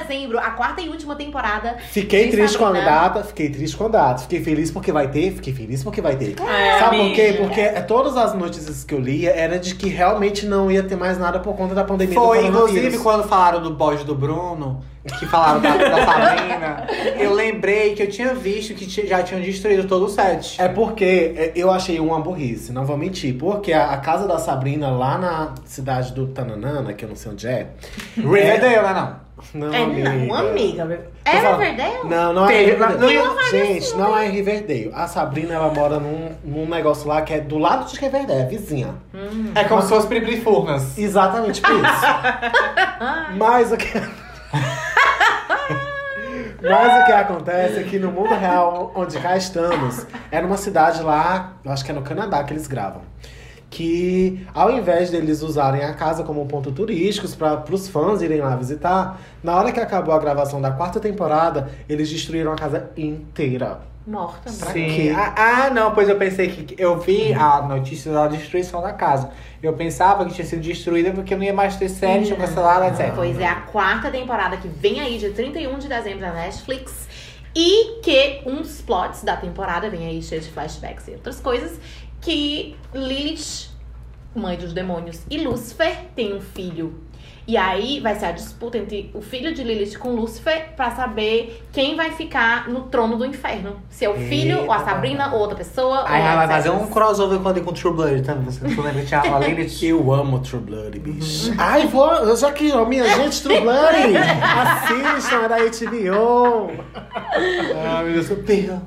dezembro, 0.03 0.37
a 0.37 0.51
quarta 0.51 0.81
e 0.81 0.89
última 0.89 1.15
temporada. 1.15 1.77
Fiquei 1.89 2.29
triste 2.29 2.57
com 2.57 2.65
a 2.65 2.67
Sabrina. 2.67 2.85
data, 2.85 3.23
fiquei 3.23 3.49
triste 3.49 3.75
com 3.75 3.85
a 3.85 3.89
data. 3.89 4.21
Fiquei 4.21 4.43
feliz 4.43 4.71
porque 4.71 4.91
vai 4.91 5.09
ter, 5.09 5.31
fiquei 5.31 5.53
feliz 5.53 5.83
porque 5.83 6.01
vai 6.01 6.15
ter. 6.15 6.35
É, 6.41 6.79
Sabe 6.79 6.97
por 6.97 7.13
quê? 7.13 7.21
amiga. 7.21 7.43
Porque 7.43 7.61
é, 7.61 7.81
todas 7.81 8.15
as 8.17 8.33
notícias 8.33 8.83
que 8.83 8.93
eu 8.93 8.99
lia 8.99 9.31
era 9.31 9.57
de 9.57 9.75
que 9.75 9.89
realmente 9.89 10.45
não 10.45 10.71
ia 10.71 10.83
ter 10.83 10.95
mais 10.95 11.17
nada 11.17 11.39
por 11.39 11.55
conta 11.55 11.73
da 11.73 11.83
pandemia 11.83 12.15
Foi, 12.15 12.45
inclusive, 12.45 12.97
quando 12.99 13.27
falaram 13.27 13.61
do 13.61 13.71
bode 13.71 14.03
do 14.03 14.15
Bruno, 14.15 14.83
que 15.19 15.25
falaram 15.25 15.61
da, 15.61 15.75
da 15.75 16.05
Sabrina, 16.05 16.87
eu 17.19 17.33
lembrei 17.33 17.93
que 17.93 18.03
eu 18.03 18.09
tinha 18.09 18.33
visto 18.33 18.73
que 18.73 19.07
já 19.07 19.21
tinham 19.23 19.41
destruído 19.41 19.87
todo 19.87 20.05
o 20.05 20.09
set. 20.09 20.61
É 20.61 20.67
porque 20.67 21.33
é, 21.35 21.51
eu 21.55 21.69
achei 21.69 21.99
uma 21.99 22.19
burrice, 22.19 22.71
não 22.71 22.85
vou 22.85 22.97
mentir. 22.97 23.37
Porque 23.37 23.73
a, 23.73 23.91
a 23.91 23.97
casa 23.97 24.27
da 24.27 24.37
Sabrina, 24.39 24.89
lá 24.91 25.17
na 25.17 25.53
cidade 25.65 26.13
do 26.13 26.27
Tananana, 26.27 26.93
que 26.93 27.03
eu 27.05 27.09
não 27.09 27.15
sei 27.15 27.31
onde 27.31 27.47
é. 27.47 27.67
Riverdale, 28.15 28.81
né, 28.81 28.93
não? 28.93 29.22
Não, 29.53 29.73
É, 29.73 29.83
amiga. 29.83 30.09
não, 30.11 30.35
amiga. 30.35 31.01
É 31.25 31.31
falando- 31.37 31.59
Riverdale? 31.59 31.97
Não, 32.09 32.33
não 32.33 32.45
é 32.45 32.47
Teve, 32.47 32.71
Riverdale. 32.71 32.99
não 32.99 33.11
ia- 33.11 33.49
Gente, 33.51 33.95
não 33.95 34.17
é 34.17 34.27
em 34.27 34.31
Riverdale. 34.31 34.91
A 34.93 35.07
Sabrina, 35.07 35.53
ela 35.53 35.73
mora 35.73 35.99
num, 35.99 36.31
num 36.43 36.67
negócio 36.67 37.07
lá 37.07 37.21
que 37.21 37.33
é 37.33 37.39
do 37.39 37.57
lado 37.57 37.85
de 37.91 37.99
Riverdale, 37.99 38.41
é 38.41 38.45
vizinha. 38.45 38.95
É 39.55 39.63
como 39.63 39.81
se 39.81 39.89
fosse 39.89 40.07
Pribrifurnas. 40.07 40.97
Exatamente 40.97 41.61
por 41.61 41.71
isso. 41.71 41.83
Mas 43.37 43.71
o 43.71 43.77
que. 43.77 43.87
Mas 46.61 47.01
o 47.01 47.05
que 47.05 47.11
acontece 47.11 47.79
é 47.79 47.83
que 47.83 47.99
no 47.99 48.11
mundo 48.11 48.33
real, 48.33 48.91
onde 48.95 49.19
cá 49.19 49.35
estamos, 49.35 50.05
é 50.31 50.41
numa 50.41 50.55
cidade 50.57 51.01
lá, 51.03 51.53
eu 51.63 51.71
acho 51.71 51.83
que 51.83 51.91
é 51.91 51.93
no 51.93 52.01
Canadá 52.01 52.41
que 52.43 52.53
eles 52.53 52.67
gravam. 52.67 53.01
Que 53.73 54.45
ao 54.53 54.69
invés 54.69 55.09
deles 55.09 55.41
usarem 55.41 55.83
a 55.83 55.95
casa 55.95 56.23
como 56.23 56.45
ponto 56.45 56.71
turístico 56.71 57.27
para 57.35 57.63
os 57.71 57.87
fãs 57.87 58.21
irem 58.21 58.39
lá 58.39 58.55
visitar, 58.55 59.19
na 59.41 59.55
hora 59.55 59.71
que 59.71 59.79
acabou 59.79 60.13
a 60.13 60.19
gravação 60.19 60.61
da 60.61 60.69
quarta 60.69 60.99
temporada, 60.99 61.71
eles 61.89 62.07
destruíram 62.07 62.53
a 62.53 62.55
casa 62.55 62.91
inteira. 62.95 63.79
Morta. 64.05 64.51
Pra 64.51 64.73
Sim. 64.73 64.85
quê? 64.95 65.13
Ah, 65.15 65.33
ah, 65.35 65.69
não, 65.71 65.91
pois 65.91 66.07
eu 66.07 66.17
pensei 66.17 66.49
que. 66.49 66.75
Eu 66.77 66.99
vi 66.99 67.33
a 67.33 67.63
notícia 67.63 68.11
da 68.11 68.27
destruição 68.27 68.79
da 68.79 68.93
casa. 68.93 69.31
Eu 69.61 69.73
pensava 69.73 70.23
que 70.25 70.35
tinha 70.35 70.45
sido 70.45 70.61
destruída 70.61 71.11
porque 71.11 71.35
não 71.35 71.43
ia 71.43 71.53
mais 71.53 71.75
ter 71.75 71.89
série, 71.89 72.25
tinha 72.25 72.37
cancelado, 72.37 72.85
etc. 72.85 73.11
Pois 73.15 73.39
é, 73.39 73.47
a 73.47 73.61
quarta 73.61 74.11
temporada 74.11 74.55
que 74.57 74.67
vem 74.67 74.99
aí 74.99 75.17
dia 75.17 75.31
31 75.31 75.79
de 75.79 75.87
dezembro 75.87 76.19
da 76.19 76.31
Netflix. 76.31 77.07
E 77.55 78.01
que 78.01 78.41
um 78.47 78.57
dos 78.57 78.81
plots 78.81 79.23
da 79.23 79.37
temporada 79.37 79.87
vem 79.87 80.07
aí 80.07 80.21
cheio 80.23 80.41
de 80.41 80.49
flashbacks 80.49 81.07
e 81.07 81.11
outras 81.11 81.39
coisas. 81.39 81.79
Que 82.23 82.75
Lilith, 82.93 83.69
mãe 84.35 84.57
dos 84.57 84.73
demônios, 84.73 85.21
e 85.29 85.37
Lúcifer 85.39 86.05
têm 86.15 86.33
um 86.33 86.41
filho. 86.41 86.93
E 87.45 87.57
aí 87.57 87.99
vai 87.99 88.15
ser 88.15 88.27
a 88.27 88.31
disputa 88.31 88.77
entre 88.77 89.11
o 89.13 89.21
filho 89.21 89.53
de 89.53 89.61
Lilith 89.65 89.97
com 89.97 90.15
Lúcifer 90.15 90.69
pra 90.77 90.91
saber 90.91 91.61
quem 91.73 91.93
vai 91.97 92.11
ficar 92.11 92.69
no 92.69 92.83
trono 92.83 93.17
do 93.17 93.25
inferno. 93.25 93.81
Se 93.89 94.05
é 94.05 94.09
o 94.09 94.15
filho, 94.15 94.61
ou 94.63 94.71
a 94.71 94.79
Sabrina, 94.79 95.33
ou 95.33 95.41
outra 95.41 95.57
pessoa. 95.57 96.05
Aí 96.07 96.21
ou 96.21 96.27
ela 96.27 96.45
vai 96.45 96.47
fazer 96.47 96.69
um 96.69 96.87
crossover 96.87 97.39
com, 97.39 97.53
com 97.65 97.73
True 97.73 97.93
Blood 97.93 98.21
também. 98.21 98.45
Você 98.45 98.65
não 98.65 98.81
lembra 98.81 99.03
que 99.03 99.13
a 99.13 99.39
Lilith? 99.39 99.83
Eu 99.83 100.13
amo 100.13 100.39
True 100.39 100.61
Blood, 100.61 100.97
bicho. 100.99 101.53
Ai, 101.57 101.85
vou, 101.87 102.09
eu 102.13 102.37
já 102.37 102.49
que, 102.53 102.71
ó, 102.71 102.85
minha 102.85 103.03
gente, 103.13 103.43
True 103.43 103.59
Blood, 103.59 104.15
assistam, 104.15 105.43
é 105.43 105.49
da 105.49 105.57
HBO. 105.57 106.71
Ah, 107.75 108.03
meu 108.03 108.13
Deus, 108.13 108.29
eu 108.29 108.37
perro. 108.37 108.81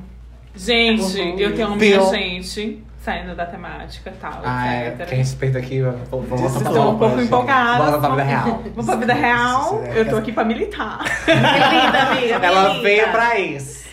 Gente, 0.54 1.20
Uhum. 1.20 1.38
eu 1.38 1.54
tenho 1.54 1.76
Pior. 1.76 2.10
minha 2.10 2.32
gente 2.32 2.82
saindo 3.06 3.36
da 3.36 3.46
temática 3.46 4.10
e 4.10 4.12
tal, 4.14 4.40
Ah, 4.44 4.74
é. 4.74 4.88
etc. 4.88 5.06
Quem 5.06 5.18
respeita 5.18 5.58
aqui, 5.58 5.80
vamos 5.80 6.28
voltar 6.28 6.58
pra 6.58 6.70
Estou 6.70 6.90
um 6.92 6.98
pouco 6.98 7.20
empolgada. 7.20 7.84
Volta 7.84 7.98
pra 8.00 8.08
vida 8.10 8.22
real. 8.24 8.62
Vamos 8.74 8.86
pra 8.86 8.96
vida 8.96 9.14
real. 9.14 9.84
Eu 9.94 10.08
tô 10.10 10.16
aqui 10.16 10.32
pra 10.32 10.44
militar. 10.44 11.04
Milita, 11.24 11.98
amiga. 12.02 12.34
Ela 12.46 12.62
milita. 12.64 12.82
veio 12.82 13.08
pra 13.12 13.38
isso. 13.38 13.86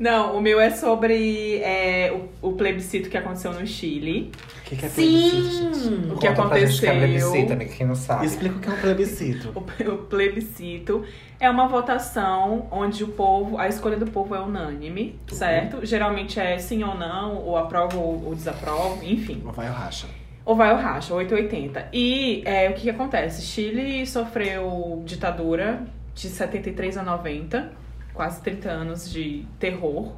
Não, 0.00 0.36
o 0.36 0.40
meu 0.40 0.58
é 0.58 0.70
sobre 0.70 1.58
é, 1.62 2.12
o, 2.42 2.48
o 2.48 2.52
plebiscito 2.54 3.08
que 3.08 3.16
aconteceu 3.16 3.52
no 3.52 3.64
Chile. 3.64 4.32
O 4.58 4.68
que, 4.68 4.74
que 4.74 4.84
é 4.86 4.88
plebiscito? 4.88 5.52
gente? 5.52 5.76
Sim! 5.76 6.10
O 6.10 6.16
que 6.16 6.26
Conta 6.28 6.48
pra 6.48 6.58
gente 6.58 6.80
que 6.80 6.86
é 6.86 6.90
aconteceu? 6.90 7.30
plebiscito, 7.30 7.52
amiga, 7.52 7.72
quem 7.72 7.86
não 7.86 7.94
sabe. 7.94 8.26
Explica 8.26 8.56
o 8.56 8.58
que 8.60 8.68
é 8.68 8.72
um 8.72 8.76
plebiscito. 8.78 9.52
O, 9.54 9.90
o 9.92 9.98
plebiscito 9.98 11.04
é 11.38 11.50
uma 11.50 11.68
votação 11.68 12.66
onde 12.70 13.04
o 13.04 13.08
povo, 13.08 13.58
a 13.58 13.68
escolha 13.68 13.96
do 13.96 14.06
povo 14.06 14.34
é 14.34 14.40
unânime, 14.40 15.20
certo? 15.28 15.84
Geralmente 15.84 16.40
é 16.40 16.58
sim 16.58 16.82
ou 16.82 16.94
não, 16.94 17.36
ou 17.36 17.56
aprova 17.56 17.96
ou, 17.96 18.24
ou 18.26 18.34
desaprova, 18.34 19.04
enfim. 19.04 19.42
Ou 19.44 19.52
vai 19.52 19.68
ou 19.68 19.74
racha. 19.74 20.06
Ou 20.44 20.54
vai 20.54 20.72
ou 20.72 20.78
racha, 20.78 21.12
880. 21.12 21.88
E 21.92 22.42
é, 22.44 22.70
o 22.70 22.74
que, 22.74 22.82
que 22.82 22.90
acontece? 22.90 23.42
Chile 23.42 24.06
sofreu 24.06 25.02
ditadura 25.04 25.82
de 26.14 26.28
73 26.28 26.96
a 26.96 27.02
90, 27.02 27.72
quase 28.14 28.40
30 28.40 28.70
anos 28.70 29.12
de 29.12 29.44
terror, 29.58 30.12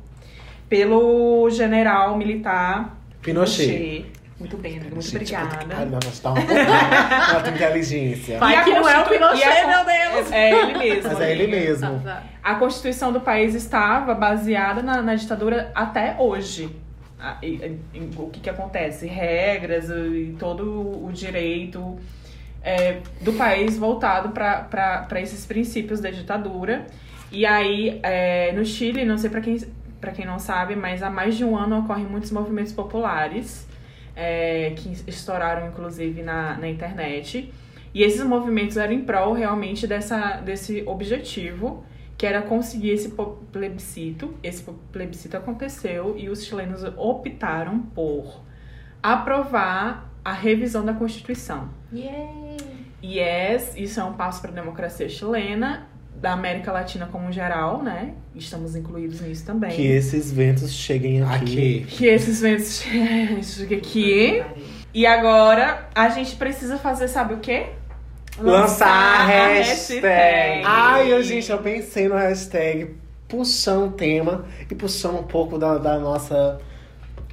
pelo 0.69 1.49
general 1.51 2.17
militar 2.17 2.97
Pinochet. 3.23 4.07
Muito 4.39 4.57
bem, 4.57 4.75
amiga, 4.79 4.95
muito 4.95 5.03
Gente, 5.05 5.35
obrigada. 5.35 5.75
pariu, 5.75 5.91
nós 5.93 6.21
tá 6.21 6.31
uma 6.33 6.41
Ela 6.41 7.41
tem 7.43 7.55
inteligência. 7.55 8.39
Vai 8.39 8.57
E 8.61 8.65
que 8.65 8.71
não 8.71 8.89
é 8.89 9.01
o 9.01 9.05
Pinochet, 9.09 9.45
a 9.49 9.67
meu 9.67 9.85
Deus. 9.85 10.33
É, 10.33 10.51
é 10.51 10.63
ele 10.63 10.79
mesmo. 10.79 11.09
Mas 11.09 11.21
é 11.21 11.33
ele 11.33 11.47
mesmo. 11.49 12.03
A 12.43 12.55
Constituição 12.55 13.13
do 13.13 13.21
país 13.21 13.55
estava 13.55 14.15
baseada 14.15 14.81
na, 14.83 15.03
na 15.03 15.15
ditadura 15.17 15.73
até 15.75 16.15
hoje. 16.19 16.71
Ah, 17.21 17.37
e- 17.43 17.47
e- 17.57 17.81
e 17.95 18.11
o 18.17 18.29
que, 18.29 18.39
que 18.39 18.49
acontece? 18.49 19.09
Regras 19.09 19.91
e 19.91 20.37
todo 20.39 21.05
o 21.05 21.11
direito 21.13 21.99
é, 22.63 22.99
do 23.21 23.33
país 23.33 23.77
voltado 23.77 24.29
para 24.29 25.21
esses 25.21 25.45
princípios 25.45 25.99
da 26.01 26.11
ditadura. 26.11 26.87
E 27.33 27.45
aí, 27.45 27.99
é, 28.05 28.53
no 28.53 28.65
Chile, 28.65 29.05
não 29.05 29.19
sei 29.19 29.29
para 29.31 29.41
quem, 29.41 29.59
pra 30.01 30.13
quem 30.13 30.25
não 30.25 30.39
sabe, 30.39 30.77
mas 30.77 31.03
há 31.03 31.11
mais 31.11 31.37
de 31.37 31.45
um 31.45 31.57
ano 31.57 31.81
ocorrem 31.81 32.05
muitos 32.07 32.31
movimentos 32.31 32.73
populares 32.73 33.67
é, 34.19 34.73
que 34.77 34.93
estouraram, 35.07 35.69
inclusive, 35.69 36.23
na, 36.23 36.59
na 36.59 36.69
internet. 36.69 37.55
E 37.95 38.03
esses 38.03 38.23
movimentos 38.25 38.77
eram 38.77 38.93
em 38.93 39.05
prol 39.05 39.33
realmente 39.33 39.87
dessa, 39.87 40.39
desse 40.39 40.83
objetivo, 40.87 41.85
que 42.17 42.27
era 42.27 42.43
conseguir 42.43 42.91
esse 42.91 43.15
plebiscito. 43.53 44.35
Esse 44.43 44.65
plebiscito 44.93 45.37
aconteceu 45.37 46.17
e 46.19 46.29
os 46.29 46.45
chilenos 46.45 46.83
optaram 46.97 47.79
por 47.79 48.43
aprovar 49.01 50.13
a 50.25 50.33
revisão 50.33 50.85
da 50.85 50.93
Constituição. 50.93 51.69
Yay! 51.93 52.57
Yes, 53.03 53.77
isso 53.77 54.01
é 54.01 54.05
um 54.05 54.15
passo 54.15 54.41
para 54.43 54.51
a 54.51 54.55
democracia 54.55 55.09
chilena, 55.09 55.87
da 56.21 56.33
América 56.33 56.73
Latina 56.73 57.09
como 57.11 57.31
geral, 57.31 57.83
né? 57.83 58.15
Estamos 58.35 58.75
incluídos 58.75 59.21
nisso 59.21 59.47
também. 59.47 59.71
Que 59.71 59.87
esses 59.87 60.33
ventos 60.33 60.73
cheguem 60.73 61.23
aqui. 61.23 61.83
Aqui. 61.83 61.87
Que 61.89 62.07
esses 62.07 62.41
ventos 62.41 62.83
chegam 62.83 63.79
aqui. 63.79 64.43
E 64.93 65.07
agora 65.07 65.89
a 65.95 66.09
gente 66.09 66.35
precisa 66.37 66.77
fazer, 66.79 67.09
sabe 67.09 67.35
o 67.35 67.39
quê? 67.39 67.67
Lançar 68.39 68.89
a 68.89 69.27
hashtag. 69.27 70.63
Ai, 70.65 71.13
eu, 71.13 71.23
gente, 71.23 71.51
eu 71.51 71.59
pensei 71.59 72.09
no 72.09 72.17
hashtag 72.17 72.97
puxando 73.29 73.89
o 73.89 73.93
tema 73.93 74.45
e 74.71 74.75
puxando 74.75 75.19
um 75.19 75.25
pouco 75.25 75.59
da, 75.59 75.77
da 75.77 75.99
nossa, 75.99 76.59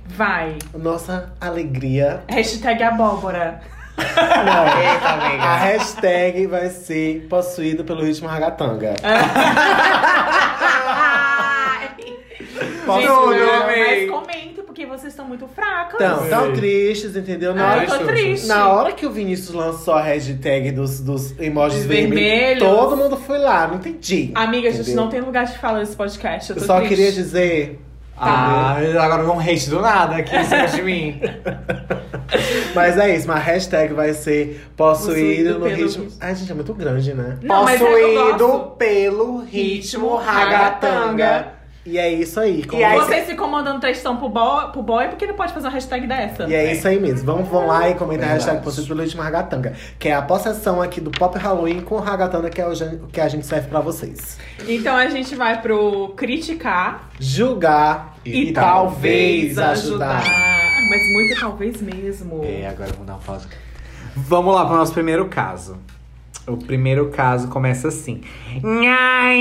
Vai. 0.06 0.58
nossa 0.74 1.34
alegria. 1.40 2.24
Hashtag 2.28 2.84
abóbora. 2.84 3.62
Não, 3.98 4.82
Eita, 4.82 5.08
a 5.08 5.14
amiga. 5.28 5.56
hashtag 5.56 6.46
vai 6.48 6.70
ser 6.70 7.26
possuído 7.30 7.84
pelo 7.84 8.04
ritmo 8.04 8.28
ragatanga. 8.28 8.93
Gente, 12.86 13.08
Tudo, 13.08 13.36
mas 13.66 14.10
comenta, 14.12 14.64
porque 14.64 14.86
vocês 14.86 15.12
estão 15.12 15.26
muito 15.28 15.48
fracos. 15.48 15.96
Então, 15.96 16.30
tão 16.30 16.54
tristes, 16.54 17.16
entendeu? 17.16 17.54
Na 17.56 17.64
Ah, 17.68 17.72
hora, 17.76 17.84
eu 17.86 18.00
tô 18.00 18.06
triste. 18.06 18.48
na 18.48 18.70
hora 18.70 18.91
que 18.93 19.06
o 19.06 19.12
Vinícius 19.12 19.56
lançou 19.56 19.96
a 19.96 20.02
hashtag 20.02 20.72
dos, 20.72 21.00
dos 21.00 21.38
emojis 21.39 21.80
Dos 21.80 21.88
vermelhos, 21.88 22.60
vermelhos. 22.60 22.64
todo 22.64 22.96
mundo 22.96 23.18
foi 23.18 23.39
lá, 23.39 23.68
não 23.68 23.76
entendi. 23.78 24.32
Amiga, 24.36 24.70
a 24.70 24.72
gente 24.72 24.82
Entendeu? 24.84 25.04
não 25.04 25.10
tem 25.10 25.20
lugar 25.22 25.46
de 25.48 25.58
fala 25.58 25.80
nesse 25.80 25.96
podcast. 25.96 26.52
Eu 26.52 26.56
Eu 26.58 26.62
tô 26.62 26.68
só 26.68 26.78
triste. 26.78 26.96
queria 26.96 27.12
dizer. 27.12 27.82
Ah, 28.18 28.78
agora 29.01 29.24
vão 29.24 29.39
hate 29.39 29.70
do 29.70 29.82
nada 29.82 30.16
aqui 30.18 30.36
em 30.36 30.43
cima 30.43 30.68
de 30.68 30.82
mim. 30.82 31.22
Mas 32.74 32.97
é 32.97 33.16
isso, 33.16 33.28
mas 33.28 33.38
a 33.38 33.39
hashtag 33.39 33.93
vai 33.93 34.13
ser 34.13 34.68
possuído 34.76 35.53
Possuído 35.53 35.59
no 35.59 35.66
pelo 35.66 35.88
ritmo. 35.88 36.07
Ai, 36.20 36.36
gente, 36.36 36.51
é 36.51 36.55
muito 36.55 36.74
grande, 36.74 37.13
né? 37.13 37.38
Não, 37.41 37.63
mas 37.63 37.80
é 37.80 37.86
Possuído 37.86 38.59
pelo 38.78 39.43
ritmo 39.43 40.16
ragatanga. 40.16 41.55
E 41.86 42.00
é 42.00 42.12
isso 42.12 42.40
aí. 42.40 42.64
E 42.74 42.84
aí- 42.84 42.98
Vocês 42.98 43.28
ficam 43.28 43.48
mandando 43.48 43.80
textão 43.80 44.18
pro 44.18 44.28
boy, 44.28 44.72
pro 44.72 44.82
boy 44.82 45.08
porque 45.08 45.28
não 45.28 45.36
pode 45.36 45.54
fazer 45.54 45.68
uma 45.68 45.74
hashtag 45.74 46.08
dessa. 46.08 46.46
E 46.46 46.54
é 46.56 46.72
isso 46.74 46.88
aí 46.88 47.00
mesmo. 47.00 47.28
Vamos, 47.28 47.48
vão 47.48 47.68
lá 47.68 47.88
e 47.90 47.94
comentar 47.94 48.30
a 48.30 48.34
hashtag 48.34 48.64
Possível 48.64 48.88
pelo 48.88 49.04
ritmo 49.04 49.22
Ragatanga. 49.22 49.74
Que 50.00 50.10
é 50.10 50.16
a 50.16 50.22
possessão 50.24 50.82
aqui 50.82 51.00
do 51.00 51.12
Pop 51.12 51.38
Halloween 51.38 51.82
com 51.82 51.98
Ragatanga, 52.00 52.50
que 52.50 52.60
é 52.60 52.68
o 52.68 52.74
que 53.12 53.22
a 53.22 53.28
gente 53.28 53.46
serve 53.46 53.68
pra 53.68 53.82
vocês. 53.82 54.40
Então 54.68 54.96
a 54.96 55.08
gente 55.10 55.36
vai 55.36 55.62
pro 55.62 56.10
criticar 56.18 57.08
Julgar 57.20 58.16
e, 58.26 58.52
talvez 58.52 59.56
ajudar. 59.58 60.24
Mas 60.90 61.14
muito 61.14 61.40
talvez 61.40 61.82
mesmo. 61.82 62.42
É, 62.44 62.68
agora 62.68 62.90
vamos 62.94 63.06
dar 63.06 63.14
uma 63.14 63.20
pausa. 63.22 63.48
Vamos 64.16 64.56
lá 64.56 64.66
pro 64.66 64.76
nosso 64.76 64.94
primeiro 64.94 65.28
caso. 65.28 65.78
O 66.48 66.58
primeiro 66.58 67.10
caso 67.10 67.48
começa 67.48 67.88
assim. 67.90 68.22
Nhai! 68.64 69.36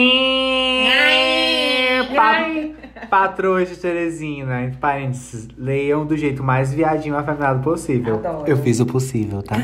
Pa 2.14 3.06
Patroa 3.08 3.64
de 3.64 3.76
Teresina, 3.76 4.62
entre 4.62 4.78
parênteses, 4.78 5.48
leiam 5.56 6.04
do 6.06 6.16
jeito 6.16 6.42
mais 6.42 6.72
viadinho 6.72 7.16
afeminado 7.16 7.62
possível. 7.62 8.16
Adoro. 8.16 8.44
Eu 8.46 8.56
fiz 8.56 8.80
o 8.80 8.86
possível, 8.86 9.42
tá? 9.42 9.56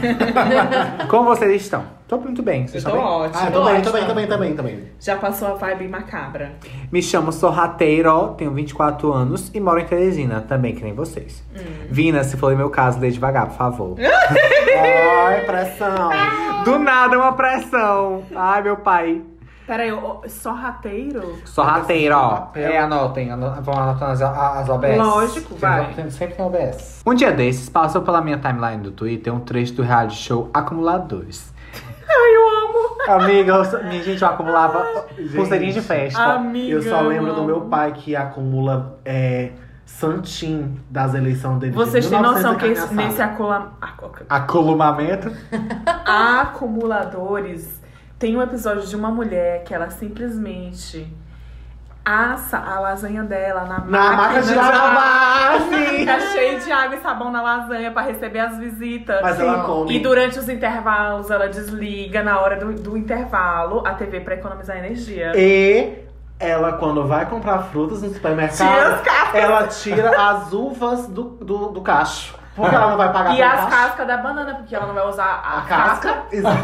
Como 1.08 1.24
vocês 1.24 1.62
estão? 1.62 1.84
Tô 2.06 2.18
muito 2.18 2.42
bem, 2.42 2.66
vocês 2.66 2.84
Eu 2.84 2.90
tô 2.90 2.96
estão 2.96 3.10
bem? 3.12 3.20
ótima. 3.22 3.42
Ah, 3.42 3.50
tô 3.50 3.64
bem, 3.64 3.82
tô 3.82 3.92
bem, 3.92 4.06
tô 4.06 4.14
bem, 4.14 4.26
tô 4.26 4.38
bem, 4.38 4.54
tô 4.56 4.62
bem. 4.62 4.84
Já 5.00 5.16
passou 5.16 5.48
a 5.48 5.54
vibe 5.54 5.88
macabra. 5.88 6.52
Me 6.90 7.02
chamo 7.02 7.32
Sorrateiro, 7.32 8.34
tenho 8.36 8.50
24 8.52 9.12
anos 9.12 9.50
e 9.54 9.60
moro 9.60 9.78
em 9.80 9.84
Teresina, 9.86 10.40
também 10.40 10.74
que 10.74 10.82
nem 10.82 10.92
vocês. 10.92 11.42
Vina, 11.88 12.24
se 12.24 12.36
for 12.36 12.52
o 12.52 12.56
meu 12.56 12.68
caso, 12.70 12.98
lê 12.98 13.10
devagar, 13.10 13.46
por 13.46 13.56
favor. 13.56 13.96
Ai, 14.00 15.44
pressão. 15.46 16.10
Do 16.64 16.78
nada 16.78 17.16
uma 17.16 17.32
pressão. 17.32 18.22
Ai, 18.34 18.62
meu 18.62 18.76
pai. 18.76 19.22
Peraí, 19.66 19.90
só 20.26 20.52
rateiro? 20.52 21.38
Sorrateiro, 21.44 22.16
ó. 22.16 22.48
É, 22.54 22.78
anotem, 22.78 23.30
ano- 23.30 23.62
vão 23.62 23.74
anotando 23.78 24.10
as, 24.12 24.20
as 24.22 24.68
OBS. 24.68 24.96
Lógico, 24.98 25.54
vai. 25.56 25.86
Sempre, 25.94 26.10
sempre 26.10 26.34
tem 26.34 26.44
OBS. 26.44 27.02
Um 27.06 27.14
dia 27.14 27.30
desses, 27.32 27.68
passou 27.68 28.02
pela 28.02 28.20
minha 28.20 28.36
timeline 28.38 28.82
do 28.82 28.90
Twitter 28.90 29.32
um 29.32 29.38
trecho 29.40 29.74
do 29.74 29.82
reality 29.82 30.16
show 30.16 30.50
Acumuladores. 30.52 31.52
Ai, 32.08 32.34
eu 32.36 32.48
amo. 32.48 33.22
Amiga, 33.22 33.52
eu, 33.52 33.84
minha 33.84 34.02
gente, 34.02 34.20
eu 34.20 34.28
acumulava 34.28 34.84
pulseirinha 35.36 35.72
de 35.72 35.80
festa. 35.80 36.20
Amiga. 36.20 36.72
Eu 36.72 36.82
só 36.82 37.00
lembro 37.02 37.32
do 37.34 37.44
meu 37.44 37.60
pai 37.62 37.92
que 37.92 38.16
acumula 38.16 38.98
é, 39.04 39.52
santim 39.86 40.80
das 40.90 41.14
eleições 41.14 41.60
dele. 41.60 41.70
de 41.72 41.78
Vocês 41.78 42.08
têm 42.10 42.20
noção 42.20 42.56
que 42.56 42.64
1900 42.64 42.78
esse- 42.82 42.88
carne 42.94 43.04
nesse 43.04 43.22
acula... 43.22 43.72
acu- 43.80 44.10
Aculumamento. 44.28 45.30
acumuladores 46.04 47.79
tem 48.20 48.36
um 48.36 48.42
episódio 48.42 48.86
de 48.86 48.94
uma 48.94 49.10
mulher 49.10 49.64
que 49.64 49.72
ela 49.72 49.88
simplesmente 49.88 51.10
assa 52.04 52.58
a 52.58 52.78
lasanha 52.78 53.24
dela 53.24 53.64
na, 53.64 53.78
Na 53.78 54.12
máquina 54.12 54.42
de 54.42 54.54
lavar, 54.54 55.60
sim. 55.62 55.98
Fica 55.98 56.20
cheio 56.32 56.60
de 56.60 56.70
água 56.70 56.96
e 56.96 57.00
sabão 57.00 57.32
na 57.32 57.40
lasanha 57.40 57.90
pra 57.90 58.02
receber 58.02 58.40
as 58.40 58.58
visitas. 58.58 59.22
Mas 59.22 59.40
ela 59.40 59.64
come. 59.64 59.96
E 59.96 60.00
durante 60.00 60.38
os 60.38 60.50
intervalos, 60.50 61.30
ela 61.30 61.48
desliga 61.48 62.22
na 62.22 62.38
hora 62.40 62.56
do, 62.56 62.74
do 62.74 62.94
intervalo 62.94 63.82
a 63.86 63.94
TV 63.94 64.20
pra 64.20 64.34
economizar 64.34 64.76
energia. 64.76 65.32
E 65.34 66.04
ela, 66.38 66.74
quando 66.74 67.06
vai 67.06 67.24
comprar 67.24 67.58
frutas 67.70 68.02
no 68.02 68.08
Tira 68.08 68.14
supermercado, 68.18 69.02
cascas. 69.02 69.34
ela 69.34 69.66
tira 69.66 70.30
as 70.30 70.52
uvas 70.52 71.06
do, 71.06 71.22
do, 71.22 71.68
do 71.68 71.80
cacho. 71.80 72.39
Porque 72.56 72.74
ela 72.74 72.90
não 72.90 72.96
vai 72.96 73.12
pagar 73.12 73.34
E 73.36 73.42
as 73.42 73.70
cascas 73.70 74.06
da 74.06 74.16
banana, 74.16 74.54
porque 74.56 74.74
ela 74.74 74.86
não 74.86 74.94
vai 74.94 75.06
usar 75.06 75.24
a, 75.44 75.58
A 75.58 75.62
casca. 75.62 76.22
Exato. 76.32 76.58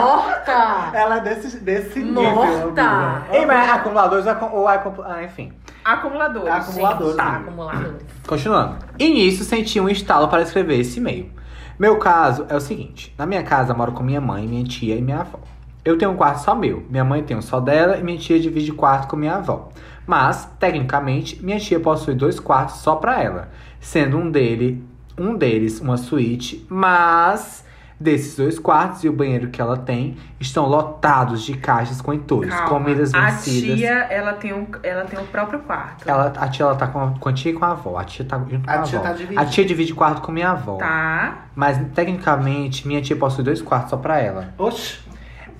Morta! 0.00 0.90
Ela 0.92 1.16
é 1.18 1.20
desse, 1.20 1.58
desse 1.60 1.98
nível. 2.00 2.34
Morta. 2.34 2.82
amiga. 2.82 3.26
Ei, 3.36 3.46
mas 3.46 3.70
acumuladores 3.70 4.26
acu- 4.26 4.50
ou 4.56 4.66
acumu- 4.68 5.02
ah, 5.04 5.22
enfim. 5.22 5.52
Acumuladores. 5.84 6.48
Acumuladores. 6.52 7.16
Tá. 7.16 7.22
amiga. 7.24 7.40
Acumuladores. 7.40 8.02
Continuando. 8.26 8.76
E 8.98 9.08
nisso 9.08 9.44
senti 9.44 9.80
um 9.80 9.88
estalo 9.88 10.28
para 10.28 10.42
escrever 10.42 10.78
esse 10.80 10.98
e-mail. 10.98 11.30
Meu 11.78 11.98
caso 11.98 12.46
é 12.48 12.56
o 12.56 12.60
seguinte: 12.60 13.14
na 13.18 13.26
minha 13.26 13.42
casa 13.42 13.74
moro 13.74 13.92
com 13.92 14.02
minha 14.02 14.20
mãe, 14.20 14.46
minha 14.46 14.64
tia 14.64 14.96
e 14.96 15.02
minha 15.02 15.20
avó. 15.20 15.38
Eu 15.84 15.98
tenho 15.98 16.12
um 16.12 16.16
quarto 16.16 16.38
só 16.38 16.54
meu, 16.54 16.86
minha 16.88 17.04
mãe 17.04 17.24
tem 17.24 17.36
um 17.36 17.42
só 17.42 17.58
dela 17.58 17.96
e 17.96 18.04
minha 18.04 18.16
tia 18.16 18.38
divide 18.38 18.72
quarto 18.72 19.08
com 19.08 19.16
minha 19.16 19.34
avó. 19.36 19.68
Mas, 20.06 20.48
tecnicamente, 20.58 21.42
minha 21.44 21.58
tia 21.58 21.78
possui 21.80 22.14
dois 22.14 22.40
quartos 22.40 22.76
só 22.76 22.96
pra 22.96 23.22
ela, 23.22 23.48
sendo 23.80 24.18
um 24.18 24.30
dele, 24.30 24.84
um 25.18 25.34
deles 25.36 25.80
uma 25.80 25.96
suíte, 25.96 26.66
mas 26.68 27.64
desses 28.00 28.36
dois 28.36 28.58
quartos 28.58 29.04
e 29.04 29.08
o 29.08 29.12
banheiro 29.12 29.48
que 29.48 29.62
ela 29.62 29.76
tem 29.76 30.16
estão 30.40 30.66
lotados 30.66 31.44
de 31.44 31.56
caixas 31.56 32.00
com 32.00 32.12
entulhos, 32.12 32.52
Calma. 32.52 32.68
comidas 32.68 33.14
A 33.14 33.26
vencidas. 33.30 33.78
tia, 33.78 33.92
ela 34.10 34.32
tem, 34.32 34.52
um, 34.52 34.66
ela 34.82 35.04
tem 35.04 35.20
o 35.20 35.24
próprio 35.26 35.60
quarto. 35.60 36.08
Ela, 36.08 36.32
a 36.36 36.48
tia 36.48 36.64
ela 36.66 36.74
tá 36.74 36.88
com 36.88 36.98
a, 37.00 37.10
com 37.20 37.28
a 37.28 37.32
tia 37.32 37.52
e 37.52 37.54
com 37.54 37.64
a 37.64 37.70
avó. 37.70 37.96
A 37.96 38.02
tia 38.02 38.24
tá 38.24 38.38
junto 38.38 38.64
com 38.64 38.70
A 38.70 38.74
a, 38.74 38.82
tia 38.82 38.98
avó. 38.98 39.06
tá 39.08 39.14
dividida. 39.14 39.40
a 39.40 39.46
tia 39.46 39.64
divide 39.64 39.94
quarto 39.94 40.20
com 40.20 40.32
minha 40.32 40.50
avó. 40.50 40.78
Tá. 40.78 41.44
Mas 41.54 41.78
tecnicamente, 41.94 42.88
minha 42.88 43.00
tia 43.00 43.14
possui 43.14 43.44
dois 43.44 43.62
quartos 43.62 43.90
só 43.90 43.96
pra 43.96 44.18
ela. 44.18 44.48
Oxi. 44.58 44.98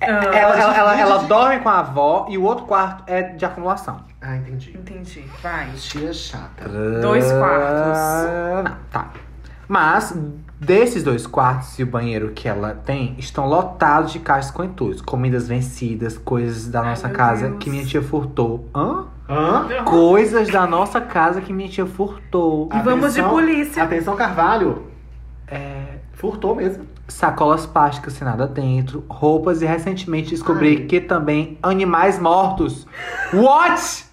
Ah, 0.01 0.05
ela, 0.05 0.33
ela, 0.35 0.75
ela, 0.77 0.99
ela 0.99 1.13
divide. 1.13 1.29
dorme 1.29 1.59
com 1.61 1.69
a 1.69 1.79
avó 1.79 2.25
e 2.29 2.37
o 2.37 2.43
outro 2.43 2.65
quarto 2.65 3.03
é 3.07 3.21
de 3.21 3.45
acumulação. 3.45 4.01
Ah, 4.25 4.37
entendi. 4.37 4.71
Entendi. 4.77 5.25
Vai. 5.41 5.69
Tia 5.75 6.13
chata. 6.13 6.69
Dois 7.01 7.25
quartos. 7.31 7.97
Ah, 7.99 8.61
Não, 8.65 8.75
tá. 8.89 9.11
Mas 9.67 10.17
desses 10.59 11.03
dois 11.03 11.25
quartos 11.27 11.77
e 11.79 11.83
o 11.83 11.85
banheiro 11.85 12.31
que 12.31 12.47
ela 12.47 12.73
tem 12.85 13.15
estão 13.17 13.47
lotados 13.47 14.11
de 14.13 14.19
caixas 14.19 14.51
com 14.51 14.63
entulhos, 14.63 15.01
comidas 15.01 15.47
vencidas, 15.47 16.17
coisas 16.17 16.67
da 16.69 16.81
Ai, 16.81 16.89
nossa 16.89 17.07
meu 17.07 17.17
casa 17.17 17.47
Deus. 17.49 17.57
que 17.59 17.69
minha 17.69 17.85
tia 17.85 18.01
furtou. 18.01 18.69
Hã? 18.73 19.05
Hã? 19.27 19.83
Coisas 19.85 20.49
da 20.49 20.65
nossa 20.67 21.01
casa 21.01 21.41
que 21.41 21.51
minha 21.51 21.67
tia 21.69 21.85
furtou. 21.85 22.69
E 22.73 22.79
vamos 22.79 23.13
de 23.13 23.23
polícia. 23.23 23.83
Atenção, 23.83 24.15
Carvalho. 24.15 24.83
É, 25.47 25.97
Furtou 26.13 26.55
mesmo. 26.55 26.85
sacolas 27.07 27.65
plásticas 27.65 28.13
sem 28.13 28.25
nada 28.25 28.47
dentro, 28.47 29.03
roupas 29.09 29.61
e 29.61 29.65
recentemente 29.65 30.29
descobri 30.29 30.77
Ai. 30.77 30.85
que 30.85 31.01
também 31.01 31.57
animais 31.61 32.17
mortos. 32.19 32.87
What? 33.33 34.05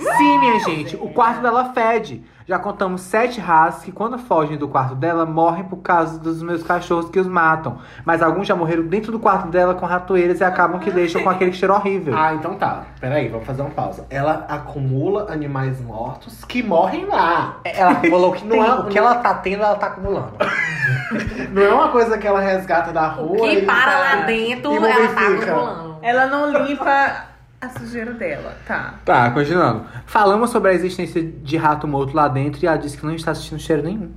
Sim, 0.00 0.38
minha 0.38 0.58
gente, 0.60 0.96
o 0.96 1.08
quarto 1.10 1.42
dela 1.42 1.72
fede. 1.72 2.24
Já 2.48 2.58
contamos 2.58 3.02
sete 3.02 3.38
raças 3.38 3.84
que, 3.84 3.92
quando 3.92 4.18
fogem 4.18 4.56
do 4.58 4.66
quarto 4.66 4.96
dela, 4.96 5.24
morrem 5.24 5.62
por 5.62 5.76
causa 5.76 6.18
dos 6.18 6.42
meus 6.42 6.64
cachorros 6.64 7.08
que 7.08 7.20
os 7.20 7.26
matam. 7.28 7.78
Mas 8.04 8.20
alguns 8.22 8.44
já 8.48 8.56
morreram 8.56 8.82
dentro 8.82 9.12
do 9.12 9.20
quarto 9.20 9.46
dela 9.46 9.72
com 9.74 9.86
ratoeiras 9.86 10.40
e 10.40 10.44
acabam 10.44 10.80
que 10.80 10.90
deixam 10.90 11.22
com 11.22 11.30
aquele 11.30 11.52
cheiro 11.52 11.72
horrível. 11.74 12.12
Ah, 12.16 12.34
então 12.34 12.56
tá. 12.56 12.86
Peraí, 13.00 13.28
vamos 13.28 13.46
fazer 13.46 13.62
uma 13.62 13.70
pausa. 13.70 14.04
Ela 14.10 14.46
acumula 14.48 15.30
animais 15.32 15.80
mortos 15.80 16.44
que 16.44 16.60
morrem 16.60 17.06
lá. 17.06 17.58
Ela 17.62 17.94
falou 17.94 18.32
que 18.32 18.42
Não 18.44 18.50
tem, 18.56 18.66
é- 18.66 18.74
o 18.74 18.84
que 18.86 18.98
ela 18.98 19.14
tá 19.16 19.34
tendo, 19.34 19.62
ela 19.62 19.76
tá 19.76 19.86
acumulando. 19.86 20.32
Não 21.52 21.62
é 21.62 21.72
uma 21.72 21.88
coisa 21.90 22.18
que 22.18 22.26
ela 22.26 22.40
resgata 22.40 22.90
da 22.92 23.06
rua. 23.06 23.30
O 23.36 23.42
que 23.42 23.58
e- 23.58 23.62
para 23.66 23.96
lá 23.96 24.16
dentro, 24.22 24.74
ela 24.74 25.08
tá 25.14 25.20
acumulando. 25.28 25.90
Ela 26.02 26.26
não 26.26 26.64
limpa 26.64 27.26
a 27.60 27.68
sujeira 27.68 28.14
dela. 28.14 28.56
Tá. 28.66 28.94
Tá, 29.04 29.30
continuando. 29.30 29.84
Falamos 30.06 30.50
sobre 30.50 30.70
a 30.70 30.74
existência 30.74 31.22
de 31.22 31.56
rato 31.56 31.86
morto 31.86 32.14
lá 32.14 32.26
dentro 32.26 32.64
e 32.64 32.66
ela 32.66 32.76
disse 32.76 32.96
que 32.96 33.04
não 33.04 33.14
está 33.14 33.34
sentindo 33.34 33.60
cheiro 33.60 33.82
nenhum. 33.82 34.12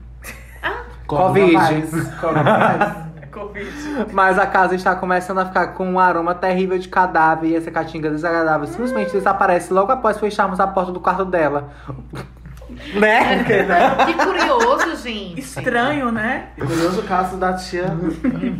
Covid. 1.05 1.53
Covid. 2.21 3.13
Covid. 3.31 4.13
Mas 4.13 4.39
a 4.39 4.47
casa 4.47 4.75
está 4.75 4.95
começando 4.95 5.39
a 5.39 5.45
ficar 5.45 5.67
com 5.67 5.85
um 5.85 5.99
aroma 5.99 6.33
terrível 6.33 6.77
de 6.77 6.87
cadáver 6.87 7.49
e 7.49 7.55
essa 7.55 7.69
caatinga 7.69 8.09
desagradável 8.09 8.67
simplesmente 8.67 9.11
desaparece 9.11 9.73
logo 9.73 9.91
após 9.91 10.17
fecharmos 10.17 10.59
a 10.59 10.67
porta 10.67 10.91
do 10.91 10.99
quarto 10.99 11.25
dela. 11.25 11.69
né? 12.99 13.43
Que 14.05 14.13
curioso, 14.13 14.95
gente. 15.03 15.39
Estranho, 15.39 16.11
né? 16.11 16.47
Curioso 16.59 17.03
caso 17.03 17.37
da 17.37 17.53
tia. 17.53 17.85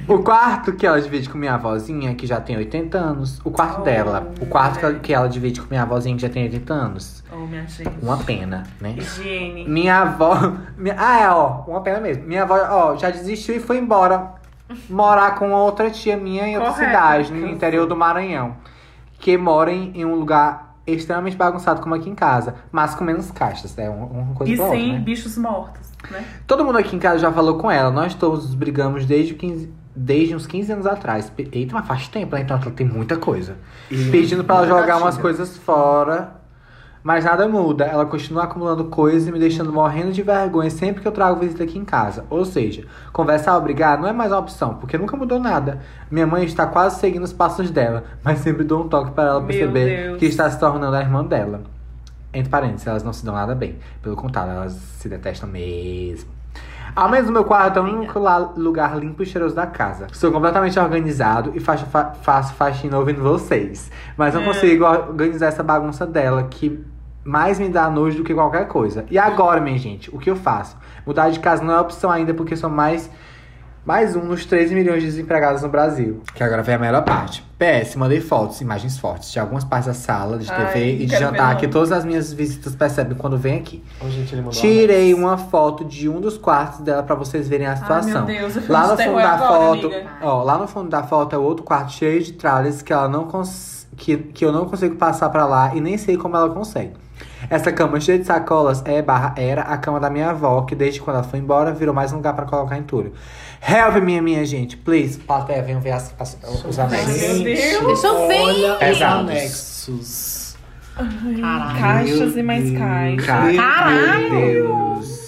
O 0.08 0.20
quarto 0.20 0.74
que 0.74 0.86
ela 0.86 1.00
divide 1.02 1.30
com 1.30 1.38
minha 1.38 1.54
avózinha, 1.56 2.14
que 2.16 2.26
já 2.28 2.40
tem 2.42 2.58
80 2.58 2.98
anos. 2.98 3.40
O 3.44 3.52
quarto 3.52 3.82
Oh, 3.82 3.84
dela. 3.84 4.32
O 4.42 4.46
quarto 4.46 4.74
que 4.80 4.86
ela- 4.86 4.90
mulher. 4.94 5.02
que 5.04 5.14
ela 5.14 5.28
divide 5.30 5.62
com 5.62 5.68
minha 5.70 5.84
avózinha, 5.84 6.16
que 6.16 6.22
já 6.22 6.30
tem 6.30 6.44
80 6.44 6.74
anos. 6.74 7.24
Oh, 7.32 7.46
minha 7.46 7.66
gente. 7.68 7.90
Uma 8.02 8.18
pena, 8.18 8.64
né? 8.80 8.96
Higiene. 8.98 9.68
Minha 9.68 10.02
avó. 10.02 10.54
minha- 10.78 10.96
ah, 10.98 11.20
é, 11.20 11.30
ó, 11.30 11.64
uma 11.68 11.82
pena 11.82 12.00
mesmo. 12.00 12.24
Minha 12.26 12.44
avó, 12.44 12.56
ó, 12.70 12.96
já 12.98 13.10
desistiu 13.10 13.56
e 13.56 13.60
foi 13.60 13.78
embora 13.78 14.32
morar 14.90 15.36
com 15.36 15.52
outra 15.52 15.90
tia 15.90 16.18
minha 16.18 16.48
em 16.48 16.56
outra 16.58 16.72
Correto. 16.72 16.92
cidade, 16.92 17.32
no 17.34 17.48
interior 17.48 17.86
do 17.88 17.96
Maranhão. 17.96 18.56
Que 19.20 19.38
mora 19.38 19.72
em, 19.72 19.92
em 19.96 20.04
um 20.06 20.16
lugar 20.16 20.73
extremamente 20.86 21.36
bagunçado, 21.38 21.82
como 21.82 21.96
aqui 21.96 22.10
em 22.10 22.16
casa, 22.16 22.56
mas 22.72 22.94
com 22.96 23.04
menos 23.04 23.32
caixas, 23.32 23.78
é 23.78 23.90
uma, 23.90 24.34
coisa 24.36 24.52
E 24.52 24.56
pra 24.56 24.66
outra, 24.66 24.80
sem 24.80 24.94
né? 24.94 25.00
bichos 25.00 25.38
mortos, 25.38 25.90
né? 26.12 26.26
Todo 26.46 26.66
mundo 26.66 26.78
aqui 26.78 26.96
em 26.96 27.00
casa 27.00 27.20
já 27.20 27.32
falou 27.32 27.58
com 27.58 27.72
ela. 27.72 27.90
Nós 27.92 28.14
todos 28.16 28.54
brigamos 28.54 29.06
desde, 29.06 29.34
15 29.34 29.72
desde 29.96 30.36
uns 30.36 30.46
15 30.48 30.72
anos 30.74 30.86
atrás. 30.86 31.32
Eita, 31.38 31.74
mas 31.74 31.88
faz 31.88 32.08
tempo, 32.08 32.36
né? 32.36 32.42
Então 32.42 32.60
ela 32.62 32.72
tem 32.72 32.86
muita 32.88 33.16
coisa. 33.18 33.56
E- 33.90 34.10
Pedindo 34.10 34.44
pra 34.44 34.58
ela 34.58 34.68
jogar 34.68 34.98
umas 34.98 35.18
coisas 35.18 35.56
fora. 35.58 36.36
Mas 37.04 37.26
nada 37.26 37.48
muda. 37.50 37.84
Ela 37.84 38.06
continua 38.06 38.44
acumulando 38.46 38.86
coisas 38.86 39.28
e 39.28 39.32
me 39.32 39.38
deixando 39.38 39.74
morrendo 39.74 40.14
de 40.14 40.22
vergonha 40.22 40.70
sempre 40.70 41.02
que 41.02 41.08
eu 41.08 41.12
trago 41.12 41.40
visita 41.40 41.64
aqui 41.64 41.78
em 41.78 41.84
casa. 41.84 42.24
Ou 42.30 42.46
seja, 42.46 42.86
conversar 43.12 43.56
ou 43.56 43.62
brigar 43.62 44.00
não 44.00 44.08
é 44.08 44.14
mais 44.14 44.32
uma 44.32 44.40
opção, 44.40 44.76
porque 44.76 44.98
nunca 44.98 45.18
mudou 45.18 45.38
nada. 45.40 45.80
Minha 46.10 46.26
mãe 46.26 46.46
está 46.46 46.66
quase 46.66 47.00
seguindo 47.02 47.24
os 47.24 47.34
passos 47.34 47.70
dela, 47.70 48.06
mas 48.24 48.40
sempre 48.40 48.64
dou 48.64 48.84
um 48.84 48.88
toque 48.88 49.12
para 49.12 49.30
ela 49.32 49.42
perceber 49.44 50.16
que 50.18 50.26
está 50.26 50.50
se 50.50 50.58
tornando 50.60 50.96
a 50.96 51.02
irmã 51.02 51.26
dela. 51.26 51.62
Entre 52.34 52.50
parênteses, 52.50 52.88
elas 52.88 53.04
não 53.04 53.12
se 53.14 53.24
dão 53.26 53.36
nada 53.36 53.54
bem. 53.54 53.78
Pelo 54.02 54.16
contrário, 54.16 54.54
elas 54.54 54.72
se 54.72 55.10
detestam 55.10 55.48
mesmo. 55.50 56.32
Ao 56.96 57.10
menos 57.10 57.30
o 57.30 57.34
meu 57.34 57.44
quarto 57.44 57.80
é 57.80 57.82
o 57.82 57.86
único 57.86 58.20
lugar 58.56 58.98
limpo 58.98 59.24
e 59.24 59.26
cheiroso 59.26 59.56
da 59.56 59.66
casa. 59.68 60.08
Sou 60.14 60.32
completamente 60.32 60.80
organizado 60.80 61.52
e 61.56 61.60
faço, 61.60 61.86
fa 61.88 62.12
faço 62.22 62.54
faxina 62.54 62.98
ouvindo 62.98 63.22
vocês. 63.22 63.92
Mas 64.16 64.34
não 64.34 64.42
É. 64.42 64.46
consigo 64.46 64.86
organizar 64.86 65.48
essa 65.48 65.64
bagunça 65.64 66.06
dela, 66.06 66.44
que 66.44 66.84
mais 67.24 67.60
me 67.60 67.70
dá 67.70 67.90
nojo 67.90 68.18
do 68.18 68.24
que 68.24 68.34
qualquer 68.34 68.68
coisa. 68.68 69.06
E 69.10 69.18
agora, 69.18 69.62
minha 69.62 69.78
gente, 69.78 70.14
o 70.14 70.20
que 70.20 70.30
eu 70.30 70.36
faço? 70.36 70.78
Mudar 71.06 71.30
de 71.30 71.40
casa 71.40 71.64
não 71.64 71.74
é 71.74 71.80
opção 71.80 72.10
ainda, 72.10 72.34
porque 72.34 72.56
sou 72.56 72.70
mais 72.70 73.10
mais 73.86 74.16
um 74.16 74.22
nos 74.24 74.46
13 74.46 74.74
milhões 74.74 75.02
de 75.02 75.10
desempregados 75.10 75.62
no 75.62 75.68
Brasil. 75.68 76.22
Que 76.34 76.42
agora 76.42 76.64
vem 76.64 76.76
a 76.76 76.80
melhor 76.80 77.04
parte. 77.04 77.44
PS, 77.60 77.98
mandei 77.98 78.22
fotos, 78.22 78.62
imagens 78.62 78.98
fortes 78.98 79.30
de 79.30 79.40
algumas 79.40 79.66
partes 79.66 79.88
da 79.88 79.94
sala 79.94 80.38
de 80.38 80.50
Ai, 80.50 80.68
TV 80.74 81.04
e 81.04 81.06
de 81.06 81.18
jantar 81.18 81.58
que 81.58 81.68
todas 81.68 81.92
as 81.92 82.06
minhas 82.06 82.32
visitas 82.32 82.76
percebem 82.76 83.18
quando 83.18 83.38
vem 83.38 83.58
aqui. 83.60 83.84
Ô, 84.00 84.10
gente, 84.10 84.34
Tirei 84.52 85.14
uma. 85.14 85.32
uma 85.32 85.38
foto 85.38 85.84
de 85.84 86.08
um 86.08 86.22
dos 86.22 86.38
quartos 86.38 86.80
dela 86.80 87.04
pra 87.04 87.14
vocês 87.16 87.50
verem 87.50 87.68
a 87.68 87.72
Ai, 87.72 87.76
situação. 87.78 88.26
meu 88.26 88.38
Deus, 88.40 88.56
eu 88.56 88.64
lá 88.70 88.88
no 88.88 88.96
fiz 88.96 89.06
fundo 89.06 89.18
da 89.18 89.32
agora, 89.34 89.50
foto, 89.54 89.88
amiga. 89.88 90.10
ó, 90.22 90.44
lá 90.44 90.58
no 90.58 90.68
fundo 90.68 90.90
da 90.90 91.04
foto 91.04 91.36
é 91.36 91.40
outro 91.40 91.66
quarto 91.66 91.92
cheio 91.92 92.24
de 92.24 92.32
tralhas 92.34 92.82
que 92.82 92.94
ela 92.94 93.10
não 93.10 93.26
cons... 93.26 93.86
que, 93.98 94.16
que 94.18 94.46
eu 94.46 94.54
não 94.54 94.66
consigo 94.66 94.96
passar 94.96 95.30
pra 95.30 95.46
lá 95.46 95.76
e 95.76 95.82
nem 95.82 95.98
sei 95.98 96.16
como 96.16 96.38
ela 96.38 96.50
consegue. 96.50 97.03
Essa 97.50 97.72
cama 97.72 98.00
cheia 98.00 98.18
de 98.20 98.26
sacolas 98.26 98.82
é 98.86 99.02
barra 99.02 99.34
era 99.38 99.62
a 99.64 99.78
cama 99.78 100.00
da 100.00 100.10
minha 100.10 100.30
avó, 100.30 100.62
que 100.62 100.76
desde 100.76 101.00
quando 101.02 101.18
ela 101.18 101.26
foi 101.26 101.40
embora 101.40 101.72
virou 101.74 101.94
mais 101.94 102.12
um 102.12 102.18
lugar 102.18 102.34
pra 102.34 102.46
colocar 102.46 102.78
entulho. 102.78 103.14
Help 103.68 103.96
me, 104.04 104.20
minha 104.22 104.46
gente, 104.46 104.76
please. 104.78 105.20
Plateia, 105.20 105.62
venham 105.62 105.80
ver 105.82 105.92
as, 105.92 106.14
as- 106.20 106.38
os 106.68 106.80
anéis. 106.80 107.06
Meu 107.08 107.44
Deus. 107.44 107.44
Deixa 107.44 108.08
eu 108.08 108.28
ver. 108.28 108.78
Pesados. 108.80 109.30
anexos. 109.30 110.58
Caixas 111.80 112.36
e 112.36 112.44
mais 112.44 112.64
Meu 112.70 112.80
caixas. 112.80 113.26
Cara, 113.26 113.54
Caralho! 113.56 114.30
Meu 114.32 114.64
Deus. 114.98 115.24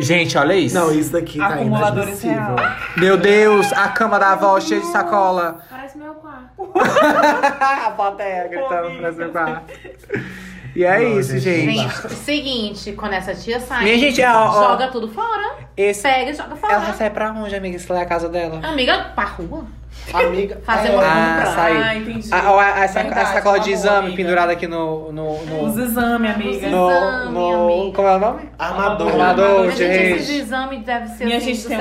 Gente, 0.00 0.38
olha 0.38 0.54
isso. 0.54 0.74
Não, 0.74 0.90
isso 0.92 1.12
daqui 1.12 1.38
tá 1.38 1.48
Acumuladores 1.48 2.22
inadmissível. 2.24 2.56
real. 2.56 2.76
Meu 2.96 3.16
Deus, 3.18 3.70
a 3.74 3.88
cama 3.88 4.18
da 4.18 4.32
avó 4.32 4.58
cheia 4.58 4.80
de 4.80 4.86
sacola. 4.86 5.58
Parece 5.68 5.98
meu 5.98 6.14
quarto. 6.14 6.70
a 7.86 7.90
plateia 7.90 8.48
gritando 8.48 8.98
pra 8.98 9.12
seu 9.12 9.28
quarto. 9.30 9.72
E 10.74 10.84
é 10.84 11.00
Não, 11.00 11.18
isso, 11.20 11.38
gente, 11.38 11.72
gente. 11.74 12.10
Seguinte, 12.14 12.92
quando 12.92 13.14
essa 13.14 13.34
tia 13.34 13.58
sai, 13.60 13.84
Minha 13.84 13.98
gente, 13.98 14.22
ó, 14.22 14.48
ó. 14.48 14.68
joga 14.68 14.88
tudo 14.88 15.08
fora. 15.08 15.54
Esse, 15.76 16.02
Pega 16.02 16.30
e 16.30 16.34
joga 16.34 16.54
fora. 16.56 16.72
ela 16.74 16.92
sai 16.92 17.10
pra 17.10 17.32
onde, 17.32 17.54
amiga? 17.54 17.78
Se 17.78 17.90
lá 17.92 17.98
é 18.00 18.02
a 18.02 18.06
casa 18.06 18.28
dela. 18.28 18.60
Amiga, 18.62 19.10
pra 19.14 19.24
rua. 19.24 19.64
Amiga, 20.14 20.60
Fazer 20.64 20.88
é, 20.88 20.90
uma 20.92 21.02
Ah, 21.02 21.34
compra. 21.36 21.46
sai. 21.54 21.82
Ah, 21.82 21.94
entendi. 21.96 22.28
A, 22.32 22.36
a, 22.38 22.74
a, 22.74 22.84
essa, 22.84 23.02
Verdade, 23.02 23.20
a 23.20 23.26
sacola 23.32 23.56
uma 23.58 23.64
de 23.64 23.72
exame 23.72 23.98
amiga. 23.98 24.16
pendurada 24.16 24.52
aqui 24.52 24.66
no. 24.66 25.12
no, 25.12 25.44
no, 25.44 25.64
Os 25.64 25.76
exames, 25.76 26.30
amiga. 26.34 26.50
Os 26.50 26.62
no, 26.62 26.90
exame, 26.90 27.32
no- 27.32 27.72
amiga. 27.74 27.96
Como 27.96 28.08
é 28.08 28.16
o 28.16 28.18
nome? 28.18 28.48
Armador. 28.58 29.08
Armador, 29.08 29.60
Minha 29.62 29.70
gente, 29.72 29.92
gente. 29.92 30.20
esse 30.22 30.36
exame 30.38 30.78
deve 30.78 31.08
ser 31.08 31.24
Minha 31.24 31.36
assim, 31.38 31.46
gente 31.54 31.62
do 31.62 31.68
tem 31.68 31.78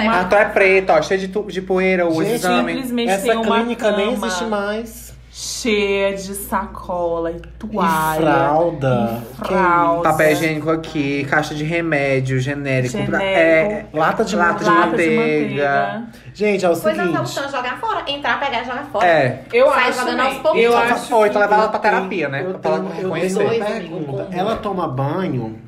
é 5.39 6.11
de, 6.11 6.15
de 6.15 6.15
cheia 6.15 6.15
de 6.15 6.35
sacola 6.35 7.31
e 7.31 7.37
E 7.37 7.39
toalha. 7.57 8.19
fralda. 8.21 9.23
E 9.33 9.37
fralda. 9.47 10.09
Papel 10.09 10.31
higiênico 10.33 10.69
aqui, 10.69 11.23
caixa 11.25 11.55
de 11.55 11.63
remédio 11.63 12.39
genérico. 12.39 12.91
Genérico. 12.91 13.11
pra- 13.17 13.23
É, 13.23 13.85
Lata 13.93 14.25
de 14.25 14.35
Lata 14.35 14.63
de 14.63 14.69
Lata 14.69 14.85
manteiga. 14.87 16.03
Gente, 16.33 16.65
é 16.65 16.69
o 16.69 16.77
Pois 16.77 16.83
não, 16.83 16.91
tá 16.93 17.01
seguinte. 17.03 17.19
buscando 17.21 17.51
jogar 17.51 17.79
fora. 17.79 18.03
Entrar, 18.11 18.39
pegar 18.39 18.61
e 18.61 18.65
jogar 18.65 18.83
fora. 18.91 19.05
é. 19.07 19.43
Eu 19.53 19.69
Sai 19.69 19.89
acho 19.89 19.99
jogando 19.99 20.19
aos 20.21 20.37
poucos. 20.39 20.61
Eu 20.61 20.77
acho 20.77 21.15
Ou 21.15 21.25
então 21.25 21.41
levar 21.41 21.55
ela 21.55 21.65
Eu 21.65 21.69
pra 21.69 21.79
terapia, 21.79 22.29
né? 22.29 22.43
Eu 22.45 22.59
Pra 22.59 22.71
ela 22.71 22.79
tenho, 22.79 22.89
eu 22.89 22.95
tenho 22.95 23.13
reconhecer. 23.13 23.43
Dois, 23.43 23.63
pergunta. 23.65 24.21
amigo, 24.23 24.27
Ela 24.31 24.55
toma 24.57 24.87
banho? 24.87 25.59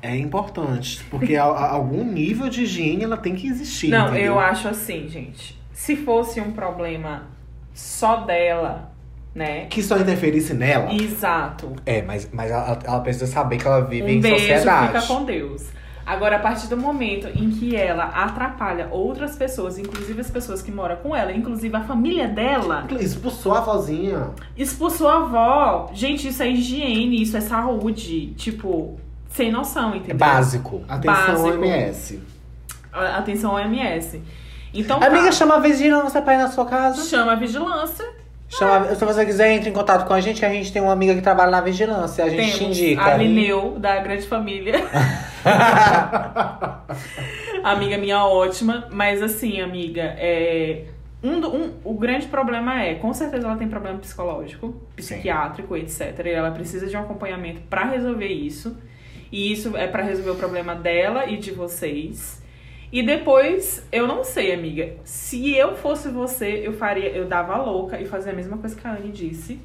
É 0.00 0.16
importante. 0.16 1.04
Porque 1.10 1.36
a- 1.36 1.44
a- 1.44 1.70
algum 1.72 2.02
nível 2.04 2.48
de 2.48 2.62
higiene 2.64 3.04
ela 3.04 3.16
tem 3.16 3.34
que 3.34 3.46
existir. 3.46 3.88
Não, 3.88 4.08
entendeu? 4.08 4.24
eu 4.32 4.38
acho 4.38 4.66
assim, 4.68 5.08
gente. 5.08 5.60
Se 5.72 5.94
fosse 5.96 6.40
um 6.40 6.50
problema 6.52 7.24
só 7.72 8.16
dela, 8.16 8.91
né? 9.34 9.66
Que 9.66 9.82
só 9.82 9.96
interferisse 9.98 10.52
nela. 10.54 10.92
Exato. 10.92 11.72
É, 11.86 12.02
mas, 12.02 12.28
mas 12.32 12.50
ela, 12.50 12.78
ela 12.84 13.00
precisa 13.00 13.26
saber 13.26 13.58
que 13.58 13.66
ela 13.66 13.80
vive 13.80 14.04
Um 14.04 14.08
em 14.08 14.20
beijo, 14.20 14.38
sociedade. 14.38 14.86
fica 14.88 15.02
com 15.02 15.24
Deus. 15.24 15.66
Agora, 16.04 16.34
a 16.36 16.38
partir 16.40 16.66
do 16.66 16.76
momento 16.76 17.28
em 17.28 17.48
que 17.50 17.76
ela 17.76 18.04
atrapalha 18.06 18.88
outras 18.90 19.36
pessoas, 19.36 19.78
inclusive 19.78 20.20
as 20.20 20.28
pessoas 20.30 20.60
que 20.60 20.72
moram 20.72 20.96
com 20.96 21.14
ela, 21.14 21.32
inclusive 21.32 21.74
a 21.76 21.82
família 21.84 22.26
dela, 22.26 22.86
Expulsou 22.98 23.54
a 23.54 23.60
vozinha. 23.60 24.30
expulsou 24.56 25.08
a 25.08 25.18
avó. 25.18 25.90
Gente, 25.94 26.26
isso 26.26 26.42
é 26.42 26.48
higiene, 26.50 27.22
isso 27.22 27.36
é 27.36 27.40
saúde. 27.40 28.34
Tipo, 28.36 28.98
sem 29.30 29.52
noção, 29.52 29.92
É 29.94 29.96
entendeu? 29.98 30.16
básico. 30.16 30.82
Atenção, 30.88 31.14
Básico. 31.24 31.48
OMS. 31.48 32.20
Atenção 32.92 33.54
OMS. 33.54 34.20
Então, 34.74 34.96
Amiga, 35.02 35.26
tá. 35.26 35.32
chama 35.32 35.54
a 35.54 35.60
vigilância 35.60 36.20
pra 36.20 36.34
ir 36.34 36.38
na 36.38 36.48
sua 36.48 36.66
casa. 36.66 37.04
chama 37.04 37.32
a 37.32 37.36
vigilância. 37.36 38.04
Chama, 38.58 38.94
se 38.94 39.04
você 39.04 39.24
quiser, 39.24 39.52
entre 39.52 39.70
em 39.70 39.72
contato 39.72 40.06
com 40.06 40.12
a 40.12 40.20
gente. 40.20 40.44
A 40.44 40.48
gente 40.50 40.72
tem 40.72 40.82
uma 40.82 40.92
amiga 40.92 41.14
que 41.14 41.22
trabalha 41.22 41.50
na 41.50 41.60
vigilância. 41.60 42.24
A 42.24 42.28
gente 42.28 42.52
te 42.52 42.58
Temos 42.58 42.78
indica. 42.78 43.02
a 43.02 43.16
Lineu, 43.16 43.76
da 43.78 43.98
Grande 44.00 44.26
Família. 44.26 44.74
amiga 47.64 47.96
minha 47.98 48.24
ótima. 48.26 48.86
Mas 48.90 49.22
assim, 49.22 49.60
amiga, 49.60 50.02
é... 50.18 50.84
Um, 51.24 51.36
um- 51.46 51.72
o 51.84 51.94
grande 51.94 52.26
problema 52.26 52.82
é, 52.82 52.96
com 52.96 53.14
certeza 53.14 53.46
ela 53.46 53.56
tem 53.56 53.68
problema 53.68 53.96
psicológico, 53.98 54.74
psiquiátrico, 54.96 55.76
etc. 55.76 56.18
E 56.26 56.30
ela 56.30 56.50
precisa 56.50 56.88
de 56.88 56.96
um 56.96 57.00
acompanhamento 57.00 57.60
pra 57.70 57.84
resolver 57.84 58.26
isso. 58.26 58.76
E 59.30 59.52
isso 59.52 59.76
é 59.76 59.86
pra 59.86 60.02
resolver 60.02 60.30
o 60.30 60.34
problema 60.34 60.74
dela 60.74 61.26
e 61.26 61.36
de 61.38 61.52
vocês. 61.52 62.41
E 62.92 63.02
depois, 63.02 63.86
eu 63.90 64.06
não 64.06 64.22
sei, 64.22 64.52
amiga. 64.52 64.92
Se 65.02 65.56
eu 65.56 65.74
fosse 65.74 66.08
você, 66.08 66.60
eu 66.62 66.74
faria, 66.74 67.08
eu 67.08 67.24
dava 67.26 67.54
a 67.54 67.62
louca 67.62 67.98
e 67.98 68.04
fazia 68.04 68.32
a 68.32 68.36
mesma 68.36 68.58
coisa 68.58 68.76
que 68.76 68.86
a 68.86 68.92
Anne 68.92 69.10
disse. 69.10 69.58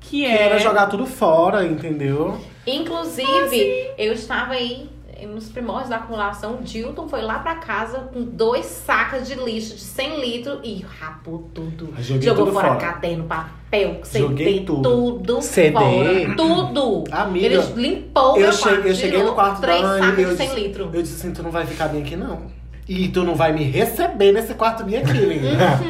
Que, 0.00 0.20
Que 0.20 0.26
é 0.26 0.42
era 0.42 0.58
jogar 0.58 0.88
tudo 0.88 1.06
fora, 1.06 1.64
entendeu? 1.64 2.38
Inclusive, 2.66 3.90
eu 3.96 4.12
estava 4.12 4.54
aí 4.54 4.90
nos 5.28 5.48
primórdios 5.48 5.88
da 5.88 5.96
acumulação. 5.96 6.56
O 6.56 6.62
Dilton 6.62 7.08
foi 7.08 7.22
lá 7.22 7.38
pra 7.38 7.54
casa 7.54 8.00
com 8.12 8.22
dois 8.22 8.66
sacos 8.66 9.26
de 9.26 9.34
lixo 9.34 9.74
de 9.76 9.80
100 9.80 10.20
litros 10.20 10.58
e 10.62 10.84
rapou 10.98 11.48
tudo. 11.54 11.94
Joguei 11.98 12.28
Jogou 12.28 12.44
tudo 12.46 12.54
fora, 12.54 12.68
fora. 12.74 12.80
caderno, 12.80 13.24
papel, 13.24 14.00
Joguei 14.12 14.46
CD, 14.54 14.66
tudo. 14.66 14.82
tudo 14.82 15.42
CD. 15.42 15.72
fora. 15.72 16.36
Tudo. 16.36 17.04
Amiga, 17.10 17.46
Ele 17.46 17.56
limpou 17.76 18.32
o 18.34 18.36
eu 18.36 18.42
meu 18.42 18.52
cheguei- 18.52 18.72
quarto, 18.74 18.88
eu 18.88 18.94
cheguei 18.94 19.22
no 19.22 19.32
quarto 19.34 19.60
da 19.60 19.66
três 19.68 19.82
Anne 19.84 20.00
sacos 20.02 20.18
e 20.18 20.22
eu 20.22 20.30
de 20.30 20.36
100 20.36 20.46
disse- 20.48 20.60
litros. 20.60 20.94
Eu 20.94 21.02
disse 21.02 21.14
assim, 21.14 21.32
tu 21.32 21.42
não 21.42 21.50
vai 21.50 21.64
ficar 21.64 21.88
bem 21.88 22.02
aqui, 22.02 22.16
não. 22.16 22.42
E 22.88 23.08
tu 23.08 23.22
não 23.24 23.34
vai 23.34 23.52
me 23.52 23.62
receber 23.64 24.32
nesse 24.32 24.54
quarto 24.54 24.84
bem 24.84 24.98
aqui, 24.98 25.26
menina. 25.26 25.80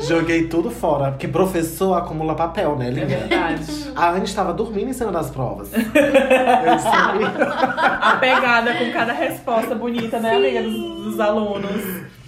Joguei 0.00 0.48
tudo 0.48 0.70
fora. 0.70 1.12
Porque 1.12 1.28
professor 1.28 1.94
acumula 1.94 2.34
papel, 2.34 2.76
né, 2.76 2.88
É 2.88 2.90
linda? 2.90 3.06
verdade. 3.06 3.64
A 3.94 4.10
Anne 4.10 4.24
estava 4.24 4.52
dormindo 4.52 4.90
em 4.90 4.92
cima 4.92 5.12
das 5.12 5.30
provas. 5.30 5.70
Eu 5.74 5.80
disse, 6.76 6.88
apegada 8.00 8.74
com 8.74 8.92
cada 8.92 9.12
resposta 9.12 9.74
bonita, 9.74 10.18
né, 10.18 10.36
amiga, 10.36 10.62
dos, 10.62 11.04
dos 11.04 11.20
alunos. 11.20 11.82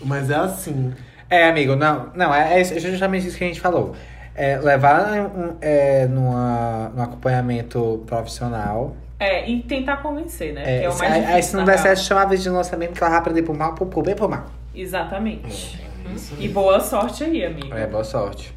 Mas 0.05 0.31
é 0.31 0.37
assim. 0.37 0.93
É, 1.29 1.49
amigo, 1.49 1.75
não, 1.75 2.11
não, 2.15 2.33
é, 2.33 2.61
é 2.61 2.65
justamente 2.65 3.27
isso 3.27 3.37
que 3.37 3.45
a 3.45 3.49
gente 3.49 3.61
falou. 3.61 3.95
É, 4.35 4.59
levar 4.59 5.13
um, 5.35 5.57
é, 5.61 6.07
numa, 6.07 6.93
num 6.95 7.03
acompanhamento 7.03 8.03
profissional. 8.07 8.95
É, 9.19 9.49
e 9.49 9.63
tentar 9.63 9.99
convencer, 9.99 10.53
né? 10.53 10.63
É, 10.63 10.79
que 10.81 10.85
é 10.85 10.89
o 10.89 10.93
se- 10.93 10.99
mais 10.99 11.13
aí, 11.13 11.19
difícil. 11.21 11.37
aí 11.37 11.43
se 11.43 11.57
não 11.57 11.65
der 11.65 11.79
certo, 11.79 12.01
chama 12.01 12.23
a 12.23 12.27
vigilância 12.27 12.77
mesmo, 12.77 12.95
que 12.95 13.03
ela 13.03 13.11
vai 13.11 13.19
aprender 13.21 13.43
por 13.43 13.57
mal, 13.57 13.75
por, 13.75 13.87
por 13.87 14.03
bem 14.05 14.15
por 14.15 14.29
mal. 14.29 14.45
Exatamente. 14.75 15.81
É 16.09 16.13
isso 16.15 16.35
E 16.39 16.49
boa 16.49 16.81
sorte 16.81 17.25
aí, 17.25 17.45
amiga. 17.45 17.77
É, 17.79 17.87
boa 17.87 18.05
sorte. 18.05 18.55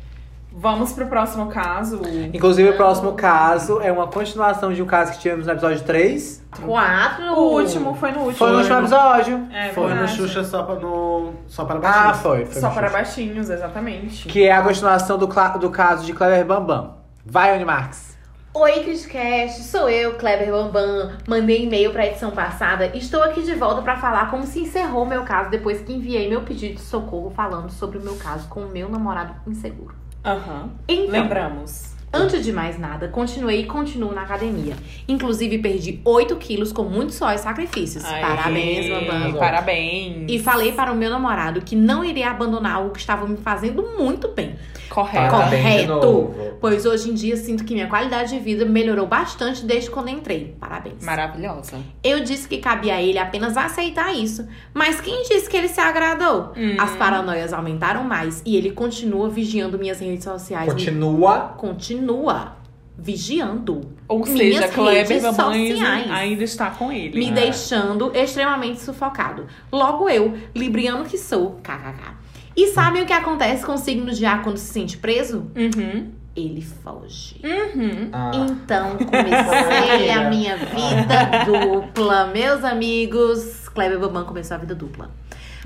Vamos 0.51 0.91
pro 0.91 1.07
próximo 1.07 1.47
caso. 1.47 2.01
Inclusive, 2.33 2.69
o 2.71 2.75
próximo 2.75 3.13
caso 3.13 3.79
é 3.81 3.89
uma 3.91 4.07
continuação 4.07 4.73
de 4.73 4.81
um 4.81 4.85
caso 4.85 5.13
que 5.13 5.19
tivemos 5.19 5.45
no 5.45 5.53
episódio 5.53 5.81
3. 5.83 6.43
Quatro. 6.65 7.23
O 7.33 7.53
último, 7.53 7.95
foi 7.95 8.11
no 8.11 8.17
último. 8.19 8.35
Foi 8.35 8.51
no 8.51 8.57
último 8.57 8.75
no- 8.75 8.81
episódio. 8.81 9.47
É, 9.53 9.69
Foi 9.69 9.93
no. 9.93 10.07
Xuxa 10.07 10.43
só, 10.43 10.63
pra, 10.63 10.75
no, 10.75 11.33
só 11.47 11.63
para 11.63 11.77
Ah, 11.77 11.79
baixinhos. 11.79 12.17
foi. 12.17 12.45
foi 12.47 12.61
Só 12.61 12.69
para 12.71 12.87
Xuxa. 12.87 12.97
baixinhos, 12.97 13.49
exatamente. 13.49 14.27
Que 14.27 14.43
é 14.47 14.51
a 14.51 14.61
continuação 14.61 15.17
do, 15.17 15.27
do 15.27 15.69
caso 15.69 16.05
de 16.05 16.11
Clever 16.13 16.43
Bambam. 16.45 16.95
Vai, 17.25 17.55
Unimarx. 17.55 18.17
Oi, 18.51 18.83
Criscast, 18.83 19.61
sou 19.61 19.87
eu, 19.87 20.15
Kleber 20.15 20.49
Bambam. 20.49 21.11
Mandei 21.27 21.65
e-mail 21.65 21.91
pra 21.91 22.07
edição 22.07 22.31
passada. 22.31 22.87
Estou 22.97 23.21
aqui 23.21 23.43
de 23.43 23.53
volta 23.53 23.83
pra 23.83 23.97
falar 23.97 24.31
como 24.31 24.43
se 24.45 24.61
encerrou 24.61 25.05
meu 25.05 25.23
caso 25.23 25.51
depois 25.51 25.81
que 25.81 25.93
enviei 25.93 26.27
meu 26.27 26.41
pedido 26.41 26.75
de 26.75 26.81
socorro 26.81 27.29
falando 27.29 27.69
sobre 27.69 27.99
o 27.99 28.01
meu 28.01 28.15
caso 28.15 28.47
com 28.49 28.61
o 28.61 28.69
meu 28.69 28.89
namorado 28.89 29.35
inseguro. 29.45 29.93
Aham. 30.25 30.71
Então, 30.87 31.11
Lembramos. 31.11 31.88
Antes 32.11 32.43
de 32.43 32.51
mais 32.51 32.79
nada, 32.79 33.07
continuei 33.07 33.61
e 33.61 33.65
continuo 33.65 34.11
na 34.13 34.23
academia. 34.23 34.75
Inclusive, 35.07 35.59
perdi 35.59 36.01
8 36.03 36.35
quilos 36.37 36.71
com 36.71 36.83
muitos 36.83 37.15
sóis 37.15 37.41
sacrifícios. 37.41 38.03
Aê, 38.03 38.21
Parabéns, 38.21 38.89
Bambam. 38.89 39.33
Parabéns. 39.33 40.25
E 40.27 40.39
falei 40.39 40.71
para 40.71 40.91
o 40.91 40.95
meu 40.95 41.09
namorado 41.09 41.61
que 41.61 41.75
não 41.75 42.03
iria 42.03 42.31
abandonar 42.31 42.75
algo 42.75 42.91
que 42.91 42.99
estava 42.99 43.27
me 43.27 43.37
fazendo 43.37 43.83
muito 43.97 44.27
bem. 44.29 44.55
Correto. 44.89 45.31
Parabéns 45.31 45.87
Correto. 45.87 46.57
Pois 46.59 46.85
hoje 46.85 47.09
em 47.09 47.13
dia 47.13 47.37
sinto 47.37 47.63
que 47.63 47.73
minha 47.73 47.87
qualidade 47.87 48.33
de 48.33 48.39
vida 48.39 48.65
melhorou 48.65 49.05
bastante 49.05 49.63
desde 49.63 49.89
quando 49.89 50.09
entrei. 50.09 50.55
Parabéns. 50.59 51.03
Maravilhosa. 51.03 51.77
Eu 52.03 52.23
disse 52.23 52.47
que 52.47 52.57
cabia 52.57 52.95
a 52.95 53.01
ele 53.01 53.17
apenas 53.17 53.55
aceitar 53.55 54.13
isso. 54.13 54.47
Mas 54.73 54.99
quem 54.99 55.23
disse 55.23 55.49
que 55.49 55.55
ele 55.55 55.67
se 55.67 55.79
agradou? 55.79 56.53
Hum. 56.57 56.75
As 56.79 56.95
paranoias 56.95 57.53
aumentaram 57.53 58.03
mais 58.03 58.41
e 58.45 58.57
ele 58.57 58.71
continua 58.71 59.29
vigiando 59.29 59.77
minhas 59.77 59.99
redes 59.99 60.23
sociais. 60.23 60.71
Continua. 60.71 61.53
Continua 61.99 62.57
vigiando. 62.97 63.81
Ou 64.07 64.25
Minhas 64.25 64.37
seja, 64.37 64.67
Kleber 64.69 65.07
redes 65.07 65.37
Mamãe 65.37 65.71
sociais. 65.71 66.11
ainda 66.11 66.43
está 66.43 66.69
com 66.71 66.91
ele. 66.91 67.17
Me 67.17 67.31
deixando 67.31 68.11
extremamente 68.15 68.81
sufocado. 68.81 69.47
Logo 69.71 70.09
eu, 70.09 70.37
libriano 70.55 71.05
que 71.05 71.17
sou, 71.17 71.59
kkk. 71.63 72.13
E 72.55 72.67
sabem 72.67 73.03
o 73.03 73.05
que 73.05 73.13
acontece 73.13 73.65
com 73.65 73.73
o 73.73 73.77
signo 73.77 74.11
de 74.11 74.25
ar 74.25 74.43
quando 74.43 74.57
se 74.57 74.65
sente 74.73 74.97
preso? 74.97 75.49
Uhum. 75.55 76.11
Ele 76.35 76.61
foge. 76.61 77.39
Uhum. 77.43 78.09
Ah. 78.11 78.31
Então 78.33 78.97
comecei 79.05 80.09
a 80.09 80.29
minha 80.29 80.57
vida 80.57 81.45
dupla. 81.45 82.27
Meus 82.27 82.63
amigos, 82.63 83.69
Kleber 83.69 83.99
Bambam 83.99 84.25
começou 84.25 84.55
a 84.55 84.57
vida 84.57 84.75
dupla. 84.75 85.09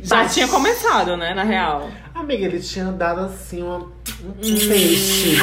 Já 0.02 0.18
Bate- 0.24 0.34
tinha 0.34 0.48
começado, 0.48 1.16
né, 1.18 1.34
na 1.34 1.44
real. 1.44 1.90
Amiga, 2.16 2.46
ele 2.46 2.60
tinha 2.60 2.86
dado 2.86 3.22
assim 3.22 3.62
uma, 3.62 3.78
um 3.80 4.34
peixe. 4.42 5.38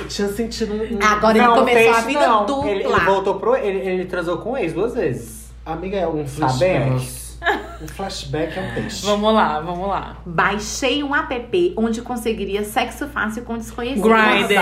Eu 0.00 0.08
tinha 0.08 0.28
sentido 0.28 0.74
um. 0.74 0.98
Agora 1.02 1.36
ele 1.38 1.46
Não, 1.46 1.54
começou 1.56 1.90
a 1.90 1.94
fez 1.94 2.06
vida 2.06 2.26
não. 2.26 2.46
dupla. 2.46 2.70
Ele, 2.70 2.84
ele 2.84 3.00
voltou 3.00 3.34
pro. 3.36 3.56
Ele, 3.56 3.78
ele 3.78 4.04
transou 4.06 4.38
com 4.38 4.52
o 4.52 4.56
ex 4.56 4.72
duas 4.72 4.94
vezes. 4.94 5.50
Amiga, 5.64 5.96
é 5.96 6.06
um 6.08 6.26
flashback. 6.26 6.72
Sabemos. 6.80 7.21
Um 7.82 7.88
flashback 7.88 8.56
é 8.56 8.62
um 8.62 8.74
peixe. 8.74 9.04
Vamos 9.04 9.34
lá, 9.34 9.58
vamos 9.58 9.88
lá. 9.88 10.16
Baixei 10.24 11.02
um 11.02 11.12
app 11.12 11.74
onde 11.76 12.00
conseguiria 12.00 12.62
sexo 12.62 13.08
fácil 13.08 13.42
com 13.42 13.58
desconhecidos. 13.58 14.08
Grindr. 14.08 14.54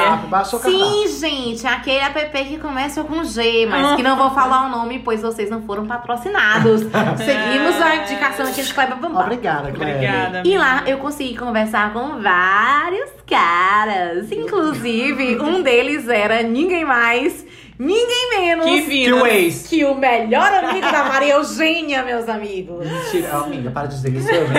O. 0.55 0.59
Sim, 0.59 1.07
gente, 1.21 1.67
aquele 1.67 1.99
app 1.99 2.45
que 2.45 2.57
começa 2.57 3.05
com 3.05 3.23
G, 3.23 3.67
mas 3.67 3.97
que 3.97 4.03
não 4.03 4.17
vou 4.17 4.31
falar 4.31 4.67
o 4.67 4.71
nome, 4.71 5.01
pois 5.01 5.21
vocês 5.21 5.51
não 5.51 5.61
foram 5.63 5.87
patrocinados. 5.87 6.81
Seguimos 7.19 7.81
a 7.83 7.97
indicação 7.97 8.47
aqui 8.47 8.63
de 8.63 8.73
Kleber 8.73 8.97
Bambam. 8.97 9.23
Obrigada, 9.23 9.71
Cléber. 9.71 9.97
Obrigada. 9.97 10.43
E 10.47 10.57
lá 10.57 10.85
eu 10.87 10.97
consegui 10.97 11.37
conversar 11.37 11.93
com 11.93 12.23
vários 12.23 13.11
caras. 13.27 14.33
Inclusive, 14.33 15.39
um 15.41 15.63
deles 15.63 16.09
era 16.09 16.43
ninguém 16.43 16.87
mais, 16.87 17.45
ninguém 17.81 18.31
menos 18.39 18.67
Que 18.67 18.83
Que 18.83 19.13
o 19.13 19.27
ex. 19.27 19.67
que 19.67 19.85
o 19.85 19.95
melhor 19.95 20.53
amigo 20.65 20.91
da 20.93 21.05
Maria 21.05 21.35
Eugênia, 21.41 22.03
meus 22.05 22.29
amigos. 22.29 22.87
Mentira. 22.87 23.29
Ah, 23.33 23.39
Amiga, 23.45 23.71
para 23.71 23.87
de 23.89 23.97
dizer 23.97 24.15
isso. 24.15 24.31
Eu 24.31 24.47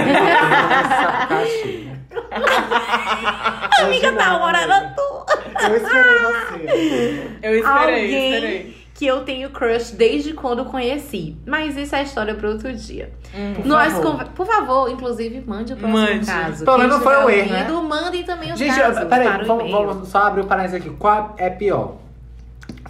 amiga 3.82 3.84
Amiga 3.84 4.12
da 4.12 4.38
hora 4.38 4.68
da 4.68 4.82
tua. 4.90 5.26
Eu 5.70 5.76
esperei 5.78 6.20
você. 6.20 7.32
Eu 7.42 7.56
esperei, 7.58 7.96
Alguém 7.96 8.34
esperei. 8.34 8.82
que 8.94 9.06
eu 9.08 9.22
tenho 9.24 9.50
crush 9.50 9.92
desde 9.92 10.34
quando 10.34 10.66
conheci. 10.66 11.36
Mas 11.46 11.76
isso 11.78 11.96
é 11.96 12.04
história 12.04 12.36
para 12.36 12.50
outro 12.50 12.72
dia. 12.74 13.12
Por 13.56 13.66
Nós 13.66 13.94
favor. 13.94 14.12
conver- 14.12 14.26
Por 14.30 14.46
favor, 14.46 14.90
inclusive, 14.92 15.42
mande 15.46 15.74
o 15.74 15.78
próximo 15.78 15.98
Mande. 16.00 16.26
caso. 16.26 16.64
Pelo 16.66 16.78
Quem 16.78 16.88
menos 16.88 17.04
foi 17.04 17.14
estiver 17.14 17.26
o 17.26 17.30
erro, 17.38 17.52
né? 17.52 17.60
ouvindo, 17.72 17.84
Mandem 17.90 18.24
também 18.24 18.52
os 18.54 18.60
Gente, 18.60 18.76
casos 18.80 19.02
eu- 19.02 19.08
para 19.08 19.24
peraí, 19.24 19.42
o 19.42 19.46
vamos, 19.48 19.70
e-mail. 19.70 19.88
vamos 19.88 20.08
só 20.10 20.18
abrir 20.20 20.42
o 20.42 20.46
parênteses 20.46 20.82
aqui. 20.82 20.90
Qual 20.98 21.36
é 21.38 21.50
pior? 21.50 21.96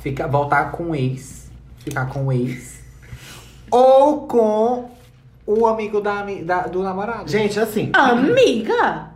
Fica, 0.02 0.28
voltar 0.28 0.72
com 0.72 0.90
o 0.92 0.96
ex, 0.96 1.50
ficar 1.80 2.08
com 2.08 2.26
o 2.28 2.32
ex, 2.32 2.82
ou 3.70 4.28
com 4.28 4.90
o 5.46 5.66
amigo 5.68 6.02
da, 6.02 6.24
da- 6.44 6.68
do 6.68 6.82
namorado? 6.84 7.30
Gente, 7.30 7.60
assim. 7.60 7.90
Amiga? 7.94 9.12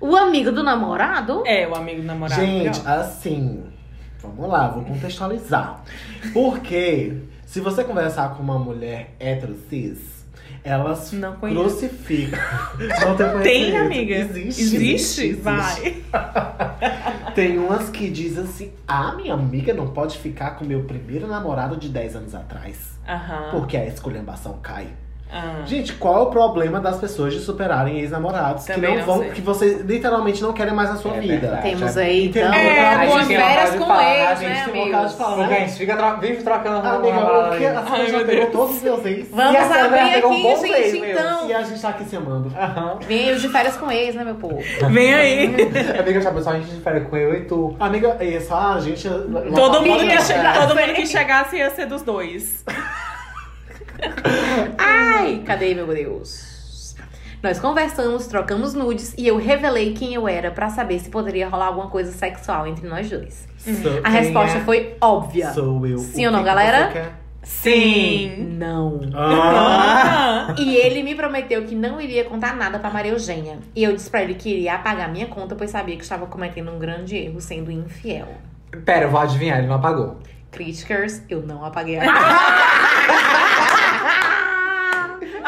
O 0.00 0.16
amigo 0.16 0.52
do 0.52 0.62
namorado? 0.62 1.42
É, 1.46 1.66
o 1.66 1.74
amigo 1.74 2.00
do 2.02 2.06
namorado. 2.06 2.40
Gente, 2.40 2.80
assim. 2.86 3.64
Vamos 4.20 4.48
lá, 4.50 4.68
vou 4.68 4.84
contextualizar. 4.84 5.82
Porque 6.32 7.16
se 7.46 7.60
você 7.60 7.84
conversar 7.84 8.34
com 8.36 8.42
uma 8.42 8.58
mulher 8.58 9.14
hétero 9.20 9.56
cis, 9.70 10.17
elas 10.64 11.12
Não 11.12 11.36
conheço. 11.36 11.60
crucificam. 11.60 12.38
Não 12.78 13.16
tem 13.16 13.42
Tem, 13.42 13.76
amiga? 13.76 14.14
Existe. 14.14 14.62
Existe? 14.62 15.32
Vai. 15.34 16.02
Tem 17.34 17.58
umas 17.58 17.88
que 17.88 18.10
dizem 18.10 18.44
assim: 18.44 18.72
ah, 18.86 19.12
minha 19.14 19.34
amiga 19.34 19.72
não 19.72 19.88
pode 19.88 20.18
ficar 20.18 20.52
com 20.52 20.64
meu 20.64 20.82
primeiro 20.84 21.26
namorado 21.28 21.76
de 21.76 21.88
10 21.88 22.16
anos 22.16 22.34
atrás. 22.34 22.98
Porque 23.50 23.76
a 23.76 23.86
esculhambação 23.86 24.58
cai. 24.62 24.88
Ah. 25.30 25.62
Gente, 25.66 25.92
qual 25.94 26.18
é 26.18 26.22
o 26.22 26.26
problema 26.26 26.80
das 26.80 26.96
pessoas 26.98 27.34
de 27.34 27.40
superarem 27.40 27.98
ex-namorados 28.00 28.64
que 28.64 28.80
não 28.80 28.94
não 28.96 29.04
vão, 29.04 29.18
sei. 29.18 29.30
que 29.30 29.40
você 29.42 29.82
literalmente 29.84 30.42
não 30.42 30.52
querem 30.54 30.72
mais 30.72 30.88
na 30.88 30.96
sua 30.96 31.16
É 31.16 31.20
vida? 31.20 31.38
verdade. 31.48 31.62
Temos 31.70 31.96
É, 31.96 32.02
aí, 32.02 32.24
então. 32.28 32.42
entendeu? 32.48 32.60
É, 32.70 32.94
A 32.94 32.98
boas 33.06 33.26
gente 33.26 33.36
férias 33.40 33.72
de 33.72 33.78
com 33.78 33.84
falar, 33.86 34.14
ex, 34.14 34.22
a 34.30 34.34
né, 34.48 34.68
tem 34.72 34.82
amigos? 34.82 35.10
de 35.10 35.16
falar. 35.18 35.36
Porque 35.36 35.54
a 35.54 35.58
gente 35.60 35.72
fica 35.72 35.96
tro 35.96 36.16
vive 36.20 36.42
trocando 36.42 36.88
Amiga, 36.88 37.14
aí. 37.50 37.66
a 37.66 37.80
Ai, 37.80 37.84
senhora 37.86 38.06
já 38.08 38.24
pegou 38.24 38.46
todos 38.46 38.76
os 38.76 38.82
meus 38.82 39.04
ex. 39.04 39.28
Vamos 39.30 39.52
E 39.52 39.56
abrir 39.58 40.12
pegou 40.14 40.30
um 40.30 40.32
aqui, 40.34 40.42
bom 40.42 40.56
gente, 40.56 40.72
beijo, 40.72 41.00
meu. 41.00 41.10
então. 41.10 41.48
E 41.48 41.54
a 41.54 41.62
gente 41.62 41.80
tá 41.82 41.88
aqui 41.90 42.04
se 42.04 42.16
amando. 42.16 42.52
Os 43.34 43.42
de 43.42 43.48
férias 43.50 43.76
com 43.76 43.90
ex, 43.92 44.14
né, 44.14 44.24
meu 44.24 44.34
povo? 44.36 44.58
Vem 44.90 45.14
aí. 45.14 45.44
Amiga, 46.00 46.20
já 46.22 46.30
pensou, 46.30 46.52
a 46.52 46.56
gente 46.56 46.70
difere 46.70 47.00
com 47.02 47.16
eu 47.16 47.34
e 47.34 47.44
tu. 47.44 47.76
Amiga, 47.78 48.16
isso, 48.24 48.54
a 48.54 48.80
gente. 48.80 49.06
Todo 49.54 49.82
mundo, 49.82 49.98
que 50.06 50.12
Amiga. 50.12 50.22
che- 50.22 50.60
todo 50.60 50.74
mundo 50.74 50.94
que 50.94 51.06
chegasse 51.06 51.56
ia 51.56 51.68
ser 51.70 51.84
dos 51.86 52.00
dois. 52.02 52.64
Ai, 54.78 55.42
cadê, 55.46 55.74
meu 55.74 55.86
Deus? 55.86 56.94
Nós 57.42 57.60
conversamos, 57.60 58.26
trocamos 58.26 58.74
nudes 58.74 59.14
e 59.16 59.26
eu 59.28 59.36
revelei 59.36 59.92
quem 59.94 60.12
eu 60.14 60.26
era 60.26 60.50
pra 60.50 60.70
saber 60.70 60.98
se 60.98 61.08
poderia 61.08 61.48
rolar 61.48 61.66
alguma 61.66 61.86
coisa 61.88 62.10
sexual 62.10 62.66
entre 62.66 62.88
nós 62.88 63.08
dois. 63.08 63.46
Sou- 63.58 64.00
A 64.02 64.08
resposta 64.08 64.58
é? 64.58 64.60
foi 64.62 64.96
óbvia. 65.00 65.52
Sou 65.52 65.86
eu. 65.86 65.98
Sim 65.98 66.26
ou 66.26 66.32
não, 66.32 66.42
galera? 66.42 66.88
quer? 66.92 67.12
Sim. 67.44 68.56
Não. 68.58 69.00
Ah. 69.14 70.52
E 70.58 70.74
ele 70.76 71.02
me 71.04 71.14
prometeu 71.14 71.62
que 71.64 71.74
não 71.76 72.00
iria 72.00 72.24
contar 72.24 72.56
nada 72.56 72.78
pra 72.80 72.90
Maria 72.90 73.12
Eugênia. 73.12 73.58
E 73.74 73.84
eu 73.84 73.92
disse 73.94 74.10
pra 74.10 74.22
ele 74.22 74.34
que 74.34 74.50
iria 74.50 74.74
apagar 74.74 75.08
minha 75.10 75.26
conta, 75.28 75.54
pois 75.54 75.70
sabia 75.70 75.96
que 75.96 76.02
estava 76.02 76.26
cometendo 76.26 76.70
um 76.72 76.78
grande 76.78 77.16
erro 77.16 77.40
sendo 77.40 77.70
infiel. 77.70 78.26
Pera, 78.84 79.04
eu 79.06 79.10
vou 79.10 79.20
adivinhar, 79.20 79.58
ele 79.58 79.68
não 79.68 79.76
apagou. 79.76 80.18
Criticers, 80.50 81.22
eu 81.30 81.40
não 81.42 81.64
apaguei 81.64 81.98
a 81.98 82.04
conta. 82.12 83.47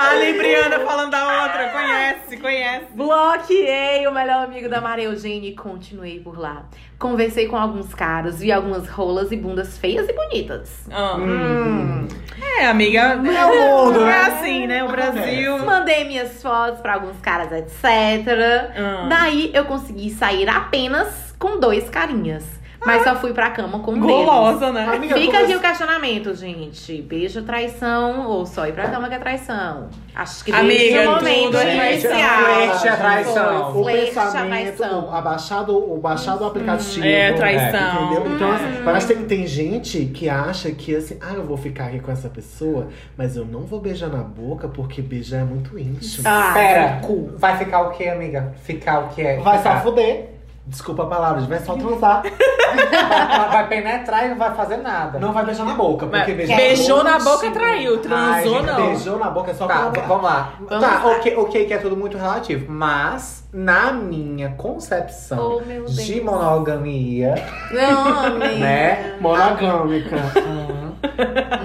A 0.01 0.15
Libriana 0.15 0.81
falando 0.81 1.11
da 1.11 1.43
outra. 1.45 1.69
Conhece, 1.69 2.37
conhece. 2.39 2.87
Bloqueei 2.95 4.07
o 4.07 4.13
melhor 4.13 4.45
amigo 4.45 4.69
da 4.69 4.81
Maria 4.81 5.05
Eugênia 5.05 5.51
e 5.51 5.55
continuei 5.55 6.19
por 6.21 6.39
lá. 6.39 6.65
Conversei 6.99 7.47
com 7.47 7.57
alguns 7.57 7.93
caras, 7.95 8.41
vi 8.41 8.51
algumas 8.51 8.89
rolas 8.89 9.31
e 9.31 9.37
bundas 9.37 9.77
feias 9.79 10.09
e 10.09 10.13
bonitas. 10.13 10.87
Ah. 10.91 11.17
Hum. 11.19 12.09
É, 12.59 12.67
amiga. 12.67 13.01
É 13.01 13.45
o 13.45 13.85
mundo, 13.87 14.01
É 14.01 14.05
né? 14.07 14.21
assim, 14.23 14.67
né? 14.67 14.83
O 14.85 14.89
Brasil. 14.89 15.59
Mandei 15.59 16.05
minhas 16.05 16.41
fotos 16.43 16.81
pra 16.81 16.95
alguns 16.95 17.19
caras, 17.21 17.53
etc. 17.53 17.85
Ah. 18.77 19.07
Daí 19.09 19.51
eu 19.53 19.65
consegui 19.67 20.11
sair 20.11 20.49
apenas 20.49 21.35
com 21.39 21.61
dois 21.61 21.89
carinhas. 21.91 22.45
Mas 22.85 23.05
só 23.05 23.15
fui 23.17 23.33
pra 23.35 23.51
cama 23.51 23.79
com 23.81 23.93
um 23.93 24.01
deles. 24.01 24.07
Gulosa, 24.17 24.73
né? 24.73 24.85
Amiga, 24.87 25.15
Fica 25.15 25.39
aqui 25.41 25.53
o 25.53 25.57
assim? 25.57 25.67
questionamento, 25.69 26.35
gente. 26.35 27.03
Beijo 27.03 27.39
é 27.41 27.43
traição 27.43 28.27
ou 28.27 28.47
só 28.47 28.67
ir 28.67 28.73
pra 28.73 28.89
cama 28.89 29.09
que 29.09 29.15
é 29.15 29.19
traição? 29.19 29.89
Acho 30.15 30.45
que 30.45 30.51
Amiga, 30.53 30.75
desde 30.79 30.99
o 30.99 31.11
momento 31.11 31.45
tudo 31.47 31.57
é 31.59 31.93
inicial. 31.93 32.13
flerte 32.45 32.89
é 32.89 32.97
traição. 32.97 33.71
O 33.81 33.85
Flerte 33.85 34.01
é 34.01 34.07
pensamento, 34.23 34.77
traição. 34.77 35.09
o 35.09 35.23
baixado, 35.23 35.93
o 35.93 35.99
baixado 35.99 36.45
aplicativo. 36.45 37.07
É, 37.07 37.33
traição. 37.35 38.05
Entendeu? 38.13 38.35
Então, 38.35 38.49
Hum. 38.51 38.55
assim, 38.55 38.83
parece 38.85 39.07
que 39.09 39.15
tem, 39.15 39.25
tem 39.41 39.47
gente 39.47 40.07
que 40.07 40.29
acha 40.29 40.71
que 40.73 40.97
assim, 40.97 41.19
ah, 41.21 41.35
eu 41.35 41.45
vou 41.45 41.57
ficar 41.57 41.87
aqui 41.87 42.01
com 42.01 42.11
essa 42.11 42.29
pessoa, 42.29 42.89
mas 43.17 43.37
eu 43.37 43.45
não 43.45 43.61
vou 43.61 43.81
beijar 43.81 44.09
na 44.09 44.23
boca 44.23 44.69
porque 44.69 45.03
beijar 45.03 45.41
é 45.43 45.45
muito 45.45 45.79
íntimo. 45.79 46.25
Ah, 46.27 46.53
Pera, 46.55 47.01
vai 47.37 47.57
ficar 47.59 47.83
o 47.83 47.91
que, 47.91 48.09
amiga? 48.09 48.53
Ficar 48.63 49.01
o 49.01 49.09
que 49.09 49.23
é? 49.23 49.37
Vai 49.39 49.59
ficar. 49.59 49.77
só 49.77 49.83
fuder. 49.85 50.40
Desculpa 50.71 51.03
a 51.03 51.07
palavra, 51.07 51.41
vai 51.43 51.59
só 51.59 51.75
transar. 51.75 52.23
vai, 52.23 53.49
vai 53.51 53.69
penetrar 53.69 54.25
e 54.27 54.29
não 54.29 54.37
vai 54.39 54.55
fazer 54.55 54.77
nada. 54.77 55.19
Não 55.19 55.33
vai 55.33 55.45
beijar 55.45 55.65
na 55.67 55.75
boca, 55.75 56.07
porque 56.07 56.33
beijar 56.33 56.57
Beijou 56.57 57.03
na 57.03 57.19
boca. 57.19 57.25
boca, 57.49 57.51
traiu. 57.51 57.99
Transou, 57.99 58.33
Ai, 58.33 58.45
gente, 58.49 58.67
não. 58.67 58.87
Beijou 58.87 59.19
na 59.19 59.31
boca 59.31 59.51
é 59.51 59.55
só 59.55 59.67
Tá, 59.67 59.91
pra 59.91 60.03
vamos 60.03 60.23
lá. 60.25 60.53
Vamos 60.61 60.85
tá, 60.85 61.03
lá. 61.05 61.07
ok, 61.17 61.37
ok, 61.37 61.67
que 61.67 61.75
é 61.75 61.79
tudo 61.79 61.97
muito 61.97 62.17
relativo. 62.17 62.71
Mas, 62.71 63.45
na 63.53 63.93
minha 63.93 64.51
concepção 64.51 65.57
Oh, 65.57 65.67
meu 65.67 65.85
Deus. 65.87 65.97
de 65.97 66.21
monogamia, 66.21 67.35
Não, 67.73 68.19
amiga. 68.37 68.55
né? 68.55 69.17
Monogâmica. 69.21 70.17
hum, 70.47 70.93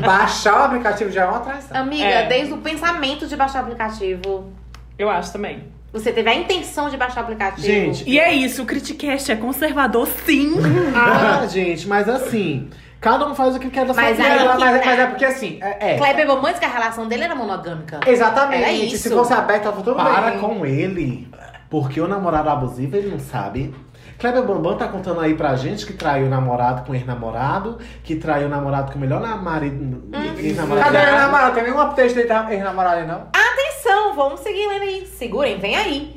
baixar 0.04 0.62
o 0.62 0.64
aplicativo 0.64 1.12
já 1.12 1.24
é 1.24 1.28
uma 1.28 1.40
traição. 1.42 1.78
Amiga, 1.78 2.04
É. 2.06 2.28
desde 2.28 2.54
o 2.54 2.58
pensamento 2.58 3.28
de 3.28 3.36
baixar 3.36 3.60
o 3.60 3.62
aplicativo. 3.66 4.52
Eu 4.98 5.10
acho 5.12 5.32
também. 5.32 5.75
Você 5.96 6.12
teve 6.12 6.30
a 6.30 6.36
intenção 6.36 6.90
de 6.90 6.98
baixar 6.98 7.22
o 7.22 7.24
aplicativo. 7.24 7.66
Gente, 7.66 8.04
E 8.10 8.20
é 8.20 8.34
isso, 8.34 8.62
o 8.64 8.66
Criticast 8.66 9.32
é 9.32 9.36
conservador, 9.36 10.08
sim. 10.26 10.54
Ah, 10.94 11.46
gente, 11.48 11.88
mas 11.88 12.10
assim, 12.10 12.70
cada 13.00 13.26
um 13.26 13.34
faz 13.34 13.56
o 13.56 13.60
que 13.60 13.70
quer 13.70 13.86
da 13.86 13.94
sua 13.94 14.04
Mas 14.04 14.18
vida. 14.18 14.28
aí 14.30 14.46
Mas, 14.46 14.58
que 14.58 14.64
mas, 14.64 14.86
mas 14.86 15.00
é 15.00 15.06
porque 15.08 15.26
assim, 15.26 15.60
é. 15.62 15.94
é. 15.94 15.98
Kleber 15.98 16.28
que 16.60 16.66
a 16.66 16.70
relação 16.70 17.08
dele 17.08 17.24
era 17.24 17.34
monogâmica. 17.36 18.02
Exatamente. 18.06 18.62
Era 18.64 18.72
isso. 18.74 18.98
Se 18.98 19.10
fosse 19.10 19.34
aberto, 19.34 19.64
tava 19.64 19.82
tudo 19.82 19.96
Para 19.96 20.32
bem. 20.32 20.40
com 20.40 20.66
ele. 20.66 21.28
Porque 21.70 22.00
o 22.02 22.08
namorado 22.08 22.50
abusivo, 22.50 22.96
ele 22.96 23.10
não 23.10 23.20
sabe. 23.20 23.74
Kleber 24.20 24.44
Bambam 24.44 24.78
tá 24.78 24.88
contando 24.88 25.20
aí 25.20 25.34
pra 25.34 25.56
gente 25.56 25.86
que 25.86 25.92
traiu 25.94 26.28
o 26.28 26.30
namorado 26.30 26.84
com 26.86 26.92
o 26.94 26.96
ex-namorado, 26.96 27.80
que 28.04 28.16
traiu 28.16 28.48
o 28.48 28.50
namorado 28.50 28.92
com 28.92 28.98
o 28.98 29.02
melhor 29.02 29.20
na- 29.20 29.36
marido. 29.36 30.10
ex-namorado 30.38 30.86
Cadê 30.86 30.98
a 30.98 31.06
dela. 31.06 31.20
namorada? 31.20 31.52
Tem 31.56 31.64
nenhum 31.64 31.80
update 31.80 32.14
dele 32.14 32.28
tá 32.28 32.48
ex-namorado 32.50 32.98
aí, 32.98 33.08
não? 33.08 33.16
Atenção, 33.34 33.45
vamos 34.16 34.40
seguir 34.40 34.68
lendo 34.68 34.84
aí. 34.84 35.06
Segurem, 35.06 35.58
vem 35.58 35.76
aí. 35.76 36.15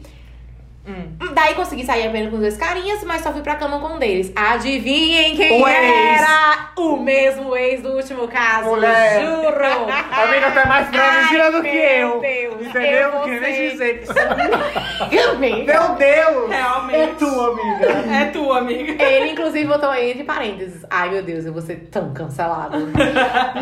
Hum. 0.87 1.19
Daí 1.35 1.55
consegui 1.55 1.85
sair 1.85 2.07
apenas 2.09 2.31
com 2.31 2.39
dois 2.39 2.57
carinhas, 2.57 3.05
mas 3.05 3.21
só 3.23 3.31
fui 3.31 3.43
pra 3.43 3.57
cama 3.57 3.79
com 3.79 3.95
um 3.95 3.99
deles. 3.99 4.33
Adivinhem 4.35 5.37
quem 5.37 5.63
O 5.63 5.69
ex. 5.69 6.21
era? 6.23 6.71
O 6.79 6.97
mesmo 6.97 7.55
ex 7.55 7.83
do 7.83 7.91
último 7.93 8.27
caso. 8.27 8.71
Mulher. 8.71 9.21
Juro. 9.21 9.67
Amiga, 10.13 10.51
tu 10.51 10.59
é 10.61 10.67
mais 10.67 10.89
previsível 10.89 11.53
do 11.53 11.63
que 11.63 11.71
meu 11.73 11.83
eu. 12.15 12.21
Deus, 12.21 12.67
Entendeu? 12.69 13.09
eu 13.11 13.21
queria 13.23 13.41
nem 13.41 13.71
dizer. 13.71 14.05
Amiga. 15.31 15.73
Meu 15.73 15.95
Deus! 15.97 16.51
Realmente. 16.51 16.97
É 16.99 17.07
tua, 17.19 17.49
amiga. 17.49 17.87
É 17.87 18.25
tua, 18.33 18.59
amiga. 18.59 19.03
Ele, 19.05 19.33
inclusive, 19.33 19.67
botou 19.67 19.91
aí 19.91 20.13
entre 20.13 20.25
parênteses. 20.25 20.85
Ai, 20.91 21.11
meu 21.11 21.23
Deus, 21.23 21.45
eu 21.45 21.53
vou 21.53 21.61
ser 21.63 21.89
tão 21.91 22.13
cancelado. 22.15 22.79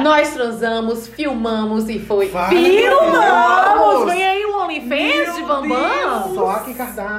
Nós 0.00 0.32
transamos, 0.32 1.08
filmamos 1.08 1.88
e 1.88 1.98
foi. 1.98 2.28
Vai, 2.28 2.50
filmamos! 2.50 4.12
Vem 4.12 4.24
aí 4.24 4.46
um 4.46 4.60
OnlyFans 4.62 5.34
de 5.36 5.42
Bambam. 5.42 6.34
Só 6.34 6.54
que 6.60 6.72
Kardashian. 6.74 7.15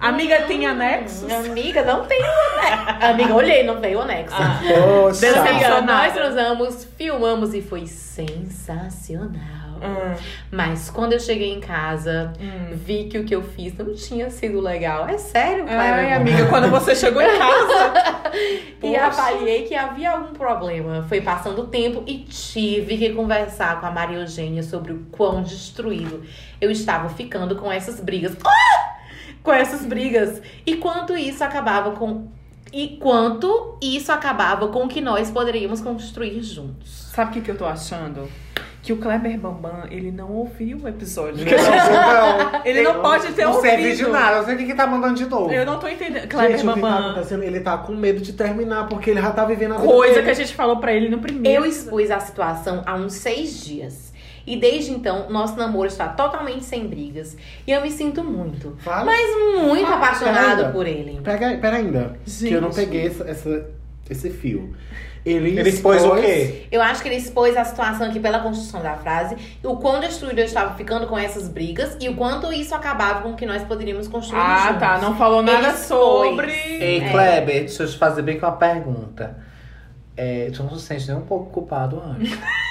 Amiga, 0.00 0.42
tem 0.42 0.66
anexos? 0.66 1.30
Amiga, 1.30 1.84
não 1.84 2.04
tem 2.04 2.20
o 2.20 2.24
anexo. 2.24 3.06
Amiga, 3.06 3.34
olhei, 3.34 3.62
não 3.62 3.80
veio 3.80 3.98
o 3.98 4.02
anexo. 4.02 4.36
Poxa. 4.36 5.20
Decepção. 5.20 5.46
Amiga, 5.46 5.80
nós 5.82 6.12
transamos, 6.12 6.88
filmamos 6.96 7.54
e 7.54 7.62
foi 7.62 7.86
sensacional. 7.86 9.56
Hum, 9.76 10.14
Mas 10.50 10.90
quando 10.90 11.12
eu 11.12 11.20
cheguei 11.20 11.52
em 11.52 11.60
casa, 11.60 12.32
hum. 12.40 12.70
vi 12.72 13.04
que 13.04 13.18
o 13.18 13.24
que 13.24 13.34
eu 13.34 13.42
fiz 13.42 13.76
não 13.76 13.94
tinha 13.94 14.30
sido 14.30 14.60
legal. 14.60 15.06
É 15.08 15.18
sério, 15.18 15.64
Cleber? 15.64 15.80
Ai, 15.80 16.12
amiga, 16.14 16.46
quando 16.46 16.70
você 16.70 16.94
chegou 16.94 17.22
em 17.22 17.38
casa. 17.38 18.26
E 18.82 18.94
avaliei 18.94 19.62
que 19.64 19.74
havia 19.74 20.10
algum 20.10 20.34
problema. 20.34 21.04
Foi 21.08 21.20
passando 21.20 21.62
o 21.62 21.66
tempo 21.66 22.04
e 22.06 22.18
tive 22.18 22.98
que 22.98 23.10
conversar 23.14 23.80
com 23.80 23.86
a 23.86 23.90
Maria 23.90 24.18
Eugênia 24.18 24.62
sobre 24.62 24.92
o 24.92 25.06
quão 25.10 25.42
destruído 25.42 26.22
eu 26.60 26.70
estava 26.70 27.08
ficando 27.08 27.56
com 27.56 27.72
essas 27.72 27.98
brigas. 27.98 28.36
Ah! 28.44 28.95
Com 29.46 29.52
essas 29.52 29.86
brigas. 29.86 30.42
E 30.66 30.74
quanto 30.76 31.16
isso 31.16 31.44
acabava 31.44 31.92
com. 31.92 32.26
E 32.72 32.98
quanto 33.00 33.78
isso 33.80 34.10
acabava 34.10 34.66
com 34.68 34.84
o 34.84 34.88
que 34.88 35.00
nós 35.00 35.30
poderíamos 35.30 35.80
construir 35.80 36.42
juntos. 36.42 37.12
Sabe 37.14 37.30
o 37.30 37.34
que, 37.34 37.40
que 37.42 37.50
eu 37.52 37.56
tô 37.56 37.64
achando? 37.64 38.28
Que 38.82 38.92
o 38.92 38.96
Kleber 38.96 39.38
Bambam, 39.38 39.84
ele 39.88 40.10
não 40.10 40.32
ouviu 40.32 40.78
o 40.78 40.88
episódio. 40.88 41.44
Não, 41.44 42.60
Ele 42.64 42.82
não 42.82 43.00
pode 43.00 43.32
ter 43.32 43.44
não 43.44 43.54
ouvido. 43.54 43.70
serve 43.70 43.94
de 43.94 44.06
nada. 44.08 44.38
Eu 44.38 44.44
sei 44.44 44.54
o 44.56 44.58
que 44.58 44.74
tá 44.74 44.86
mandando 44.86 45.14
de 45.14 45.26
novo. 45.26 45.52
Eu 45.52 45.64
não 45.64 45.78
tô 45.78 45.86
entendendo. 45.88 46.26
Kleber 46.28 46.58
Gente, 46.58 46.68
o 46.68 46.74
que 46.74 46.80
tá 46.80 46.86
Bambam, 46.88 47.10
acontecendo? 47.10 47.42
Ele 47.44 47.60
tá 47.60 47.78
com 47.78 47.92
medo 47.94 48.20
de 48.20 48.32
terminar, 48.32 48.88
porque 48.88 49.10
ele 49.10 49.20
já 49.20 49.30
tá 49.30 49.44
vivendo 49.44 49.74
a 49.74 49.78
coisa 49.78 50.22
que 50.22 50.30
a 50.30 50.34
gente 50.34 50.54
falou 50.54 50.78
pra 50.78 50.92
ele 50.92 51.08
no 51.08 51.18
primeiro. 51.18 51.64
Eu 51.64 51.68
expus 51.68 52.10
a 52.10 52.18
situação 52.18 52.82
há 52.84 52.96
uns 52.96 53.12
seis 53.14 53.64
dias. 53.64 54.12
E 54.46 54.56
desde 54.56 54.92
então, 54.92 55.28
nosso 55.28 55.56
namoro 55.56 55.88
está 55.88 56.06
totalmente 56.08 56.64
sem 56.64 56.86
brigas. 56.86 57.36
E 57.66 57.72
eu 57.72 57.80
me 57.82 57.90
sinto 57.90 58.22
muito, 58.22 58.76
Fala. 58.78 59.04
mas 59.04 59.26
muito 59.64 59.90
Ah, 59.90 59.96
apaixonado 59.96 60.56
pera. 60.58 60.68
por 60.70 60.86
ele. 60.86 61.20
Pega, 61.24 61.58
pera 61.58 61.76
ainda, 61.78 62.16
Gente. 62.24 62.48
que 62.48 62.54
eu 62.54 62.60
não 62.60 62.70
peguei 62.70 63.06
essa, 63.08 63.24
essa- 63.28 63.66
esse 64.08 64.30
fio. 64.30 64.72
Ele, 65.24 65.58
Ele 65.58 65.68
expôs 65.70 66.04
o 66.04 66.14
quê? 66.14 66.68
Eu 66.70 66.80
acho 66.80 67.02
que 67.02 67.08
ele 67.08 67.16
expôs 67.16 67.56
a 67.56 67.64
situação 67.64 68.06
aqui 68.06 68.20
pela 68.20 68.38
construção 68.38 68.80
da 68.80 68.94
frase, 68.94 69.36
o 69.64 69.76
quão 69.78 69.98
destruído 69.98 70.38
eu 70.38 70.44
estava 70.44 70.74
ficando 70.76 71.08
com 71.08 71.18
essas 71.18 71.48
brigas 71.48 71.96
e 72.00 72.08
o 72.08 72.14
quanto 72.14 72.52
isso 72.52 72.72
acabava 72.72 73.22
com 73.22 73.30
o 73.30 73.34
que 73.34 73.44
nós 73.44 73.64
poderíamos 73.64 74.06
construir 74.06 74.38
Ah, 74.40 74.66
juntos. 74.68 74.78
tá. 74.78 74.98
Não 74.98 75.16
falou 75.16 75.42
nada 75.42 75.58
Ele 75.58 75.66
expôs. 75.76 76.28
sobre. 76.30 76.52
Ei, 76.52 77.00
É. 77.00 77.10
Kleber, 77.10 77.58
deixa 77.64 77.82
eu 77.82 77.88
te 77.88 77.98
fazer 77.98 78.22
bem 78.22 78.38
com 78.38 78.46
uma 78.46 78.52
pergunta. 78.56 79.36
É, 80.16 80.48
tu 80.54 80.62
não 80.62 80.76
se 80.78 80.86
sente 80.86 81.08
nem 81.08 81.16
um 81.16 81.22
pouco 81.26 81.50
culpado 81.50 82.00
antes? 82.00 82.30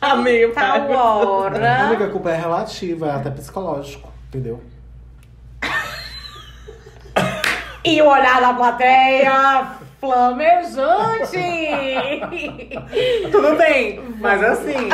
Amigo, 0.02 0.52
Tal 0.54 0.86
para. 0.86 1.02
hora. 1.02 1.82
Amiga, 1.86 2.06
a 2.06 2.10
culpa 2.10 2.30
é 2.30 2.36
relativa, 2.36 3.06
é 3.08 3.10
até 3.12 3.30
psicológico, 3.30 4.10
entendeu? 4.28 4.62
E 7.84 8.00
o 8.02 8.06
olhar 8.06 8.40
da 8.40 8.52
plateia 8.52 9.76
flamejante. 10.00 11.38
Tudo 13.30 13.56
bem, 13.56 14.00
mas 14.18 14.42
assim. 14.42 14.88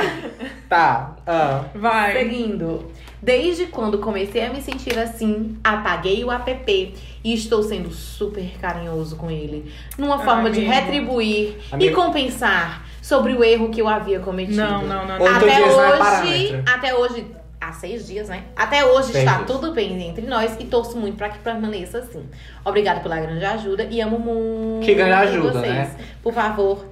Tá. 0.68 1.16
ah. 1.26 1.64
Vai. 1.74 2.12
Seguindo. 2.12 2.90
Desde 3.22 3.66
quando 3.66 3.98
comecei 3.98 4.44
a 4.44 4.50
me 4.50 4.62
sentir 4.62 4.96
assim, 4.98 5.58
apaguei 5.64 6.22
o 6.24 6.30
app 6.30 6.94
e 7.24 7.34
estou 7.34 7.62
sendo 7.62 7.90
super 7.90 8.56
carinhoso 8.60 9.16
com 9.16 9.28
ele. 9.30 9.72
Numa 9.98 10.20
forma 10.20 10.48
de 10.48 10.60
amigo. 10.60 10.72
retribuir 10.72 11.56
e 11.80 11.90
compensar 11.90 12.85
sobre 13.06 13.34
o 13.34 13.44
erro 13.44 13.68
que 13.68 13.80
eu 13.80 13.86
havia 13.86 14.18
cometido. 14.18 14.56
Não, 14.56 14.82
não, 14.82 15.06
não. 15.06 15.18
Não. 15.20 15.26
Até 15.36 15.60
é 15.60 15.64
hoje, 15.64 16.62
até 16.66 16.92
hoje, 16.92 17.26
há 17.60 17.72
seis 17.72 18.04
dias, 18.04 18.28
né? 18.28 18.42
Até 18.56 18.84
hoje 18.84 19.16
está 19.16 19.44
tudo 19.44 19.70
bem 19.70 20.08
entre 20.08 20.26
nós 20.26 20.56
e 20.58 20.64
torço 20.64 20.98
muito 20.98 21.16
pra 21.16 21.28
que 21.28 21.38
permaneça 21.38 21.98
assim. 21.98 22.28
Obrigada 22.64 22.98
pela 22.98 23.20
grande 23.20 23.44
ajuda 23.44 23.84
e 23.84 24.00
amo 24.00 24.18
muito 24.18 24.84
Que 24.84 24.92
grande 24.94 25.12
ajuda, 25.12 25.52
vocês. 25.52 25.72
né? 25.72 25.96
Por 26.20 26.32
favor, 26.34 26.84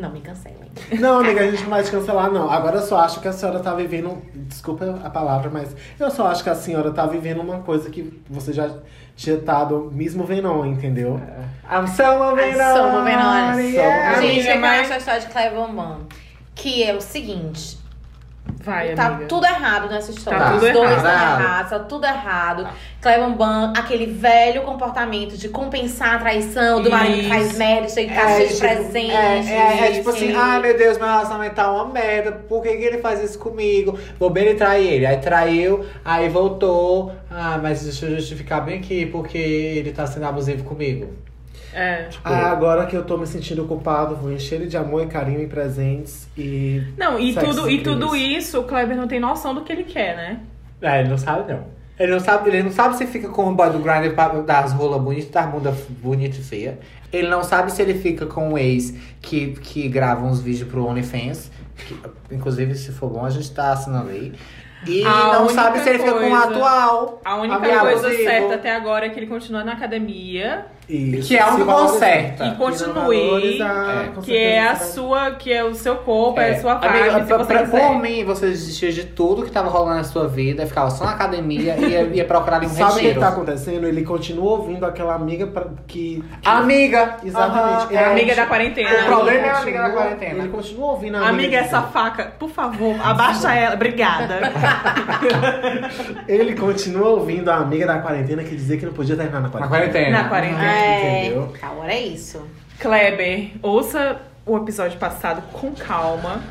não 0.00 0.10
me 0.10 0.20
cancelem. 0.20 0.70
Não, 0.98 1.20
amiga, 1.20 1.42
a 1.42 1.50
gente 1.50 1.62
não 1.62 1.70
vai 1.70 1.82
te 1.82 1.90
cancelar, 1.90 2.30
não. 2.30 2.50
Agora 2.50 2.76
eu 2.76 2.82
só 2.82 3.00
acho 3.00 3.20
que 3.20 3.28
a 3.28 3.32
senhora 3.32 3.60
tá 3.60 3.74
vivendo. 3.74 4.22
Desculpa 4.34 5.00
a 5.04 5.10
palavra, 5.10 5.50
mas 5.50 5.74
eu 5.98 6.10
só 6.10 6.26
acho 6.28 6.42
que 6.42 6.50
a 6.50 6.54
senhora 6.54 6.90
tá 6.92 7.06
vivendo 7.06 7.40
uma 7.40 7.58
coisa 7.60 7.90
que 7.90 8.20
você 8.28 8.52
já 8.52 8.70
tinha 9.16 9.36
estado 9.36 9.90
mesmo 9.92 10.24
vendo, 10.24 10.64
entendeu? 10.66 11.20
I'm 11.70 11.86
so 11.86 12.18
moving 12.18 12.50
I'm 12.50 12.54
so 12.54 12.84
on. 12.84 12.92
moving 12.98 13.14
on. 13.16 13.60
yeah. 13.60 14.20
Gente, 14.20 14.46
eu 14.48 14.64
acho 14.64 14.92
a 14.92 14.96
história 14.96 15.20
de 15.20 15.26
Clever 15.26 15.68
Man. 15.72 16.00
Que 16.54 16.82
é 16.82 16.94
o 16.94 17.00
seguinte. 17.00 17.79
Vai, 18.62 18.94
tá 18.94 19.06
amiga. 19.06 19.26
tudo 19.26 19.46
errado 19.46 19.88
nessa 19.88 20.10
história. 20.10 20.38
Tá 20.38 20.54
Os 20.54 20.60
tudo 20.60 20.72
dois 20.72 20.90
errado. 20.90 20.96
estão 20.98 21.12
Errado. 21.12 21.40
errados, 21.40 21.70
tá 21.70 21.78
tudo 21.80 22.06
errado. 22.06 22.68
Clever 23.00 23.30
Ban, 23.30 23.72
aquele 23.76 24.06
velho 24.06 24.62
comportamento 24.62 25.36
de 25.38 25.48
compensar 25.48 26.16
a 26.16 26.18
traição 26.18 26.82
do 26.82 26.90
marido 26.90 27.22
que 27.22 27.28
faz 27.28 27.50
Isso. 27.50 27.58
merda, 27.58 27.88
chega 27.88 28.12
em 28.12 28.14
casa 28.14 28.34
cheio 28.36 28.48
de 28.48 28.54
tipo, 28.54 28.66
presente. 28.66 29.10
é, 29.12 29.44
é, 29.48 29.88
é 29.88 29.92
tipo 29.92 30.10
assim, 30.10 30.34
ai 30.34 30.60
meu 30.60 30.76
Deus, 30.76 30.98
meu 30.98 31.06
relacionamento 31.06 31.54
tá 31.54 31.72
uma 31.72 31.86
merda, 31.86 32.32
por 32.32 32.62
que, 32.62 32.76
que 32.76 32.84
ele 32.84 32.98
faz 32.98 33.22
isso 33.24 33.38
comigo? 33.38 33.98
Vou 34.18 34.28
bem 34.28 34.44
ele 34.46 34.54
trair 34.58 34.86
ele. 34.86 35.06
Aí 35.06 35.16
traiu, 35.16 35.86
aí 36.04 36.28
voltou. 36.28 37.12
Ah, 37.30 37.58
mas 37.62 37.82
deixa 37.84 38.06
eu 38.06 38.16
justificar 38.16 38.62
bem 38.64 38.78
aqui, 38.78 39.06
porque 39.06 39.38
ele 39.38 39.92
tá 39.92 40.06
sendo 40.06 40.26
abusivo 40.26 40.64
comigo. 40.64 41.08
É. 41.72 42.08
Ah, 42.24 42.50
agora 42.50 42.86
que 42.86 42.96
eu 42.96 43.04
tô 43.04 43.16
me 43.16 43.26
sentindo 43.26 43.64
culpado, 43.64 44.16
vou 44.16 44.32
encher 44.32 44.56
ele 44.56 44.66
de 44.66 44.76
amor 44.76 45.02
e 45.04 45.06
carinho 45.06 45.40
e 45.40 45.46
presentes 45.46 46.28
e. 46.36 46.82
Não, 46.98 47.18
e 47.18 47.34
tudo, 47.34 47.70
e 47.70 47.80
tudo 47.82 48.16
isso, 48.16 48.60
o 48.60 48.64
Kleber 48.64 48.96
não 48.96 49.06
tem 49.06 49.20
noção 49.20 49.54
do 49.54 49.62
que 49.62 49.72
ele 49.72 49.84
quer, 49.84 50.16
né? 50.16 50.40
É, 50.82 51.00
ele 51.00 51.08
não 51.08 51.18
sabe 51.18 51.52
não. 51.52 51.64
Ele 51.98 52.12
não 52.12 52.20
sabe, 52.20 52.48
ele 52.48 52.62
não 52.62 52.70
sabe 52.72 52.96
se 52.96 53.06
fica 53.06 53.28
com 53.28 53.46
o 53.50 53.54
boy 53.54 53.68
do 53.70 53.78
grinder 53.78 54.14
pra- 54.14 54.28
das 54.40 54.72
rolas 54.72 55.02
bonitas, 55.02 55.30
das 55.30 55.46
bunda 55.46 55.74
bonita 55.90 56.36
e 56.38 56.42
feia. 56.42 56.78
Ele 57.12 57.28
não 57.28 57.42
sabe 57.44 57.70
se 57.70 57.82
ele 57.82 57.92
fica 57.94 58.24
com 58.24 58.54
o 58.54 58.58
ex 58.58 58.94
que, 59.20 59.48
que 59.52 59.86
grava 59.88 60.24
uns 60.24 60.40
vídeos 60.40 60.68
pro 60.68 60.86
OnlyFans. 60.86 61.50
que, 61.76 61.94
inclusive, 62.30 62.74
se 62.74 62.90
for 62.92 63.08
bom, 63.10 63.24
a 63.24 63.30
gente 63.30 63.50
tá 63.52 63.72
assinando 63.72 64.10
aí. 64.10 64.32
E 64.86 65.04
A 65.04 65.32
não 65.34 65.40
única 65.46 65.54
sabe 65.54 65.78
se 65.80 65.88
ele 65.90 65.98
fica 65.98 66.12
com 66.12 66.16
o 66.26 66.30
coisa- 66.30 66.44
atual. 66.44 67.20
A 67.24 67.36
única 67.36 67.58
coisa 67.58 68.06
abusivo. 68.06 68.24
certa 68.24 68.54
até 68.54 68.74
agora 68.74 69.04
é 69.06 69.08
que 69.10 69.18
ele 69.20 69.26
continua 69.26 69.62
na 69.62 69.72
academia, 69.72 70.66
Isso. 70.90 71.28
Que 71.28 71.36
é 71.36 71.40
algo 71.42 71.64
valorizar. 71.64 71.92
conserta. 71.92 72.44
E 72.44 72.50
Que 72.50 72.56
continue, 72.56 72.94
valorizar, 73.28 74.12
é, 74.16 74.20
que 74.20 74.36
é 74.36 74.60
a 74.60 74.68
certeza. 74.74 74.92
sua, 74.92 75.30
que 75.32 75.52
é 75.52 75.62
o 75.64 75.74
seu 75.74 75.96
corpo, 75.96 76.40
é, 76.40 76.50
a 76.50 76.60
sua 76.60 76.74
vibe, 76.74 76.98
Amiga, 76.98 77.20
se 77.20 77.44
pra- 77.44 77.64
por 77.66 78.02
mim, 78.02 78.24
você 78.24 78.46
desistia 78.48 78.90
de 78.92 79.04
tudo 79.04 79.44
que 79.44 79.50
tava 79.52 79.68
rolando 79.68 79.96
na 79.98 80.04
sua 80.04 80.26
vida, 80.26 80.66
ficava 80.66 80.90
só 80.90 81.04
na 81.04 81.12
academia 81.12 81.76
e 81.76 81.84
ia, 81.90 82.02
ia 82.02 82.24
procurar 82.24 82.62
um 82.64 82.68
Sabe 82.80 82.92
o 83.08 83.12
que 83.12 83.14
tá 83.20 83.28
acontecendo? 83.28 83.86
Ele 83.86 84.02
continua 84.02 84.50
ouvindo 84.58 84.84
aquela 84.84 85.14
amiga 85.14 85.46
pra- 85.46 85.66
que. 85.86 86.24
que- 86.42 86.48
Amiga! 86.48 87.16
Exatamente. 87.24 87.82
Aham. 87.82 87.86
Ele 87.90 87.96
É 87.96 88.04
a 88.04 88.10
amiga 88.10 88.34
da 88.34 88.46
quarentena. 88.46 88.90
O 89.02 89.06
problema 89.06 89.46
é 89.46 89.50
a 89.50 89.58
amiga 89.58 89.82
da 89.82 89.90
quarentena. 89.90 90.38
Ele 90.40 90.48
continua 90.48 90.86
ouvindo 90.92 91.16
a 91.18 91.28
Amiga, 91.28 91.48
dizer- 91.48 91.64
essa 91.64 91.82
faca, 91.82 92.32
por 92.38 92.50
favor, 92.50 92.96
abaixa 93.04 93.54
ela. 93.54 93.74
Obrigada. 93.74 94.40
Ele 96.28 96.54
continua 96.54 97.08
ouvindo 97.10 97.48
a 97.50 97.56
amiga 97.56 97.86
da 97.86 97.98
quarentena 97.98 98.42
que 98.42 98.54
dizia 98.54 98.76
que 98.76 98.86
não 98.86 98.92
podia 98.92 99.16
terminar 99.16 99.40
na 99.40 99.48
Na 99.48 99.50
quarentena. 99.50 99.68
quarentena. 99.78 100.22
Na 100.22 100.28
quarentena. 100.28 100.72
É, 100.72 100.79
Entendeu? 100.80 101.52
a 101.62 101.70
hora 101.72 101.92
é 101.92 102.00
isso. 102.00 102.46
Kleber, 102.78 103.50
ouça 103.62 104.20
o 104.46 104.56
episódio 104.56 104.98
passado 104.98 105.42
com 105.52 105.72
calma. 105.72 106.42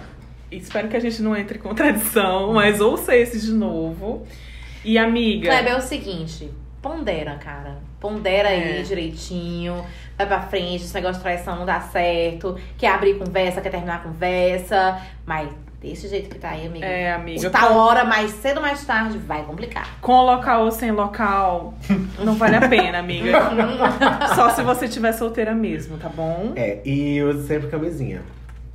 Espero 0.51 0.88
que 0.88 0.95
a 0.97 0.99
gente 0.99 1.22
não 1.22 1.35
entre 1.35 1.57
em 1.57 1.61
contradição, 1.61 2.53
mas 2.53 2.80
ouça 2.81 3.15
esse 3.15 3.39
de 3.39 3.51
novo. 3.51 4.26
E 4.84 4.97
amiga. 4.97 5.49
Kleber, 5.49 5.73
é 5.73 5.77
o 5.77 5.81
seguinte, 5.81 6.49
pondera, 6.81 7.35
cara. 7.35 7.77
Pondera 7.99 8.49
É. 8.49 8.77
aí 8.77 8.84
direitinho, 8.84 9.84
vai 10.18 10.26
pra 10.26 10.41
frente, 10.41 10.84
esse 10.85 10.93
negócio 10.93 11.15
de 11.18 11.22
traição 11.23 11.57
não 11.57 11.65
dá 11.65 11.81
certo, 11.81 12.57
quer 12.77 12.88
abrir 12.88 13.18
conversa, 13.18 13.60
quer 13.61 13.69
terminar 13.69 13.95
a 13.95 13.99
conversa, 13.99 15.01
mas 15.26 15.49
desse 15.81 16.07
jeito 16.07 16.30
que 16.30 16.38
tá 16.38 16.49
aí, 16.49 16.68
amiga. 16.68 16.85
É, 16.85 17.14
amiga. 17.14 17.49
Tal 17.49 17.76
hora, 17.77 18.03
mais 18.03 18.31
cedo 18.31 18.57
ou 18.57 18.64
mais 18.64 18.85
tarde, 18.85 19.18
vai 19.18 19.43
complicar. 19.43 19.99
Com 20.01 20.22
local 20.23 20.65
ou 20.65 20.72
sem 20.72 20.91
local, 20.91 21.73
não 22.19 22.35
vale 22.35 22.57
a 22.57 22.68
pena, 22.68 22.99
amiga. 22.99 23.31
Só 24.35 24.49
se 24.49 24.61
você 24.61 24.88
tiver 24.88 25.14
solteira 25.14 25.53
mesmo, 25.53 25.97
tá 25.97 26.10
bom? 26.10 26.53
É, 26.56 26.81
e 26.85 27.22
use 27.23 27.47
sempre 27.47 27.69
camisinha. 27.69 28.22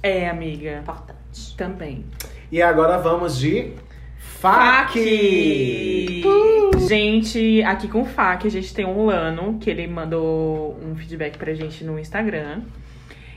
É, 0.02 0.28
amiga. 0.28 0.78
Importante. 0.82 1.56
Também. 1.56 2.04
E 2.50 2.62
agora 2.62 2.98
vamos 2.98 3.38
de 3.38 3.72
FAQ! 4.18 5.00
FAQ! 6.22 6.86
Gente, 6.86 7.62
aqui 7.62 7.88
com 7.88 8.02
o 8.02 8.04
FAQ, 8.04 8.46
a 8.46 8.50
gente 8.50 8.74
tem 8.74 8.84
um 8.84 9.06
Lano, 9.06 9.58
que 9.58 9.70
ele 9.70 9.86
mandou 9.86 10.78
um 10.84 10.94
feedback 10.94 11.38
pra 11.38 11.54
gente 11.54 11.82
no 11.82 11.98
Instagram. 11.98 12.60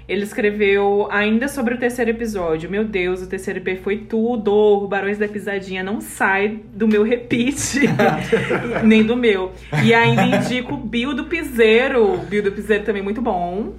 Ele 0.07 0.23
escreveu 0.23 1.07
ainda 1.11 1.49
sobre 1.49 1.73
o 1.73 1.77
terceiro 1.77 2.11
episódio. 2.11 2.69
Meu 2.69 2.85
Deus, 2.85 3.21
o 3.21 3.27
terceiro 3.27 3.59
EP 3.59 3.81
foi 3.83 3.97
tudo. 3.97 4.53
O 4.53 4.87
Barões 4.87 5.17
da 5.17 5.27
Pisadinha 5.27 5.83
não 5.83 5.99
sai 5.99 6.61
do 6.73 6.87
meu 6.87 7.03
repeat. 7.03 7.81
Nem 8.85 9.03
do 9.03 9.17
meu. 9.17 9.51
E 9.83 9.93
ainda 9.93 10.23
indico 10.23 10.75
o 10.75 10.77
Bill 10.77 11.13
do 11.13 11.25
Piseiro. 11.25 12.19
Bill 12.29 12.41
do 12.43 12.51
Piseiro 12.53 12.85
também 12.85 13.01
muito 13.01 13.21
bom. 13.21 13.73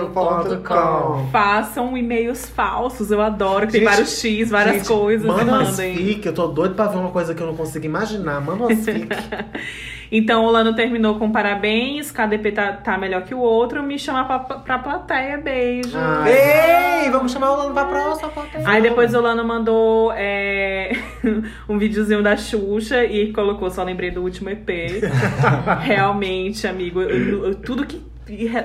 helpcriticast.gmail.com 0.00 1.28
Façam 1.30 1.96
e-mails 1.96 2.48
falsos, 2.50 3.10
eu 3.10 3.20
adoro, 3.20 3.66
que 3.66 3.72
tem 3.72 3.80
Gente, 3.82 3.90
vários 3.90 4.18
X, 4.20 4.50
várias 4.50 4.76
Gente, 4.76 4.88
coisas. 4.88 5.26
Manda 5.26 5.44
umas 5.44 5.70
mandem. 5.70 5.96
fic, 5.96 6.26
eu 6.26 6.34
tô 6.34 6.46
doido 6.48 6.74
pra 6.74 6.86
ver 6.86 6.98
uma 6.98 7.10
coisa 7.10 7.34
que 7.34 7.42
eu 7.42 7.46
não 7.46 7.56
consigo 7.56 7.84
imaginar. 7.86 8.40
Manda 8.40 8.64
umas 8.64 8.84
fic. 8.84 9.08
Então 10.12 10.44
o 10.44 10.50
Lano 10.50 10.74
terminou 10.74 11.18
com 11.18 11.30
parabéns, 11.30 12.10
KDP 12.10 12.52
tá, 12.52 12.72
tá 12.72 12.98
melhor 12.98 13.22
que 13.22 13.32
o 13.34 13.38
outro, 13.38 13.82
me 13.82 13.98
chama 13.98 14.24
pra, 14.24 14.38
pra 14.58 14.78
plateia, 14.78 15.38
beijo. 15.38 15.92
Ai, 15.96 17.04
Ei, 17.04 17.10
vamos 17.10 17.30
chamar 17.30 17.52
o 17.52 17.56
Lano 17.56 17.72
pra 17.74 17.84
próxima. 17.84 18.28
plateia. 18.30 18.68
Aí 18.68 18.82
depois 18.82 19.14
o 19.14 19.20
Lano 19.20 19.44
mandou 19.44 20.12
é, 20.16 20.90
um 21.68 21.78
videozinho 21.78 22.22
da 22.22 22.36
Xuxa 22.36 23.04
e 23.04 23.32
colocou, 23.32 23.70
só 23.70 23.84
lembrei 23.84 24.10
do 24.10 24.22
último 24.22 24.50
EP. 24.50 24.68
Realmente, 25.80 26.66
amigo, 26.66 27.00
eu- 27.00 27.44
eu- 27.46 27.54
tudo 27.54 27.86
que 27.86 28.02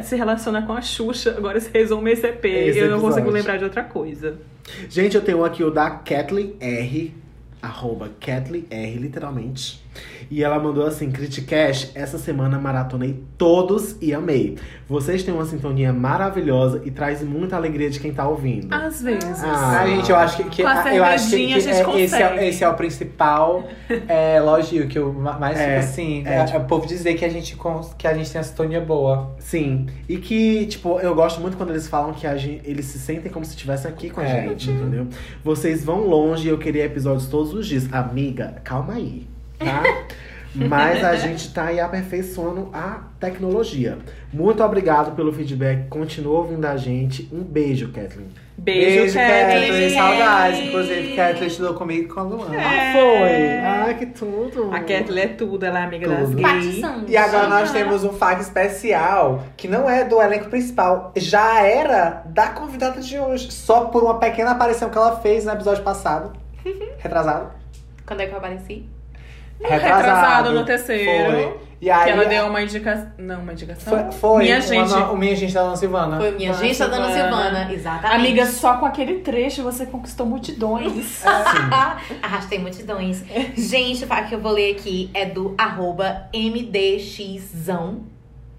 se 0.03 0.15
relaciona 0.15 0.61
com 0.63 0.73
a 0.73 0.81
Xuxa, 0.81 1.35
agora 1.37 1.59
se 1.59 1.69
resume 1.73 2.11
esse 2.11 2.27
EP. 2.27 2.45
Esse 2.45 2.79
eu 2.79 2.89
não 2.91 2.99
consigo 2.99 3.29
lembrar 3.29 3.57
de 3.57 3.63
outra 3.63 3.83
coisa. 3.83 4.37
Gente, 4.89 5.15
eu 5.15 5.21
tenho 5.21 5.43
aqui 5.43 5.63
o 5.63 5.71
da 5.71 5.89
Kathleen 5.91 6.55
R. 6.59 7.13
Arroba 7.61 8.09
Kathleen 8.19 8.65
R, 8.69 8.95
literalmente. 8.97 9.83
E 10.29 10.43
ela 10.43 10.59
mandou 10.59 10.85
assim: 10.85 11.11
Criticast, 11.11 11.91
essa 11.95 12.17
semana 12.17 12.57
maratonei 12.59 13.23
todos 13.37 13.95
e 14.01 14.13
amei. 14.13 14.57
Vocês 14.87 15.23
têm 15.23 15.33
uma 15.33 15.45
sintonia 15.45 15.91
maravilhosa 15.91 16.81
e 16.85 16.91
traz 16.91 17.21
muita 17.23 17.55
alegria 17.55 17.89
de 17.89 17.99
quem 17.99 18.13
tá 18.13 18.27
ouvindo. 18.27 18.73
Às 18.73 19.01
vezes. 19.01 19.43
Ah, 19.43 19.81
Ah, 19.81 19.87
gente, 19.87 20.09
eu 20.09 20.15
acho 20.15 20.37
que, 20.37 20.43
que- 20.49 20.61
Com 20.63 20.69
a 20.69 20.95
eu 20.95 21.03
acho 21.03 21.29
que, 21.29 21.37
que 21.47 21.53
a 21.53 21.59
gente 21.59 21.69
é- 21.69 21.99
esse, 22.03 22.15
é, 22.15 22.47
esse 22.47 22.63
é 22.63 22.69
o 22.69 22.73
principal 22.75 23.63
é, 24.07 24.37
elogio 24.37 24.87
que 24.87 24.97
eu 24.97 25.11
ma- 25.13 25.37
mais 25.39 25.57
É, 25.59 25.65
fico 25.65 25.79
assim, 25.91 26.23
é, 26.25 26.39
é, 26.39 26.45
tipo- 26.45 26.57
o 26.59 26.65
povo 26.65 26.85
dizer 26.87 27.15
que 27.15 27.25
a 27.25 27.29
gente 27.29 27.55
cons- 27.55 27.93
que 27.97 28.07
a 28.07 28.13
gente 28.13 28.31
tem 28.31 28.39
a 28.39 28.43
sintonia 28.43 28.81
boa. 28.81 29.35
Sim. 29.39 29.87
E 30.07 30.17
que, 30.17 30.65
tipo, 30.67 30.99
eu 30.99 31.13
gosto 31.15 31.41
muito 31.41 31.57
quando 31.57 31.71
eles 31.71 31.87
falam 31.87 32.13
que 32.13 32.25
a 32.27 32.35
gente, 32.37 32.61
eles 32.69 32.85
se 32.85 32.99
sentem 32.99 33.31
como 33.31 33.43
se 33.45 33.51
estivessem 33.51 33.89
aqui 33.89 34.09
com 34.09 34.21
a 34.21 34.23
É. 34.25 34.49
gente, 34.49 34.69
entendeu? 34.69 35.07
Vocês 35.43 35.83
vão 35.83 36.01
longe 36.07 36.47
e 36.47 36.51
eu 36.51 36.57
queria 36.57 36.85
episódios 36.85 37.27
todos 37.27 37.53
os 37.53 37.65
dias. 37.67 37.91
Amiga, 37.91 38.55
calma 38.63 38.93
aí, 38.93 39.27
tá? 39.57 39.83
Mas 40.55 41.03
a 41.03 41.15
gente 41.17 41.53
tá 41.53 41.65
aí 41.65 41.81
aperfeiçoando 41.81 42.69
a 42.73 43.01
tecnologia. 43.19 43.97
Muito 44.31 44.63
obrigado 44.63 45.13
pelo 45.13 45.33
feedback. 45.33 45.89
Continua 45.89 46.39
ouvindo 46.39 46.63
a 46.65 46.77
gente. 46.77 47.27
Um 47.31 47.43
beijo, 47.43 47.91
Kathleen. 47.91 48.29
Beijo, 48.57 49.13
Kathleen. 49.13 49.67
Kathleen. 49.67 49.89
Saudades. 49.89 50.59
Inclusive, 50.61 51.15
Kathleen 51.15 51.47
estudou 51.47 51.73
comigo 51.73 52.13
com 52.13 52.19
a 52.21 52.23
Luana. 52.23 52.55
É. 52.55 52.93
Foi! 52.93 53.57
Ai, 53.59 53.97
que 53.97 54.05
tudo! 54.05 54.73
A 54.73 54.79
Kathleen 54.79 55.25
é 55.25 55.27
tudo, 55.27 55.65
ela 55.65 55.79
é 55.79 55.83
amiga 55.83 56.07
das 56.07 56.29
Tudo. 56.29 56.37
gays. 56.37 56.79
Partição. 56.81 57.03
E 57.05 57.17
agora 57.17 57.47
nós 57.49 57.71
temos 57.73 58.05
um 58.05 58.13
FAQ 58.13 58.41
especial, 58.41 59.43
que 59.57 59.67
não 59.67 59.89
é 59.89 60.05
do 60.05 60.21
elenco 60.21 60.49
principal, 60.49 61.11
já 61.17 61.61
era 61.63 62.23
da 62.27 62.47
convidada 62.47 63.01
de 63.01 63.19
hoje. 63.19 63.51
Só 63.51 63.85
por 63.85 64.03
uma 64.03 64.19
pequena 64.19 64.51
aparição 64.51 64.89
que 64.89 64.97
ela 64.97 65.19
fez 65.19 65.43
no 65.43 65.51
episódio 65.51 65.83
passado. 65.83 66.31
Retrasado. 66.97 67.51
Quando 68.05 68.21
é 68.21 68.27
que 68.27 68.31
eu 68.33 68.37
apareci? 68.37 68.94
Retrasado 69.61 70.51
no 70.51 70.65
terceiro. 70.65 71.31
Foi. 71.31 71.65
E 71.81 71.89
aí, 71.91 72.05
Que 72.05 72.09
ela 72.11 72.25
deu 72.25 72.47
uma 72.47 72.61
indicação. 72.61 73.11
Não, 73.17 73.41
uma 73.41 73.51
indicação? 73.51 73.93
Foi, 73.93 74.11
foi 74.13 74.43
Minha 74.43 74.55
uma 74.55 74.61
gente. 74.61 74.89
no- 74.91 75.11
o 75.13 75.17
Minha 75.17 75.35
Gente 75.35 75.53
da 75.53 75.63
Dona 75.63 75.75
Silvana. 75.75 76.17
Foi 76.17 76.31
minha 76.31 76.51
Dona 76.53 76.63
gente, 76.65 76.81
a 76.83 76.87
dona 76.87 77.05
Silvana. 77.11 77.29
Silvana. 77.49 77.73
Exatamente. 77.73 78.15
Amiga, 78.19 78.45
só 78.45 78.77
com 78.77 78.85
aquele 78.85 79.15
trecho 79.19 79.61
você 79.61 79.85
conquistou 79.85 80.25
multidões. 80.25 81.21
Arrastei 82.23 82.59
multidões. 82.59 83.23
Gente, 83.57 84.03
o 84.05 84.07
fato 84.07 84.29
que 84.29 84.35
eu 84.35 84.39
vou 84.39 84.53
ler 84.53 84.71
aqui 84.75 85.09
é 85.13 85.25
do 85.25 85.53
arroba 85.57 86.27
MDXzão, 86.33 88.03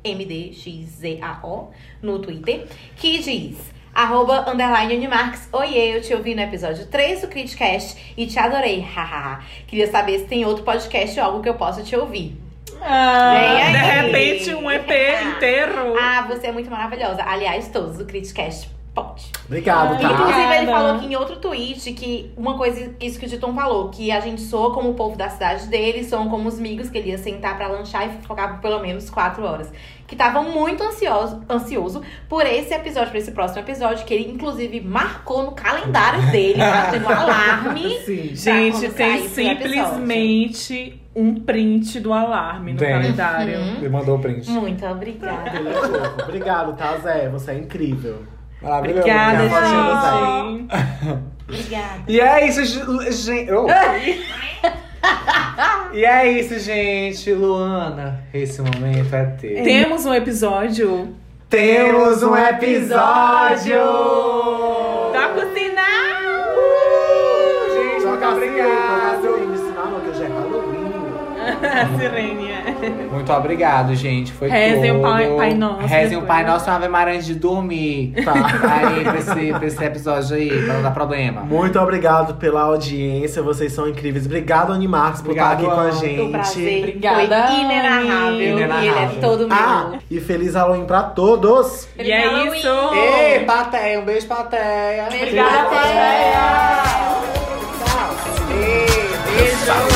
MDXZAO, 0.05 1.71
no 2.03 2.19
Twitter, 2.19 2.67
que 2.97 3.19
diz... 3.19 3.76
Arroba 3.97 4.45
underline 4.47 4.95
Unimarques. 4.95 5.49
Oiê, 5.51 5.97
eu 5.97 6.03
te 6.03 6.13
ouvi 6.13 6.35
no 6.35 6.43
episódio 6.43 6.85
3 6.85 7.23
do 7.23 7.29
Criticast 7.29 8.13
e 8.15 8.27
te 8.27 8.39
adorei. 8.39 8.83
Hahaha. 8.83 9.41
Queria 9.67 9.91
saber 9.91 10.19
se 10.19 10.27
tem 10.27 10.45
outro 10.45 10.65
podcast 10.65 11.19
ou 11.19 11.25
algo 11.25 11.43
que 11.43 11.49
eu 11.49 11.55
possa 11.55 11.83
te 11.83 11.97
ouvir. 11.97 12.39
Ah, 12.83 13.33
de 13.73 13.79
repente, 13.79 14.55
um 14.55 14.71
EP 14.71 14.91
inteiro. 15.35 15.95
Ah, 15.99 16.27
você 16.29 16.49
é 16.49 16.53
muito 16.53 16.71
maravilhosa. 16.71 17.23
Aliás, 17.25 17.69
todos 17.69 17.97
do 17.97 18.05
Criticast 18.05 18.69
pode. 18.97 19.31
Obrigado, 19.45 20.01
tá? 20.01 20.11
Inclusive, 20.13 20.41
ele 20.41 20.45
Obrigada. 20.45 20.73
falou 20.73 20.95
aqui 20.97 21.07
em 21.07 21.17
outro 21.17 21.37
tweet 21.37 21.93
que 21.93 22.33
uma 22.37 22.57
coisa, 22.57 22.95
isso 22.99 23.19
que 23.19 23.27
o 23.27 23.29
Diton 23.29 23.55
falou, 23.55 23.91
que 23.91 24.11
a 24.11 24.21
gente 24.21 24.41
soa 24.41 24.73
como 24.73 24.91
o 24.91 24.95
povo 24.95 25.17
da 25.17 25.29
cidade 25.29 25.67
dele, 25.69 26.03
soam 26.03 26.29
como 26.31 26.49
os 26.49 26.59
amigos 26.59 26.89
que 26.89 26.97
ele 26.97 27.11
ia 27.11 27.19
sentar 27.19 27.57
pra 27.57 27.69
lanchar 27.69 28.07
e 28.09 28.23
ficar 28.23 28.55
por 28.55 28.61
pelo 28.61 28.81
menos 28.81 29.11
quatro 29.11 29.45
horas. 29.45 29.71
Que 30.07 30.15
tava 30.15 30.43
muito 30.43 30.83
ansioso, 30.83 31.43
ansioso 31.51 32.03
por 32.29 32.47
esse 32.47 32.73
episódio, 32.73 33.11
por 33.11 33.17
esse 33.17 33.33
próximo 33.33 33.61
episódio, 33.61 34.07
que 34.07 34.15
ele 34.15 34.31
inclusive 34.31 34.81
marcou 34.81 35.43
no 35.43 35.53
calendário 35.53 36.31
dele, 36.31 36.59
fazendo 36.63 37.07
um 37.07 37.11
alarme. 37.11 37.99
Sim. 38.05 38.35
Gente, 38.35 38.89
tem 38.91 39.29
simplesmente 39.29 41.03
um 41.15 41.35
print 41.35 41.99
do 41.99 42.13
alarme 42.13 42.75
no 42.75 42.79
Tem. 42.79 42.91
calendário. 42.91 43.59
Uhum. 43.59 43.77
Ele 43.79 43.89
mandou 43.89 44.17
o 44.17 44.19
print. 44.21 44.51
Muito 44.51 44.85
obrigada. 44.85 45.51
Obrigado, 46.23 46.77
tá, 46.77 46.99
Zé? 46.99 47.29
Você 47.31 47.53
é 47.53 47.59
incrível. 47.59 48.23
Maravilhoso. 48.61 49.01
Obrigada, 49.01 49.45
Obrigada, 49.45 50.49
gente. 50.49 51.27
Obrigada. 51.49 52.03
E 52.09 52.21
é 52.21 52.47
isso, 52.47 52.65
gente. 52.65 53.51
E 55.93 56.05
é 56.05 56.31
isso, 56.31 56.59
gente. 56.59 57.33
Luana, 57.33 58.21
esse 58.33 58.61
momento 58.61 59.15
é 59.15 59.25
teu. 59.25 59.63
Temos 59.65 60.05
um 60.07 60.15
episódio 60.15 61.15
Temos 61.49 62.25
um 62.25 62.37
episódio! 62.37 63.79
da 65.13 65.29
Cucinar! 65.29 66.17
Gente, 67.73 68.03
toca 68.03 68.27
a 68.27 68.35
hoje 68.35 68.59
é 68.59 68.63
Halloween. 68.63 69.36
Sirene, 71.99 72.51
é. 72.51 73.07
Muito 73.13 73.33
obrigado, 73.33 73.95
gente. 73.95 74.33
Foi 74.33 74.49
Rezem 74.49 74.93
tudo. 74.93 74.99
o 74.99 75.03
Pai- 75.03 75.35
Pai 75.37 75.55
Nosso 75.55 75.87
Rezem 75.87 76.07
o 76.19 76.21
depois, 76.21 76.27
Pai 76.29 76.43
né? 76.45 76.51
Nosso 76.51 76.67
e 76.67 76.71
uma 76.71 76.77
Ave 76.77 76.89
Maria 76.89 77.15
antes 77.15 77.27
de 77.27 77.35
dormir. 77.35 78.15
Tá. 78.25 78.33
Aí, 78.77 79.05
pra 79.05 79.17
esse, 79.19 79.53
pra 79.53 79.67
esse 79.67 79.85
episódio 79.85 80.37
aí, 80.37 80.49
pra 80.65 80.75
não 80.75 80.83
dar 80.83 80.91
problema. 80.91 81.43
Muito 81.43 81.79
obrigado 81.79 82.35
pela 82.35 82.63
audiência, 82.63 83.43
vocês 83.43 83.73
são 83.73 83.89
incríveis. 83.89 84.27
Obrigado, 84.27 84.73
Animarcos, 84.73 85.23
por 85.23 85.33
estar 85.33 85.53
aqui 85.53 85.65
com 85.65 85.81
a 85.81 85.91
gente. 85.91 86.21
O 86.21 86.31
prazer 86.31 86.79
Obrigada, 86.79 87.47
foi 87.49 87.61
inenarrável. 87.61 88.41
E 88.41 88.45
ele 88.45 88.63
é 88.99 89.09
todo 89.21 89.49
meu. 89.49 89.57
Ah, 89.57 89.93
e 90.11 90.21
feliz 90.21 90.55
Halloween 90.55 90.85
pra 90.85 91.03
todos! 91.03 91.89
E 91.99 92.11
é 92.11 92.27
Halloween. 92.29 92.59
isso. 92.59 92.69
Ei, 92.95 93.41
Pateia, 93.41 94.01
um 94.01 94.05
beijo, 94.05 94.27
Pateia. 94.27 95.07
Obrigada, 95.07 95.67
The 99.69 99.96